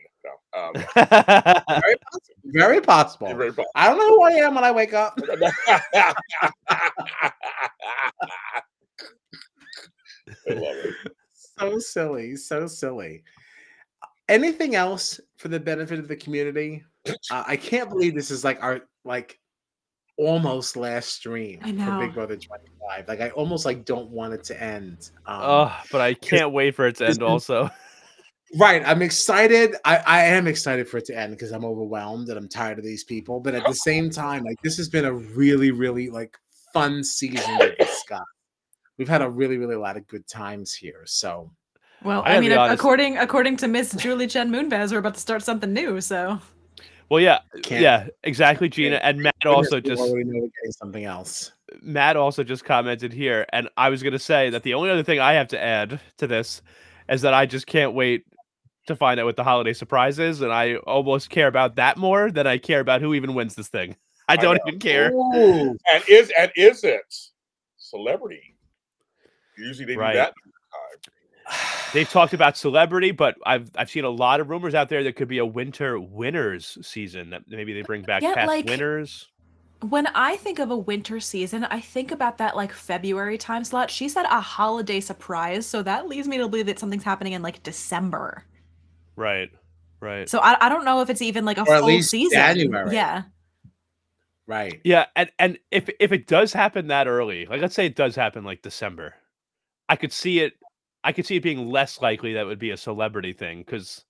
No, 0.55 0.61
um, 0.67 0.73
very 0.95 1.95
possible. 1.97 2.35
Very 2.45 2.81
possible. 2.81 3.27
very 3.35 3.49
possible. 3.51 3.65
I 3.75 3.87
don't 3.89 3.97
know 3.97 4.07
who 4.15 4.23
I 4.23 4.31
am 4.45 4.55
when 4.55 4.63
I 4.63 4.71
wake 4.71 4.93
up. 4.93 5.19
I 10.47 10.53
love 10.53 10.75
it. 10.77 10.93
So 11.33 11.79
silly, 11.79 12.35
so 12.35 12.67
silly. 12.67 13.23
Anything 14.27 14.75
else 14.75 15.19
for 15.37 15.47
the 15.49 15.59
benefit 15.59 15.99
of 15.99 16.07
the 16.07 16.15
community? 16.15 16.83
Uh, 17.07 17.43
I 17.45 17.55
can't 17.57 17.89
believe 17.89 18.15
this 18.15 18.31
is 18.31 18.43
like 18.43 18.61
our 18.63 18.81
like 19.03 19.39
almost 20.17 20.75
last 20.75 21.09
stream 21.09 21.59
for. 21.63 21.99
Big 21.99 22.13
Brother 22.13 22.35
25. 22.35 23.07
Like 23.07 23.21
I 23.21 23.29
almost 23.31 23.65
like 23.65 23.85
don't 23.85 24.09
want 24.09 24.33
it 24.33 24.43
to 24.45 24.61
end. 24.61 25.11
Um, 25.25 25.41
Oh, 25.43 25.79
but 25.91 26.01
I 26.01 26.13
can't 26.15 26.51
wait 26.51 26.75
for 26.75 26.87
it 26.87 26.95
to 26.97 27.05
end. 27.05 27.11
is- 27.17 27.21
Also, 27.21 27.69
Right. 28.55 28.81
I'm 28.85 29.01
excited. 29.01 29.75
I, 29.83 29.97
I 29.97 30.23
am 30.25 30.47
excited 30.47 30.87
for 30.87 30.97
it 30.97 31.05
to 31.05 31.17
end 31.17 31.31
because 31.33 31.51
I'm 31.51 31.65
overwhelmed 31.65 32.29
and 32.29 32.37
I'm 32.37 32.47
tired 32.47 32.77
of 32.79 32.85
these 32.85 33.03
people. 33.03 33.39
But 33.39 33.55
at 33.55 33.65
the 33.65 33.73
same 33.73 34.09
time, 34.11 34.43
like 34.43 34.61
this 34.61 34.77
has 34.77 34.87
been 34.87 35.05
a 35.05 35.13
really, 35.13 35.71
really 35.71 36.09
like 36.09 36.37
fun 36.73 37.03
season 37.03 37.57
with 37.57 37.77
this 37.77 38.03
guy. 38.07 38.21
We've 38.97 39.09
had 39.09 39.21
a 39.21 39.29
really, 39.29 39.57
really 39.57 39.75
lot 39.75 39.97
of 39.97 40.07
good 40.07 40.25
times 40.27 40.73
here. 40.73 41.01
So 41.05 41.51
Well, 42.03 42.21
I 42.25 42.35
I, 42.37 42.39
mean, 42.39 42.49
be 42.49 42.53
ac- 42.53 42.59
honest. 42.59 42.79
according 42.79 43.17
according 43.17 43.57
to 43.57 43.67
Miss 43.67 43.93
Julie 43.93 44.27
Chen 44.27 44.49
Moonves, 44.49 44.91
we're 44.91 44.99
about 44.99 45.15
to 45.15 45.19
start 45.19 45.43
something 45.43 45.73
new. 45.73 45.99
So 45.99 46.39
well, 47.09 47.19
yeah, 47.19 47.35
uh, 47.35 47.59
can't 47.61 47.81
yeah, 47.81 48.07
exactly, 48.23 48.69
Gina. 48.69 48.95
And 48.97 49.21
Matt 49.21 49.45
also 49.45 49.81
goodness, 49.81 49.99
we 49.99 50.23
just 50.23 50.33
know 50.33 50.49
something 50.71 51.03
else. 51.03 51.51
Matt 51.81 52.15
also 52.15 52.43
just 52.43 52.63
commented 52.63 53.11
here, 53.11 53.45
and 53.51 53.69
I 53.75 53.89
was 53.89 54.01
gonna 54.01 54.17
say 54.17 54.49
that 54.49 54.63
the 54.63 54.73
only 54.75 54.89
other 54.89 55.03
thing 55.03 55.19
I 55.19 55.33
have 55.33 55.49
to 55.49 55.61
add 55.61 55.99
to 56.17 56.27
this 56.27 56.61
is 57.09 57.21
that 57.21 57.33
I 57.33 57.45
just 57.45 57.67
can't 57.67 57.93
wait 57.93 58.25
to 58.87 58.95
find 58.95 59.19
out 59.19 59.25
what 59.25 59.35
the 59.35 59.43
holiday 59.43 59.73
surprise 59.73 60.19
is, 60.19 60.41
and 60.41 60.51
I 60.51 60.75
almost 60.75 61.29
care 61.29 61.47
about 61.47 61.75
that 61.75 61.97
more 61.97 62.31
than 62.31 62.45
I 62.47 62.57
care 62.57 62.79
about 62.79 63.01
who 63.01 63.13
even 63.13 63.33
wins 63.33 63.55
this 63.55 63.67
thing. 63.67 63.95
I 64.27 64.33
I 64.33 64.35
don't 64.37 64.55
know. 64.55 64.61
even 64.67 64.79
care. 64.79 65.11
Ooh. 65.13 65.75
And 65.93 66.03
is 66.07 66.31
and 66.37 66.51
is 66.55 66.83
it 66.83 67.13
celebrity? 67.77 68.55
Usually 69.57 69.85
they 69.85 69.95
Right. 69.97 70.13
do 70.13 70.17
that. 70.19 70.33
They've 71.93 72.09
talked 72.09 72.33
about 72.33 72.57
celebrity, 72.57 73.11
but 73.11 73.35
I've 73.45 73.69
I've 73.75 73.89
seen 73.89 74.03
a 74.03 74.09
lot 74.09 74.39
of 74.39 74.49
rumors 74.49 74.73
out 74.75 74.89
there 74.89 75.03
that 75.03 75.15
could 75.15 75.27
be 75.27 75.37
a 75.37 75.45
winter 75.45 75.99
winners 75.99 76.77
season 76.81 77.29
that 77.29 77.43
maybe 77.47 77.73
they 77.73 77.83
bring 77.83 78.01
back 78.01 78.21
Yeah, 78.23 78.33
past 78.33 78.47
like- 78.47 78.65
winners. 78.65 79.27
when 79.81 80.07
I 80.07 80.37
think 80.37 80.57
of 80.59 80.71
a 80.71 80.77
winter 80.77 81.19
season, 81.19 81.63
I 81.65 81.79
think 81.79 82.11
about 82.11 82.39
that 82.39 82.55
like 82.55 82.71
February 82.73 83.37
time 83.37 83.63
slot. 83.63 83.91
She 83.91 84.09
said 84.09 84.25
a 84.25 84.41
holiday 84.41 84.99
surprise, 84.99 85.65
so 85.67 85.83
that 85.83 86.07
leads 86.07 86.27
me 86.27 86.37
to 86.37 86.47
believe 86.47 86.65
that 86.65 86.79
something's 86.79 87.03
happening 87.03 87.33
in 87.33 87.41
like 87.43 87.61
December. 87.63 88.43
Right. 89.15 89.49
Right. 90.01 90.29
So 90.29 90.39
I, 90.39 90.57
I 90.65 90.69
don't 90.69 90.85
know 90.85 91.01
if 91.01 91.09
it's 91.09 91.21
even 91.21 91.45
like 91.45 91.57
a 91.57 91.61
Or 91.61 91.73
at 91.75 91.79
full 91.79 91.87
least 91.87 92.09
season. 92.11 92.37
January. 92.37 92.93
Yeah. 92.93 93.23
Right. 94.47 94.79
Yeah, 94.83 95.05
and 95.15 95.31
and 95.39 95.57
if 95.71 95.89
if 95.99 96.11
it 96.11 96.27
does 96.27 96.53
happen 96.53 96.87
that 96.87 97.07
early, 97.07 97.47
like 97.47 97.61
let's 97.61 97.73
say 97.73 97.87
it 97.87 97.95
does 97.95 98.15
happen 98.15 98.43
like 98.43 98.61
December, 98.61 99.15
I 99.89 99.95
could 99.95 100.11
see 100.13 100.39
it. 100.39 100.53
I 101.03 101.13
could 101.13 101.25
see 101.25 101.37
it 101.37 101.43
being 101.43 101.67
less 101.71 101.99
likely 102.01 102.33
that 102.33 102.45
would 102.45 102.59
be 102.59 102.69
a 102.71 102.77
celebrity 102.77 103.33
thing 103.33 103.59
because 103.59 104.03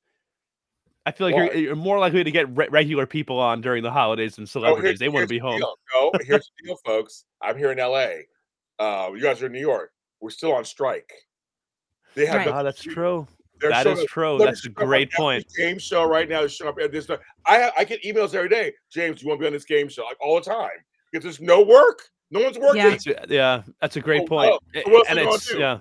I 1.06 1.12
feel 1.12 1.28
like 1.28 1.36
you're, 1.36 1.53
you're 1.56 1.76
more 1.76 1.99
likely 1.99 2.24
to 2.24 2.32
get 2.32 2.53
re- 2.58 2.68
regular 2.70 3.06
people 3.06 3.39
on 3.39 3.62
during 3.62 3.82
the 3.84 3.91
holidays 3.91 4.36
than 4.36 4.43
Oh, 4.43 4.45
celebrities. 4.47 4.84
here's- 4.84 4.99
they 4.99 5.08
want 5.10 5.24
to 5.24 5.28
be 5.30 5.38
home. 5.39 5.58
deal. 5.60 5.78
No, 5.93 6.12
here's 6.22 6.51
the 6.58 6.66
deal, 6.68 6.78
folks. 6.86 7.24
I'm 7.41 7.58
here 7.58 7.72
in 7.72 7.78
LA. 7.78 8.08
Uh, 8.80 9.12
you 9.14 9.22
guys 9.22 9.41
are 9.41 9.45
in 9.45 9.51
New 9.53 9.60
York. 9.60 9.91
We're 10.20 10.30
still 10.32 10.51
on 10.53 10.66
strike. 10.66 11.12
They 12.16 12.26
have 12.26 12.36
Right. 12.38 12.45
nothing 12.47 12.60
Oh, 12.60 12.64
that's 12.64 12.82
true. 12.82 13.28
They're 13.62 13.70
That 13.72 13.84
showing 13.84 13.97
is 13.97 14.03
up- 14.03 14.10
true. 14.10 14.38
That's 14.39 14.60
a 14.60 14.64
showing 14.64 14.76
up 14.78 14.82
on 14.82 14.88
great 14.88 15.12
point. 15.14 15.45
Game 15.58 15.80
show 15.80 16.03
right 16.06 16.28
now 16.28 16.41
is 16.43 16.53
showing 16.53 16.70
up 16.70 16.80
at 16.80 16.91
this. 16.91 17.08
I 17.47 17.72
I 17.78 17.84
get 17.84 18.03
emails 18.03 18.34
every 18.36 18.49
day. 18.49 18.74
James, 18.91 19.22
you 19.22 19.28
want 19.30 19.39
to 19.39 19.43
be 19.43 19.47
on 19.47 19.53
this 19.53 19.66
game 19.66 19.88
show 19.89 20.03
like 20.03 20.18
all 20.22 20.36
the 20.36 20.41
time 20.41 20.70
because 21.12 21.24
there's 21.24 21.41
no 21.41 21.62
work. 21.62 22.10
No 22.32 22.41
one's 22.43 22.58
working. 22.58 22.82
Yeah. 22.82 22.89
That's 22.89 23.08
a, 23.08 23.26
yeah, 23.30 23.64
that's 23.82 23.95
a 23.95 24.01
great 24.01 24.24
Oh, 24.24 24.28
point. 24.28 24.51
oh, 24.51 24.60
A- 24.76 24.82
so 24.84 24.89
what 24.91 25.10
else 25.10 25.10
and 25.10 25.20
it's 25.20 25.53
yeah, 25.56 25.80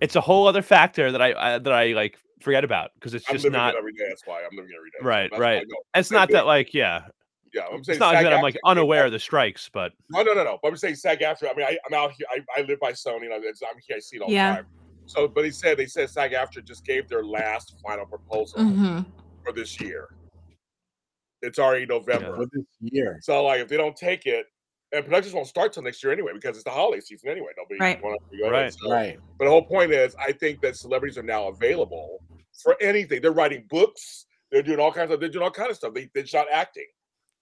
it's 0.00 0.16
a 0.16 0.20
whole 0.20 0.46
other 0.46 0.62
factor 0.62 1.10
that 1.10 1.20
I, 1.22 1.54
I 1.54 1.58
that 1.58 1.72
I 1.72 1.86
like 1.92 2.18
forget 2.40 2.62
about 2.64 2.90
because 2.94 3.14
it's 3.14 3.28
I'm 3.28 3.36
just 3.36 3.50
not. 3.50 3.74
it 3.74 3.78
every 3.78 3.92
day. 3.92 4.04
That's 4.08 4.22
why 4.26 4.40
I'm 4.42 4.54
living 4.56 4.70
it 4.70 4.76
every 4.76 4.90
day. 4.90 4.98
So 5.00 5.06
Right, 5.06 5.30
that's 5.30 5.40
right. 5.40 5.66
It's 5.94 6.10
not 6.10 6.30
that 6.30 6.46
like 6.46 6.74
yeah, 6.74 7.06
Yeah, 7.54 7.62
I'm 7.72 7.82
saying 7.82 7.94
it's 7.94 8.00
not 8.00 8.14
like 8.14 8.22
that. 8.24 8.32
I'm 8.34 8.42
like 8.42 8.58
unaware 8.64 9.00
back- 9.00 9.06
of 9.06 9.12
the 9.12 9.18
strikes, 9.18 9.68
but 9.72 9.92
No, 10.10 10.22
no, 10.22 10.34
no, 10.34 10.44
no. 10.44 10.58
But 10.62 10.68
I'm 10.68 10.76
saying 10.76 10.96
SAG-AFTRA. 10.96 11.50
I 11.50 11.54
mean, 11.54 11.66
I, 11.66 11.78
I'm 11.86 11.94
out 11.94 12.12
here. 12.12 12.26
I, 12.30 12.60
I 12.60 12.64
live 12.66 12.78
by 12.78 12.92
Sony. 12.92 13.24
And 13.24 13.32
I'm, 13.34 13.42
I'm 13.42 13.76
here. 13.86 13.96
I 13.96 14.00
see 14.00 14.16
it 14.16 14.22
all 14.22 14.30
Yeah. 14.30 14.50
the 14.50 14.56
time. 14.58 14.66
So, 15.06 15.28
but 15.28 15.44
he 15.44 15.50
said 15.50 15.78
they 15.78 15.86
said 15.86 16.10
SAG-AFTRA 16.10 16.64
just 16.64 16.84
gave 16.84 17.08
their 17.08 17.24
last 17.24 17.76
final 17.84 18.06
proposal 18.06 18.64
hmm 18.64 19.00
for 19.44 19.52
this 19.52 19.80
year. 19.80 20.08
It's 21.42 21.58
already 21.58 21.86
November. 21.86 22.36
For 22.36 22.46
this 22.52 22.64
year. 22.80 23.18
So, 23.22 23.44
like, 23.44 23.60
if 23.60 23.68
they 23.68 23.76
don't 23.76 23.96
take 23.96 24.26
it, 24.26 24.46
and 24.92 25.04
productions 25.04 25.34
won't 25.34 25.46
start 25.46 25.72
till 25.72 25.82
next 25.84 26.02
year 26.02 26.12
anyway 26.12 26.32
because 26.34 26.56
it's 26.56 26.64
the 26.64 26.70
holiday 26.70 27.00
season 27.00 27.30
anyway. 27.30 27.50
Nobody 27.56 27.80
Right. 27.80 28.02
want 28.02 28.20
to 28.30 28.38
go 28.38 28.50
Right. 28.50 28.72
So, 28.72 28.90
Right. 28.90 29.18
But 29.38 29.44
the 29.44 29.50
whole 29.50 29.64
point 29.64 29.92
is, 29.92 30.16
I 30.18 30.32
think 30.32 30.60
that 30.62 30.76
celebrities 30.76 31.18
are 31.18 31.22
now 31.22 31.48
available 31.48 32.22
for 32.62 32.76
anything. 32.80 33.20
They're 33.20 33.32
writing 33.32 33.66
books. 33.68 34.26
They're 34.50 34.62
doing 34.62 34.80
all 34.80 34.92
kinds 34.92 35.10
of. 35.10 35.20
They're 35.20 35.28
doing 35.28 35.44
all 35.44 35.50
kinds 35.50 35.70
of 35.70 35.76
stuff. 35.76 35.94
They 35.94 36.10
they're 36.14 36.22
just 36.22 36.34
not 36.34 36.46
acting. 36.52 36.86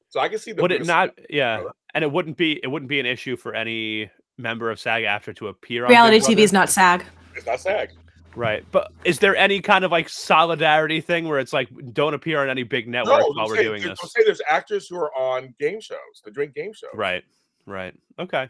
So 0.08 0.20
I 0.20 0.28
can 0.28 0.38
see 0.38 0.52
them. 0.52 0.62
would 0.62 0.72
it 0.72 0.86
not? 0.86 1.12
stuff. 1.12 1.26
Yeah, 1.30 1.64
and 1.94 2.04
it 2.04 2.10
wouldn't 2.10 2.36
be 2.36 2.60
it 2.62 2.66
wouldn't 2.66 2.88
be 2.88 3.00
an 3.00 3.06
issue 3.06 3.36
for 3.36 3.54
any 3.54 4.10
member 4.38 4.70
of 4.70 4.80
SAG-AFTRA 4.80 5.36
to 5.36 5.48
appear 5.48 5.84
on 5.84 5.90
Reality 5.90 6.18
TV 6.20 6.38
is 6.38 6.52
not 6.52 6.68
SAG. 6.68 7.04
It's 7.36 7.46
not 7.46 7.60
SAG. 7.60 7.90
right. 8.36 8.64
But 8.70 8.92
is 9.04 9.18
there 9.18 9.36
any 9.36 9.60
kind 9.60 9.84
of 9.84 9.90
like 9.90 10.08
solidarity 10.08 11.00
thing 11.00 11.28
where 11.28 11.38
it's 11.38 11.52
like 11.52 11.68
don't 11.92 12.14
appear 12.14 12.42
on 12.42 12.48
any 12.50 12.62
big 12.62 12.88
network 12.88 13.20
No, 13.20 13.26
while 13.28 13.40
I'm 13.40 13.48
we're 13.48 13.56
saying- 13.56 13.68
doing 13.68 13.82
this? 13.82 13.98
saying 14.00 14.24
there's 14.26 14.40
actors 14.48 14.88
who 14.88 14.96
are 14.96 15.12
on 15.16 15.54
game 15.60 15.80
shows. 15.80 15.98
the 16.24 16.30
drink 16.30 16.54
game 16.54 16.72
shows. 16.72 16.90
Right. 16.94 17.22
Right. 17.66 17.94
Okay. 18.18 18.48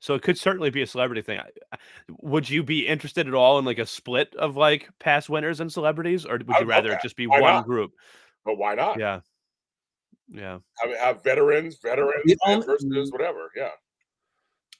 So 0.00 0.14
it 0.14 0.22
could 0.22 0.38
certainly 0.38 0.70
be 0.70 0.82
a 0.82 0.86
celebrity 0.86 1.22
thing. 1.22 1.38
I- 1.40 1.50
I- 1.72 1.78
Would 2.20 2.48
you 2.48 2.62
be 2.62 2.86
interested 2.86 3.26
at 3.28 3.34
all 3.34 3.58
in 3.58 3.64
like 3.64 3.78
a 3.78 3.86
split 3.86 4.34
of 4.36 4.56
like 4.56 4.88
past 4.98 5.28
winners 5.28 5.60
and 5.60 5.72
celebrities, 5.72 6.24
or 6.24 6.32
would 6.38 6.50
I 6.50 6.60
you 6.60 6.66
would 6.66 6.68
rather 6.68 6.90
that. 6.90 7.02
just 7.02 7.16
be 7.16 7.26
Why 7.26 7.40
one 7.40 7.52
not? 7.54 7.64
group? 7.66 7.92
But 8.44 8.56
why 8.58 8.74
not? 8.76 8.98
Yeah. 8.98 9.20
Yeah. 10.30 10.58
Have, 10.80 10.96
have 10.98 11.22
veterans, 11.24 11.78
veterans 11.82 12.22
The 12.24 12.36
only- 12.46 12.64
versus 12.66 13.10
whatever. 13.12 13.50
Yeah. 13.56 13.70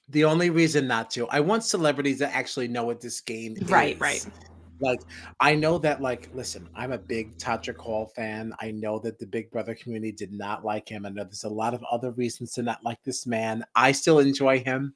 The 0.09 0.25
only 0.25 0.49
reason 0.49 0.87
not 0.87 1.11
to, 1.11 1.27
I 1.29 1.39
want 1.39 1.63
celebrities 1.63 2.19
that 2.19 2.35
actually 2.35 2.67
know 2.67 2.83
what 2.83 2.99
this 2.99 3.21
game 3.21 3.55
is. 3.57 3.69
Right, 3.69 3.99
right. 3.99 4.25
Like, 4.81 5.01
I 5.39 5.55
know 5.55 5.77
that, 5.79 6.01
like, 6.01 6.29
listen, 6.33 6.69
I'm 6.73 6.93
a 6.93 6.97
big 6.97 7.37
Todrick 7.37 7.77
Hall 7.77 8.11
fan. 8.15 8.53
I 8.59 8.71
know 8.71 8.97
that 8.99 9.19
the 9.19 9.27
Big 9.27 9.51
Brother 9.51 9.75
community 9.75 10.13
did 10.13 10.31
not 10.31 10.63
like 10.63 10.87
him. 10.87 11.05
I 11.05 11.09
know 11.09 11.25
there's 11.25 11.43
a 11.43 11.49
lot 11.49 11.73
of 11.73 11.83
other 11.91 12.11
reasons 12.11 12.53
to 12.53 12.63
not 12.63 12.83
like 12.83 13.03
this 13.03 13.27
man. 13.27 13.63
I 13.75 13.91
still 13.91 14.19
enjoy 14.19 14.59
him. 14.59 14.95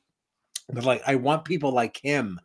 But 0.71 0.85
like, 0.85 1.03
I 1.05 1.15
want 1.15 1.43
people 1.43 1.73
like 1.73 1.97
him 2.01 2.39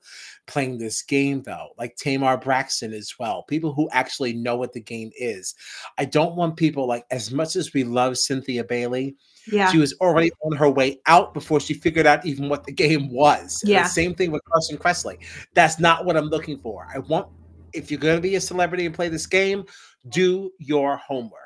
playing 0.49 0.79
this 0.79 1.03
game, 1.03 1.43
though, 1.43 1.69
like 1.79 1.95
Tamar 1.95 2.37
Braxton 2.37 2.93
as 2.93 3.15
well. 3.21 3.45
People 3.45 3.73
who 3.73 3.89
actually 3.93 4.33
know 4.33 4.57
what 4.57 4.73
the 4.73 4.81
game 4.81 5.13
is. 5.17 5.55
I 5.97 6.05
don't 6.05 6.35
want 6.35 6.57
people 6.57 6.89
like, 6.89 7.05
as 7.13 7.31
much 7.31 7.55
as 7.55 7.73
we 7.73 7.85
love 7.85 8.19
Cynthia 8.19 8.65
Bailey, 8.65 9.17
Yeah. 9.51 9.71
she 9.71 9.79
was 9.79 9.93
already 10.01 10.31
on 10.43 10.57
her 10.57 10.71
way 10.71 11.01
out 11.07 11.35
before 11.35 11.61
she 11.61 11.75
figured 11.75 12.07
out 12.07 12.25
even 12.27 12.49
what 12.49 12.65
the 12.65 12.73
game 12.73 13.13
was. 13.13 13.63
Yeah. 13.65 13.85
The 13.85 13.89
same 13.89 14.15
thing 14.15 14.31
with 14.31 14.43
Carson 14.45 14.79
Kressley. 14.79 15.19
That's 15.55 15.79
not 15.79 16.05
what 16.05 16.17
I'm 16.17 16.27
looking 16.27 16.59
for. 16.61 16.87
I 16.95 16.99
want, 16.99 17.29
if 17.73 17.91
you're 17.91 18.01
going 18.01 18.17
to 18.17 18.23
be 18.23 18.35
a 18.37 18.41
celebrity 18.41 18.87
and 18.87 18.95
play 18.95 19.09
this 19.09 19.27
game, 19.27 19.65
do 20.11 20.51
your 20.59 20.97
homework. 20.97 21.43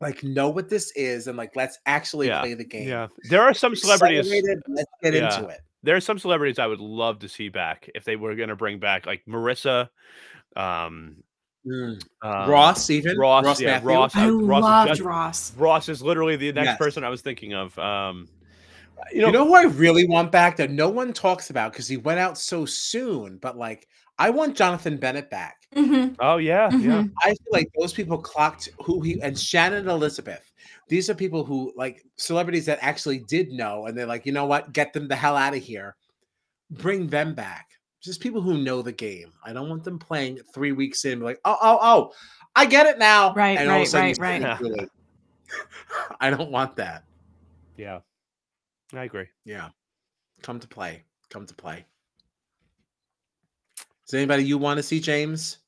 Like, 0.00 0.22
know 0.24 0.48
what 0.50 0.68
this 0.68 0.90
is 0.96 1.28
and 1.28 1.36
like, 1.38 1.54
let's 1.54 1.78
actually 1.86 2.26
Yeah, 2.26 2.40
play 2.40 2.54
the 2.54 2.64
game. 2.64 2.88
Yeah. 2.88 3.06
There 3.30 3.42
are 3.42 3.54
some 3.54 3.76
celebrities. 3.76 4.20
Accelerated, 4.26 4.62
Let's 4.68 4.90
get 5.02 5.14
Yeah. 5.14 5.34
into 5.36 5.48
it. 5.48 5.60
There 5.84 5.96
are 5.96 6.00
some 6.00 6.18
celebrities 6.18 6.58
I 6.58 6.66
would 6.66 6.80
love 6.80 7.20
to 7.20 7.28
see 7.28 7.48
back 7.48 7.88
if 7.94 8.04
they 8.04 8.16
were 8.16 8.34
going 8.34 8.48
to 8.48 8.56
bring 8.56 8.78
back 8.78 9.06
like 9.06 9.24
Marissa, 9.26 9.88
um, 10.56 11.22
Mm. 11.66 12.02
um, 12.22 12.50
Ross, 12.50 12.90
even 12.90 13.16
Ross, 13.18 13.60
yeah, 13.60 13.72
Matthew. 13.80 13.88
Ross. 13.88 14.16
I 14.16 14.26
uh, 14.28 14.30
Ross 14.32 14.58
is 14.58 14.62
loved 14.64 14.88
just- 14.88 15.00
Ross. 15.00 15.52
Ross 15.56 15.88
is 15.88 16.02
literally 16.02 16.36
the 16.36 16.52
next 16.52 16.66
Yes. 16.66 16.78
person 16.78 17.04
I 17.04 17.08
was 17.08 17.20
thinking 17.22 17.54
of. 17.54 17.78
Um, 17.78 18.28
You 19.12 19.30
know, 19.32 19.44
who 19.46 19.54
I 19.54 19.62
really 19.64 20.06
want 20.06 20.30
back 20.30 20.56
that 20.58 20.70
no 20.70 20.88
one 20.88 21.12
talks 21.12 21.50
about 21.50 21.72
because 21.72 21.88
he 21.88 21.96
went 21.96 22.20
out 22.20 22.38
so 22.38 22.64
soon, 22.64 23.36
but 23.38 23.56
like, 23.56 23.88
I 24.18 24.30
want 24.30 24.56
Jonathan 24.56 24.96
Bennett 24.96 25.28
back. 25.30 25.56
hmm 25.74 26.08
oh 26.20 26.36
yeah, 26.36 26.68
yeah. 26.72 27.02
Mhm. 27.02 27.12
I 27.22 27.28
feel 27.28 27.50
like 27.50 27.68
those 27.78 27.92
people 27.92 28.18
clocked 28.18 28.68
who 28.82 29.00
he 29.00 29.20
and 29.22 29.36
Shannon 29.38 29.88
Elizabeth. 29.88 30.52
These 30.88 31.08
are 31.10 31.14
people 31.14 31.44
who 31.44 31.72
like 31.76 32.04
celebrities 32.16 32.66
that 32.66 32.78
actually 32.82 33.20
did 33.20 33.50
know, 33.50 33.86
and 33.86 33.96
they're 33.96 34.06
like, 34.06 34.26
you 34.26 34.32
know 34.32 34.46
what, 34.46 34.72
get 34.72 34.92
them 34.92 35.08
the 35.08 35.16
hell 35.16 35.36
out 35.36 35.54
of 35.56 35.62
here. 35.62 35.96
Bring 36.70 37.06
them 37.08 37.34
back. 37.34 37.68
Just 38.02 38.20
people 38.20 38.40
who 38.40 38.58
know 38.58 38.82
the 38.82 38.92
game. 38.92 39.32
I 39.44 39.52
don't 39.52 39.68
want 39.68 39.84
them 39.84 39.98
playing 39.98 40.40
three 40.52 40.72
weeks 40.72 41.04
in, 41.04 41.20
like, 41.20 41.40
oh, 41.44 41.56
oh, 41.62 41.78
oh, 41.80 42.12
I 42.56 42.66
get 42.66 42.86
it 42.86 42.98
now. 42.98 43.32
Right, 43.34 43.56
and 43.56 43.68
all 43.68 43.76
of 43.76 43.76
a 43.76 43.80
right, 43.80 43.88
sudden 43.88 44.14
right, 44.18 44.42
right. 44.42 44.50
it's 44.50 44.60
too 44.60 44.74
late. 44.74 44.88
I 46.20 46.30
don't 46.30 46.50
want 46.50 46.76
that. 46.76 47.04
Yeah, 47.76 48.00
I 48.92 49.04
agree. 49.04 49.26
Yeah. 49.44 49.68
Come 50.42 50.58
to 50.58 50.68
play. 50.68 51.04
Come 51.30 51.46
to 51.46 51.54
play. 51.54 51.84
Is 54.06 54.14
anybody 54.14 54.44
you 54.44 54.58
want 54.58 54.78
to 54.78 54.82
see, 54.82 55.00
James? 55.00 55.58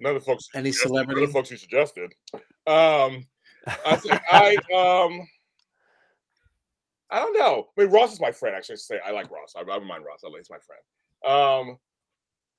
None 0.00 0.16
of 0.16 0.22
the 0.22 0.26
folks. 0.26 0.48
Any 0.54 0.72
suggested- 0.72 0.92
none 0.92 1.02
of 1.02 1.06
celebrity? 1.06 1.26
the 1.26 1.32
folks 1.32 1.50
you 1.50 1.56
suggested. 1.56 2.14
Um, 2.66 3.26
I 3.86 3.96
think 3.96 4.20
I 4.32 4.56
um. 4.74 5.26
I 7.12 7.18
don't 7.18 7.36
know. 7.36 7.68
I 7.76 7.82
mean, 7.82 7.90
Ross 7.90 8.12
is 8.12 8.20
my 8.20 8.30
friend. 8.30 8.54
Actually, 8.54 8.74
I 8.74 8.76
should 8.76 8.80
say 8.80 9.00
I 9.04 9.10
like 9.10 9.30
Ross. 9.30 9.54
I, 9.56 9.60
I 9.60 9.64
don't 9.64 9.86
mind 9.86 10.04
Ross. 10.04 10.20
I 10.24 10.28
like 10.28 10.38
he's 10.38 10.50
my 10.50 10.58
friend. 10.58 10.80
Um, 11.26 11.76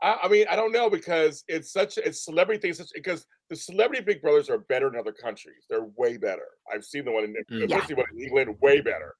I, 0.01 0.17
I 0.23 0.27
mean, 0.29 0.45
I 0.49 0.55
don't 0.55 0.71
know 0.71 0.89
because 0.89 1.43
it's 1.47 1.71
such 1.71 1.97
it's 1.97 2.25
celebrity 2.25 2.59
things. 2.59 2.77
Such, 2.77 2.89
because 2.93 3.25
the 3.49 3.55
celebrity 3.55 4.03
Big 4.03 4.21
Brothers 4.21 4.49
are 4.49 4.59
better 4.59 4.87
in 4.87 4.95
other 4.99 5.11
countries. 5.11 5.65
They're 5.69 5.87
way 5.95 6.17
better. 6.17 6.47
I've 6.73 6.83
seen 6.85 7.05
the 7.05 7.11
one 7.11 7.23
in 7.23 7.35
Mm. 7.51 7.65
especially 7.65 7.95
one 7.95 8.05
in 8.13 8.21
England, 8.21 8.57
way 8.61 8.81
better. 8.81 9.15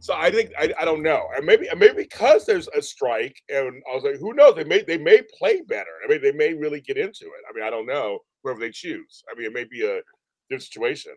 So 0.00 0.12
I 0.14 0.30
think 0.30 0.50
I, 0.58 0.72
I 0.78 0.84
don't 0.84 1.02
know, 1.02 1.28
and 1.34 1.46
maybe 1.46 1.66
maybe 1.76 1.94
because 1.94 2.44
there's 2.44 2.68
a 2.68 2.82
strike, 2.82 3.40
and 3.48 3.82
I 3.90 3.94
was 3.94 4.04
like, 4.04 4.18
who 4.18 4.34
knows? 4.34 4.54
They 4.54 4.64
may 4.64 4.82
they 4.82 4.98
may 4.98 5.22
play 5.38 5.62
better. 5.62 5.92
I 6.04 6.08
mean, 6.10 6.20
they 6.20 6.32
may 6.32 6.52
really 6.52 6.80
get 6.80 6.98
into 6.98 7.24
it. 7.24 7.42
I 7.48 7.54
mean, 7.54 7.64
I 7.64 7.70
don't 7.70 7.86
know 7.86 8.18
whoever 8.42 8.60
they 8.60 8.70
choose. 8.70 9.22
I 9.30 9.38
mean, 9.38 9.46
it 9.46 9.54
may 9.54 9.64
be 9.64 9.86
a 9.86 10.00
different 10.50 10.64
situation. 10.64 11.12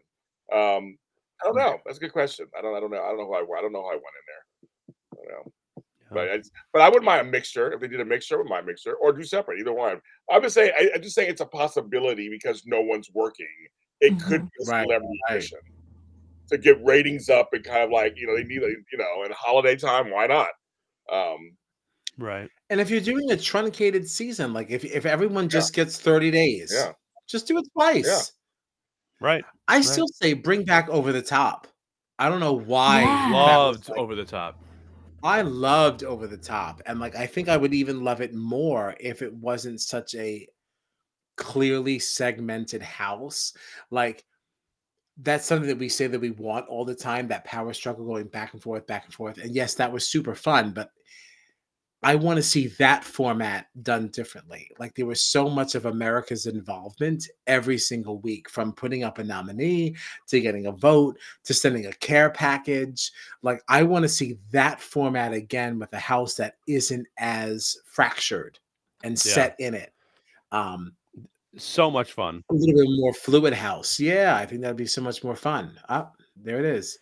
Um, 0.53 0.97
I 1.41 1.45
don't 1.45 1.55
know. 1.57 1.79
That's 1.85 1.97
a 1.97 2.01
good 2.01 2.13
question. 2.13 2.47
I 2.57 2.61
don't. 2.61 2.75
I 2.75 2.79
don't 2.79 2.91
know. 2.91 3.03
I 3.03 3.09
don't 3.09 3.17
know 3.17 3.33
how 3.33 3.39
I. 3.39 3.57
I 3.57 3.61
don't 3.61 3.73
know 3.73 3.81
how 3.81 3.89
I 3.89 3.93
went 3.93 4.03
in 4.21 4.25
there. 4.27 4.45
I 5.11 5.15
don't 5.17 5.45
know. 5.45 5.51
But 6.11 6.29
I, 6.29 6.41
but 6.73 6.81
I 6.81 6.87
wouldn't 6.87 7.05
mind 7.05 7.27
a 7.27 7.31
mixture 7.31 7.71
if 7.73 7.79
they 7.81 7.87
did 7.87 7.99
a 7.99 8.05
mixture. 8.05 8.35
I 8.35 8.37
wouldn't 8.37 8.49
mind 8.51 8.63
a 8.63 8.67
mixture 8.67 8.95
or 8.95 9.11
do 9.13 9.23
separate. 9.23 9.59
Either 9.59 9.73
one. 9.73 9.99
I'm 10.31 10.41
just 10.41 10.55
saying. 10.55 10.71
I, 10.79 10.89
I'm 10.95 11.01
just 11.01 11.15
saying 11.15 11.29
it's 11.29 11.41
a 11.41 11.45
possibility 11.45 12.29
because 12.29 12.63
no 12.65 12.81
one's 12.81 13.09
working. 13.13 13.47
It 13.99 14.19
could 14.21 14.43
be 14.43 14.49
a 14.63 14.71
Right, 14.71 14.83
celebrity 14.85 15.19
right. 15.29 15.37
edition 15.37 15.59
to 16.49 16.57
get 16.57 16.81
ratings 16.85 17.29
up 17.29 17.49
and 17.53 17.63
kind 17.63 17.83
of 17.83 17.89
like 17.91 18.13
you 18.15 18.25
know 18.27 18.35
they 18.37 18.43
need 18.43 18.63
a 18.63 18.67
you 18.69 18.97
know 18.97 19.23
and 19.23 19.33
holiday 19.33 19.75
time. 19.75 20.11
Why 20.11 20.27
not? 20.27 20.49
Um, 21.11 21.51
Right. 22.19 22.49
And 22.71 22.81
if 22.81 22.89
you're 22.89 22.99
doing 23.01 23.29
a 23.31 23.37
truncated 23.37 24.09
season, 24.09 24.51
like 24.53 24.71
if 24.71 24.83
if 24.85 25.05
everyone 25.05 25.49
just 25.49 25.73
gets 25.73 25.99
30 25.99 26.31
days, 26.31 26.71
Yeah. 26.73 26.93
just 27.27 27.47
do 27.47 27.57
it 27.59 27.65
twice. 27.73 28.31
Right. 29.21 29.43
I 29.67 29.81
still 29.81 30.07
say 30.07 30.33
bring 30.33 30.63
back 30.63 30.89
over 30.89 31.11
the 31.11 31.21
top. 31.21 31.67
I 32.19 32.27
don't 32.29 32.39
know 32.39 32.53
why. 32.53 33.01
Yeah. 33.01 33.31
Loved 33.33 33.89
like- 33.89 33.97
over 33.99 34.15
the 34.15 34.25
top. 34.25 34.59
I 35.23 35.41
loved 35.41 36.03
over 36.03 36.27
the 36.27 36.37
top, 36.37 36.81
and 36.85 36.99
like 36.99 37.15
I 37.15 37.25
think 37.25 37.49
I 37.49 37.57
would 37.57 37.73
even 37.73 38.03
love 38.03 38.21
it 38.21 38.33
more 38.33 38.95
if 38.99 39.21
it 39.21 39.33
wasn't 39.33 39.81
such 39.81 40.13
a 40.15 40.47
clearly 41.35 41.99
segmented 41.99 42.81
house. 42.81 43.53
Like 43.89 44.25
that's 45.19 45.45
something 45.45 45.67
that 45.67 45.79
we 45.79 45.89
say 45.89 46.07
that 46.07 46.19
we 46.19 46.31
want 46.31 46.67
all 46.67 46.85
the 46.85 46.95
time. 46.95 47.27
That 47.27 47.45
power 47.45 47.73
struggle 47.73 48.05
going 48.05 48.27
back 48.27 48.53
and 48.53 48.61
forth, 48.61 48.85
back 48.85 49.05
and 49.05 49.13
forth. 49.13 49.37
And 49.39 49.55
yes, 49.55 49.73
that 49.75 49.91
was 49.91 50.07
super 50.07 50.35
fun, 50.35 50.71
but 50.71 50.91
I 52.03 52.13
want 52.15 52.37
to 52.37 52.43
see 52.43 52.67
that 52.79 53.03
format 53.03 53.67
done 53.81 54.09
differently. 54.09 54.69
Like 54.77 54.93
there 54.95 55.07
was 55.07 55.21
so 55.21 55.49
much 55.49 55.73
of 55.73 55.85
America's 55.87 56.45
involvement 56.45 57.27
every 57.47 57.77
single 57.79 58.19
week, 58.19 58.49
from 58.49 58.71
putting 58.71 59.03
up 59.03 59.17
a 59.17 59.23
nominee 59.23 59.95
to 60.27 60.39
getting 60.39 60.67
a 60.67 60.71
vote 60.71 61.17
to 61.45 61.53
sending 61.55 61.87
a 61.87 61.93
care 61.93 62.29
package. 62.29 63.11
Like 63.41 63.61
I 63.67 63.81
want 63.81 64.03
to 64.03 64.09
see 64.09 64.37
that 64.51 64.79
format 64.79 65.33
again 65.33 65.79
with 65.79 65.91
a 65.93 65.99
house 65.99 66.35
that 66.35 66.57
isn't 66.67 67.07
as 67.17 67.75
fractured 67.85 68.59
and 69.03 69.13
Yeah. 69.13 69.33
set 69.33 69.55
in 69.59 69.73
it. 69.73 69.91
Um, 70.51 70.93
So 71.57 71.89
much 71.89 72.13
fun. 72.13 72.43
a 72.51 72.53
little 72.53 72.75
bit 72.75 72.89
more 73.01 73.13
fluid 73.13 73.53
house. 73.53 73.99
Yeah, 73.99 74.35
I 74.35 74.45
think 74.45 74.61
that'd 74.61 74.77
be 74.77 74.85
so 74.85 75.01
much 75.01 75.23
more 75.23 75.35
fun. 75.35 75.79
Ah, 75.89 76.11
there 76.35 76.59
it 76.59 76.65
is. 76.65 76.99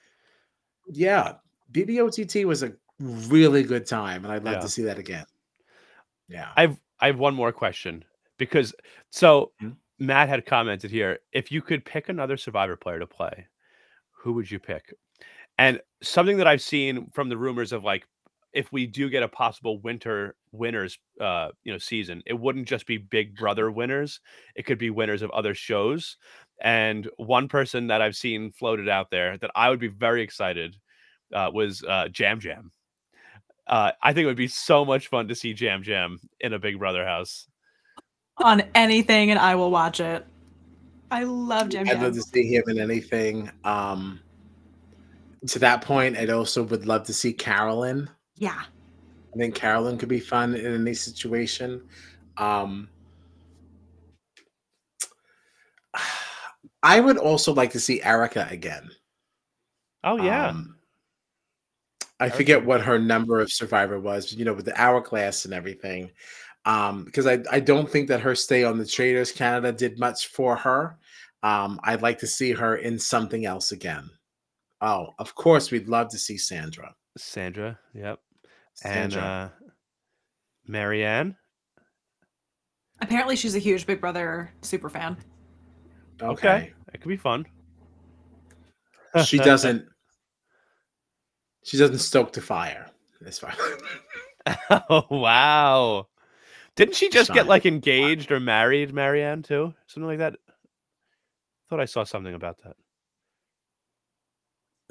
Yeah, 0.88 1.34
BBOTT 1.74 2.46
was 2.46 2.64
a 2.64 2.72
really 3.00 3.64
good 3.64 3.86
time, 3.86 4.24
and 4.24 4.34
I'd 4.34 4.44
love 4.44 4.56
Yeah. 4.56 4.62
to 4.62 4.70
see 4.70 4.84
that 4.84 4.98
again. 5.00 5.26
Yeah. 6.28 6.54
I've 6.56 6.80
I 7.00 7.08
have 7.08 7.20
one 7.20 7.36
more 7.36 7.52
question 7.52 8.06
because 8.38 8.74
so 9.12 9.54
Mhm. 9.62 9.78
Matt 10.00 10.30
had 10.30 10.46
commented 10.46 10.92
here 10.92 11.20
if 11.32 11.52
you 11.52 11.62
could 11.62 11.86
pick 11.86 12.10
another 12.10 12.38
survivor 12.38 12.76
player 12.78 13.00
to 13.00 13.08
play, 13.08 13.48
who 14.12 14.34
would 14.34 14.50
you 14.52 14.60
pick? 14.60 14.94
And 15.58 15.82
something 16.04 16.38
that 16.38 16.48
I've 16.48 16.62
seen 16.62 17.10
from 17.12 17.30
the 17.30 17.38
rumors 17.38 17.72
of 17.74 17.84
like 17.84 18.08
if 18.54 18.72
we 18.72 18.88
do 18.88 19.10
get 19.10 19.24
a 19.24 19.28
possible 19.30 19.80
winter 19.82 20.36
winners 20.54 21.00
uh 21.22 21.52
you 21.64 21.72
know 21.74 21.80
season, 21.80 22.24
it 22.26 22.34
wouldn't 22.36 22.68
just 22.68 22.88
be 22.88 22.98
Big 22.98 23.36
Brother 23.38 23.72
winners, 23.72 24.22
it 24.56 24.64
could 24.66 24.80
be 24.80 24.90
winners 24.92 25.22
of 25.24 25.32
other 25.32 25.56
shows. 25.56 26.18
And 26.62 27.10
one 27.18 27.50
person 27.50 27.88
that 27.88 28.02
I've 28.02 28.16
seen 28.18 28.52
floated 28.52 28.90
out 28.90 29.12
there 29.12 29.38
that 29.40 29.52
I 29.56 29.70
would 29.70 29.80
be 29.80 29.90
very 29.90 30.22
excited 30.24 30.78
uh, 31.34 31.52
was 31.54 31.84
uh, 31.84 32.10
Yam 32.20 32.40
Yam. 32.44 32.72
Uh, 33.68 33.92
I 34.02 34.14
think 34.14 34.24
it 34.24 34.28
would 34.28 34.36
be 34.38 34.48
so 34.48 34.86
much 34.86 35.08
fun 35.08 35.28
to 35.28 35.36
see 35.36 35.54
Yam 35.58 35.84
Yam 35.84 36.20
in 36.40 36.54
a 36.54 36.60
Big 36.60 36.78
Brother 36.78 37.06
house. 37.06 37.48
on 38.38 38.64
anything, 38.76 39.32
and 39.32 39.40
I 39.40 39.56
will 39.56 39.72
watch 39.72 40.00
it. 40.00 40.26
I 41.12 41.24
love 41.24 41.74
Yam 41.74 41.88
I'd 41.88 42.02
love 42.02 42.14
to 42.14 42.22
see 42.22 42.54
him 42.54 42.64
in 42.68 42.80
anything. 42.80 43.50
Um, 43.64 44.20
to 45.48 45.60
that 45.60 45.82
point, 45.82 46.18
I'd 46.18 46.30
also 46.30 46.64
would 46.64 46.86
love 46.86 47.04
to 47.06 47.14
see 47.14 47.34
Carolyn. 47.34 48.10
Yeah. 48.36 48.62
I 49.34 49.38
think 49.38 49.56
Carolyn 49.56 49.98
could 49.98 50.10
be 50.10 50.20
fun 50.20 50.56
in 50.56 50.82
any 50.82 50.94
situation. 50.94 51.84
Um, 52.38 52.90
I 56.84 57.00
would 57.00 57.18
also 57.18 57.54
like 57.54 57.72
to 57.72 57.80
see 57.80 58.02
Erika 58.04 58.48
again. 58.50 58.90
Oh 60.04 60.18
yeah, 60.22 60.50
Um, 60.50 60.75
I 62.20 62.30
forget 62.30 62.66
what 62.66 62.82
her 62.82 62.98
number 62.98 63.40
of 63.42 63.52
survivor 63.52 64.00
was, 64.00 64.32
you 64.32 64.46
know, 64.46 64.54
with 64.54 64.66
the 64.66 64.80
hourglass 64.82 65.46
and 65.46 65.54
everything. 65.54 66.12
Um, 66.66 67.04
because 67.04 67.28
I, 67.28 67.40
I 67.52 67.60
don't 67.60 67.90
think 67.90 68.08
that 68.08 68.22
her 68.22 68.36
stay 68.36 68.64
on 68.64 68.78
the 68.78 68.86
Traitors 68.86 69.32
Canada 69.32 69.72
did 69.72 70.00
much 70.00 70.28
for 70.28 70.56
her. 70.56 70.98
Um, 71.44 71.80
I'd 71.84 72.02
like 72.02 72.18
to 72.20 72.28
see 72.28 72.52
her 72.54 72.78
in 72.78 72.98
something 72.98 73.46
else 73.46 73.72
again. 73.72 74.10
Oh, 74.82 75.10
of 75.20 75.36
course, 75.36 75.72
we'd 75.72 75.88
love 75.90 76.10
to 76.10 76.18
see 76.18 76.38
Sandra. 76.38 76.96
Sandra. 77.18 77.78
Yep, 77.94 78.20
and 78.84 79.14
Sandra. 79.14 79.22
uh, 79.22 79.50
Maryanne. 80.68 81.36
Apparently, 83.02 83.36
she's 83.36 83.56
a 83.56 83.60
huge 83.60 83.86
Big 83.86 84.02
Brother 84.02 84.52
super 84.62 84.90
fan. 84.90 85.18
Okay, 86.22 86.74
it 86.94 87.02
could 87.02 87.10
be 87.10 87.18
fun. 87.18 87.46
she 89.24 89.38
doesn't. 89.52 89.86
She 91.66 91.78
doesn't 91.78 91.98
stoke 91.98 92.32
the 92.32 92.42
fire. 92.42 92.86
That's 93.22 93.40
fine. 93.40 93.56
oh 94.90 95.06
wow! 95.10 96.08
Didn't 96.76 96.94
she 96.94 97.10
just 97.10 97.34
get 97.34 97.48
like 97.48 97.66
engaged 97.66 98.32
or 98.32 98.40
married, 98.40 98.94
Maryanne 98.94 99.44
too? 99.44 99.74
Something 99.88 100.08
like 100.08 100.20
that. 100.20 100.36
Thought 101.68 101.80
I 101.80 101.86
saw 101.86 102.04
something 102.04 102.36
about 102.36 102.62
that. 102.64 102.76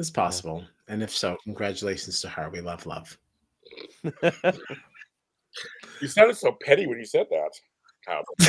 It's 0.01 0.11
possible, 0.11 0.64
and 0.89 1.01
if 1.05 1.16
so, 1.16 1.37
congratulations 1.45 2.20
to 2.22 2.29
her. 2.29 2.51
We 2.51 2.61
love 2.61 2.85
love. 2.87 3.16
you 6.03 6.09
sounded 6.09 6.37
so 6.37 6.59
petty 6.61 6.89
when 6.89 6.99
you 6.99 7.07
said 7.07 7.27
that. 7.31 7.53
Kyle. 8.07 8.24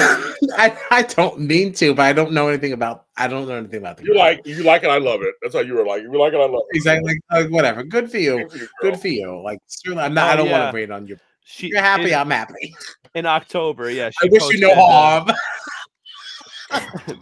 I, 0.57 0.77
I 0.91 1.01
don't 1.03 1.39
mean 1.39 1.73
to, 1.73 1.93
but 1.93 2.03
I 2.03 2.13
don't 2.13 2.31
know 2.31 2.47
anything 2.47 2.73
about. 2.73 3.05
I 3.17 3.27
don't 3.27 3.47
know 3.47 3.55
anything 3.55 3.79
about 3.79 3.97
the. 3.97 4.03
You 4.03 4.09
girl. 4.09 4.19
like 4.19 4.45
you 4.45 4.63
like 4.63 4.83
it. 4.83 4.89
I 4.89 4.97
love 4.97 5.21
it. 5.21 5.33
That's 5.41 5.55
how 5.55 5.61
you 5.61 5.75
were 5.75 5.85
like. 5.85 6.01
You 6.01 6.17
like 6.17 6.33
it. 6.33 6.37
I 6.37 6.45
love 6.45 6.63
it. 6.69 6.77
exactly 6.77 7.19
like, 7.29 7.43
like, 7.43 7.51
whatever. 7.51 7.83
Good 7.83 8.11
for 8.11 8.17
you. 8.17 8.37
Good 8.39 8.51
for 8.51 8.57
you. 8.57 8.67
Good 8.81 8.99
for 8.99 9.07
you. 9.07 9.41
Like 9.41 9.59
certainly, 9.67 10.03
I'm 10.03 10.13
not. 10.13 10.29
Oh, 10.29 10.33
I 10.33 10.35
don't 10.35 10.47
yeah. 10.47 10.59
want 10.59 10.71
to 10.71 10.75
rain 10.75 10.91
on 10.91 11.07
you. 11.07 11.17
she 11.43 11.67
You're 11.67 11.81
happy. 11.81 12.11
in, 12.11 12.15
I'm 12.15 12.29
happy. 12.29 12.75
in 13.13 13.25
October. 13.25 13.89
Yeah, 13.89 14.09
I 14.21 14.27
wish 14.29 14.43
you 14.49 14.59
no 14.59 14.71
uh, 14.71 14.75
harm. 14.75 15.31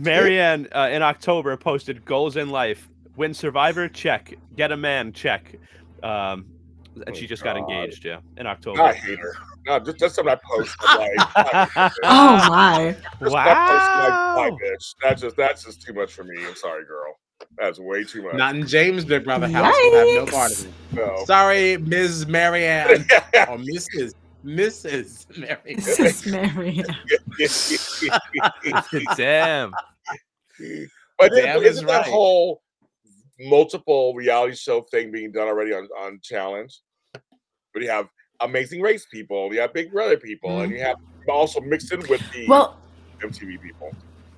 Maryanne 0.00 0.66
uh, 0.74 0.88
in 0.90 1.02
October 1.02 1.56
posted 1.56 2.04
goals 2.04 2.36
in 2.36 2.50
life: 2.50 2.88
win 3.16 3.32
Survivor, 3.34 3.88
check; 3.88 4.34
get 4.56 4.72
a 4.72 4.76
man, 4.76 5.12
check. 5.12 5.54
Um, 6.02 6.46
and 6.94 7.04
Oh, 7.08 7.12
she 7.12 7.26
just 7.26 7.42
got 7.42 7.56
engaged. 7.56 8.04
Yeah, 8.04 8.20
in 8.36 8.46
October. 8.46 8.82
I 8.82 8.92
hate 8.92 9.18
her. 9.18 9.34
No, 9.66 9.78
just 9.78 9.98
that's 9.98 10.14
something 10.14 10.32
I 10.34 10.38
post. 10.42 10.74
Like, 10.82 11.92
Oh 12.02 12.48
my. 12.48 12.96
just 13.20 13.20
that 13.20 13.20
post, 13.20 13.32
like, 13.32 14.10
wow! 14.10 14.34
my 14.36 14.50
bitch. 14.50 14.94
That's 15.02 15.20
just 15.20 15.36
that's 15.36 15.64
just 15.64 15.82
too 15.82 15.92
much 15.92 16.12
for 16.12 16.24
me. 16.24 16.34
I'm 16.46 16.54
sorry, 16.56 16.84
girl. 16.86 17.14
That's 17.58 17.78
way 17.78 18.04
too 18.04 18.22
much. 18.22 18.34
Not 18.34 18.54
in 18.56 18.66
James' 18.66 19.04
Big 19.04 19.24
Brother 19.24 19.48
house. 19.48 19.74
We'll 19.76 20.16
have 20.16 20.26
no 20.26 20.32
part 20.32 20.52
of 20.52 20.64
it. 20.66 20.72
no. 20.92 21.24
Sorry, 21.26 21.76
Ms. 21.78 22.26
Maryanne 22.26 23.00
or 23.48 23.58
Mrs. 23.58 24.14
Mrs. 24.44 25.26
Maryanne. 25.36 25.76
This 25.76 25.98
is 25.98 26.26
Mary. 26.26 26.82
Damn. 29.16 29.72
but 31.18 31.32
Damn 31.32 31.56
but 31.58 31.62
is 31.66 31.76
isn't 31.76 31.86
that 31.86 31.98
right. 32.02 32.06
whole 32.10 32.62
multiple 33.40 34.14
reality 34.14 34.54
show 34.54 34.82
thing 34.90 35.10
being 35.10 35.32
done 35.32 35.48
already 35.48 35.72
on, 35.72 35.88
on 35.98 36.20
Challenge? 36.22 36.78
But 37.12 37.82
you 37.82 37.90
have 37.90 38.08
Amazing 38.40 38.80
Race 38.80 39.06
people, 39.06 39.52
you 39.52 39.60
have 39.60 39.72
Big 39.72 39.92
Brother 39.92 40.16
people, 40.16 40.60
and 40.60 40.72
mm-hmm. 40.72 40.78
you 40.78 40.84
have 40.84 40.96
also 41.28 41.60
mixed 41.60 41.92
in 41.92 42.00
with 42.08 42.22
the 42.32 42.46
Well, 42.48 42.78
MTV 43.20 43.60
people. 43.62 43.94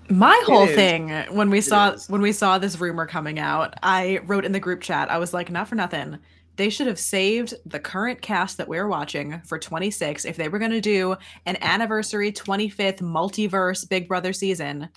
My 0.08 0.40
whole 0.46 0.68
is. 0.68 0.74
thing 0.74 1.10
when 1.30 1.48
we 1.48 1.60
saw 1.60 1.92
is. 1.92 2.08
when 2.08 2.20
we 2.20 2.32
saw 2.32 2.58
this 2.58 2.78
rumor 2.80 3.06
coming 3.06 3.38
out, 3.38 3.74
I 3.82 4.20
wrote 4.26 4.44
in 4.44 4.52
the 4.52 4.60
group 4.60 4.80
chat. 4.80 5.10
I 5.10 5.18
was 5.18 5.32
like, 5.32 5.50
not 5.50 5.68
for 5.68 5.74
nothing. 5.74 6.18
They 6.56 6.68
should 6.68 6.86
have 6.86 6.98
saved 6.98 7.54
the 7.64 7.80
current 7.80 8.20
cast 8.20 8.58
that 8.58 8.68
we're 8.68 8.88
watching 8.88 9.40
for 9.46 9.58
26 9.58 10.26
if 10.26 10.36
they 10.36 10.48
were 10.48 10.58
going 10.58 10.70
to 10.70 10.82
do 10.82 11.16
an 11.46 11.56
anniversary 11.62 12.30
25th 12.30 13.00
multiverse 13.00 13.88
Big 13.88 14.06
Brother 14.06 14.34
season. 14.34 14.90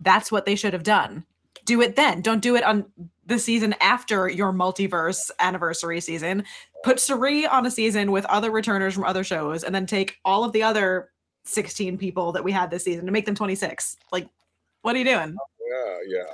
That's 0.00 0.32
what 0.32 0.44
they 0.44 0.56
should 0.56 0.72
have 0.72 0.82
done. 0.82 1.24
Do 1.68 1.82
it 1.82 1.96
then. 1.96 2.22
Don't 2.22 2.40
do 2.40 2.56
it 2.56 2.64
on 2.64 2.86
the 3.26 3.38
season 3.38 3.74
after 3.82 4.26
your 4.26 4.54
multiverse 4.54 5.30
anniversary 5.38 6.00
season. 6.00 6.44
Put 6.82 6.98
Cirie 6.98 7.46
on 7.46 7.66
a 7.66 7.70
season 7.70 8.10
with 8.10 8.24
other 8.24 8.50
returners 8.50 8.94
from 8.94 9.04
other 9.04 9.22
shows, 9.22 9.64
and 9.64 9.74
then 9.74 9.84
take 9.84 10.16
all 10.24 10.44
of 10.44 10.52
the 10.52 10.62
other 10.62 11.10
16 11.44 11.98
people 11.98 12.32
that 12.32 12.42
we 12.42 12.52
had 12.52 12.70
this 12.70 12.84
season 12.84 13.04
to 13.04 13.12
make 13.12 13.26
them 13.26 13.34
26. 13.34 13.98
Like, 14.10 14.30
what 14.80 14.96
are 14.96 14.98
you 14.98 15.04
doing? 15.04 15.36
Yeah, 15.70 15.96
yeah. 16.06 16.24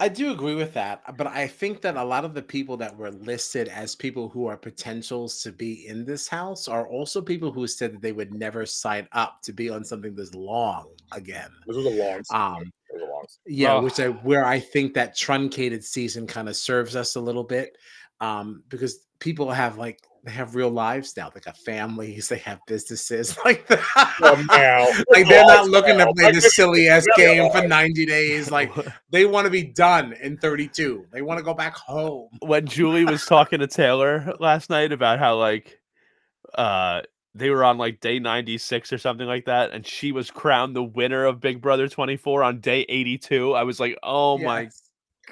I 0.00 0.08
do 0.08 0.32
agree 0.32 0.54
with 0.54 0.74
that, 0.74 1.16
but 1.16 1.26
I 1.26 1.46
think 1.46 1.80
that 1.80 1.96
a 1.96 2.04
lot 2.04 2.26
of 2.26 2.34
the 2.34 2.42
people 2.42 2.76
that 2.76 2.94
were 2.94 3.10
listed 3.10 3.68
as 3.68 3.94
people 3.94 4.28
who 4.28 4.48
are 4.48 4.56
potentials 4.58 5.42
to 5.44 5.50
be 5.50 5.86
in 5.86 6.04
this 6.04 6.28
house 6.28 6.68
are 6.68 6.86
also 6.86 7.22
people 7.22 7.52
who 7.52 7.66
said 7.66 7.94
that 7.94 8.02
they 8.02 8.12
would 8.12 8.34
never 8.34 8.66
sign 8.66 9.08
up 9.12 9.40
to 9.44 9.54
be 9.54 9.70
on 9.70 9.82
something 9.82 10.14
this 10.14 10.34
long 10.34 10.88
again. 11.12 11.48
This 11.66 11.76
was 11.78 11.86
a 11.86 11.88
long 11.88 12.18
season. 12.22 12.36
Um, 12.36 12.72
It 12.92 12.94
was 12.94 13.02
a 13.02 13.06
long 13.12 13.24
season. 13.28 13.42
yeah, 13.60 13.74
Oh. 13.74 13.82
which 13.82 14.00
I 14.00 14.08
where 14.08 14.44
I 14.44 14.58
think 14.60 14.94
that 14.94 15.16
truncated 15.16 15.84
season 15.84 16.26
kind 16.26 16.48
of 16.48 16.56
serves 16.56 16.96
us 16.96 17.16
a 17.16 17.20
little 17.20 17.44
bit, 17.44 17.76
um, 18.20 18.62
because 18.68 19.06
people 19.20 19.50
have 19.50 19.78
like 19.78 20.00
they 20.22 20.32
have 20.32 20.54
real 20.54 20.68
lives 20.68 21.16
now. 21.16 21.30
They 21.30 21.40
got 21.40 21.56
families, 21.58 22.28
they 22.28 22.36
have 22.38 22.58
businesses 22.66 23.38
like 23.44 23.66
that. 23.68 23.80
Well, 24.20 24.36
now, 24.48 24.86
like 25.10 25.26
they're 25.28 25.44
not 25.46 25.58
lives 25.60 25.68
looking 25.70 25.96
to 25.98 26.12
play 26.12 26.30
this 26.32 26.54
silly 26.54 26.88
ass 26.88 27.06
game 27.16 27.50
for 27.50 27.66
90 27.66 28.04
days. 28.06 28.50
Like 28.50 28.70
they 29.10 29.24
want 29.24 29.46
to 29.46 29.50
be 29.50 29.62
done 29.62 30.12
in 30.20 30.36
32. 30.36 31.06
They 31.10 31.22
want 31.22 31.38
to 31.38 31.44
go 31.44 31.54
back 31.54 31.74
home. 31.74 32.28
when 32.40 32.66
Julie 32.66 33.04
was 33.06 33.24
talking 33.24 33.60
to 33.60 33.66
Taylor 33.66 34.34
last 34.40 34.68
night 34.68 34.92
about 34.92 35.18
how 35.18 35.36
like 35.38 35.80
uh 36.54 37.00
they 37.34 37.50
were 37.50 37.62
on 37.64 37.78
like 37.78 38.00
day 38.00 38.18
96 38.18 38.92
or 38.92 38.98
something 38.98 39.26
like 39.26 39.44
that 39.46 39.70
and 39.72 39.86
she 39.86 40.10
was 40.12 40.30
crowned 40.30 40.74
the 40.74 40.82
winner 40.82 41.24
of 41.24 41.40
Big 41.40 41.60
Brother 41.60 41.88
24 41.88 42.42
on 42.42 42.60
day 42.60 42.80
82 42.88 43.52
I 43.54 43.62
was 43.62 43.78
like 43.78 43.96
oh 44.02 44.36
my 44.38 44.68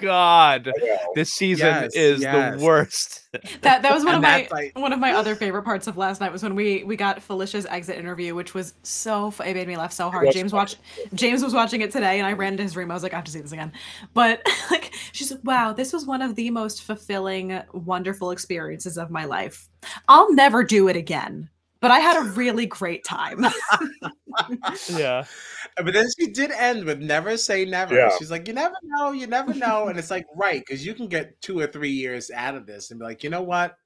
god 0.00 0.70
this 1.16 1.32
season 1.32 1.66
Yes, 1.66 1.94
is 1.96 2.20
yes. 2.20 2.56
the 2.58 2.64
worst 2.64 3.24
That 3.62 3.82
that 3.82 3.92
was 3.92 4.04
one 4.04 4.14
And 4.14 4.24
of 4.24 4.30
my 4.30 4.38
that's 4.40 4.52
like- 4.52 4.78
one 4.78 4.92
of 4.92 4.98
my 5.00 5.12
other 5.12 5.34
favorite 5.34 5.64
parts 5.64 5.86
of 5.86 5.96
last 5.96 6.20
night 6.20 6.30
was 6.32 6.42
when 6.42 6.54
we 6.54 6.84
we 6.84 6.94
got 6.96 7.20
Felicia's 7.20 7.66
exit 7.66 7.98
interview, 7.98 8.34
which 8.34 8.54
was 8.54 8.74
so 8.84 9.34
it 9.44 9.54
made 9.54 9.66
me 9.68 9.76
laugh 9.76 9.92
so 9.92 10.08
hard. 10.10 10.28
James 10.32 10.52
watched 10.52 10.78
James 11.14 11.42
was 11.42 11.52
watching 11.52 11.82
it 11.82 11.90
today, 11.90 12.18
and 12.18 12.26
I 12.26 12.32
ran 12.32 12.54
into 12.54 12.62
his 12.62 12.74
room. 12.76 12.90
I 12.90 12.94
was 12.94 13.02
like, 13.02 13.12
I 13.12 13.16
have 13.16 13.24
to 13.26 13.30
see 13.30 13.40
this 13.40 13.52
again. 13.52 13.72
But 14.14 14.40
like, 14.70 14.94
she's 15.12 15.30
like, 15.30 15.40
wow, 15.44 15.72
this 15.74 15.92
was 15.92 16.06
one 16.06 16.22
of 16.22 16.36
the 16.36 16.48
most 16.50 16.84
fulfilling, 16.84 17.60
wonderful 17.74 18.30
experiences 18.30 18.96
of 18.96 19.10
my 19.10 19.24
life. 19.26 19.68
I'll 20.08 20.32
never 20.32 20.64
do 20.64 20.88
it 20.88 20.96
again, 20.96 21.50
but 21.80 21.90
I 21.90 22.00
had 22.00 22.16
a 22.16 22.30
really 22.30 22.66
great 22.66 23.04
time. 23.04 23.46
yeah 24.90 25.24
But 25.76 25.94
then 25.94 26.06
she 26.18 26.28
did 26.28 26.50
end 26.50 26.84
with 26.84 27.00
never 27.00 27.36
say 27.36 27.64
never. 27.64 27.94
Yeah. 27.94 28.10
She's 28.18 28.30
like, 28.30 28.48
you 28.48 28.54
never 28.54 28.74
know, 28.82 29.12
you 29.12 29.26
never 29.26 29.54
know. 29.54 29.88
And 29.88 29.98
it's 29.98 30.10
like, 30.10 30.26
right, 30.34 30.62
because 30.66 30.84
you 30.84 30.94
can 30.94 31.06
get 31.06 31.40
two 31.40 31.58
or 31.58 31.66
three 31.66 31.90
years 31.90 32.30
out 32.30 32.54
of 32.54 32.66
this 32.66 32.90
and 32.90 32.98
be 32.98 33.04
like, 33.04 33.22
you 33.22 33.30
know 33.30 33.42
what? 33.42 33.76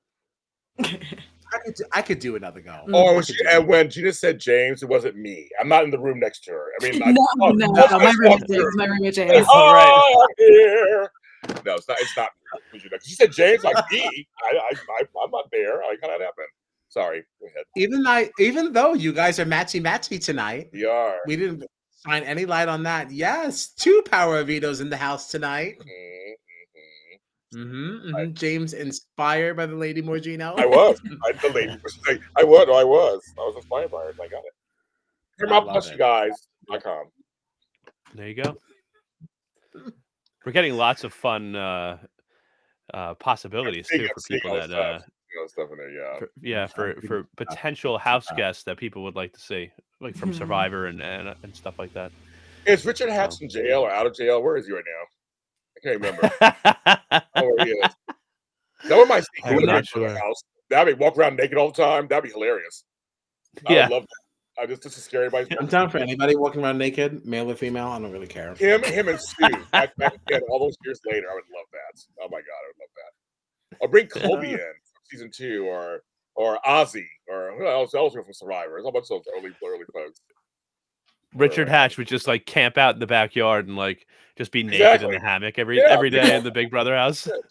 I 1.55 1.59
could 1.65 1.75
do, 1.75 1.85
I 1.93 2.03
could 2.03 2.19
do 2.19 2.37
another 2.37 2.61
go. 2.61 2.71
Mm. 2.71 2.95
Oh, 2.95 3.09
I 3.09 3.13
when, 3.15 3.23
she, 3.23 3.35
and 3.51 3.69
when 3.69 3.91
Gina 3.91 4.13
said 4.13 4.39
James, 4.39 4.83
it 4.83 4.89
wasn't 4.89 5.17
me. 5.17 5.49
I'm 5.61 5.69
not 5.69 5.85
in 5.85 5.91
the 5.91 5.99
room 5.99 6.19
next 6.19 6.45
to 6.45 6.53
her. 6.53 6.71
I 6.81 6.85
mean, 6.85 7.03
I, 7.05 7.13
no, 7.13 7.27
oh, 7.43 7.51
no, 7.51 7.73
that's 7.75 7.93
no, 7.93 7.99
my 7.99 8.05
I 8.07 8.13
roommate. 8.13 8.49
James, 8.49 8.77
my 8.77 8.85
roommate 8.87 9.17
Like, 9.19 9.29
James. 9.29 9.47
Oh, 9.51 9.73
right. 9.73 9.89
oh, 9.91 10.27
here. 10.39 11.11
No, 11.67 11.75
it's 11.75 11.89
not. 11.89 11.99
It's 12.01 12.17
not. 12.17 12.29
me, 12.73 12.81
She 13.03 13.15
said 13.15 13.33
James, 13.33 13.65
like 13.65 13.77
me. 13.91 14.27
I, 14.45 14.57
I, 14.57 14.71
I, 14.75 15.03
I'm 15.25 15.31
not 15.31 15.51
there. 15.51 15.75
Like, 15.89 15.99
how 16.01 16.09
that 16.09 16.21
happen? 16.21 16.45
Sorry. 16.93 17.25
Go 17.41 17.47
ahead. 17.47 17.65
even 17.75 18.07
I 18.07 18.31
even 18.39 18.73
though 18.73 18.93
you 18.93 19.15
guys 19.15 19.41
are 19.41 19.47
matchy 19.47 19.83
matchy 19.83 20.23
tonight, 20.23 20.69
We 20.75 20.85
are. 20.85 21.17
we 21.27 21.37
didn't 21.37 21.65
shine 22.07 22.23
any 22.25 22.45
light 22.45 22.69
on 22.69 22.83
that. 22.83 23.11
Yes, 23.11 23.69
two 23.69 24.03
power 24.11 24.45
vetoes 24.45 24.81
in 24.83 24.91
the 24.91 24.97
house 24.99 25.31
tonight. 25.31 25.79
Mhm, 27.55 27.57
mhm. 27.57 28.01
hmm 28.03 28.11
hmm 28.11 28.33
James 28.35 28.75
inspired 28.75 29.57
by 29.57 29.65
the 29.65 29.75
Lady 29.75 30.03
Morgino. 30.03 30.59
I 30.59 30.67
was. 30.67 31.01
I, 31.25 31.33
the 31.33 31.49
lady 31.55 31.79
was 31.83 31.99
like, 32.07 32.21
I 32.37 32.45
was. 32.45 32.69
I 32.69 32.85
was. 32.85 33.23
I 33.39 33.41
was 33.41 33.57
inspired 33.57 33.91
by 33.91 34.05
it. 34.09 34.15
I 34.21 34.29
got 34.29 34.45
it. 34.45 34.53
Here, 35.39 35.47
I 35.47 35.51
my 35.51 35.57
love 35.57 35.69
plus 35.69 35.89
it. 35.89 35.93
you 35.93 35.99
guys. 35.99 36.33
com. 36.83 37.05
there 38.15 38.29
you 38.29 38.35
go 38.35 38.57
we're 40.45 40.53
getting 40.53 40.75
lots 40.77 41.05
of 41.05 41.13
fun 41.15 41.55
uh 41.57 41.97
uh 42.93 43.15
possibilities 43.15 43.89
too 43.89 44.07
for 44.15 44.21
people 44.29 44.53
that 44.55 44.71
uh 44.71 44.99
stuff. 44.99 45.03
You 45.07 45.22
know, 45.41 45.47
stuff 45.47 45.69
in 45.73 45.79
there. 45.79 45.91
Yeah. 45.91 46.19
for, 46.19 46.31
yeah 46.41 46.67
for 46.67 46.95
for 47.07 47.27
potential 47.37 47.95
uh, 47.97 47.99
house 47.99 48.31
uh, 48.31 48.35
guests 48.35 48.65
that 48.65 48.77
people 48.77 49.03
would 49.05 49.15
like 49.17 49.33
to 49.35 49.41
see 49.41 49.71
like 50.01 50.17
from 50.17 50.31
Mhm. 50.33 50.39
survivor 50.39 50.87
and 50.87 51.01
and, 51.03 51.35
and 51.43 51.55
stuff 51.57 51.79
like 51.79 51.93
that 51.95 52.13
Is 52.67 52.85
Richard 52.85 53.09
Hatch 53.11 53.41
in 53.41 53.49
jail 53.49 53.81
or 53.81 53.91
out 53.91 54.07
of 54.07 54.15
jail? 54.15 54.43
Where 54.43 54.57
is 54.57 54.67
he 54.67 54.73
right 54.73 54.85
now? 54.87 55.05
I 55.77 55.81
can't 55.83 56.01
remember. 56.01 57.25
oh, 57.37 57.47
where 57.57 57.65
he 57.67 57.73
is. 57.73 57.91
That 58.89 58.99
would 58.99 59.09
my 59.09 59.19
I'm 59.19 59.23
secret 59.37 59.67
not 59.67 59.87
sure. 59.87 60.09
house. 60.09 60.43
That'd 60.69 60.99
be 60.99 61.05
walk 61.05 61.17
around 61.17 61.37
naked 61.37 61.57
all 61.57 61.71
the 61.71 61.81
time. 61.83 62.09
That'd 62.09 62.25
be 62.25 62.31
hilarious. 62.31 62.83
I 63.67 63.73
yeah 63.73 63.83
would 63.89 63.93
love 63.95 64.03
that. 64.03 64.63
I 64.63 64.67
just 64.67 64.83
just 64.83 64.97
to 64.97 65.01
scary. 65.01 65.27
everybody. 65.27 65.57
I'm 65.59 65.67
down 65.67 65.89
for 65.89 65.99
anybody 65.99 66.35
walking 66.37 66.63
around 66.63 66.79
naked, 66.79 67.25
male 67.25 67.51
or 67.51 67.55
female. 67.55 67.87
I 67.89 67.99
don't 68.01 68.11
really 68.13 68.27
care. 68.27 68.55
Him, 68.55 68.83
him, 68.83 69.09
and 69.09 69.19
Stu. 69.21 69.49
Back, 69.71 69.97
back 69.97 70.15
again, 70.27 70.43
all 70.51 70.59
those 70.59 70.77
years 70.85 71.01
later, 71.07 71.27
I 71.31 71.35
would 71.35 71.45
love 71.55 71.67
that. 71.73 72.03
Oh 72.21 72.29
my 72.31 72.39
god, 72.39 72.61
I 72.61 72.67
would 72.69 72.81
love 72.81 72.91
that. 72.97 73.79
I'll 73.83 73.89
bring 73.89 74.09
Colby 74.09 74.51
in 74.53 74.59
from 74.59 74.65
season 75.13 75.31
two, 75.33 75.67
or 75.67 76.03
or 76.35 76.59
Ozzy, 76.67 77.05
or 77.29 77.55
who 77.59 77.67
else? 77.69 77.95
Else 77.95 78.15
from 78.15 78.25
Survivor. 78.33 78.71
There's 78.73 78.87
a 78.87 78.91
bunch 78.91 79.05
of 79.11 79.23
those 79.23 79.35
early, 79.37 79.51
early 79.65 79.85
folks. 79.93 80.21
richard 81.35 81.69
uh, 81.69 81.73
hatch 81.73 81.97
would 81.99 82.07
just 82.09 82.27
like 82.27 82.45
camp 82.47 82.77
out 82.79 82.95
in 82.95 83.01
the 83.01 83.07
backyard 83.07 83.67
and 83.69 83.77
like 83.77 84.07
just 84.37 84.51
be 84.53 84.63
naked 84.63 84.81
Exactly. 84.81 85.07
in 85.09 85.13
the 85.15 85.21
hammock 85.27 85.59
every 85.59 85.79
Yeah, 85.79 85.87
every 85.89 86.11
day 86.11 86.27
yeah. 86.29 86.37
in 86.39 86.45
the 86.45 86.51
big 86.51 86.71
brother 86.71 86.95
house 86.97 87.27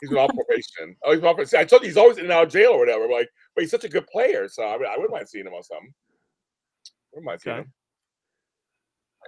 He's 0.00 0.08
been 0.08 0.18
on 0.18 0.28
probation. 0.34 0.96
Oh, 1.04 1.12
he's 1.12 1.22
on 1.22 1.34
probation. 1.34 1.58
I 1.58 1.64
told 1.64 1.82
you 1.82 1.88
he's 1.88 1.98
always 1.98 2.16
in 2.16 2.24
and 2.24 2.32
out 2.32 2.44
of 2.46 2.52
jail 2.52 2.70
or 2.70 2.78
whatever. 2.78 3.06
But 3.06 3.12
Like, 3.14 3.28
but 3.54 3.60
he's 3.62 3.70
such 3.70 3.84
a 3.84 3.88
good 3.88 4.06
player, 4.06 4.48
so 4.48 4.66
I, 4.66 4.78
mean, 4.78 4.86
I 4.86 4.92
wouldn't 4.96 5.12
mind 5.12 5.28
seeing 5.28 5.46
him 5.46 5.52
on 5.52 5.62
something. 5.62 5.92
wouldn't 7.12 7.26
mind 7.26 7.40
seeing 7.42 7.56
Okay. 7.56 7.62
him. 7.66 7.72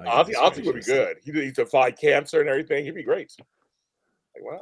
Oh, 0.08 0.24
Ozzy, 0.24 0.32
Ozzy 0.34 0.64
would 0.64 0.76
be 0.76 0.80
good. 0.80 1.18
He 1.22 1.30
he 1.32 1.50
defied 1.50 1.98
cancer 1.98 2.40
and 2.40 2.48
everything. 2.48 2.86
He'd 2.86 2.94
be 2.94 3.02
great. 3.02 3.30
Like, 4.34 4.44
wow. 4.44 4.60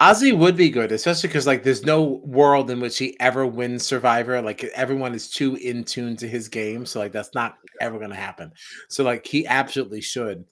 Ozzy 0.00 0.36
would 0.36 0.56
be 0.56 0.70
good, 0.70 0.92
especially 0.92 1.28
because 1.28 1.46
like 1.46 1.62
there's 1.62 1.84
no 1.84 2.22
world 2.24 2.70
in 2.70 2.80
which 2.80 2.96
he 2.96 3.18
ever 3.20 3.46
wins 3.46 3.84
Survivor. 3.84 4.40
Like 4.40 4.64
everyone 4.74 5.14
is 5.14 5.30
too 5.30 5.56
in 5.56 5.84
tune 5.84 6.16
to 6.16 6.28
his 6.28 6.48
game, 6.48 6.86
so 6.86 7.00
like 7.00 7.12
that's 7.12 7.34
not 7.34 7.56
ever 7.82 7.98
gonna 7.98 8.14
happen. 8.14 8.50
So 8.88 9.04
like 9.04 9.26
he 9.26 9.46
absolutely 9.46 10.00
should. 10.00 10.44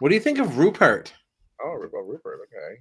What 0.00 0.08
do 0.08 0.16
you 0.16 0.20
think 0.20 0.38
of 0.40 0.58
Rupert? 0.58 1.12
Oh, 1.62 1.74
Rupert, 1.74 2.00
oh, 2.02 2.08
Rupert. 2.08 2.40
Okay. 2.46 2.80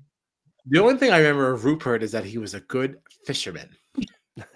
The 0.65 0.81
only 0.81 0.97
thing 0.97 1.11
I 1.11 1.17
remember 1.19 1.51
of 1.51 1.65
Rupert 1.65 2.01
is 2.03 2.11
that 2.11 2.25
he 2.25 2.37
was 2.39 2.53
a 2.55 2.61
good 2.61 2.97
fisherman. 3.25 3.69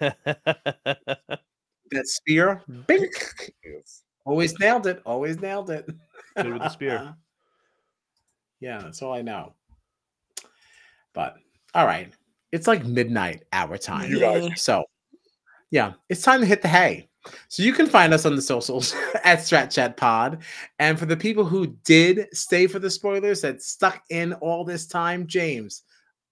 That 1.92 2.06
spear, 2.06 2.62
bink, 2.86 3.12
Yes. 3.64 4.02
always 4.24 4.58
nailed 4.58 4.86
it. 4.86 5.02
Always 5.04 5.40
nailed 5.40 5.68
it. 5.68 5.86
Good 6.36 6.52
with 6.52 6.62
the 6.62 6.70
spear. 6.70 7.14
yeah, 8.60 8.78
that's 8.78 9.02
all 9.02 9.12
I 9.12 9.20
know. 9.20 9.54
But 11.14 11.36
all 11.74 11.86
right, 11.86 12.12
it's 12.52 12.66
like 12.66 12.84
midnight 12.84 13.44
our 13.52 13.78
time. 13.78 14.10
You 14.10 14.20
guys. 14.20 14.62
So, 14.62 14.84
yeah, 15.70 15.94
it's 16.08 16.22
time 16.22 16.40
to 16.40 16.46
hit 16.46 16.62
the 16.62 16.68
hay. 16.68 17.08
So 17.48 17.62
you 17.62 17.72
can 17.72 17.86
find 17.86 18.12
us 18.12 18.26
on 18.26 18.34
the 18.34 18.42
socials 18.42 18.94
at 19.24 19.40
Strat 19.40 19.70
Chat 19.70 19.96
Pod. 19.96 20.42
And 20.78 20.98
for 20.98 21.06
the 21.06 21.16
people 21.16 21.44
who 21.44 21.68
did 21.84 22.26
stay 22.32 22.66
for 22.66 22.78
the 22.78 22.90
spoilers 22.90 23.40
that 23.42 23.62
stuck 23.62 24.02
in 24.10 24.32
all 24.34 24.64
this 24.64 24.86
time, 24.86 25.26
James, 25.26 25.82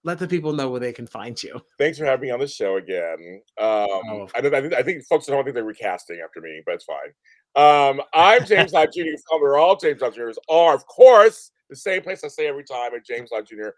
let 0.03 0.19
the 0.19 0.27
people 0.27 0.51
know 0.51 0.69
where 0.69 0.79
they 0.79 0.93
can 0.93 1.07
find 1.07 1.41
you. 1.41 1.61
Thanks 1.77 1.97
for 1.97 2.05
having 2.05 2.27
me 2.27 2.31
on 2.31 2.39
the 2.39 2.47
show 2.47 2.77
again. 2.77 3.41
Um, 3.57 3.87
Oh, 4.09 4.27
I, 4.35 4.39
I, 4.39 4.61
think, 4.61 4.73
I 4.73 4.83
think 4.83 5.05
folks 5.05 5.27
don't 5.27 5.43
think 5.43 5.53
they're 5.53 5.63
recasting 5.63 6.21
after 6.23 6.41
me, 6.41 6.61
but 6.65 6.75
it's 6.75 6.85
fine. 6.85 7.13
Um, 7.55 8.01
I'm 8.13 8.45
James 8.45 8.73
Lott 8.73 8.93
Jr. 8.93 9.11
Where 9.39 9.57
all 9.57 9.75
James 9.75 10.01
Lott 10.01 10.15
Jr.'s 10.15 10.39
are, 10.49 10.73
of 10.73 10.85
course, 10.87 11.51
the 11.69 11.75
same 11.75 12.01
place 12.01 12.23
I 12.23 12.27
say 12.27 12.47
every 12.47 12.63
time 12.63 12.93
at 12.95 13.05
James 13.05 13.29
Lott 13.31 13.47
Jr. 13.47 13.69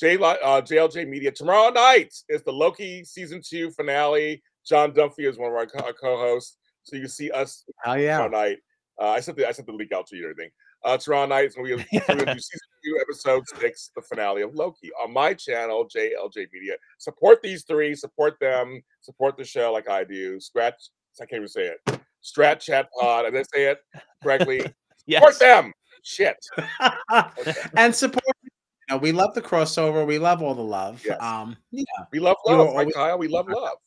J, 0.00 0.16
uh, 0.16 0.62
JLJ 0.62 1.06
Media. 1.06 1.30
Tomorrow 1.30 1.70
night 1.70 2.14
is 2.30 2.42
the 2.42 2.52
Loki 2.52 3.04
season 3.04 3.42
two 3.44 3.70
finale. 3.72 4.42
John 4.66 4.92
Dunphy 4.92 5.28
is 5.28 5.36
one 5.36 5.50
of 5.50 5.56
our 5.56 5.66
co- 5.66 5.92
co-hosts, 5.92 6.56
so 6.84 6.96
you 6.96 7.02
can 7.02 7.10
see 7.10 7.30
us 7.30 7.64
Hell 7.84 7.98
yeah. 7.98 8.16
tomorrow 8.16 8.30
night. 8.30 8.58
Uh, 8.98 9.08
I 9.08 9.20
sent 9.20 9.36
the 9.36 9.46
I 9.46 9.52
sent 9.52 9.66
the 9.66 9.74
link 9.74 9.92
out 9.92 10.06
to 10.06 10.16
you 10.16 10.22
and 10.24 10.30
everything. 10.30 10.50
Uh, 10.82 10.96
tomorrow 10.96 11.26
night 11.26 11.44
is 11.44 11.56
when 11.56 11.64
we 11.64 11.74
we're 11.92 12.00
gonna 12.16 12.34
do 12.34 12.40
season 12.40 12.68
two, 12.82 12.98
episode 12.98 13.44
six, 13.60 13.90
the 13.94 14.00
finale 14.00 14.40
of 14.40 14.54
Loki 14.54 14.90
on 15.04 15.12
my 15.12 15.34
channel, 15.34 15.86
JLJ 15.94 16.46
Media. 16.50 16.76
Support 16.98 17.42
these 17.42 17.64
three, 17.64 17.94
support 17.94 18.40
them, 18.40 18.82
support 19.02 19.36
the 19.36 19.44
show 19.44 19.70
like 19.70 19.90
I 19.90 20.04
do. 20.04 20.40
Scratch, 20.40 20.76
I 21.20 21.26
can't 21.26 21.40
even 21.40 21.48
say 21.48 21.72
it. 21.74 22.00
Strat 22.24 22.60
Chat 22.60 22.88
Pod. 22.98 23.26
I 23.26 23.30
did 23.30 23.46
say 23.52 23.66
it 23.66 23.80
correctly. 24.22 24.62
Support 25.10 25.38
them. 25.40 25.72
Shit. 26.02 26.36
and 27.76 27.94
support. 27.94 28.22
Know, 28.90 28.96
we 28.96 29.12
love 29.12 29.34
the 29.34 29.42
crossover. 29.42 30.06
We 30.06 30.18
love 30.18 30.42
all 30.42 30.54
the 30.54 30.62
love. 30.62 31.02
Yes. 31.06 31.20
Um, 31.22 31.56
yeah, 31.70 31.84
We 32.12 32.18
love 32.18 32.36
love, 32.46 32.58
right, 32.58 32.68
always- 32.68 32.94
Kyle? 32.94 33.18
We 33.18 33.28
love 33.28 33.48
love. 33.48 33.78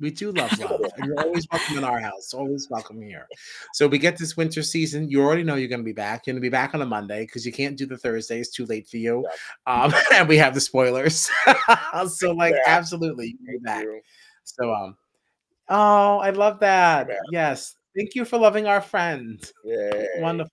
We 0.00 0.10
do 0.10 0.32
love 0.32 0.58
love. 0.58 0.80
and 0.96 1.06
you're 1.06 1.20
always 1.20 1.46
welcome 1.52 1.78
in 1.78 1.84
our 1.84 2.00
house. 2.00 2.34
Always 2.34 2.68
welcome 2.68 3.00
here. 3.00 3.28
So 3.74 3.86
we 3.86 3.98
get 3.98 4.16
this 4.16 4.36
winter 4.36 4.62
season. 4.62 5.08
You 5.08 5.22
already 5.22 5.44
know 5.44 5.54
you're 5.54 5.68
going 5.68 5.80
to 5.82 5.84
be 5.84 5.92
back. 5.92 6.26
You're 6.26 6.32
going 6.32 6.40
to 6.42 6.44
be 6.44 6.50
back 6.50 6.74
on 6.74 6.82
a 6.82 6.86
Monday 6.86 7.24
because 7.24 7.46
you 7.46 7.52
can't 7.52 7.76
do 7.78 7.86
the 7.86 7.96
Thursday. 7.96 8.40
It's 8.40 8.50
too 8.50 8.66
late 8.66 8.88
for 8.88 8.96
you. 8.96 9.24
Um, 9.68 9.92
and 10.12 10.26
we 10.28 10.36
have 10.38 10.54
the 10.54 10.60
spoilers. 10.60 11.30
so 12.08 12.32
like, 12.32 12.54
Yeah. 12.54 12.62
absolutely, 12.72 13.36
Thank 13.46 13.62
back. 13.62 13.84
you. 13.84 14.00
So 14.44 14.72
um, 14.74 14.96
oh, 15.68 16.18
I 16.18 16.30
love 16.30 16.58
that. 16.60 17.06
man. 17.06 17.16
Yes, 17.30 17.76
thank 17.96 18.16
you 18.16 18.24
for 18.24 18.38
loving 18.38 18.66
our 18.66 18.80
friend. 18.80 19.40
Yeah, 19.64 20.04
Wonderful. 20.16 20.50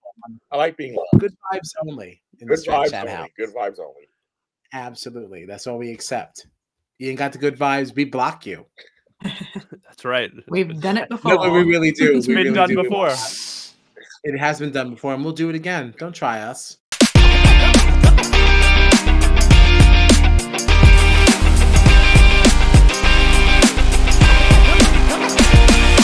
I 0.51 0.57
like 0.57 0.77
being 0.77 0.95
loved. 0.95 1.22
Good 1.22 1.34
vibes 1.51 1.69
only 1.88 2.22
in 2.41 2.48
Good 2.48 2.57
the 2.57 2.61
Stretch 2.61 2.91
vibes 2.91 2.99
only. 3.02 3.11
house. 3.11 3.30
Good 3.38 3.53
vibes 3.53 3.80
only. 3.80 4.07
Absolutely, 4.74 5.45
that's 5.45 5.68
all 5.68 5.78
we 5.78 5.91
accept. 5.91 6.48
You 6.98 7.10
ain't 7.10 7.18
got 7.20 7.32
the 7.32 7.38
good 7.38 7.57
vibes, 7.57 7.95
we 7.95 8.06
block 8.06 8.45
you. 8.45 8.66
That's 9.22 10.06
right. 10.06 10.32
We've 10.48 10.80
done 10.80 10.98
it 10.98 11.10
before. 11.10 11.32
No, 11.36 11.38
but 11.40 11.52
we 11.52 11.64
really 11.64 11.91
do. 11.91 12.16
It's 12.16 12.28
we 12.28 12.36
been 12.36 12.44
really 12.45 12.56
done 12.56 12.70
do. 12.70 12.84
before. 12.84 13.10
It 14.24 14.38
has 14.38 14.60
been 14.60 14.72
done 14.72 14.91
before, 14.91 15.14
and 15.14 15.24
we'll 15.24 15.34
do 15.34 15.49
it 15.49 15.56
again. 15.56 15.94
Don't 15.98 16.14
try 16.14 16.40
us. 16.41 16.78